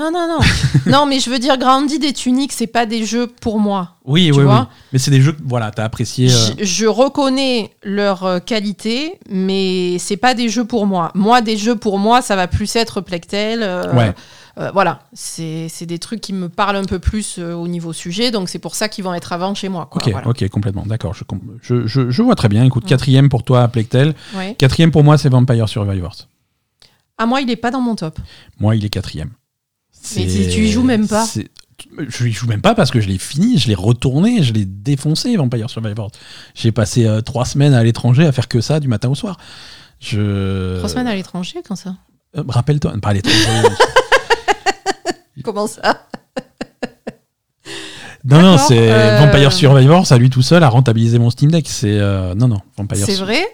Non, 0.00 0.10
non, 0.10 0.26
non. 0.28 0.38
non, 0.90 1.04
mais 1.06 1.20
je 1.20 1.28
veux 1.28 1.38
dire, 1.38 1.58
Grandid 1.58 2.02
et 2.04 2.12
Tunic, 2.14 2.52
c'est 2.52 2.66
pas 2.66 2.86
des 2.86 3.04
jeux 3.04 3.26
pour 3.26 3.58
moi. 3.60 3.96
Oui, 4.06 4.26
Tu 4.26 4.32
oui, 4.32 4.38
oui. 4.38 4.44
vois 4.44 4.68
Mais 4.92 4.98
c'est 4.98 5.10
des 5.10 5.20
jeux 5.20 5.32
que 5.32 5.42
voilà, 5.44 5.70
t'as 5.70 5.84
apprécié. 5.84 6.30
euh, 6.32 6.36
Je, 6.58 6.64
je 6.64 6.86
reconnais 6.86 7.70
leur 7.82 8.24
euh, 8.24 8.38
qualité, 8.38 9.18
mais 9.28 9.98
c'est 9.98 10.16
pas 10.16 10.32
des 10.34 10.48
jeux 10.48 10.64
pour 10.64 10.86
moi. 10.86 11.10
Moi, 11.14 11.42
des 11.42 11.58
jeux 11.58 11.76
pour 11.76 11.98
moi, 11.98 12.22
ça 12.22 12.34
va 12.34 12.48
plus 12.48 12.74
être 12.76 13.02
Plectel. 13.02 13.62
euh, 13.62 13.92
Ouais. 13.94 14.14
euh, 14.58 14.70
voilà, 14.72 15.00
c'est 15.12 15.68
des 15.82 15.98
trucs 15.98 16.20
qui 16.22 16.32
me 16.32 16.48
parlent 16.48 16.76
un 16.76 16.84
peu 16.84 16.98
plus 16.98 17.38
au 17.38 17.68
niveau 17.68 17.92
sujet, 17.92 18.30
donc 18.30 18.48
c'est 18.48 18.58
pour 18.58 18.74
ça 18.74 18.88
qu'ils 18.88 19.04
vont 19.04 19.12
être 19.14 19.32
avant 19.34 19.54
chez 19.54 19.68
moi. 19.68 19.86
Quoi, 19.90 20.00
Ok, 20.02 20.10
voilà. 20.12 20.28
ok, 20.28 20.48
complètement, 20.48 20.84
d'accord. 20.86 21.14
Je, 21.14 21.24
je, 21.62 21.86
je, 21.86 22.10
je 22.10 22.22
vois 22.22 22.36
très 22.36 22.48
bien. 22.48 22.64
Écoute, 22.64 22.86
quatrième 22.86 23.28
pour 23.28 23.42
toi. 23.42 23.70
Ouais. 24.34 24.54
Quatrième 24.58 24.90
pour 24.92 25.04
moi, 25.04 25.18
c'est 25.18 25.28
Vampire 25.28 25.68
Survivors. 25.68 26.16
Ah, 27.18 27.26
moi, 27.26 27.42
il 27.42 27.50
est 27.50 27.56
pas 27.56 27.70
dans 27.70 27.82
mon 27.82 27.96
top. 27.96 28.18
Moi, 28.58 28.76
il 28.76 28.84
est 28.84 28.88
quatrième. 28.88 29.30
Mais 30.16 30.26
tu 30.26 30.64
y 30.64 30.70
joues 30.70 30.82
même 30.82 31.06
pas. 31.08 31.26
Je 31.98 32.26
y 32.26 32.32
joue 32.32 32.46
même 32.46 32.60
pas 32.60 32.74
parce 32.74 32.90
que 32.90 33.00
je 33.00 33.08
l'ai 33.08 33.18
fini, 33.18 33.58
je 33.58 33.68
l'ai 33.68 33.74
retourné, 33.74 34.42
je 34.42 34.52
l'ai 34.52 34.66
défoncé, 34.66 35.36
Vampire 35.36 35.70
Survivors. 35.70 36.10
J'ai 36.54 36.72
passé 36.72 37.06
euh, 37.06 37.22
trois 37.22 37.46
semaines 37.46 37.72
à 37.72 37.82
l'étranger 37.82 38.26
à 38.26 38.32
faire 38.32 38.48
que 38.48 38.60
ça 38.60 38.80
du 38.80 38.88
matin 38.88 39.08
au 39.08 39.14
soir. 39.14 39.38
Je... 39.98 40.76
Trois 40.76 40.88
semaines 40.90 41.06
à 41.06 41.14
l'étranger, 41.14 41.60
quand 41.66 41.76
ça? 41.76 41.96
Euh, 42.36 42.42
Rappelle-toi, 42.48 42.94
pas 43.00 43.10
à 43.10 43.12
l'étranger. 43.14 43.68
Comment 45.42 45.66
ça? 45.66 46.06
Non, 48.24 48.42
non, 48.42 48.58
c'est 48.58 48.92
euh, 48.92 49.18
Vampire 49.18 49.52
Survivors, 49.52 50.12
à 50.12 50.18
lui 50.18 50.28
tout 50.28 50.42
seul, 50.42 50.62
a 50.62 50.68
rentabilisé 50.68 51.18
mon 51.18 51.30
Steam 51.30 51.50
Deck. 51.50 51.66
C'est 51.68 51.98
euh, 51.98 52.34
non, 52.34 52.48
non, 52.48 52.60
Vampire. 52.76 53.04
C'est 53.06 53.14
vrai? 53.14 53.46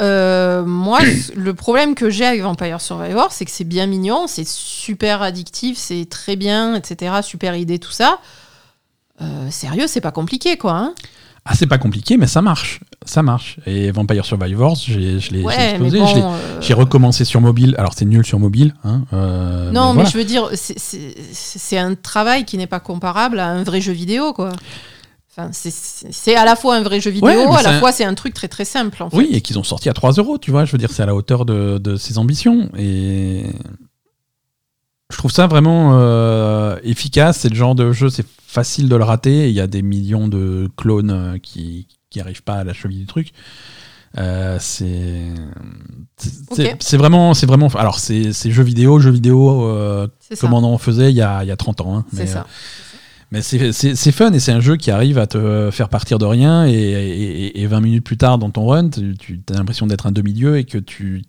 Euh, 0.00 0.64
moi, 0.64 0.98
le 1.36 1.54
problème 1.54 1.94
que 1.94 2.10
j'ai 2.10 2.24
avec 2.26 2.42
Vampire 2.42 2.80
Survivor, 2.80 3.28
c'est 3.32 3.44
que 3.44 3.50
c'est 3.50 3.64
bien 3.64 3.86
mignon, 3.86 4.26
c'est 4.26 4.46
super 4.46 5.22
addictif, 5.22 5.78
c'est 5.78 6.06
très 6.08 6.36
bien, 6.36 6.74
etc. 6.74 7.16
Super 7.22 7.56
idée, 7.56 7.78
tout 7.78 7.92
ça. 7.92 8.18
Euh, 9.22 9.50
sérieux, 9.50 9.86
c'est 9.86 10.00
pas 10.02 10.12
compliqué, 10.12 10.56
quoi. 10.58 10.72
hein. 10.74 10.94
Ah, 11.48 11.54
c'est 11.54 11.68
pas 11.68 11.78
compliqué, 11.78 12.16
mais 12.16 12.26
ça 12.26 12.42
marche, 12.42 12.80
ça 13.04 13.22
marche. 13.22 13.58
Et 13.66 13.92
Vampire 13.92 14.24
Survivors, 14.26 14.74
j'ai, 14.74 15.20
je 15.20 15.30
l'ai, 15.30 15.42
ouais, 15.44 15.78
mais 15.78 15.86
explosé, 15.86 15.98
bon. 16.20 16.32
euh, 16.34 16.60
J'ai 16.60 16.74
recommencé 16.74 17.24
sur 17.24 17.40
mobile. 17.40 17.76
Alors 17.78 17.92
c'est 17.96 18.04
nul 18.04 18.26
sur 18.26 18.40
mobile. 18.40 18.74
Hein, 18.82 19.02
euh, 19.12 19.70
non, 19.70 19.90
mais, 19.90 19.94
voilà. 20.02 20.10
je 20.10 20.18
veux 20.18 20.24
dire, 20.24 20.50
c'est 20.52 21.78
un 21.78 21.94
travail 21.94 22.44
qui 22.46 22.58
n'est 22.58 22.66
pas 22.66 22.80
comparable 22.80 23.38
à 23.38 23.46
un 23.46 23.62
vrai 23.62 23.80
jeu 23.80 23.92
vidéo, 23.92 24.32
quoi. 24.32 24.50
Enfin, 25.38 25.50
c'est- 25.52 26.34
à 26.34 26.44
la 26.46 26.56
fois 26.56 26.76
un 26.76 26.82
vrai 26.82 27.00
jeu 27.00 27.10
vidéo, 27.10 27.28
Ouais, 27.28 27.56
à 27.58 27.62
la 27.62 27.76
un- 27.76 27.78
fois 27.80 27.92
c'est 27.92 28.04
un 28.04 28.14
truc 28.14 28.32
très 28.32 28.48
très 28.48 28.64
simple. 28.64 29.02
En 29.02 29.10
fait. 29.10 29.16
Oui, 29.18 29.28
et 29.32 29.40
qu'ils 29.42 29.58
ont 29.58 29.64
sorti 29.64 29.88
à 29.90 29.92
3 29.92 30.12
euros, 30.12 30.38
tu 30.38 30.50
vois. 30.50 30.64
Je 30.64 30.72
veux 30.72 30.78
dire, 30.78 30.90
c'est 30.90 31.02
à 31.02 31.06
la 31.06 31.14
hauteur 31.14 31.44
de, 31.44 31.76
de 31.78 31.96
ses 31.96 32.16
ambitions. 32.16 32.70
Et 32.78 33.44
je 35.12 35.16
trouve 35.18 35.30
ça 35.30 35.46
vraiment 35.46 35.90
euh, 36.00 36.76
efficace. 36.84 37.40
C'est 37.40 37.50
le 37.50 37.54
genre 37.54 37.74
de 37.74 37.92
jeu, 37.92 38.08
c'est 38.08 38.26
facile 38.46 38.88
de 38.88 38.96
le 38.96 39.04
rater. 39.04 39.48
Il 39.50 39.54
y 39.54 39.60
a 39.60 39.66
des 39.66 39.82
millions 39.82 40.28
de 40.28 40.70
clones 40.76 41.10
euh, 41.10 41.38
qui 41.38 41.86
qui 42.08 42.20
arrivent 42.20 42.42
pas 42.42 42.54
à 42.54 42.64
la 42.64 42.72
cheville 42.72 43.00
du 43.00 43.06
truc. 43.06 43.32
Euh, 44.18 44.56
c'est 44.60 45.34
vraiment 46.96 47.34
c'est 47.34 47.44
vraiment 47.46 47.68
alors 47.74 47.98
c'est 47.98 48.32
jeux 48.32 48.62
vidéo 48.62 48.98
jeux 48.98 49.10
vidéo 49.10 49.66
euh, 49.68 50.08
C'est 50.20 50.36
ça. 50.36 50.40
comme 50.46 50.54
on 50.54 50.62
en 50.64 50.78
faisait 50.78 51.10
il 51.10 51.16
y 51.16 51.20
a, 51.20 51.44
il 51.44 51.48
y 51.48 51.50
a 51.50 51.56
30 51.56 51.82
ans 51.82 51.98
hein. 51.98 52.04
Mais, 52.12 52.26
ça. 52.26 52.46
Mais 53.32 53.42
c'est- 53.42 53.72
fun 54.12 54.32
et 54.32 54.38
c'est 54.40 54.52
un 54.52 54.60
jeu 54.60 54.76
qui 54.76 54.90
arrive 54.90 55.18
à 55.18 55.26
te 55.26 55.70
faire 55.72 55.88
partir 55.88 56.18
de 56.18 56.24
rien 56.24 56.66
et, 56.66 56.72
et, 56.72 57.60
et 57.60 57.66
20 57.66 57.80
minutes 57.80 58.04
plus 58.04 58.16
tard 58.16 58.38
dans 58.38 58.50
ton 58.50 58.66
run, 58.66 58.88
tu, 58.90 59.14
tu 59.18 59.40
as 59.50 59.54
l'impression 59.54 59.86
d'être 59.86 60.06
un 60.06 60.12
demi-dieu 60.12 60.58
et 60.58 60.64
que 60.64 60.78
tu, 60.78 61.22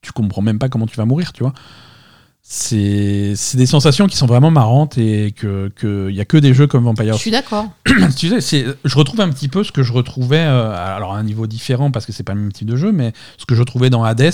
tu 0.00 0.12
comprends 0.12 0.42
même 0.42 0.58
pas 0.58 0.68
comment 0.68 0.86
tu 0.86 0.96
vas 0.96 1.04
mourir, 1.04 1.32
tu 1.32 1.42
vois. 1.42 1.52
C'est 2.46 3.32
c'est 3.36 3.56
des 3.56 3.64
sensations 3.64 4.06
qui 4.06 4.18
sont 4.18 4.26
vraiment 4.26 4.50
marrantes 4.50 4.98
et 4.98 5.32
que 5.32 5.72
il 6.10 6.14
y 6.14 6.20
a 6.20 6.26
que 6.26 6.36
des 6.36 6.52
jeux 6.52 6.66
comme 6.66 6.84
Vampire 6.84 7.14
Je 7.14 7.18
suis 7.18 7.30
d'accord. 7.30 7.68
tu 8.18 8.28
sais, 8.28 8.42
c'est- 8.42 8.66
je 8.84 8.96
retrouve 8.98 9.22
un 9.22 9.30
petit 9.30 9.48
peu 9.48 9.64
ce 9.64 9.72
que 9.72 9.82
je 9.82 9.94
retrouvais, 9.94 10.44
euh, 10.44 10.70
alors 10.76 11.14
à 11.14 11.18
un 11.18 11.22
niveau 11.22 11.46
différent 11.46 11.90
parce 11.90 12.04
que 12.04 12.12
c'est 12.12 12.22
pas 12.22 12.34
le 12.34 12.40
même 12.40 12.52
type 12.52 12.68
de 12.68 12.76
jeu, 12.76 12.92
mais 12.92 13.14
ce 13.38 13.46
que 13.46 13.54
je 13.54 13.62
trouvais 13.62 13.88
dans 13.88 14.04
Hades, 14.04 14.30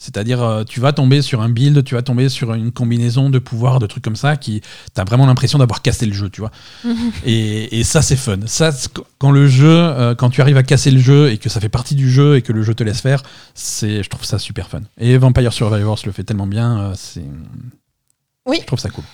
c'est-à-dire 0.00 0.42
euh, 0.42 0.64
tu 0.64 0.80
vas 0.80 0.92
tomber 0.92 1.22
sur 1.22 1.40
un 1.40 1.48
build, 1.48 1.84
tu 1.84 1.94
vas 1.94 2.02
tomber 2.02 2.28
sur 2.28 2.52
une 2.52 2.72
combinaison 2.72 3.30
de 3.30 3.38
pouvoirs, 3.38 3.78
de 3.78 3.86
trucs 3.86 4.02
comme 4.02 4.16
ça, 4.16 4.36
qui 4.36 4.60
t'as 4.92 5.04
vraiment 5.04 5.26
l'impression 5.26 5.58
d'avoir 5.60 5.82
cassé 5.82 6.04
le 6.04 6.12
jeu, 6.14 6.30
tu 6.30 6.40
vois. 6.40 6.50
et, 7.24 7.78
et 7.78 7.84
ça 7.84 8.02
c'est 8.02 8.16
fun. 8.16 8.38
Ça, 8.46 8.72
quand 9.22 9.30
le 9.30 9.46
jeu, 9.46 9.68
euh, 9.70 10.16
quand 10.16 10.30
tu 10.30 10.40
arrives 10.40 10.56
à 10.56 10.64
casser 10.64 10.90
le 10.90 10.98
jeu 10.98 11.30
et 11.30 11.38
que 11.38 11.48
ça 11.48 11.60
fait 11.60 11.68
partie 11.68 11.94
du 11.94 12.10
jeu 12.10 12.34
et 12.34 12.42
que 12.42 12.52
le 12.52 12.64
jeu 12.64 12.74
te 12.74 12.82
laisse 12.82 13.00
faire, 13.00 13.22
c'est, 13.54 14.02
je 14.02 14.08
trouve 14.10 14.24
ça 14.24 14.40
super 14.40 14.68
fun. 14.68 14.80
Et 14.98 15.16
Vampire 15.16 15.52
Survivors 15.52 15.98
le 16.04 16.10
fait 16.10 16.24
tellement 16.24 16.48
bien, 16.48 16.80
euh, 16.80 16.92
c'est, 16.96 17.22
Oui. 18.46 18.58
je 18.60 18.66
trouve 18.66 18.80
ça 18.80 18.90
cool. 18.90 19.04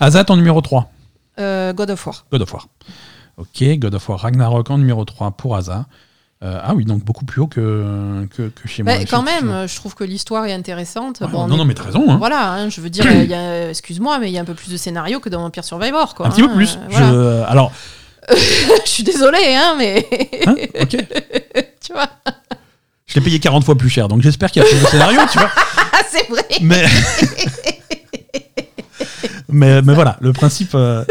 Azat 0.00 0.24
en 0.30 0.36
numéro 0.36 0.62
3. 0.62 0.90
Euh, 1.38 1.74
God 1.74 1.90
of 1.90 2.06
War. 2.06 2.24
God 2.32 2.40
of 2.40 2.52
War. 2.54 2.68
Ok, 3.36 3.62
God 3.78 3.94
of 3.94 4.08
War 4.08 4.20
Ragnarok 4.20 4.70
en 4.70 4.78
numéro 4.78 5.04
3 5.04 5.32
pour 5.32 5.54
Asa. 5.54 5.84
Euh, 6.42 6.58
ah 6.60 6.74
oui, 6.74 6.84
donc 6.86 7.04
beaucoup 7.04 7.24
plus 7.26 7.40
haut 7.42 7.46
que, 7.46 8.26
que, 8.34 8.48
que 8.48 8.66
chez 8.68 8.82
moi. 8.82 8.94
Bah, 8.98 9.04
quand 9.08 9.22
même, 9.22 9.68
je 9.68 9.76
trouve 9.76 9.94
que 9.94 10.02
l'histoire 10.02 10.44
est 10.46 10.52
intéressante. 10.54 11.20
Ouais, 11.20 11.28
Bon, 11.28 11.42
on 11.44 11.46
non, 11.46 11.54
est- 11.54 11.58
non, 11.58 11.64
mais 11.66 11.74
t'as 11.74 11.84
raison. 11.84 12.04
Hein. 12.10 12.16
Voilà, 12.16 12.54
hein, 12.54 12.68
je 12.70 12.80
veux 12.80 12.90
dire, 12.90 13.06
excuse-moi, 13.68 14.18
mais 14.18 14.28
il 14.30 14.32
y 14.32 14.38
a 14.38 14.40
un 14.40 14.44
peu 14.46 14.54
plus 14.54 14.70
de 14.72 14.76
scénario 14.78 15.20
que 15.20 15.28
dans 15.28 15.40
Vampire 15.42 15.62
Survivor. 15.64 16.14
Quoi, 16.14 16.26
Un 16.26 16.30
petit 16.30 16.40
hein, 16.42 16.48
peu 16.48 16.54
plus. 16.54 16.78
euh, 16.78 16.86
voilà. 16.88 17.12
Je... 17.12 17.50
Alors, 17.50 17.72
je 18.84 18.88
suis 18.88 19.02
désolée, 19.02 19.54
hein, 19.54 19.74
mais 19.78 20.06
hein, 20.46 20.54
ok. 20.80 20.88
tu 21.84 21.92
vois, 21.92 22.08
Je 23.06 23.14
l'ai 23.14 23.20
payé 23.20 23.38
40 23.40 23.64
fois 23.64 23.74
plus 23.76 23.90
cher, 23.90 24.08
donc 24.08 24.22
j'espère 24.22 24.50
qu'il 24.50 24.62
y 24.62 24.64
a 24.64 24.68
plus 24.68 24.80
de 24.80 24.86
scénario, 24.86 25.20
tu 25.30 25.38
vois. 25.38 25.50
ah, 25.92 26.02
c'est 26.08 26.28
vrai. 26.28 26.44
Mais... 26.60 26.84
mais, 29.48 29.82
mais 29.82 29.94
voilà, 29.94 30.16
le 30.20 30.32
principe. 30.32 30.74
euh, 30.74 31.04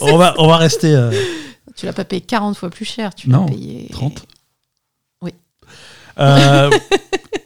on, 0.00 0.16
va, 0.16 0.34
on 0.38 0.46
va 0.48 0.56
rester. 0.56 0.94
euh, 0.94 1.10
Tu 1.76 1.86
l'as 1.86 1.92
pas 1.92 2.04
payé 2.04 2.20
40 2.20 2.56
fois 2.56 2.70
plus 2.70 2.84
cher, 2.84 3.14
tu 3.14 3.28
l'as 3.30 3.38
payé 3.40 3.88
30. 3.92 4.24
Oui. 5.22 5.32
Euh, 6.18 6.70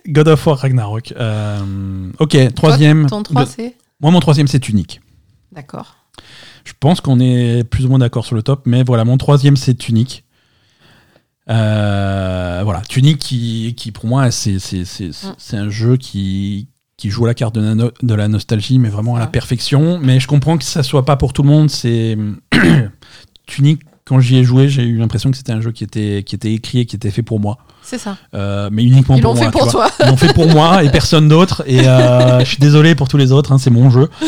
God 0.08 0.28
of 0.28 0.46
War 0.46 0.58
Ragnarok. 0.58 1.12
Euh, 1.16 2.10
ok, 2.18 2.54
troisième. 2.54 3.06
Ton 3.06 3.22
3, 3.22 3.42
God- 3.44 3.52
c'est 3.54 3.74
Moi, 4.00 4.10
mon 4.10 4.20
troisième, 4.20 4.48
c'est 4.48 4.60
Tunic. 4.60 5.00
D'accord. 5.52 5.96
Je 6.66 6.72
pense 6.78 7.00
qu'on 7.00 7.20
est 7.20 7.62
plus 7.62 7.86
ou 7.86 7.88
moins 7.88 8.00
d'accord 8.00 8.26
sur 8.26 8.34
le 8.34 8.42
top, 8.42 8.62
mais 8.66 8.82
voilà, 8.82 9.04
mon 9.04 9.16
troisième, 9.16 9.56
c'est 9.56 9.74
Tunic. 9.74 10.24
Euh, 11.48 12.60
voilà, 12.64 12.82
Tunic 12.88 13.18
qui, 13.18 13.74
qui 13.76 13.92
pour 13.92 14.06
moi, 14.06 14.32
c'est 14.32 14.56
Mm. 14.56 15.12
c'est 15.38 15.56
un 15.56 15.70
jeu 15.70 15.96
qui, 15.96 16.66
qui 16.96 17.08
joue 17.08 17.24
à 17.24 17.28
la 17.28 17.34
carte 17.34 17.54
de 17.54 17.60
la, 17.60 17.90
de 18.02 18.14
la 18.14 18.26
nostalgie, 18.26 18.80
mais 18.80 18.88
vraiment 18.88 19.14
à 19.14 19.20
la 19.20 19.28
perfection. 19.28 20.00
Mais 20.00 20.18
je 20.18 20.26
comprends 20.26 20.58
que 20.58 20.64
ça 20.64 20.82
soit 20.82 21.04
pas 21.04 21.16
pour 21.16 21.32
tout 21.32 21.44
le 21.44 21.48
monde. 21.48 21.70
C'est 21.70 22.18
Tunic, 23.46 23.82
quand 24.06 24.20
j'y 24.20 24.36
ai 24.36 24.44
joué, 24.44 24.68
j'ai 24.68 24.84
eu 24.84 24.96
l'impression 24.98 25.30
que 25.32 25.36
c'était 25.36 25.52
un 25.52 25.60
jeu 25.60 25.72
qui 25.72 25.82
était, 25.84 26.22
qui 26.24 26.34
était 26.36 26.52
écrit 26.52 26.78
et 26.80 26.86
qui 26.86 26.94
était 26.96 27.10
fait 27.10 27.22
pour 27.22 27.40
moi. 27.40 27.58
C'est 27.82 27.98
ça. 27.98 28.16
Euh, 28.34 28.68
mais 28.72 28.84
uniquement 28.84 29.16
Ils 29.16 29.22
pour 29.22 29.34
l'ont 29.34 29.40
moi. 29.40 29.44
fait 29.46 29.50
tu 29.50 29.58
pour 29.58 29.70
vois. 29.70 29.88
toi. 29.90 30.04
Ils 30.06 30.08
l'ont 30.10 30.16
fait 30.16 30.32
pour 30.32 30.46
moi 30.48 30.84
et 30.84 30.90
personne 30.90 31.28
d'autre. 31.28 31.62
Et 31.66 31.86
euh, 31.88 32.38
je 32.40 32.44
suis 32.44 32.58
désolé 32.58 32.94
pour 32.94 33.08
tous 33.08 33.16
les 33.16 33.32
autres, 33.32 33.52
hein, 33.52 33.58
c'est 33.58 33.70
mon 33.70 33.90
jeu. 33.90 34.08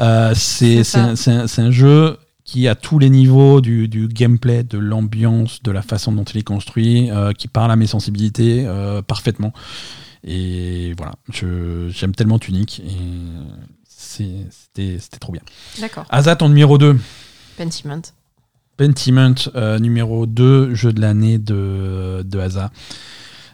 Euh, 0.00 0.32
c'est 0.34 0.84
C'est 0.84 1.16
c'est 1.16 1.16
ça. 1.16 1.62
un, 1.62 1.66
un- 1.66 1.70
jeu 1.70 2.16
qui, 2.44 2.66
à 2.68 2.74
tous 2.76 2.98
les 2.98 3.10
niveaux 3.10 3.60
du, 3.60 3.88
du 3.88 4.06
gameplay, 4.08 4.62
de 4.62 4.78
l'ambiance, 4.78 5.62
de 5.62 5.70
la 5.70 5.82
façon 5.82 6.12
dont 6.12 6.24
il 6.24 6.38
est 6.38 6.42
construit, 6.42 7.10
euh, 7.10 7.32
qui 7.32 7.48
parle 7.48 7.70
à 7.72 7.76
mes 7.76 7.86
sensibilités 7.86 8.64
euh, 8.66 9.02
parfaitement. 9.02 9.52
Et 10.24 10.92
voilà, 10.96 11.12
je- 11.32 11.88
j'aime 11.90 12.14
tellement 12.14 12.38
Tunic. 12.38 12.80
Et 12.86 12.92
c'est- 13.88 14.46
c'était 14.50 14.98
c'était 14.98 15.18
trop 15.18 15.32
bien. 15.32 15.42
D'accord. 15.80 16.04
Azat 16.10 16.38
en 16.40 16.48
numéro 16.48 16.78
2. 16.78 16.96
Pentiment. 17.56 18.02
Pentiment, 18.76 19.34
euh, 19.54 19.78
numéro 19.78 20.26
2, 20.26 20.74
jeu 20.74 20.92
de 20.92 21.00
l'année 21.00 21.38
de, 21.38 22.22
de 22.24 22.38
Asa. 22.38 22.70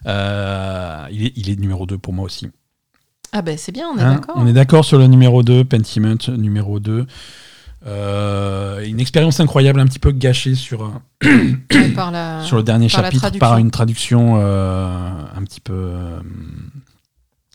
Euh, 0.06 1.06
il, 1.12 1.26
est, 1.26 1.32
il 1.36 1.50
est 1.50 1.60
numéro 1.60 1.86
2 1.86 1.98
pour 1.98 2.12
moi 2.12 2.24
aussi. 2.24 2.48
Ah 3.32 3.40
ben 3.40 3.56
c'est 3.56 3.72
bien, 3.72 3.88
on 3.88 3.98
est 3.98 4.02
Hein, 4.02 4.14
d'accord. 4.16 4.34
on 4.36 4.46
est 4.46 4.52
d'accord 4.52 4.84
sur 4.84 4.98
le 4.98 5.06
numéro 5.06 5.42
2, 5.42 5.64
Pentiment, 5.64 6.16
numéro 6.36 6.80
2. 6.80 7.06
Euh, 7.84 8.84
une 8.86 9.00
expérience 9.00 9.40
incroyable, 9.40 9.80
un 9.80 9.86
petit 9.86 9.98
peu 9.98 10.12
gâchée 10.12 10.54
sur, 10.54 11.00
par 11.94 12.10
la... 12.10 12.42
sur 12.44 12.56
le 12.56 12.62
dernier 12.62 12.88
par 12.88 13.04
chapitre 13.04 13.38
par 13.38 13.58
une 13.58 13.70
traduction 13.70 14.36
un 14.36 15.42
petit 15.44 15.60
peu. 15.60 15.92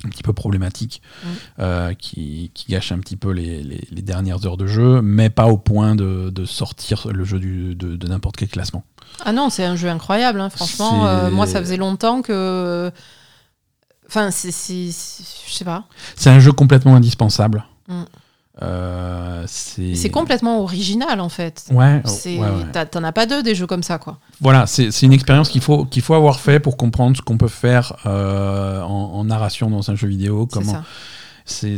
Un 0.06 0.10
petit 0.10 0.22
peu 0.24 0.32
problématique, 0.34 1.02
Mm. 1.24 1.28
euh, 1.60 1.94
qui, 1.96 2.52
qui 2.54 2.72
gâche 2.72 2.92
un 2.92 3.00
petit 3.00 3.16
peu 3.18 3.32
les, 3.32 3.64
les- 3.64 3.88
les 3.90 4.02
dernières 4.02 4.46
heures 4.46 4.58
de 4.58 4.68
jeu, 4.68 5.02
mais 5.02 5.30
pas 5.32 5.48
au 5.48 5.58
point 5.58 5.96
de, 5.96 6.30
de 6.30 6.46
sortir 6.46 7.08
le 7.12 7.24
jeu 7.24 7.40
du- 7.40 7.74
de, 7.76 7.96
de 7.96 8.08
n'importe 8.08 8.36
quel 8.38 8.50
classement. 8.50 8.84
Ah 9.26 9.32
non, 9.34 9.50
c'est 9.50 9.66
un 9.66 9.76
jeu 9.76 9.90
incroyable, 9.90 10.40
hein, 10.40 10.50
franchement. 10.50 11.08
Euh, 11.08 11.32
moi, 11.32 11.48
ça 11.48 11.60
faisait 11.60 11.78
longtemps 11.78 12.22
que. 12.22 12.92
Enfin, 14.08 14.32
c'est- 14.32 14.52
Je 15.48 15.54
sais 15.54 15.66
pas. 15.66 15.86
C'est 16.16 16.30
un 16.30 16.40
jeu 16.40 16.52
complètement 16.52 16.96
indispensable. 16.96 17.66
Mm. 17.88 18.04
Euh, 18.62 19.44
c'est 19.48 20.10
complètement 20.10 20.62
original, 20.62 21.20
en 21.20 21.30
fait. 21.30 21.66
Ouais, 21.72 22.02
C'est- 22.06 22.40
ouais, 22.40 22.86
T'en 22.92 23.04
as 23.04 23.12
pas 23.12 23.26
deux 23.26 23.44
des 23.44 23.56
jeux 23.56 23.68
comme 23.68 23.84
ça, 23.84 23.98
quoi. 23.98 24.18
Voilà, 24.42 24.66
c'est 24.68 24.92
c'est 24.92 25.06
une 25.06 25.14
expérience 25.14 25.50
qu'il 25.50 25.62
faut, 25.62 25.86
qu'il 25.86 26.02
faut 26.02 26.14
avoir 26.16 26.40
fait 26.40 26.60
pour 26.60 26.78
comprendre 26.78 27.16
ce 27.18 27.22
qu'on 27.22 27.38
peut 27.38 27.48
faire 27.48 27.94
euh, 28.06 28.82
en, 28.82 28.88
en 29.14 29.24
narration 29.26 29.70
dans 29.70 29.92
un 29.92 29.96
jeu 29.96 30.08
vidéo. 30.08 30.48
Comment 30.52 30.84
c'est 31.46 31.78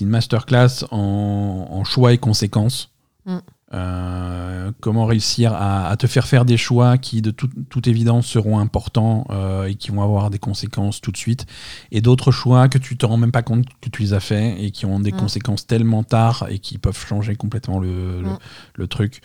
une 0.00 0.08
masterclass 0.08 0.84
en, 0.90 1.66
en 1.70 1.84
choix 1.84 2.12
et 2.12 2.18
conséquences. 2.18 2.90
Mm. 3.26 3.38
Euh, 3.74 4.72
comment 4.80 5.04
réussir 5.04 5.52
à, 5.52 5.88
à 5.88 5.96
te 5.98 6.06
faire 6.06 6.26
faire 6.26 6.46
des 6.46 6.56
choix 6.56 6.96
qui, 6.96 7.20
de 7.20 7.30
tout- 7.30 7.50
toute 7.68 7.86
évidence, 7.86 8.26
seront 8.26 8.58
importants 8.58 9.26
euh, 9.28 9.64
et 9.66 9.74
qui 9.74 9.90
vont 9.90 10.02
avoir 10.02 10.30
des 10.30 10.38
conséquences 10.38 11.02
tout 11.02 11.12
de 11.12 11.18
suite, 11.18 11.44
et 11.92 12.00
d'autres 12.00 12.30
choix 12.30 12.68
que 12.68 12.78
tu 12.78 12.96
te 12.96 13.04
rends 13.04 13.18
même 13.18 13.30
pas 13.32 13.42
compte 13.42 13.66
que 13.82 13.90
tu 13.90 14.00
les 14.02 14.14
as 14.14 14.20
faits 14.20 14.56
et 14.58 14.70
qui 14.70 14.86
ont 14.86 15.00
des 15.00 15.12
Mm. 15.12 15.16
conséquences 15.18 15.66
tellement 15.66 16.02
tard 16.02 16.46
et 16.48 16.58
qui 16.60 16.78
peuvent 16.78 16.98
changer 17.06 17.36
complètement 17.36 17.78
le, 17.78 18.22
le- 18.22 18.30
Mm. 18.30 18.38
le 18.74 18.86
truc. 18.86 19.20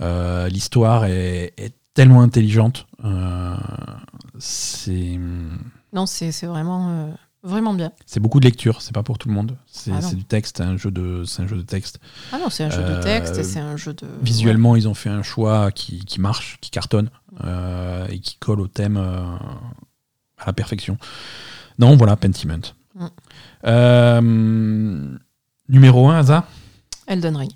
Euh, 0.00 0.48
L'histoire 0.48 1.04
est, 1.04 1.52
est 1.58 1.74
tellement 1.92 2.22
intelligente. 2.22 2.86
c'est 4.38 5.18
Non, 5.92 6.06
c'est 6.06 6.30
vraiment, 6.46 7.10
vraiment 7.42 7.74
bien. 7.74 7.92
c'est 8.06 8.20
beaucoup 8.20 8.40
de 8.40 8.44
lecture, 8.44 8.82
c'est 8.82 8.92
pas 8.94 9.02
pour 9.02 9.18
tout 9.18 9.28
le 9.28 9.34
monde. 9.34 9.56
C'est 9.66 9.90
Ah 9.92 10.14
du 10.14 10.24
texte, 10.24 10.58
c'est 10.58 10.62
un 10.62 10.76
jeu 10.76 10.90
de, 10.90 11.24
c'est 11.24 11.42
un 11.42 11.46
jeu 11.46 11.56
de 11.56 11.62
texte. 11.62 11.98
Ah 12.32 12.38
non, 12.38 12.50
c'est 12.50 12.64
un 12.64 12.70
jeu 12.70 12.80
Euh, 12.82 12.98
de 12.98 13.02
texte 13.02 13.36
et 13.38 13.44
c'est 13.44 13.58
un 13.60 13.76
jeu 13.76 13.92
de. 13.94 14.06
Visuellement, 14.22 14.76
ils 14.76 14.88
ont 14.88 14.94
fait 14.94 15.08
un 15.10 15.22
choix 15.22 15.70
qui, 15.72 16.04
qui 16.04 16.20
marche, 16.20 16.58
qui 16.60 16.70
cartonne 16.70 17.10
euh, 17.44 18.06
et 18.08 18.20
qui 18.20 18.36
colle 18.36 18.60
au 18.60 18.68
thème 18.68 18.96
euh, 18.96 19.24
à 20.38 20.46
la 20.46 20.52
perfection. 20.52 20.98
Non, 21.78 21.96
voilà, 21.96 22.16
Pentiment. 22.16 22.60
Mm. 22.94 23.06
Euh, 23.66 25.16
numéro 25.68 26.08
1, 26.08 26.18
Asa? 26.18 26.46
Elden 27.06 27.36
Ring. 27.36 27.52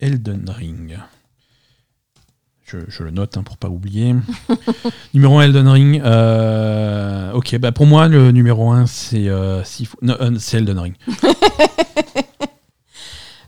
Elden 0.00 0.48
Ring. 0.50 0.96
Je, 2.66 2.78
je 2.88 3.02
le 3.04 3.12
note 3.12 3.36
hein, 3.36 3.42
pour 3.44 3.56
pas 3.58 3.68
oublier. 3.68 4.14
numéro 5.14 5.38
1, 5.38 5.44
Elden 5.44 5.68
Ring. 5.68 6.02
Euh, 6.04 7.30
ok, 7.32 7.58
bah 7.58 7.70
pour 7.70 7.86
moi, 7.86 8.08
le 8.08 8.32
numéro 8.32 8.70
1, 8.72 8.86
c'est 8.86 9.28
euh, 9.28 9.62
euh, 10.02 10.30
c'est 10.38 10.56
Elden 10.58 10.78
Ring. 10.80 10.94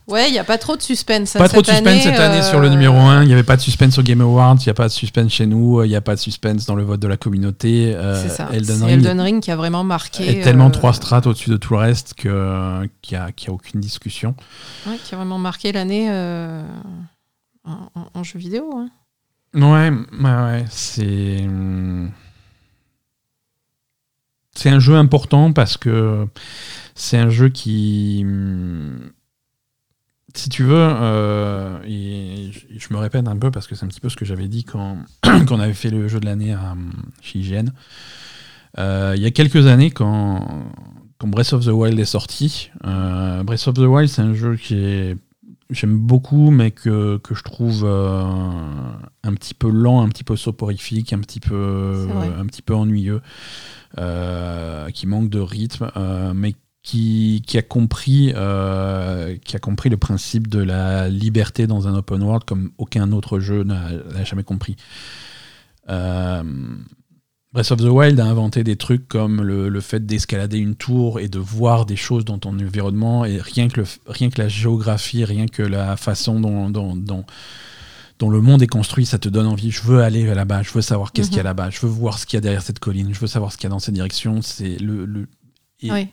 Ouais, 0.06 0.30
il 0.30 0.32
n'y 0.32 0.38
a 0.38 0.44
pas 0.44 0.56
trop 0.56 0.74
de 0.74 0.80
suspense. 0.80 1.36
hein, 1.36 1.38
Pas 1.38 1.50
trop 1.50 1.60
de 1.60 1.66
suspense 1.66 1.86
année, 1.86 2.00
cette 2.00 2.18
année 2.18 2.38
euh, 2.38 2.42
sur 2.42 2.60
le 2.60 2.70
numéro 2.70 2.96
1. 2.96 3.24
Il 3.24 3.26
n'y 3.26 3.34
avait 3.34 3.42
pas 3.42 3.56
de 3.56 3.60
suspense 3.60 3.98
au 3.98 4.02
Game 4.02 4.22
Awards, 4.22 4.56
il 4.58 4.64
n'y 4.64 4.70
a 4.70 4.74
pas 4.74 4.88
de 4.88 4.92
suspense 4.92 5.30
chez 5.30 5.44
nous, 5.44 5.82
il 5.84 5.88
n'y 5.90 5.96
a 5.96 6.00
pas 6.00 6.14
de 6.14 6.20
suspense 6.20 6.64
dans 6.64 6.74
le 6.76 6.82
vote 6.82 6.98
de 6.98 7.06
la 7.08 7.18
communauté. 7.18 7.94
C'est 8.14 8.30
ça. 8.30 8.48
Elden 8.50 8.76
C'est 8.78 8.84
Ring 8.86 8.94
Elden 9.00 9.20
Ring 9.20 9.42
qui 9.42 9.50
a 9.50 9.56
vraiment 9.56 9.84
marqué. 9.84 10.38
est 10.38 10.40
tellement 10.42 10.70
trois 10.70 10.94
strates 10.94 11.26
au-dessus 11.26 11.50
de 11.50 11.58
tout 11.58 11.74
le 11.74 11.80
reste 11.80 12.14
qu'il 12.14 12.30
n'y 12.30 13.16
a, 13.18 13.28
y 13.28 13.48
a 13.48 13.52
aucune 13.52 13.80
discussion. 13.82 14.34
ouais, 14.86 14.96
qui 15.04 15.14
a 15.14 15.18
vraiment 15.18 15.36
marqué 15.38 15.72
l'année 15.72 16.08
en, 16.10 17.90
en- 17.94 18.06
en 18.14 18.24
jeu 18.24 18.38
vidéo. 18.38 18.70
hein. 18.78 18.88
Ouais, 19.54 19.90
ouais, 19.90 19.90
ouais, 20.22 20.64
c'est. 20.70 21.42
hum, 21.46 22.10
C'est 24.54 24.70
un 24.70 24.80
jeu 24.80 24.94
important 24.96 25.52
parce 25.52 25.76
que 25.76 26.26
c'est 26.94 27.18
un 27.18 27.30
jeu 27.30 27.48
qui. 27.48 28.22
hum, 28.24 29.10
Si 30.34 30.48
tu 30.50 30.62
veux, 30.62 30.74
euh, 30.76 31.78
et 31.86 32.50
je 32.76 32.92
me 32.92 32.98
répète 32.98 33.26
un 33.26 33.36
peu 33.36 33.50
parce 33.50 33.66
que 33.66 33.74
c'est 33.74 33.84
un 33.84 33.88
petit 33.88 34.00
peu 34.00 34.08
ce 34.08 34.16
que 34.16 34.24
j'avais 34.24 34.46
dit 34.48 34.62
quand, 34.64 34.98
quand 35.24 35.52
on 35.52 35.60
avait 35.60 35.72
fait 35.74 35.90
le 35.90 36.06
jeu 36.08 36.20
de 36.20 36.26
l'année 36.26 36.52
à- 36.52 36.76
chez 37.22 37.38
IGN. 37.40 37.70
Euh, 38.78 39.14
il 39.16 39.22
y 39.22 39.26
a 39.26 39.30
quelques 39.30 39.66
années, 39.66 39.90
quand, 39.90 40.70
quand 41.18 41.28
Breath 41.28 41.52
of 41.54 41.64
the 41.64 41.68
Wild 41.68 41.98
est 41.98 42.04
sorti, 42.04 42.70
euh, 42.84 43.42
Breath 43.42 43.66
of 43.68 43.74
the 43.74 43.78
Wild, 43.80 44.08
c'est 44.08 44.22
un 44.22 44.34
jeu 44.34 44.56
qui 44.56 44.74
est 44.76 45.16
j'aime 45.70 45.98
beaucoup, 45.98 46.50
mais 46.50 46.70
que, 46.70 47.18
que 47.18 47.34
je 47.34 47.42
trouve 47.42 47.82
euh, 47.84 48.22
un 49.22 49.34
petit 49.34 49.54
peu 49.54 49.70
lent, 49.70 50.02
un 50.02 50.08
petit 50.08 50.24
peu 50.24 50.36
soporifique, 50.36 51.12
un 51.12 51.20
petit 51.20 51.40
peu, 51.40 52.08
un 52.38 52.46
petit 52.46 52.62
peu 52.62 52.74
ennuyeux, 52.74 53.20
euh, 53.98 54.88
qui 54.90 55.06
manque 55.06 55.28
de 55.28 55.40
rythme, 55.40 55.90
euh, 55.96 56.32
mais 56.34 56.54
qui, 56.82 57.42
qui, 57.46 57.58
a 57.58 57.62
compris, 57.62 58.32
qui 58.32 59.56
a 59.56 59.58
compris 59.60 59.90
le 59.90 59.98
principe 59.98 60.48
de 60.48 60.60
la 60.60 61.08
liberté 61.08 61.66
dans 61.66 61.86
un 61.86 61.94
open 61.94 62.22
world 62.22 62.44
comme 62.44 62.70
aucun 62.78 63.12
autre 63.12 63.40
jeu 63.40 63.62
n'a 63.62 64.24
jamais 64.24 64.44
compris. 64.44 64.76
Breath 67.52 67.70
of 67.72 67.78
the 67.80 67.84
Wild 67.88 68.20
a 68.20 68.26
inventé 68.26 68.62
des 68.62 68.76
trucs 68.76 69.08
comme 69.08 69.40
le, 69.42 69.68
le 69.70 69.80
fait 69.80 70.04
d'escalader 70.04 70.58
une 70.58 70.74
tour 70.74 71.18
et 71.18 71.28
de 71.28 71.38
voir 71.38 71.86
des 71.86 71.96
choses 71.96 72.24
dans 72.26 72.38
ton 72.38 72.50
environnement, 72.58 73.24
et 73.24 73.38
rien 73.40 73.68
que, 73.68 73.80
le, 73.80 73.86
rien 74.06 74.28
que 74.28 74.40
la 74.40 74.48
géographie, 74.48 75.24
rien 75.24 75.46
que 75.46 75.62
la 75.62 75.96
façon 75.96 76.40
dont, 76.40 76.68
dont, 76.68 76.94
dont, 76.94 77.24
dont 78.18 78.28
le 78.28 78.42
monde 78.42 78.62
est 78.62 78.66
construit, 78.66 79.06
ça 79.06 79.18
te 79.18 79.30
donne 79.30 79.46
envie. 79.46 79.70
Je 79.70 79.80
veux 79.82 80.02
aller 80.02 80.24
là-bas, 80.34 80.62
je 80.62 80.72
veux 80.72 80.82
savoir 80.82 81.12
qu'est-ce 81.12 81.28
Mhm. 81.28 81.30
qu'il 81.30 81.36
y 81.38 81.40
a 81.40 81.44
là-bas, 81.44 81.70
je 81.70 81.80
veux 81.80 81.88
voir 81.88 82.18
ce 82.18 82.26
qu'il 82.26 82.36
y 82.36 82.38
a 82.38 82.40
derrière 82.42 82.62
cette 82.62 82.80
colline, 82.80 83.14
je 83.14 83.18
veux 83.20 83.26
savoir 83.26 83.50
ce 83.50 83.56
qu'il 83.56 83.64
y 83.64 83.68
a 83.68 83.70
dans 83.70 83.78
cette 83.78 83.94
direction. 83.94 84.42
C'est 84.42 84.76
le, 84.76 85.06
le- 85.06 85.26
et, 85.80 85.90
Oui. 85.90 86.08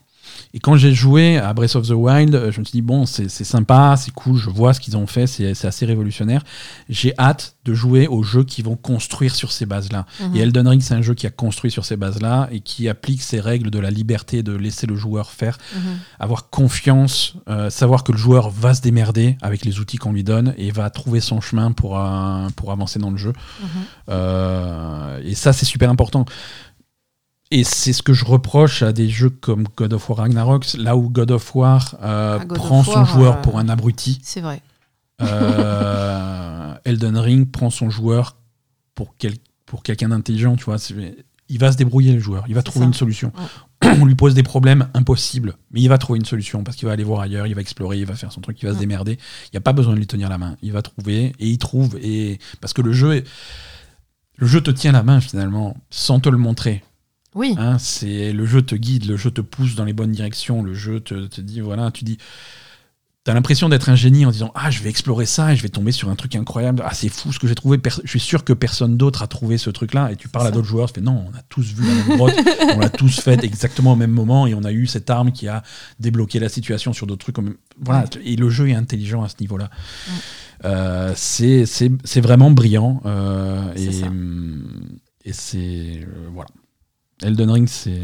Et 0.53 0.59
quand 0.59 0.75
j'ai 0.77 0.93
joué 0.93 1.37
à 1.37 1.53
Breath 1.53 1.75
of 1.75 1.87
the 1.87 1.91
Wild, 1.91 2.33
euh, 2.35 2.51
je 2.51 2.59
me 2.59 2.65
suis 2.65 2.73
dit, 2.73 2.81
bon, 2.81 3.05
c'est 3.05 3.27
sympa, 3.29 3.95
c'est 3.97 4.11
cool, 4.11 4.37
je 4.37 4.49
vois 4.49 4.73
ce 4.73 4.79
qu'ils 4.79 4.95
ont 4.97 5.07
fait, 5.07 5.27
c'est 5.27 5.65
assez 5.65 5.85
révolutionnaire. 5.85 6.43
J'ai 6.89 7.13
hâte 7.19 7.55
de 7.65 7.73
jouer 7.73 8.07
aux 8.07 8.23
jeux 8.23 8.43
qui 8.43 8.61
vont 8.61 8.75
construire 8.75 9.35
sur 9.35 9.51
ces 9.51 9.65
bases-là. 9.65 10.05
Mhm. 10.21 10.35
Et 10.35 10.39
Elden 10.39 10.67
Ring, 10.67 10.81
c'est 10.81 10.93
un 10.93 11.01
jeu 11.01 11.13
qui 11.13 11.25
a 11.27 11.31
construit 11.31 11.71
sur 11.71 11.83
ces 11.83 11.97
bases-là 11.97 12.47
et 12.51 12.59
qui 12.59 12.87
applique 12.87 13.21
ces 13.21 13.39
règles 13.39 13.71
de 13.71 13.79
la 13.79 13.89
liberté 13.91 14.43
de 14.43 14.55
laisser 14.55 14.85
le 14.87 14.95
joueur 14.95 15.31
faire, 15.31 15.57
Mhm. 15.75 15.97
avoir 16.19 16.49
confiance, 16.49 17.33
euh, 17.49 17.69
savoir 17.69 18.03
que 18.03 18.11
le 18.11 18.17
joueur 18.17 18.49
va 18.49 18.73
se 18.75 18.81
démerder 18.81 19.37
avec 19.41 19.65
les 19.65 19.79
outils 19.79 19.97
qu'on 19.97 20.11
lui 20.13 20.23
donne 20.23 20.53
et 20.57 20.71
va 20.71 20.89
trouver 20.89 21.19
son 21.21 21.41
chemin 21.41 21.71
pour, 21.71 21.99
euh, 21.99 22.47
pour 22.55 22.71
avancer 22.71 22.99
dans 22.99 23.11
le 23.11 23.17
jeu. 23.17 23.33
Mhm. 23.61 23.67
Euh, 24.09 25.19
et 25.23 25.35
ça, 25.35 25.53
c'est 25.53 25.65
super 25.65 25.89
important. 25.89 26.25
Et 27.51 27.63
c'est 27.63 27.93
ce 27.93 28.01
que 28.01 28.13
je 28.13 28.25
reproche 28.25 28.81
à 28.81 28.91
des 28.91 29.07
jeux 29.07 29.29
comme 29.29 29.65
God 29.77 29.93
of 29.93 30.09
War 30.09 30.17
Ragnarok, 30.19 30.65
là 30.77 30.95
où 30.97 31.09
God 31.09 31.31
of 31.31 31.55
War 31.55 31.95
euh, 32.01 32.39
Ah, 32.41 32.45
God 32.45 32.57
prend 32.57 32.79
of 32.79 32.85
son 32.85 32.91
War, 32.93 33.05
joueur 33.05 33.33
euh, 33.37 33.41
pour 33.41 33.59
un 33.59 33.69
abruti. 33.69 34.19
C'est 34.23 34.41
vrai. 34.41 34.61
Euh, 35.21 36.73
Elden 36.85 37.17
Ring 37.17 37.49
prend 37.49 37.69
son 37.69 37.89
joueur 37.89 38.35
pour, 38.95 39.15
quel- 39.17 39.37
pour 39.65 39.83
quelqu'un 39.83 40.09
d'intelligent, 40.09 40.55
tu 40.55 40.65
vois. 40.65 40.77
Il 41.47 41.59
va 41.59 41.71
se 41.71 41.77
débrouiller, 41.77 42.13
le 42.13 42.19
joueur. 42.19 42.43
Il 42.47 42.55
va 42.55 42.63
trouver 42.63 42.85
ça. 42.85 42.87
une 42.87 42.93
solution. 42.93 43.31
On 43.83 44.05
lui 44.05 44.15
pose 44.15 44.33
des 44.33 44.41
problèmes 44.43 44.87
impossibles, 44.95 45.55
mais 45.71 45.81
il 45.81 45.87
va 45.89 45.97
trouver 45.99 46.17
une 46.17 46.25
solution 46.25 46.63
parce 46.63 46.75
qu'il 46.75 46.87
va 46.87 46.93
aller 46.93 47.03
voir 47.03 47.21
ailleurs, 47.21 47.45
il 47.45 47.53
va 47.53 47.61
explorer, 47.61 47.99
il 47.99 48.05
va 48.05 48.15
faire 48.15 48.31
son 48.31 48.41
truc, 48.41 48.59
il 48.63 48.67
va 48.67 48.73
se 48.73 48.79
démerder. 48.79 49.13
Il 49.45 49.49
n'y 49.53 49.57
a 49.57 49.61
pas 49.61 49.73
besoin 49.73 49.93
de 49.93 49.99
lui 49.99 50.07
tenir 50.07 50.27
la 50.29 50.39
main. 50.39 50.57
Il 50.63 50.71
va 50.71 50.81
trouver 50.81 51.33
et 51.39 51.47
il 51.47 51.57
trouve. 51.59 51.95
Et 52.01 52.39
parce 52.61 52.73
que 52.73 52.81
le 52.81 52.91
jeu, 52.91 53.17
est- 53.17 53.27
le 54.37 54.47
jeu 54.47 54.61
te 54.61 54.71
tient 54.71 54.91
la 54.91 55.03
main 55.03 55.21
finalement 55.21 55.77
sans 55.91 56.19
te 56.19 56.29
le 56.29 56.37
montrer. 56.37 56.83
Oui. 57.35 57.53
Hein, 57.57 57.77
c'est 57.79 58.31
le 58.33 58.45
jeu 58.45 58.61
te 58.61 58.75
guide, 58.75 59.05
le 59.05 59.17
jeu 59.17 59.29
te 59.29 59.41
pousse 59.41 59.75
dans 59.75 59.85
les 59.85 59.93
bonnes 59.93 60.11
directions, 60.11 60.63
le 60.63 60.73
jeu 60.73 60.99
te, 61.01 61.27
te 61.27 61.41
dit 61.41 61.59
voilà, 61.61 61.91
tu 61.91 62.03
dis 62.05 62.17
T'as 63.25 63.33
l'impression 63.33 63.69
d'être 63.69 63.89
un 63.89 63.95
génie 63.95 64.23
en 64.23 64.29
disant 64.29 64.51
Ah, 64.53 64.69
je 64.69 64.83
vais 64.83 64.89
explorer 64.91 65.25
ça 65.25 65.51
et 65.51 65.55
je 65.55 65.63
vais 65.63 65.69
tomber 65.69 65.91
sur 65.91 66.09
un 66.09 66.15
truc 66.15 66.35
incroyable. 66.35 66.83
Ah, 66.85 66.93
c'est 66.93 67.09
fou 67.09 67.33
ce 67.33 67.39
que 67.39 67.47
j'ai 67.47 67.55
trouvé. 67.55 67.79
Je 68.03 68.07
suis 68.07 68.19
sûr 68.19 68.43
que 68.43 68.53
personne 68.53 68.97
d'autre 68.97 69.23
a 69.23 69.27
trouvé 69.27 69.57
ce 69.57 69.71
truc-là. 69.71 70.11
Et 70.11 70.15
tu 70.15 70.29
parles 70.29 70.45
à 70.45 70.51
d'autres 70.51 70.67
joueurs, 70.67 70.91
tu 70.93 70.99
fais 70.99 71.05
Non, 71.05 71.25
on 71.27 71.35
a 71.35 71.41
tous 71.49 71.73
vu 71.73 71.87
la 71.87 71.95
même 71.95 72.17
grotte, 72.17 72.35
on 72.75 72.79
l'a 72.79 72.89
tous 72.91 73.19
fait 73.19 73.43
exactement 73.43 73.93
au 73.93 73.95
même 73.95 74.11
moment 74.11 74.45
et 74.45 74.53
on 74.53 74.63
a 74.63 74.71
eu 74.71 74.85
cette 74.85 75.09
arme 75.09 75.31
qui 75.31 75.47
a 75.47 75.63
débloqué 75.99 76.37
la 76.37 76.49
situation 76.49 76.93
sur 76.93 77.07
d'autres 77.07 77.31
trucs. 77.31 77.43
Voilà. 77.83 78.05
Et 78.23 78.35
le 78.35 78.51
jeu 78.51 78.69
est 78.69 78.75
intelligent 78.75 79.23
à 79.23 79.27
ce 79.29 79.37
niveau-là. 79.41 79.71
Ouais. 80.07 80.13
Euh, 80.65 81.13
c'est 81.15 82.21
vraiment 82.21 82.51
brillant. 82.51 83.01
euh, 83.07 83.73
et 83.75 84.03
hum, 84.03 84.67
et 85.25 85.33
c'est. 85.33 85.57
euh, 86.03 86.27
voilà. 86.31 86.49
Elden 87.23 87.49
Ring, 87.51 87.67
c'est 87.67 88.03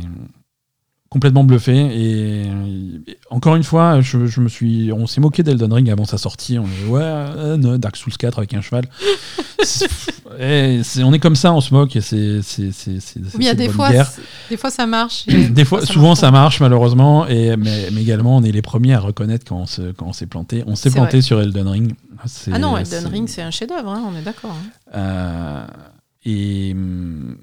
complètement 1.10 1.44
bluffé 1.44 1.76
et, 1.76 2.42
et 2.46 3.18
encore 3.30 3.58
une 3.58 3.64
fois 3.66 4.00
je, 4.00 4.28
je 4.28 4.40
me 4.40 4.48
suis 4.48 4.94
on 4.94 5.08
s'est 5.08 5.20
moqué 5.20 5.44
d'Elden 5.44 5.74
Ring 5.74 5.90
avant 5.90 6.06
sa 6.06 6.18
sortie 6.18 6.58
on 6.58 6.64
est 6.66 6.88
ouais 6.88 7.02
euh, 7.04 7.58
non, 7.58 7.78
Dark 7.78 7.98
Souls 7.98 8.14
4 8.18 8.38
avec 8.38 8.54
un 8.54 8.62
cheval 8.62 8.86
et 10.40 10.82
c'est- 10.86 11.04
on 11.04 11.12
est 11.12 11.20
comme 11.20 11.36
ça 11.36 11.52
on 11.54 11.60
se 11.60 11.74
moque 11.74 11.98
et 11.98 12.02
c'est 12.02 12.42
c'est 12.42 12.72
c'est 12.72 12.96
il 13.38 13.44
y 13.44 13.50
a 13.50 13.54
des 13.54 13.68
fois, 13.68 13.90
des 14.50 14.56
fois 14.56 14.70
ça 14.70 14.86
marche. 14.88 15.26
et 15.28 15.50
des 15.50 15.66
fois 15.66 15.82
ça 15.82 15.88
souvent 15.88 16.08
marche 16.10 16.20
ça 16.22 16.32
marche 16.32 16.60
malheureusement 16.62 17.28
et 17.28 17.58
mais, 17.58 17.90
mais 17.92 18.02
également 18.02 18.38
on 18.38 18.44
est 18.44 18.52
les 18.54 18.62
premiers 18.62 18.94
à 18.94 19.02
reconnaître 19.02 19.46
quand 19.46 19.58
on 19.58 19.66
se 19.66 19.92
quand 19.92 20.08
on 20.08 20.14
s'est 20.14 20.28
planté 20.28 20.64
on 20.66 20.76
s'est 20.76 20.92
planté 20.92 21.18
vrai. 21.18 21.22
sur 21.22 21.42
Elden 21.42 21.68
Ring 21.68 21.94
Ah 22.54 22.60
non, 22.60 22.78
Elden 22.78 23.08
Ring, 23.08 23.28
c'est 23.28 23.42
un 23.42 23.52
chef-d'œuvre, 23.52 23.90
hein, 23.90 24.04
on 24.10 24.16
est 24.18 24.22
d'accord. 24.22 24.52
hein. 24.56 24.96
euh, 24.96 25.66
et, 26.24 26.72
hum, 26.74 27.36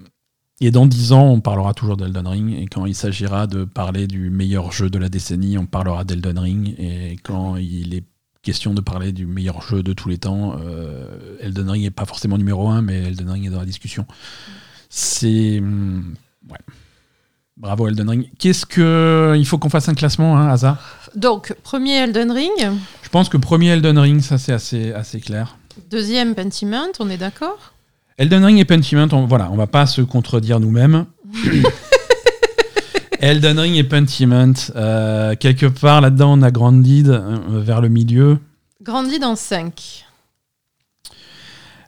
Et 0.60 0.70
dans 0.72 0.86
10 0.86 1.12
ans, 1.12 1.28
on 1.28 1.40
parlera 1.40 1.72
toujours 1.72 1.96
d'Elden 1.96 2.26
Ring. 2.26 2.58
Et 2.60 2.66
quand 2.66 2.84
il 2.86 2.94
s'agira 2.94 3.46
de 3.46 3.64
parler 3.64 4.06
du 4.08 4.28
meilleur 4.30 4.72
jeu 4.72 4.90
de 4.90 4.98
la 4.98 5.08
décennie, 5.08 5.56
on 5.56 5.66
parlera 5.66 6.04
d'Elden 6.04 6.38
Ring. 6.38 6.74
Et 6.78 7.16
quand 7.22 7.56
il 7.56 7.94
est 7.94 8.02
question 8.42 8.74
de 8.74 8.80
parler 8.80 9.12
du 9.12 9.26
meilleur 9.26 9.62
jeu 9.62 9.82
de 9.82 9.92
tous 9.92 10.08
les 10.08 10.18
temps, 10.18 10.56
euh, 10.64 11.36
Elden 11.40 11.70
Ring 11.70 11.84
n'est 11.84 11.90
pas 11.90 12.06
forcément 12.06 12.38
numéro 12.38 12.68
1, 12.68 12.82
mais 12.82 12.94
Elden 13.02 13.30
Ring 13.30 13.46
est 13.46 13.50
dans 13.50 13.60
la 13.60 13.66
discussion. 13.66 14.06
C'est. 14.88 15.58
hum, 15.58 16.14
Ouais. 16.50 16.56
Bravo 17.56 17.88
Elden 17.88 18.08
Ring. 18.08 18.30
Qu'est-ce 18.38 18.64
que. 18.64 19.34
Il 19.36 19.44
faut 19.46 19.58
qu'on 19.58 19.68
fasse 19.68 19.88
un 19.88 19.94
classement, 19.94 20.38
hein, 20.38 20.48
hasard 20.48 20.78
Donc, 21.14 21.54
premier 21.62 21.96
Elden 21.96 22.30
Ring, 22.30 22.70
Je 23.02 23.08
pense 23.10 23.28
que 23.28 23.36
premier 23.36 23.68
Elden 23.68 23.98
Ring, 23.98 24.20
ça 24.22 24.38
c'est 24.38 24.52
assez, 24.52 24.92
assez 24.92 25.20
clair. 25.20 25.58
deuxième 25.90 26.34
Pentiment, 26.34 26.86
on 27.00 27.10
est 27.10 27.16
d'accord? 27.18 27.74
Elden 28.18 28.44
Ring 28.44 28.58
et 28.58 28.64
Pentiment, 28.64 29.06
on, 29.12 29.26
voilà, 29.26 29.48
on 29.50 29.56
va 29.56 29.66
pas 29.66 29.86
se 29.86 30.02
contredire 30.02 30.58
nous-mêmes. 30.60 31.06
Elden 33.20 33.58
Ring 33.58 33.74
et 33.76 33.84
Pentiment, 33.84 34.52
euh, 34.76 35.34
quelque 35.34 35.66
part 35.66 36.00
là-dedans, 36.00 36.38
on 36.38 36.42
a 36.42 36.50
Grandid 36.50 37.08
euh, 37.08 37.38
vers 37.60 37.80
le 37.80 37.88
milieu. 37.88 38.38
Grandi 38.82 39.18
dans 39.18 39.34
5. 39.36 40.04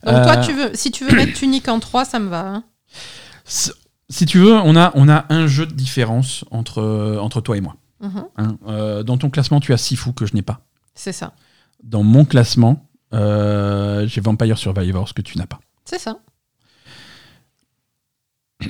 Donc, 0.04 0.14
Euh, 0.14 0.24
toi, 0.24 0.36
tu 0.38 0.52
veux, 0.52 0.70
si 0.74 0.90
tu 0.90 1.04
veux 1.04 1.14
mettre 1.14 1.34
Tunic 1.34 1.68
en 1.68 1.78
3, 1.78 2.04
ça 2.04 2.18
me 2.18 2.28
va. 2.28 2.46
hein. 2.46 2.64
Si 3.44 3.70
si 4.08 4.26
tu 4.26 4.38
veux, 4.38 4.54
on 4.54 4.74
a, 4.74 4.90
on 4.96 5.08
a 5.08 5.26
un 5.28 5.46
jeu 5.46 5.66
de 5.66 5.72
différence 5.72 6.44
entre, 6.50 7.16
entre 7.20 7.40
toi 7.40 7.56
et 7.56 7.60
moi. 7.60 7.76
Mhm, 8.00 8.24
hein. 8.38 8.56
Euh, 8.66 9.02
dans 9.04 9.18
ton 9.18 9.30
classement, 9.30 9.60
tu 9.60 9.72
as 9.72 9.76
Sifu 9.76 10.12
que 10.12 10.26
je 10.26 10.34
n'ai 10.34 10.42
pas. 10.42 10.62
C'est 10.96 11.12
ça. 11.12 11.32
Dans 11.84 12.02
mon 12.02 12.24
classement, 12.24 12.88
euh, 13.14 14.08
j'ai 14.08 14.20
Vampire 14.20 14.58
Survivors 14.58 15.14
que 15.14 15.22
tu 15.22 15.38
n'as 15.38 15.46
pas. 15.46 15.60
C'est 15.84 15.98
ça. 15.98 16.16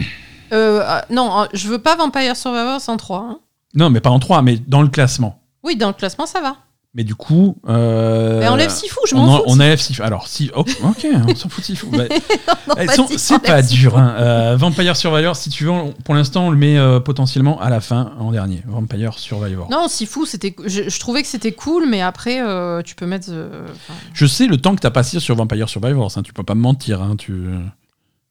Euh, 0.53 0.82
ah, 0.85 1.05
non, 1.11 1.43
euh, 1.43 1.47
je 1.53 1.69
veux 1.69 1.78
pas 1.81 1.95
Vampire 1.95 2.37
Survivors 2.37 2.81
en 2.89 2.97
3. 2.97 3.19
hein. 3.20 3.39
Non, 3.74 3.89
mais 3.89 4.01
pas 4.01 4.11
en 4.11 4.19
3, 4.19 4.43
mais 4.43 4.57
dans 4.57 4.82
le 4.82 4.89
classement. 4.89 5.41
Oui, 5.62 5.77
dans 5.77 5.87
le 5.87 5.95
classement, 5.95 6.27
ça 6.27 6.41
va. 6.41 6.57
Mais 6.92 7.04
du 7.04 7.14
coup. 7.14 7.56
euh, 7.68 8.40
Mais 8.40 8.48
enlève 8.48 8.68
Sifu, 8.70 8.96
je 9.08 9.14
on, 9.14 9.18
m'en 9.20 9.34
en- 9.34 9.36
fous. 9.38 9.42
on 9.46 9.52
enlève 9.54 9.78
Sifu. 9.80 10.02
Alors, 10.02 10.26
si. 10.26 10.50
oh, 10.56 10.64
ok, 10.82 11.06
on 11.28 11.34
s'en 11.36 11.48
fout 11.48 11.60
de 11.60 11.64
Sifu. 11.66 11.86
Bah, 12.66 12.92
sont- 12.94 13.06
c'est 13.16 13.38
pas 13.40 13.62
dur. 13.62 13.96
hein. 13.96 14.14
Euh, 14.18 14.56
Vampire 14.56 14.96
Survivor, 14.96 15.36
si 15.36 15.50
tu 15.50 15.64
veux, 15.64 15.70
on- 15.70 15.92
pour 15.92 16.14
l'instant, 16.16 16.46
on 16.48 16.50
le 16.50 16.56
met 16.56 16.76
euh, 16.78 16.98
potentiellement 16.98 17.60
à 17.60 17.70
la 17.70 17.80
fin, 17.80 18.12
en 18.18 18.32
dernier. 18.32 18.62
Vampire 18.66 19.16
Survivor. 19.18 19.68
Non, 19.70 19.86
Sifu, 19.88 20.20
je, 20.66 20.88
je 20.88 20.98
trouvais 21.00 21.22
que 21.22 21.28
c'était 21.28 21.52
cool, 21.52 21.88
mais 21.88 22.00
après, 22.02 22.40
euh, 22.42 22.82
tu 22.82 22.96
peux 22.96 23.06
mettre. 23.06 23.30
Je 24.12 24.26
sais 24.26 24.46
le 24.46 24.56
temps 24.56 24.74
que 24.74 24.80
t'as 24.80 24.90
passé 24.90 25.20
sur 25.20 25.36
Vampire 25.36 25.68
Survivors. 25.68 26.10
hein, 26.16 26.22
tu 26.22 26.32
peux 26.32 26.42
pas 26.42 26.54
me 26.56 26.60
mentir. 26.60 27.00
hein, 27.02 27.14
tu... 27.16 27.32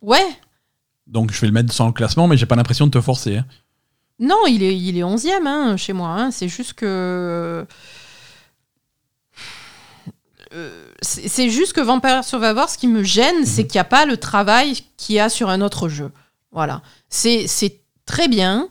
Ouais. 0.01 0.25
Donc, 1.07 1.31
je 1.31 1.39
vais 1.39 1.47
le 1.47 1.53
mettre 1.53 1.71
sans 1.73 1.87
le 1.87 1.93
classement, 1.93 2.27
mais 2.27 2.35
j'ai 2.37 2.45
pas 2.45 2.55
l'impression 2.57 2.85
de 2.87 2.91
te 2.91 2.99
forcer. 3.01 3.37
hein. 3.37 3.45
Non, 4.19 4.35
il 4.49 4.63
est, 4.63 4.77
il 4.77 4.97
est 4.97 5.01
11e 5.03 5.45
hein, 5.47 5.77
chez 5.77 5.93
moi. 5.93 6.09
hein. 6.09 6.29
C'est 6.31 6.49
juste 6.49 6.73
que. 6.73 7.65
Euh, 10.53 10.85
c'est 11.01 11.49
juste 11.49 11.73
que 11.73 11.81
Vampire 11.81 12.23
Survivor, 12.23 12.69
ce 12.69 12.77
qui 12.77 12.87
me 12.87 13.03
gêne, 13.03 13.45
c'est 13.45 13.67
qu'il 13.67 13.77
n'y 13.77 13.81
a 13.81 13.85
pas 13.85 14.05
le 14.05 14.17
travail 14.17 14.73
qu'il 14.97 15.15
y 15.15 15.19
a 15.19 15.29
sur 15.29 15.49
un 15.49 15.61
autre 15.61 15.89
jeu. 15.89 16.11
Voilà. 16.51 16.81
C'est 17.09 17.47
très 18.05 18.27
bien. 18.27 18.69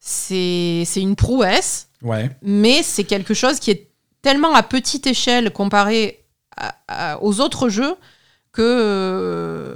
C'est 0.00 0.84
une 0.96 1.16
prouesse. 1.16 1.88
Ouais. 2.02 2.30
mais 2.42 2.82
c'est 2.82 3.04
quelque 3.04 3.32
chose 3.32 3.60
qui 3.60 3.70
est 3.70 3.88
tellement 4.22 4.52
à 4.56 4.64
petite 4.64 5.06
échelle 5.06 5.52
comparé 5.52 6.24
à- 6.56 6.74
à- 6.88 7.22
aux 7.22 7.40
autres 7.40 7.68
jeux 7.68 7.94
que, 8.50 8.60
euh, 8.60 9.74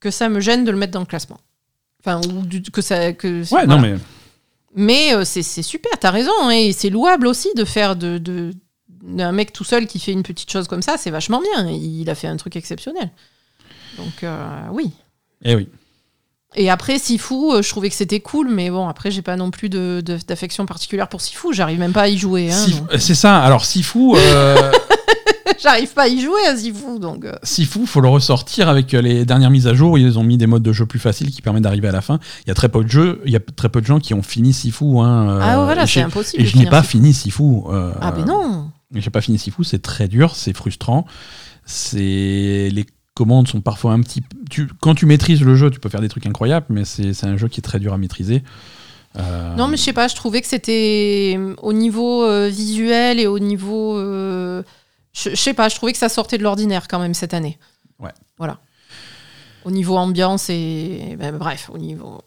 que 0.00 0.10
ça 0.10 0.28
me 0.28 0.40
gêne 0.40 0.64
de 0.64 0.72
le 0.72 0.76
mettre 0.76 0.92
dans 0.92 0.98
le 1.00 1.06
classement. 1.06 1.38
Enfin, 2.00 2.20
ou 2.28 2.42
du- 2.42 2.62
que 2.62 2.82
ça. 2.82 3.12
Que, 3.12 3.42
Ouais, 3.42 3.46
voilà. 3.50 3.66
non, 3.66 3.78
mais. 3.78 3.94
Mais 4.74 5.14
euh, 5.14 5.24
c'est 5.24 5.42
c'est 5.44 5.62
super, 5.62 5.92
t'as 6.00 6.10
raison, 6.10 6.32
hein, 6.42 6.50
et 6.50 6.72
c'est 6.72 6.90
louable 6.90 7.28
aussi 7.28 7.48
de 7.54 7.64
faire 7.64 7.94
de, 7.94 8.18
de- 8.18 8.52
d'un 9.02 9.32
mec 9.32 9.52
tout 9.52 9.64
seul 9.64 9.86
qui 9.86 9.98
fait 9.98 10.12
une 10.12 10.22
petite 10.22 10.50
chose 10.50 10.68
comme 10.68 10.82
ça, 10.82 10.96
c'est 10.98 11.10
vachement 11.10 11.40
bien. 11.40 11.68
Il 11.70 12.08
a 12.10 12.14
fait 12.14 12.26
un 12.28 12.36
truc 12.36 12.56
exceptionnel. 12.56 13.10
Donc 13.96 14.22
euh, 14.22 14.58
oui. 14.72 14.90
Eh 15.44 15.54
oui. 15.54 15.68
Et 16.54 16.70
après 16.70 16.98
Sifu, 16.98 17.34
euh, 17.52 17.62
je 17.62 17.68
trouvais 17.68 17.90
que 17.90 17.94
c'était 17.94 18.20
cool, 18.20 18.48
mais 18.48 18.70
bon 18.70 18.88
après 18.88 19.10
j'ai 19.10 19.22
pas 19.22 19.36
non 19.36 19.50
plus 19.50 19.68
de- 19.68 20.02
de- 20.04 20.18
d'affection 20.26 20.64
particulière 20.66 21.08
pour 21.08 21.20
Sifu, 21.20 21.52
j'arrive 21.52 21.78
même 21.78 21.92
pas 21.92 22.02
à 22.02 22.08
y 22.08 22.16
jouer. 22.16 22.50
hein. 22.50 22.66
C'est 22.98 23.14
ça. 23.14 23.38
Alors, 23.40 23.64
Sifu, 23.64 24.12
euh, 24.16 24.72
J'arrive 25.60 25.92
pas 25.92 26.02
à 26.04 26.08
y 26.08 26.20
jouer 26.20 26.46
à 26.46 26.56
Sifu, 26.56 26.98
donc. 27.00 27.24
euh, 27.24 27.34
Sifu, 27.42 27.84
faut 27.86 28.00
le 28.00 28.08
ressortir 28.08 28.68
avec 28.68 28.94
euh, 28.94 29.02
les 29.02 29.24
dernières 29.24 29.50
mises 29.50 29.66
à 29.66 29.74
jour. 29.74 29.98
Ils 29.98 30.18
ont 30.18 30.22
mis 30.22 30.36
des 30.36 30.46
modes 30.46 30.62
de 30.62 30.72
jeu 30.72 30.86
plus 30.86 31.00
faciles 31.00 31.30
qui 31.32 31.42
permettent 31.42 31.64
d'arriver 31.64 31.88
à 31.88 31.92
la 31.92 32.00
fin. 32.00 32.20
Il 32.44 32.48
y 32.48 32.50
a 32.52 32.54
très 32.54 32.68
peu 32.68 32.84
de 32.84 32.88
jeux, 32.88 33.20
il 33.24 33.32
y 33.32 33.36
a 33.36 33.40
très 33.40 33.68
peu 33.68 33.80
de 33.80 33.86
gens 33.86 33.98
qui 33.98 34.14
ont 34.14 34.22
fini 34.22 34.52
Sifu. 34.52 34.84
Hein, 34.98 35.28
euh, 35.30 35.40
ah 35.42 35.64
voilà, 35.64 35.82
et 35.82 35.86
c'est 35.86 36.00
impossible. 36.02 36.42
Et 36.42 36.46
je 36.46 36.56
n'ai 36.58 36.66
pas 36.66 36.82
Sifu. 36.82 36.98
fini 36.98 37.12
Sifu. 37.12 37.42
euh, 37.70 37.92
Ah 38.00 38.12
ben 38.12 38.24
non. 38.24 38.70
J'ai 38.94 39.10
pas 39.10 39.20
fini 39.20 39.38
Sifu, 39.38 39.64
c'est 39.64 39.82
très 39.82 40.08
dur, 40.08 40.34
c'est 40.34 40.54
frustrant. 40.54 41.04
C'est 41.64 42.70
les 42.72 42.86
commandes 43.14 43.48
sont 43.48 43.60
parfois 43.60 43.92
un 43.92 44.00
petit. 44.00 44.22
Tu... 44.50 44.68
Quand 44.80 44.94
tu 44.94 45.04
maîtrises 45.04 45.42
le 45.42 45.56
jeu, 45.56 45.70
tu 45.70 45.80
peux 45.80 45.88
faire 45.88 46.00
des 46.00 46.08
trucs 46.08 46.24
incroyables, 46.26 46.66
mais 46.70 46.84
c'est 46.84 47.24
un 47.24 47.36
jeu 47.36 47.48
qui 47.48 47.60
est 47.60 47.62
très 47.62 47.80
dur 47.80 47.92
à 47.92 47.98
maîtriser. 47.98 48.42
Euh, 49.16 49.54
Non 49.56 49.68
mais 49.68 49.76
je 49.76 49.82
sais 49.82 49.92
pas, 49.92 50.06
je 50.08 50.14
trouvais 50.14 50.40
que 50.40 50.46
c'était 50.46 51.34
euh, 51.36 51.54
au 51.62 51.72
niveau 51.72 52.24
euh, 52.24 52.48
visuel 52.48 53.18
et 53.18 53.26
au 53.26 53.38
niveau, 53.38 53.96
euh, 53.96 54.62
je 55.12 55.30
je 55.30 55.34
sais 55.34 55.54
pas, 55.54 55.68
je 55.68 55.76
trouvais 55.76 55.92
que 55.92 55.98
ça 55.98 56.08
sortait 56.08 56.38
de 56.38 56.42
l'ordinaire 56.42 56.88
quand 56.88 56.98
même 56.98 57.14
cette 57.14 57.34
année. 57.34 57.58
Ouais. 57.98 58.12
Voilà. 58.36 58.58
Au 59.64 59.70
niveau 59.70 59.96
ambiance 59.96 60.48
et 60.50 61.16
ben, 61.18 61.36
bref, 61.36 61.70
au 61.72 61.78
niveau. 61.78 62.20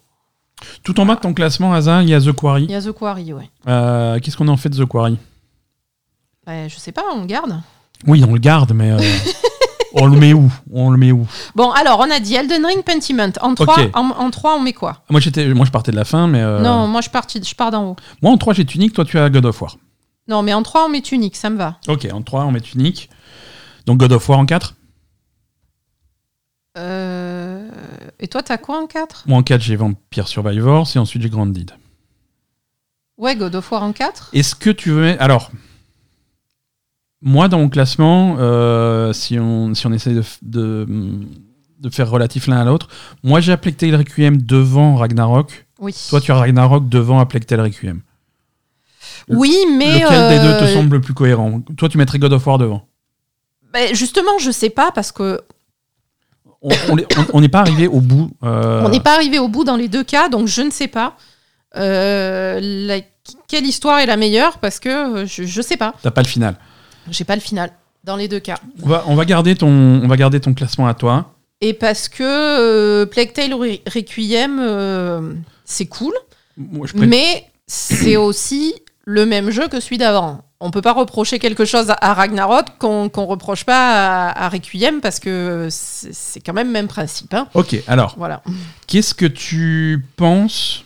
Tout 0.84 1.00
en 1.00 1.06
bas 1.06 1.14
de 1.14 1.20
ton 1.20 1.34
classement, 1.34 1.72
Hazin, 1.72 2.02
il 2.02 2.08
y 2.08 2.14
a 2.14 2.20
The 2.20 2.32
Quarry. 2.32 2.64
Il 2.64 2.70
y 2.70 2.74
a 2.74 2.82
The 2.82 2.92
Quarry, 2.92 3.32
ouais. 3.32 3.48
Qu'est-ce 4.20 4.36
qu'on 4.36 4.48
en 4.48 4.56
fait 4.56 4.68
de 4.68 4.84
The 4.84 4.86
Quarry? 4.86 5.18
Ben, 6.46 6.68
je 6.68 6.76
sais 6.76 6.92
pas, 6.92 7.02
on 7.14 7.20
le 7.20 7.26
garde. 7.26 7.60
Oui, 8.06 8.24
on 8.28 8.32
le 8.32 8.38
garde, 8.40 8.72
mais 8.72 8.90
euh, 8.90 8.98
on 9.94 10.06
le 10.06 10.18
met 10.18 10.32
où? 10.32 10.50
On 10.72 10.90
le 10.90 10.98
met 10.98 11.12
où? 11.12 11.26
Bon, 11.54 11.70
alors 11.70 12.00
on 12.00 12.10
a 12.10 12.18
dit 12.18 12.34
Elden 12.34 12.64
Ring 12.66 12.82
Pentiment. 12.82 13.30
En 13.40 13.54
3, 13.54 13.78
Ok. 13.84 13.90
en, 13.94 14.10
en 14.10 14.30
trois, 14.30 14.56
on 14.56 14.60
met 14.60 14.72
quoi? 14.72 15.02
Moi, 15.08 15.20
j'étais, 15.20 15.46
moi, 15.54 15.64
je 15.66 15.70
partais 15.70 15.92
de 15.92 15.96
la 15.96 16.04
fin, 16.04 16.26
mais 16.26 16.40
euh, 16.40 16.60
Non, 16.60 16.88
moi 16.88 17.00
je, 17.00 17.10
partis- 17.10 17.42
je 17.44 17.54
pars 17.54 17.70
d'en 17.70 17.90
haut. 17.90 17.96
moi 18.22 18.32
en 18.32 18.38
3 18.38 18.54
j'ai 18.54 18.64
Tunic, 18.64 18.92
toi 18.92 19.04
tu 19.04 19.18
as 19.18 19.30
God 19.30 19.46
of 19.46 19.60
War. 19.62 19.76
Non, 20.28 20.42
mais 20.42 20.52
en 20.52 20.62
3, 20.62 20.86
on 20.86 20.88
met 20.88 21.00
Tunic, 21.00 21.36
ça 21.36 21.48
me 21.50 21.56
va. 21.56 21.76
Ok, 21.88 22.08
en 22.12 22.22
3 22.22 22.44
on 22.44 22.50
met 22.50 22.60
Tunic. 22.60 23.08
Donc 23.86 23.98
God 23.98 24.12
of 24.12 24.28
War 24.28 24.38
en 24.40 24.46
4 24.46 24.74
Euh, 26.78 27.68
Et 28.18 28.26
toi, 28.28 28.42
t'as 28.42 28.56
quoi 28.58 28.80
en 28.82 28.86
4 28.86 29.24
Moi 29.26 29.38
en 29.38 29.42
4 29.42 29.60
j'ai 29.60 29.76
Vampire 29.76 30.26
Survivors 30.26 30.88
et 30.94 30.98
ensuite 30.98 31.22
j'ai 31.22 31.28
Grandid. 31.30 31.72
Ouais, 33.18 33.36
God 33.36 33.54
of 33.54 33.70
War 33.70 33.82
en 33.84 33.92
4 33.92 34.30
Est-ce 34.32 34.54
que 34.56 34.70
tu 34.70 34.90
veux 34.90 35.02
mettre... 35.02 35.22
Alors, 35.22 35.50
moi 37.22 37.48
dans 37.48 37.58
mon 37.58 37.68
classement, 37.68 38.36
euh, 38.38 39.12
si, 39.12 39.38
on, 39.38 39.74
si 39.74 39.86
on 39.86 39.92
essaie 39.92 40.12
de, 40.14 40.22
de, 40.42 40.86
de 41.80 41.88
faire 41.90 42.10
relatif 42.10 42.46
l'un 42.48 42.58
à 42.60 42.64
l'autre, 42.64 42.88
moi 43.22 43.40
j'ai 43.40 43.56
Tale 43.56 43.94
Requiem 43.96 44.40
devant 44.42 44.96
Ragnarok. 44.96 45.66
Oui. 45.78 45.94
Toi 46.10 46.20
tu 46.20 46.30
as 46.32 46.36
Ragnarok 46.36 46.88
devant 46.88 47.18
A 47.20 47.26
Plague 47.26 47.46
Tale 47.46 47.60
Requiem. 47.60 48.00
oui, 49.28 49.56
mais. 49.78 50.00
Lequel 50.00 50.28
des 50.28 50.38
deux 50.46 50.58
te 50.58 50.64
euh, 50.64 50.74
semble 50.74 50.96
le 50.96 51.00
plus 51.00 51.14
cohérent? 51.14 51.60
Toi 51.76 51.88
tu 51.88 51.98
mettrais 51.98 52.18
God 52.18 52.32
of 52.32 52.46
War 52.46 52.58
devant. 52.58 52.86
ben, 53.72 53.94
justement, 53.94 54.38
je 54.40 54.50
sais 54.50 54.70
pas 54.70 54.90
parce 54.92 55.12
que 55.12 55.40
On 56.60 56.70
on 56.90 56.98
est- 56.98 57.18
on- 57.18 57.26
on 57.34 57.40
n'est 57.40 57.48
pas 57.48 57.60
arrivé 57.60 57.86
au 57.88 58.00
bout. 58.00 58.30
euh, 58.44 58.82
on 58.84 58.88
n'est 58.88 59.00
pas 59.00 59.14
arrivé 59.14 59.38
au 59.38 59.48
bout 59.48 59.64
dans 59.64 59.76
les 59.76 59.88
deux 59.88 60.04
cas, 60.04 60.28
donc 60.28 60.46
je 60.48 60.62
ne 60.62 60.70
sais 60.70 60.88
pas 60.88 61.16
euh, 61.76 62.58
la- 62.62 63.00
quelle 63.48 63.64
histoire 63.66 63.98
est 64.00 64.06
la 64.06 64.16
meilleure? 64.16 64.58
Parce 64.58 64.78
que 64.78 65.24
je, 65.26 65.44
je 65.44 65.62
sais 65.62 65.76
pas. 65.76 65.94
T'as 66.02 66.10
pas 66.10 66.22
le 66.22 66.28
final. 66.28 66.56
J'ai 67.10 67.24
pas 67.24 67.34
le 67.34 67.40
final 67.40 67.70
dans 68.04 68.16
les 68.16 68.28
deux 68.28 68.40
cas. 68.40 68.58
On 68.82 68.88
va, 68.88 69.04
on 69.06 69.14
va, 69.14 69.24
garder, 69.24 69.54
ton, 69.54 69.68
on 69.68 70.06
va 70.08 70.16
garder 70.16 70.40
ton 70.40 70.54
classement 70.54 70.86
à 70.86 70.94
toi. 70.94 71.34
Et 71.60 71.72
parce 71.74 72.08
que 72.08 72.22
euh, 72.24 73.06
Plague 73.06 73.32
Tale 73.32 73.52
Re- 73.52 73.80
Requiem, 73.92 74.58
euh, 74.60 75.34
c'est 75.64 75.86
cool, 75.86 76.12
Moi, 76.56 76.86
je 76.86 76.92
préfère- 76.92 77.08
mais 77.08 77.46
c'est 77.66 78.16
aussi 78.16 78.74
le 79.04 79.26
même 79.26 79.50
jeu 79.50 79.68
que 79.68 79.78
celui 79.80 79.98
d'avant. 79.98 80.42
On 80.60 80.70
peut 80.70 80.82
pas 80.82 80.92
reprocher 80.92 81.38
quelque 81.40 81.64
chose 81.64 81.90
à- 81.90 81.98
à 82.00 82.14
Ragnarok 82.14 82.66
qu'on 82.78 83.08
qu'on 83.08 83.26
reproche 83.26 83.64
pas 83.64 84.28
à, 84.30 84.44
à 84.44 84.48
Requiem 84.48 85.00
parce 85.00 85.18
que 85.20 85.68
c'est 85.70 86.40
quand 86.40 86.52
même 86.52 86.68
le 86.68 86.72
même 86.72 86.88
principe. 86.88 87.34
hein. 87.34 87.48
Ok, 87.54 87.76
alors, 87.88 88.14
Voilà. 88.16 88.42
qu'est-ce 88.86 89.14
que 89.14 89.26
tu 89.26 90.04
penses 90.16 90.84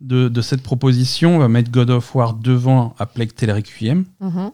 de, 0.00 0.28
de 0.28 0.40
cette 0.40 0.62
proposition? 0.62 1.36
On 1.36 1.38
va 1.38 1.48
mettre 1.48 1.70
God 1.70 1.90
of 1.90 2.14
War 2.14 2.34
devant 2.34 2.94
A 2.98 3.06
Plague 3.06 3.32
Tale 3.34 3.52
Requiem, 3.52 4.04
Mhm. 4.20 4.50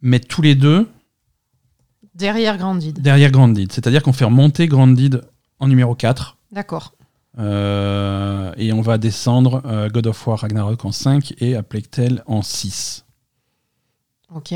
Mettre 0.00 0.28
tous 0.28 0.42
les 0.42 0.54
deux 0.54 0.88
Derrière 2.14 2.56
Grandid. 2.58 3.00
derrière 3.00 3.30
Grandid. 3.30 3.70
C'est-à-dire 3.72 4.02
qu'on 4.02 4.12
fait 4.12 4.24
remonter 4.24 4.66
Grandid 4.66 5.22
en 5.60 5.68
numéro 5.68 5.94
4. 5.94 6.36
D'accord. 6.52 6.94
euh, 7.38 8.52
et 8.56 8.72
on 8.72 8.80
va 8.80 8.98
descendre 8.98 9.62
euh, 9.66 9.88
God 9.88 10.08
of 10.08 10.26
War 10.26 10.40
Ragnarok 10.40 10.84
en 10.84 10.90
5 10.92 11.34
et 11.38 11.54
A 11.54 11.62
Plague 11.62 11.88
Tale 11.90 12.24
en 12.26 12.42
6. 12.42 13.04
Ok. 14.34 14.52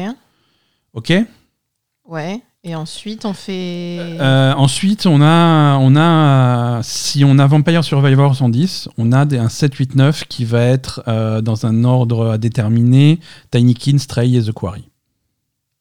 Ok 0.94 1.12
Ouais. 2.09 2.40
Et 2.64 2.74
ensuite, 2.77 3.24
on 3.24 3.32
fait. 3.32 3.98
Euh, 4.20 4.52
ensuite, 4.55 5.06
on 5.06 5.20
a, 5.20 5.77
on 5.78 5.97
a, 5.97 6.81
si 6.82 7.24
on 7.24 7.39
a 7.39 7.47
Vampire 7.47 7.82
Survivors 7.82 8.40
en 8.43 8.48
10, 8.48 8.89
on 8.98 9.10
a 9.12 9.24
des, 9.24 9.39
un 9.39 9.48
7, 9.48 9.74
8, 9.74 9.94
9 9.97 10.24
qui 10.28 10.44
va 10.44 10.60
être 10.62 11.02
dans 11.43 11.66
un 11.66 11.82
ordre 11.85 12.31
à 12.31 12.39
déterminer 12.39 13.19
Tinykin, 13.51 13.98
Stray 13.98 14.36
et 14.36 14.43
The 14.43 14.52
Quarry. 14.52 14.89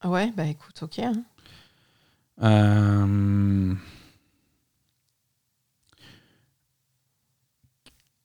Ouais, 0.03 0.31
bah 0.35 0.45
écoute, 0.45 0.81
ok. 0.81 0.99
hein. 0.99 1.13
Euh, 2.43 3.75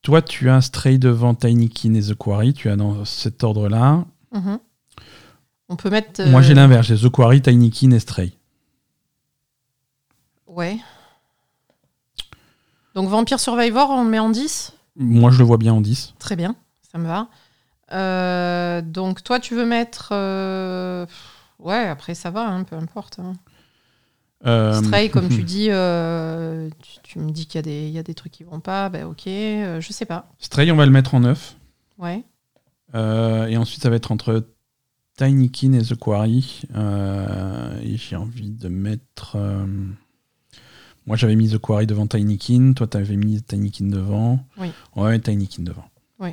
Toi, 0.03 0.23
tu 0.23 0.49
as 0.51 0.61
Stray 0.61 0.99
devant 0.99 1.35
Tinykin 1.35 1.95
et 1.95 2.01
The 2.03 2.15
Quarry, 2.15 2.55
tu 2.55 2.71
as 2.71 2.77
dans 2.77 3.05
cet 3.05 3.43
ordre-là. 3.43 4.05
Mhm. 4.33 4.59
On 5.69 5.75
peut 5.77 5.91
mettre. 5.91 6.25
Moi, 6.29 6.43
j'ai 6.43 6.53
euh, 6.53 6.57
l'inverse, 6.57 6.87
j'ai 6.87 6.97
The 6.97 7.11
Quarry, 7.11 7.43
Tinykin 7.43 7.91
et 7.91 7.99
Stray. 7.99 8.33
Ouais. 10.47 10.79
Donc 12.95 13.09
Vampire 13.09 13.41
Survivor, 13.41 13.91
on 13.91 14.05
le 14.05 14.11
met 14.11 14.19
en 14.21 14.31
10 14.31 14.73
Moi, 14.95 15.31
je 15.33 15.39
le 15.39 15.45
vois 15.45 15.59
bien 15.59 15.75
en 15.75 15.81
10. 15.81 16.15
Très 16.19 16.37
bien, 16.37 16.55
ça 16.91 16.99
me 16.99 17.07
va. 17.09 17.29
Euh, 17.93 18.81
donc 18.83 19.23
toi, 19.25 19.41
tu 19.41 19.55
veux 19.55 19.67
mettre... 19.67 20.11
euh, 20.13 21.05
Ouais, 21.59 21.87
après 21.89 22.15
ça 22.15 22.31
va, 22.31 22.47
hein, 22.49 22.65
peu 22.65 22.77
importe. 22.77 23.19
hein. 23.19 23.33
Euh, 24.45 24.75
Stray, 24.83 25.09
comme 25.11 25.29
tu 25.29 25.43
dis, 25.45 25.69
euh, 25.71 26.69
tu, 26.83 26.99
tu 27.03 27.19
me 27.19 27.31
dis 27.31 27.47
qu'il 27.47 27.57
y, 27.57 27.61
a 27.61 27.63
des- 27.63 27.87
il 27.89 27.93
y 27.93 27.99
a 27.99 28.03
des 28.03 28.15
trucs 28.15 28.33
qui 28.33 28.45
vont 28.45 28.61
pas, 28.61 28.89
ben 28.91 29.07
ok, 29.07 29.27
euh, 29.27 29.81
je 29.81 29.93
sais 29.93 30.05
pas. 30.05 30.29
Stray, 30.39 30.71
on 30.71 30.77
va 30.77 30.85
le 30.87 30.93
mettre 30.93 31.15
en 31.15 31.21
9. 31.21 31.57
Ouais. 31.99 32.23
Et 32.95 33.57
ensuite, 33.57 33.83
ça 33.83 33.91
va 33.91 33.97
être 33.97 34.13
entre 34.13 34.47
Tinykin 35.19 35.73
et 35.73 35.83
The 35.83 35.95
Quarry. 35.97 36.63
Et 37.83 37.97
j'ai 37.97 38.17
envie 38.17 38.51
de 38.51 38.69
mettre. 38.69 39.37
Moi, 41.07 41.17
j'avais 41.17 41.37
mis 41.37 41.49
The 41.51 41.59
Quarry 41.59 41.87
devant 41.87 42.07
Tinykin. 42.07 42.73
Toi, 42.75 42.87
t'avais 42.87 43.17
mis 43.17 43.43
Tinykin 43.43 43.87
devant. 43.87 44.41
Oui. 44.59 44.71
On 44.95 45.03
va 45.05 45.11
mettre 45.11 45.25
Tinykin 45.31 45.63
devant. 45.63 45.85
Oui. 46.19 46.31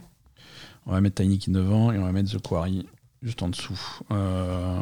On 0.86 0.92
va 0.92 1.02
mettre 1.02 1.22
Tinykin 1.22 1.52
devant 1.52 1.92
et 1.92 1.98
on 2.00 2.04
va 2.04 2.12
mettre 2.12 2.32
The 2.32 2.42
Quarry 2.42 2.86
juste 3.24 3.42
en 3.42 3.50
dessous. 3.50 3.80
Euh, 4.12 4.80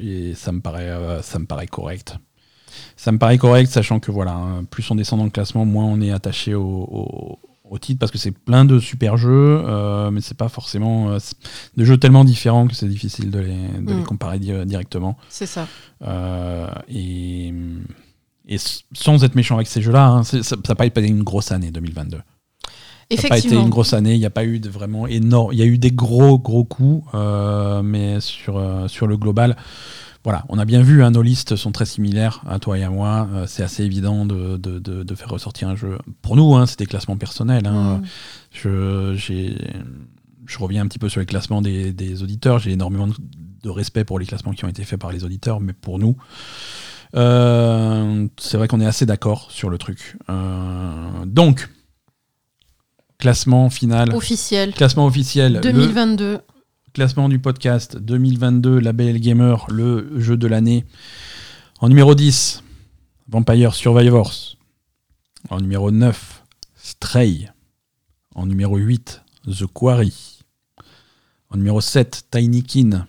et 0.00 0.34
ça 0.34 0.52
me 0.52 0.60
paraît, 0.60 0.88
euh, 0.90 1.22
ça 1.22 1.38
me 1.38 1.46
paraît 1.46 1.66
correct. 1.68 2.16
Ça 2.96 3.12
me 3.12 3.18
paraît 3.18 3.38
correct, 3.38 3.70
sachant 3.70 4.00
que 4.00 4.10
voilà, 4.10 4.32
hein, 4.32 4.64
plus 4.64 4.90
on 4.90 4.94
descend 4.94 5.18
dans 5.18 5.24
le 5.26 5.30
classement, 5.30 5.64
moins 5.64 5.84
on 5.84 6.00
est 6.00 6.10
attaché 6.10 6.54
au, 6.54 6.62
au- 6.64 7.38
au 7.68 7.78
titre, 7.78 7.98
parce 7.98 8.10
que 8.12 8.18
c'est 8.18 8.32
plein 8.32 8.64
de 8.66 8.78
super 8.80 9.16
jeux, 9.16 9.62
euh, 9.64 10.10
mais 10.10 10.20
c'est 10.20 10.36
pas 10.36 10.48
forcément 10.50 11.10
euh, 11.10 11.18
de 11.76 11.84
jeux 11.84 11.96
tellement 11.98 12.24
différents 12.24 12.66
que 12.68 12.74
c'est 12.74 12.88
difficile 12.88 13.30
de 13.30 13.38
les, 13.38 13.68
de 13.80 13.92
les 13.94 14.00
Mm. 14.00 14.04
comparer 14.04 14.38
di- 14.38 14.66
directement. 14.66 15.16
C'est 15.30 15.46
ça. 15.46 15.66
Et, 16.88 17.52
et 18.48 18.56
sans 18.92 19.22
être 19.24 19.34
méchant 19.34 19.54
avec 19.56 19.68
ces 19.68 19.80
jeux-là, 19.82 20.06
hein, 20.06 20.22
ça 20.24 20.38
n'a 20.68 20.74
pas 20.74 20.86
été 20.86 21.06
une 21.06 21.22
grosse 21.22 21.52
année 21.52 21.70
2022. 21.70 22.20
Ça 23.16 23.22
n'a 23.24 23.28
pas 23.30 23.38
été 23.38 23.48
une 23.62 23.70
grosse 23.70 23.92
année, 23.92 24.14
il 24.14 24.18
n'y 24.18 24.26
a 24.26 24.30
pas 24.30 24.44
eu 24.44 24.58
de 24.60 24.68
vraiment 24.68 25.06
énorme. 25.06 25.52
Il 25.52 25.58
y 25.58 25.62
a 25.62 25.66
eu 25.66 25.78
des 25.78 25.90
gros, 25.92 26.38
gros 26.38 26.64
coups, 26.64 27.06
euh, 27.14 27.82
mais 27.82 28.20
sur, 28.20 28.56
euh, 28.58 28.88
sur 28.88 29.06
le 29.06 29.16
global, 29.16 29.56
voilà, 30.24 30.44
on 30.48 30.58
a 30.58 30.64
bien 30.64 30.82
vu, 30.82 31.02
hein, 31.02 31.10
nos 31.10 31.22
listes 31.22 31.56
sont 31.56 31.72
très 31.72 31.84
similaires 31.86 32.42
à 32.48 32.58
toi 32.60 32.78
et 32.78 32.84
à 32.84 32.90
moi. 32.90 33.28
euh, 33.34 33.44
c'est 33.48 33.62
assez 33.64 33.82
évident 33.82 34.24
de, 34.24 34.56
de- 34.56 34.78
de- 34.78 35.02
de 35.02 35.14
faire 35.16 35.28
ressortir 35.28 35.68
un 35.68 35.74
jeu. 35.76 35.98
Pour 36.22 36.36
nous, 36.36 36.54
hein, 36.54 36.66
c'est 36.66 36.78
des 36.78 36.86
classements 36.86 37.16
personnels. 37.16 37.66
hein. 37.66 37.98
Mm. 37.98 38.02
Je, 38.52 39.14
j'ai- 39.16 39.56
je 40.46 40.58
reviens 40.58 40.82
un 40.82 40.86
petit 40.86 40.98
peu 41.00 41.08
sur 41.08 41.18
les 41.20 41.26
classements 41.26 41.60
des, 41.62 41.92
des 41.92 42.22
auditeurs. 42.22 42.58
J'ai 42.60 42.70
énormément 42.72 43.06
de, 43.08 43.14
de 43.64 43.70
respect 43.70 44.04
pour 44.04 44.18
les 44.20 44.26
classements 44.26 44.52
qui 44.52 44.64
ont 44.64 44.68
été 44.68 44.84
faits 44.84 45.00
par 45.00 45.10
les 45.12 45.24
auditeurs, 45.24 45.60
mais 45.60 45.72
pour 45.72 45.98
nous, 45.98 46.16
euh, 47.14 48.26
c'est 48.38 48.56
vrai 48.56 48.68
qu'on 48.68 48.80
est 48.80 48.86
assez 48.86 49.06
d'accord 49.06 49.50
sur 49.50 49.70
le 49.70 49.78
truc. 49.78 50.16
Euh, 50.30 51.24
donc, 51.26 51.68
classement 53.22 53.70
final. 53.70 54.12
Officiel. 54.16 54.74
Classement 54.74 55.06
officiel. 55.06 55.52
Le 55.52 55.60
2022. 55.60 56.40
classement 56.92 57.28
du 57.28 57.38
podcast 57.38 57.96
2022, 57.96 58.80
Label 58.80 59.10
L 59.10 59.20
Gamer, 59.20 59.64
le 59.70 60.18
jeu 60.18 60.36
de 60.36 60.48
l'année. 60.48 60.84
En 61.78 61.88
numéro 61.88 62.16
10, 62.16 62.64
Vampire 63.28 63.76
Survivors. 63.76 64.56
En 65.50 65.60
numéro 65.60 65.92
9, 65.92 66.42
Stray. 66.74 67.48
En 68.34 68.44
numéro 68.46 68.76
8, 68.76 69.22
The 69.46 69.66
Quarry. 69.72 70.40
En 71.48 71.58
numéro 71.58 71.80
7, 71.80 72.24
Tinykin. 72.28 73.06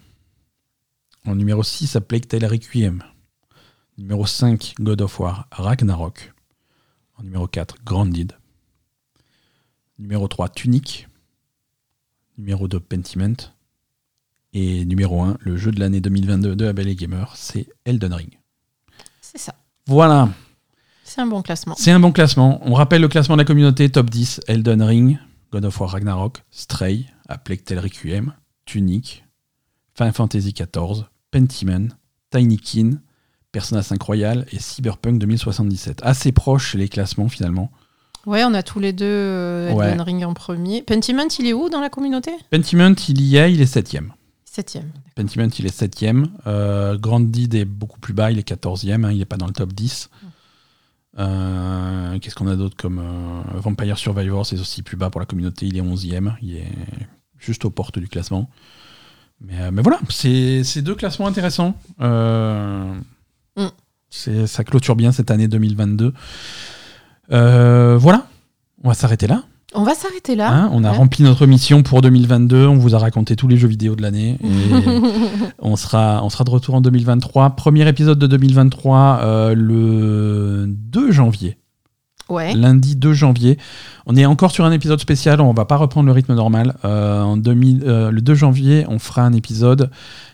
En 1.26 1.34
numéro 1.34 1.64
6, 1.64 1.96
A 1.96 2.02
Plague 2.02 2.28
Tale 2.28 2.46
Requiem. 2.46 3.02
Numéro 3.98 4.28
5, 4.28 4.76
God 4.80 5.02
of 5.02 5.20
War 5.20 5.48
Ragnarok. 5.52 6.32
En 7.18 7.24
numéro 7.24 7.48
4, 7.48 7.78
Grounded. 7.84 8.34
Numéro 10.00 10.28
3, 10.28 10.50
Tunic. 10.50 11.08
Numéro 12.38 12.68
2, 12.68 12.80
Pentiment. 12.80 13.36
Et 14.54 14.86
numéro 14.86 15.22
1, 15.22 15.38
le 15.40 15.58
jeu 15.58 15.72
de 15.72 15.80
l'année 15.80 16.00
2022 16.02 16.56
de 16.56 16.66
Abel 16.68 16.88
et 16.88 16.96
Gamer, 16.96 17.36
c'est 17.36 17.68
Elden 17.86 18.14
Ring. 18.14 18.40
C'est 19.22 19.40
ça. 19.40 19.56
Voilà, 19.88 20.30
C'est 21.04 21.22
un 21.22 21.26
bon 21.26 21.42
classement. 21.42 21.76
c'est 21.78 21.92
un 21.92 22.00
bon 22.00 22.12
classement. 22.12 22.60
On 22.62 22.74
rappelle 22.76 23.02
le 23.02 23.08
classement 23.08 23.36
de 23.36 23.42
la 23.42 23.46
communauté 23.46 23.90
top 23.90 24.10
10 24.12 24.42
Elden 24.48 24.82
Ring, 24.84 25.18
God 25.52 25.66
of 25.66 25.80
War 25.80 25.90
Ragnarok, 25.90 26.44
Stray, 26.52 27.08
A 27.28 27.38
Plague 27.38 27.64
Tale 27.64 27.80
Requiem, 27.80 28.34
Tunic, 28.66 29.26
Final 29.98 30.14
Fantasy 30.14 30.54
XIV, 30.54 31.06
Pentiment, 31.32 31.88
Tinykin, 32.30 33.00
Persona 33.52 33.82
5 33.84 34.02
Royal 34.02 34.46
et 34.52 34.60
Cyberpunk 34.60 35.20
2077. 35.20 36.00
Assez 36.04 36.32
proches 36.32 36.76
les 36.76 36.88
classements 36.90 37.28
finalement. 37.28 37.72
Ouais, 38.26 38.44
on 38.46 38.54
a 38.54 38.64
tous 38.64 38.80
les 38.80 38.94
deux 38.94 39.06
euh, 39.06 39.74
Ouais. 39.74 39.88
Elden 39.88 40.02
Ring 40.02 40.24
en 40.24 40.34
premier. 40.34 40.82
Pentiment, 40.82 41.28
il 41.40 41.48
est 41.48 41.54
où 41.54 41.70
dans 41.70 41.82
la 41.82 41.90
communauté? 41.90 42.32
Pentiment, 42.50 42.96
il 43.10 43.22
y 43.22 43.38
est, 43.38 43.54
il 43.54 43.62
est 43.62 43.74
7ème. 43.74 44.10
Septième. 44.46 44.92
Pentiment, 45.16 45.50
il 45.58 45.66
est 45.66 45.78
7ème. 45.78 46.28
Euh, 46.48 46.98
Grandid 46.98 47.56
est 47.56 47.66
beaucoup 47.66 48.00
plus 48.00 48.14
bas, 48.14 48.32
il 48.32 48.40
est 48.40 48.48
14ème, 48.48 49.04
hein, 49.04 49.12
il 49.12 49.18
n'est 49.18 49.26
pas 49.26 49.38
dans 49.38 49.48
le 49.48 49.54
top 49.54 49.74
10. 49.74 50.10
Euh, 51.20 52.20
Qu'est-ce 52.20 52.36
qu'on 52.36 52.48
a 52.48 52.56
d'autre 52.56 52.76
comme 52.78 53.00
euh, 53.00 53.60
Vampire 53.60 53.98
Survivor, 53.98 54.46
c'est 54.46 54.60
aussi 54.60 54.82
plus 54.82 54.98
bas 54.98 55.10
pour 55.10 55.20
la 55.20 55.26
communauté, 55.26 55.66
il 55.68 55.78
est 55.78 55.82
11ème, 55.82 56.34
il 56.42 56.58
est 56.58 56.72
juste 57.38 57.66
aux 57.66 57.70
portes 57.70 58.00
du 58.00 58.08
classement. 58.08 58.50
Mais, 59.42 59.60
euh, 59.60 59.72
mais 59.72 59.82
voilà, 59.82 60.00
c'est 60.10 60.82
deux 60.82 60.96
classements 60.96 61.28
intéressants. 61.28 61.76
Mm. 62.00 63.02
Ça 64.10 64.64
clôture 64.64 64.96
bien 64.96 65.12
cette 65.12 65.32
année 65.32 65.48
2022. 65.48 66.14
Euh, 67.32 67.98
voilà, 68.00 68.28
on 68.84 68.90
va 68.90 68.94
s'arrêter 68.94 69.28
là. 69.28 69.44
On 69.76 69.84
va 69.84 69.96
s'arrêter 69.96 70.36
là. 70.36 70.52
Hein, 70.52 70.70
on 70.72 70.84
a 70.84 70.92
Ouais. 70.92 70.98
rempli 70.98 71.24
notre 71.24 71.48
mission 71.48 71.82
pour 71.82 72.02
2022. 72.02 72.68
On 72.68 72.76
vous 72.76 72.94
a 72.94 73.00
raconté 73.00 73.36
tous 73.36 73.48
les 73.48 73.58
jeux 73.58 73.68
vidéo 73.68 73.96
de 73.96 74.04
l'année. 74.04 74.38
On, 75.60 75.76
sera, 75.76 76.22
on 76.24 76.30
sera 76.30 76.44
de 76.44 76.50
retour 76.52 76.76
en 76.76 76.82
2023. 76.82 77.52
Premier 77.56 77.88
épisode 77.88 78.20
de 78.20 78.28
2023 78.28 79.20
euh, 79.24 79.56
le 79.56 80.66
2 80.68 81.12
janvier. 81.12 81.58
ouais. 82.30 82.54
Lundi 82.54 82.96
2 82.96 83.14
janvier. 83.14 83.58
On 84.06 84.16
est 84.16 84.26
encore 84.26 84.52
sur 84.52 84.64
un 84.66 84.72
épisode 84.72 85.00
spécial. 85.00 85.42
On 85.42 85.54
va 85.54 85.66
pas 85.66 85.78
reprendre 85.78 86.06
le 86.06 86.12
rythme 86.12 86.36
normal. 86.36 86.76
Euh, 86.86 87.22
en 87.24 87.38
2000, 87.38 87.84
euh, 87.88 88.12
le 88.12 88.22
2 88.22 88.36
janvier, 88.36 88.86
on 88.90 89.00
fera 89.00 89.24
un 89.24 89.34
épisode 89.34 89.90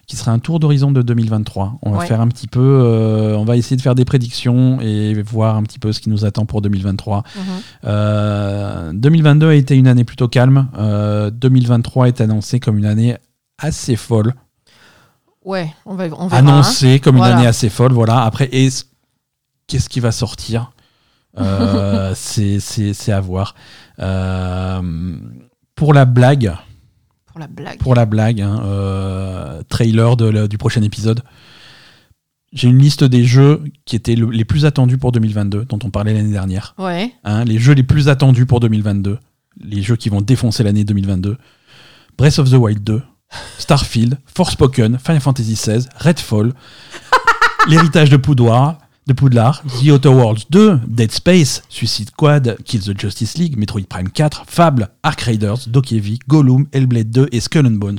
qui 0.09 0.15
sera 0.15 0.31
un 0.31 0.39
tour 0.39 0.59
d'horizon 0.59 0.91
de 0.91 1.03
2023. 1.03 1.77
On 1.83 1.91
va 1.91 1.99
Ouais. 1.99 2.07
faire 2.07 2.19
un 2.19 2.27
petit 2.29 2.47
peu. 2.47 2.59
euh, 2.59 3.37
on 3.37 3.45
va 3.45 3.55
essayer 3.57 3.77
de 3.77 3.81
faire 3.81 3.93
des 3.93 4.05
prédictions 4.05 4.81
et 4.81 5.13
voir 5.21 5.55
un 5.55 5.61
petit 5.61 5.77
peu 5.77 5.91
ce 5.93 5.99
qui 5.99 6.09
nous 6.09 6.25
attend 6.25 6.45
pour 6.47 6.61
2023. 6.63 7.23
Mhm. 7.35 7.41
Euh, 7.85 8.91
2022 8.93 9.49
a 9.49 9.53
été 9.53 9.75
une 9.77 9.87
année 9.87 10.03
plutôt 10.03 10.27
calme. 10.27 10.67
Euh, 10.79 11.29
2023 11.29 12.07
est 12.07 12.21
annoncé 12.21 12.59
comme 12.59 12.79
une 12.79 12.85
année 12.87 13.17
assez 13.59 13.95
folle. 13.95 14.33
Ouais, 15.45 15.73
on 15.85 15.93
va, 15.93 16.05
on 16.17 16.27
verra. 16.27 16.41
hein. 16.41 16.47
Annoncé 16.47 16.99
comme 16.99 17.17
Voilà. 17.17 17.33
une 17.33 17.39
année 17.41 17.47
assez 17.47 17.69
folle. 17.69 17.93
Voilà. 17.93 18.23
Après, 18.23 18.49
est-ce- 18.51 18.85
qu'est-ce 19.67 19.89
qui 19.89 19.99
va 19.99 20.11
sortir? 20.11 20.71
Euh, 21.39 22.13
C'est 22.15 23.11
à 23.11 23.21
voir. 23.21 23.53
Euh, 23.99 24.81
pour 25.75 25.93
la 25.93 26.05
blague, 26.05 26.51
Pour 27.31 27.39
la 27.39 27.47
blague. 27.47 27.77
pour 27.79 27.95
la 27.95 28.05
blague, 28.05 28.41
hein, 28.41 28.61
euh, 28.65 29.61
trailer 29.69 30.17
de 30.17 30.25
le- 30.25 30.47
du 30.47 30.57
prochain 30.57 30.81
épisode. 30.81 31.21
J'ai 32.51 32.67
une 32.67 32.79
liste 32.79 33.03
des 33.03 33.23
jeux 33.25 33.63
qui 33.85 33.95
étaient 33.95 34.15
le- 34.15 34.29
les 34.31 34.45
plus 34.45 34.65
attendus 34.65 34.97
pour 34.97 35.11
2022, 35.11 35.65
dont 35.65 35.77
on 35.83 35.91
parlait 35.91 36.13
l'année 36.13 36.31
dernière. 36.31 36.73
Ouais. 36.79 37.13
Hein, 37.23 37.45
les 37.45 37.59
jeux 37.59 37.73
les 37.73 37.83
plus 37.83 38.09
attendus 38.09 38.45
pour 38.47 38.59
2022, 38.59 39.19
les 39.59 39.81
jeux 39.83 39.95
qui 39.95 40.09
vont 40.09 40.21
défoncer 40.21 40.63
l'année 40.63 40.83
2022. 40.83 41.37
Breath 42.17 42.39
of 42.39 42.49
the 42.49 42.55
Wild 42.55 42.83
2, 42.83 43.01
Starfield, 43.59 44.17
Forspoken, 44.25 44.97
Final 44.97 45.21
Fantasy 45.21 45.53
XVI, 45.53 45.85
Redfall, 45.97 46.53
L'héritage 47.67 48.09
de 48.09 48.17
Poudlard, 48.17 48.79
de 49.09 49.13
Poudlard, 49.13 49.63
The 49.81 49.89
Outer 49.89 50.09
Worlds 50.09 50.45
2, 50.51 50.81
Dead 50.87 51.11
Space, 51.11 51.63
Suicide 51.67 52.09
Squad, 52.09 52.57
Kill 52.63 52.81
the 52.81 52.97
Justice 52.99 53.37
League, 53.39 53.57
Metroid 53.57 53.85
Prime 53.89 54.09
4, 54.09 54.43
Fable, 54.47 54.87
Ark 55.01 55.19
Raiders, 55.21 55.67
Dokevi, 55.67 56.19
Gollum, 56.27 56.67
Hellblade 56.71 57.09
2 57.09 57.29
et 57.31 57.39
Skull 57.39 57.65
and 57.65 57.71
Bones. 57.71 57.97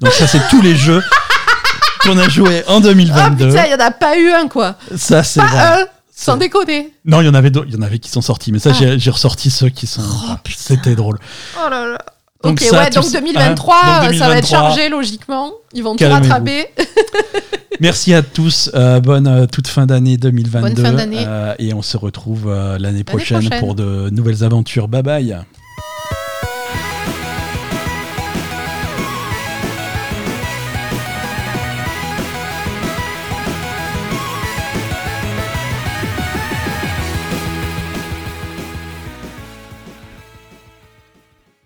Donc 0.00 0.12
ça 0.12 0.26
c'est 0.26 0.42
tous 0.50 0.60
les 0.60 0.76
jeux 0.76 1.02
qu'on 2.02 2.18
a 2.18 2.28
joué 2.28 2.62
en 2.68 2.76
Ah 2.76 2.80
2022. 2.80 3.48
putain, 3.48 3.64
il 3.64 3.68
n'y 3.68 3.74
en 3.74 3.86
a 3.86 3.90
pas 3.90 4.18
eu 4.18 4.30
un, 4.30 4.48
quoi. 4.48 4.76
ça, 4.96 5.22
c'est 5.22 5.40
Pas 5.40 5.46
vrai. 5.46 5.82
un, 5.82 5.86
sans 6.14 6.36
déconner. 6.36 6.92
Non, 7.06 7.22
il 7.22 7.26
y 7.26 7.28
en 7.30 7.34
avait 7.34 7.50
d'autres- 7.50 7.68
il 7.68 7.74
y 7.74 7.78
en 7.78 7.82
avait 7.82 7.98
qui 7.98 8.10
sont 8.10 8.20
sortis, 8.20 8.52
mais 8.52 8.58
ça, 8.58 8.72
Ah. 8.78 8.96
j'ai- 8.98 9.10
ressorti 9.10 9.50
ceux 9.50 9.70
qui 9.70 9.86
sont. 9.86 10.02
Oh, 10.04 10.26
ah. 10.28 10.40
C'était 10.54 10.94
drôle. 10.94 11.18
Oh 11.56 11.70
là 11.70 11.86
là. 11.86 11.98
Donc 12.42 12.52
ok, 12.52 12.60
ça, 12.60 12.78
ouais, 12.84 12.90
donc 12.90 13.04
ça- 13.04 13.20
2023, 13.20 13.74
hein, 13.84 14.00
donc 14.04 14.14
euh, 14.14 14.18
ça 14.18 14.28
va 14.28 14.38
être 14.38 14.48
2023. 14.48 14.58
chargé 14.58 14.88
logiquement. 14.88 15.52
Ils 15.74 15.82
vont 15.82 15.94
tout 15.96 16.04
rattraper. 16.08 16.66
Merci 17.80 18.14
à 18.14 18.22
tous. 18.22 18.70
euh, 18.74 19.00
bonne 19.00 19.26
euh, 19.26 19.46
toute 19.46 19.68
fin 19.68 19.86
d'année 19.86 20.16
2022. 20.16 20.74
Bonne 20.74 20.84
fin 20.84 20.92
d'année. 20.92 21.24
euh, 21.26 21.54
et 21.58 21.74
on 21.74 21.82
se 21.82 21.96
retrouve 21.96 22.50
l'année 22.78 23.04
prochaine, 23.04 23.40
prochaine. 23.42 23.58
pour 23.60 23.74
de 23.74 24.08
nouvelles 24.10 24.42
aventures. 24.44 24.88
Bye 24.88 25.02
bye. 25.02 25.36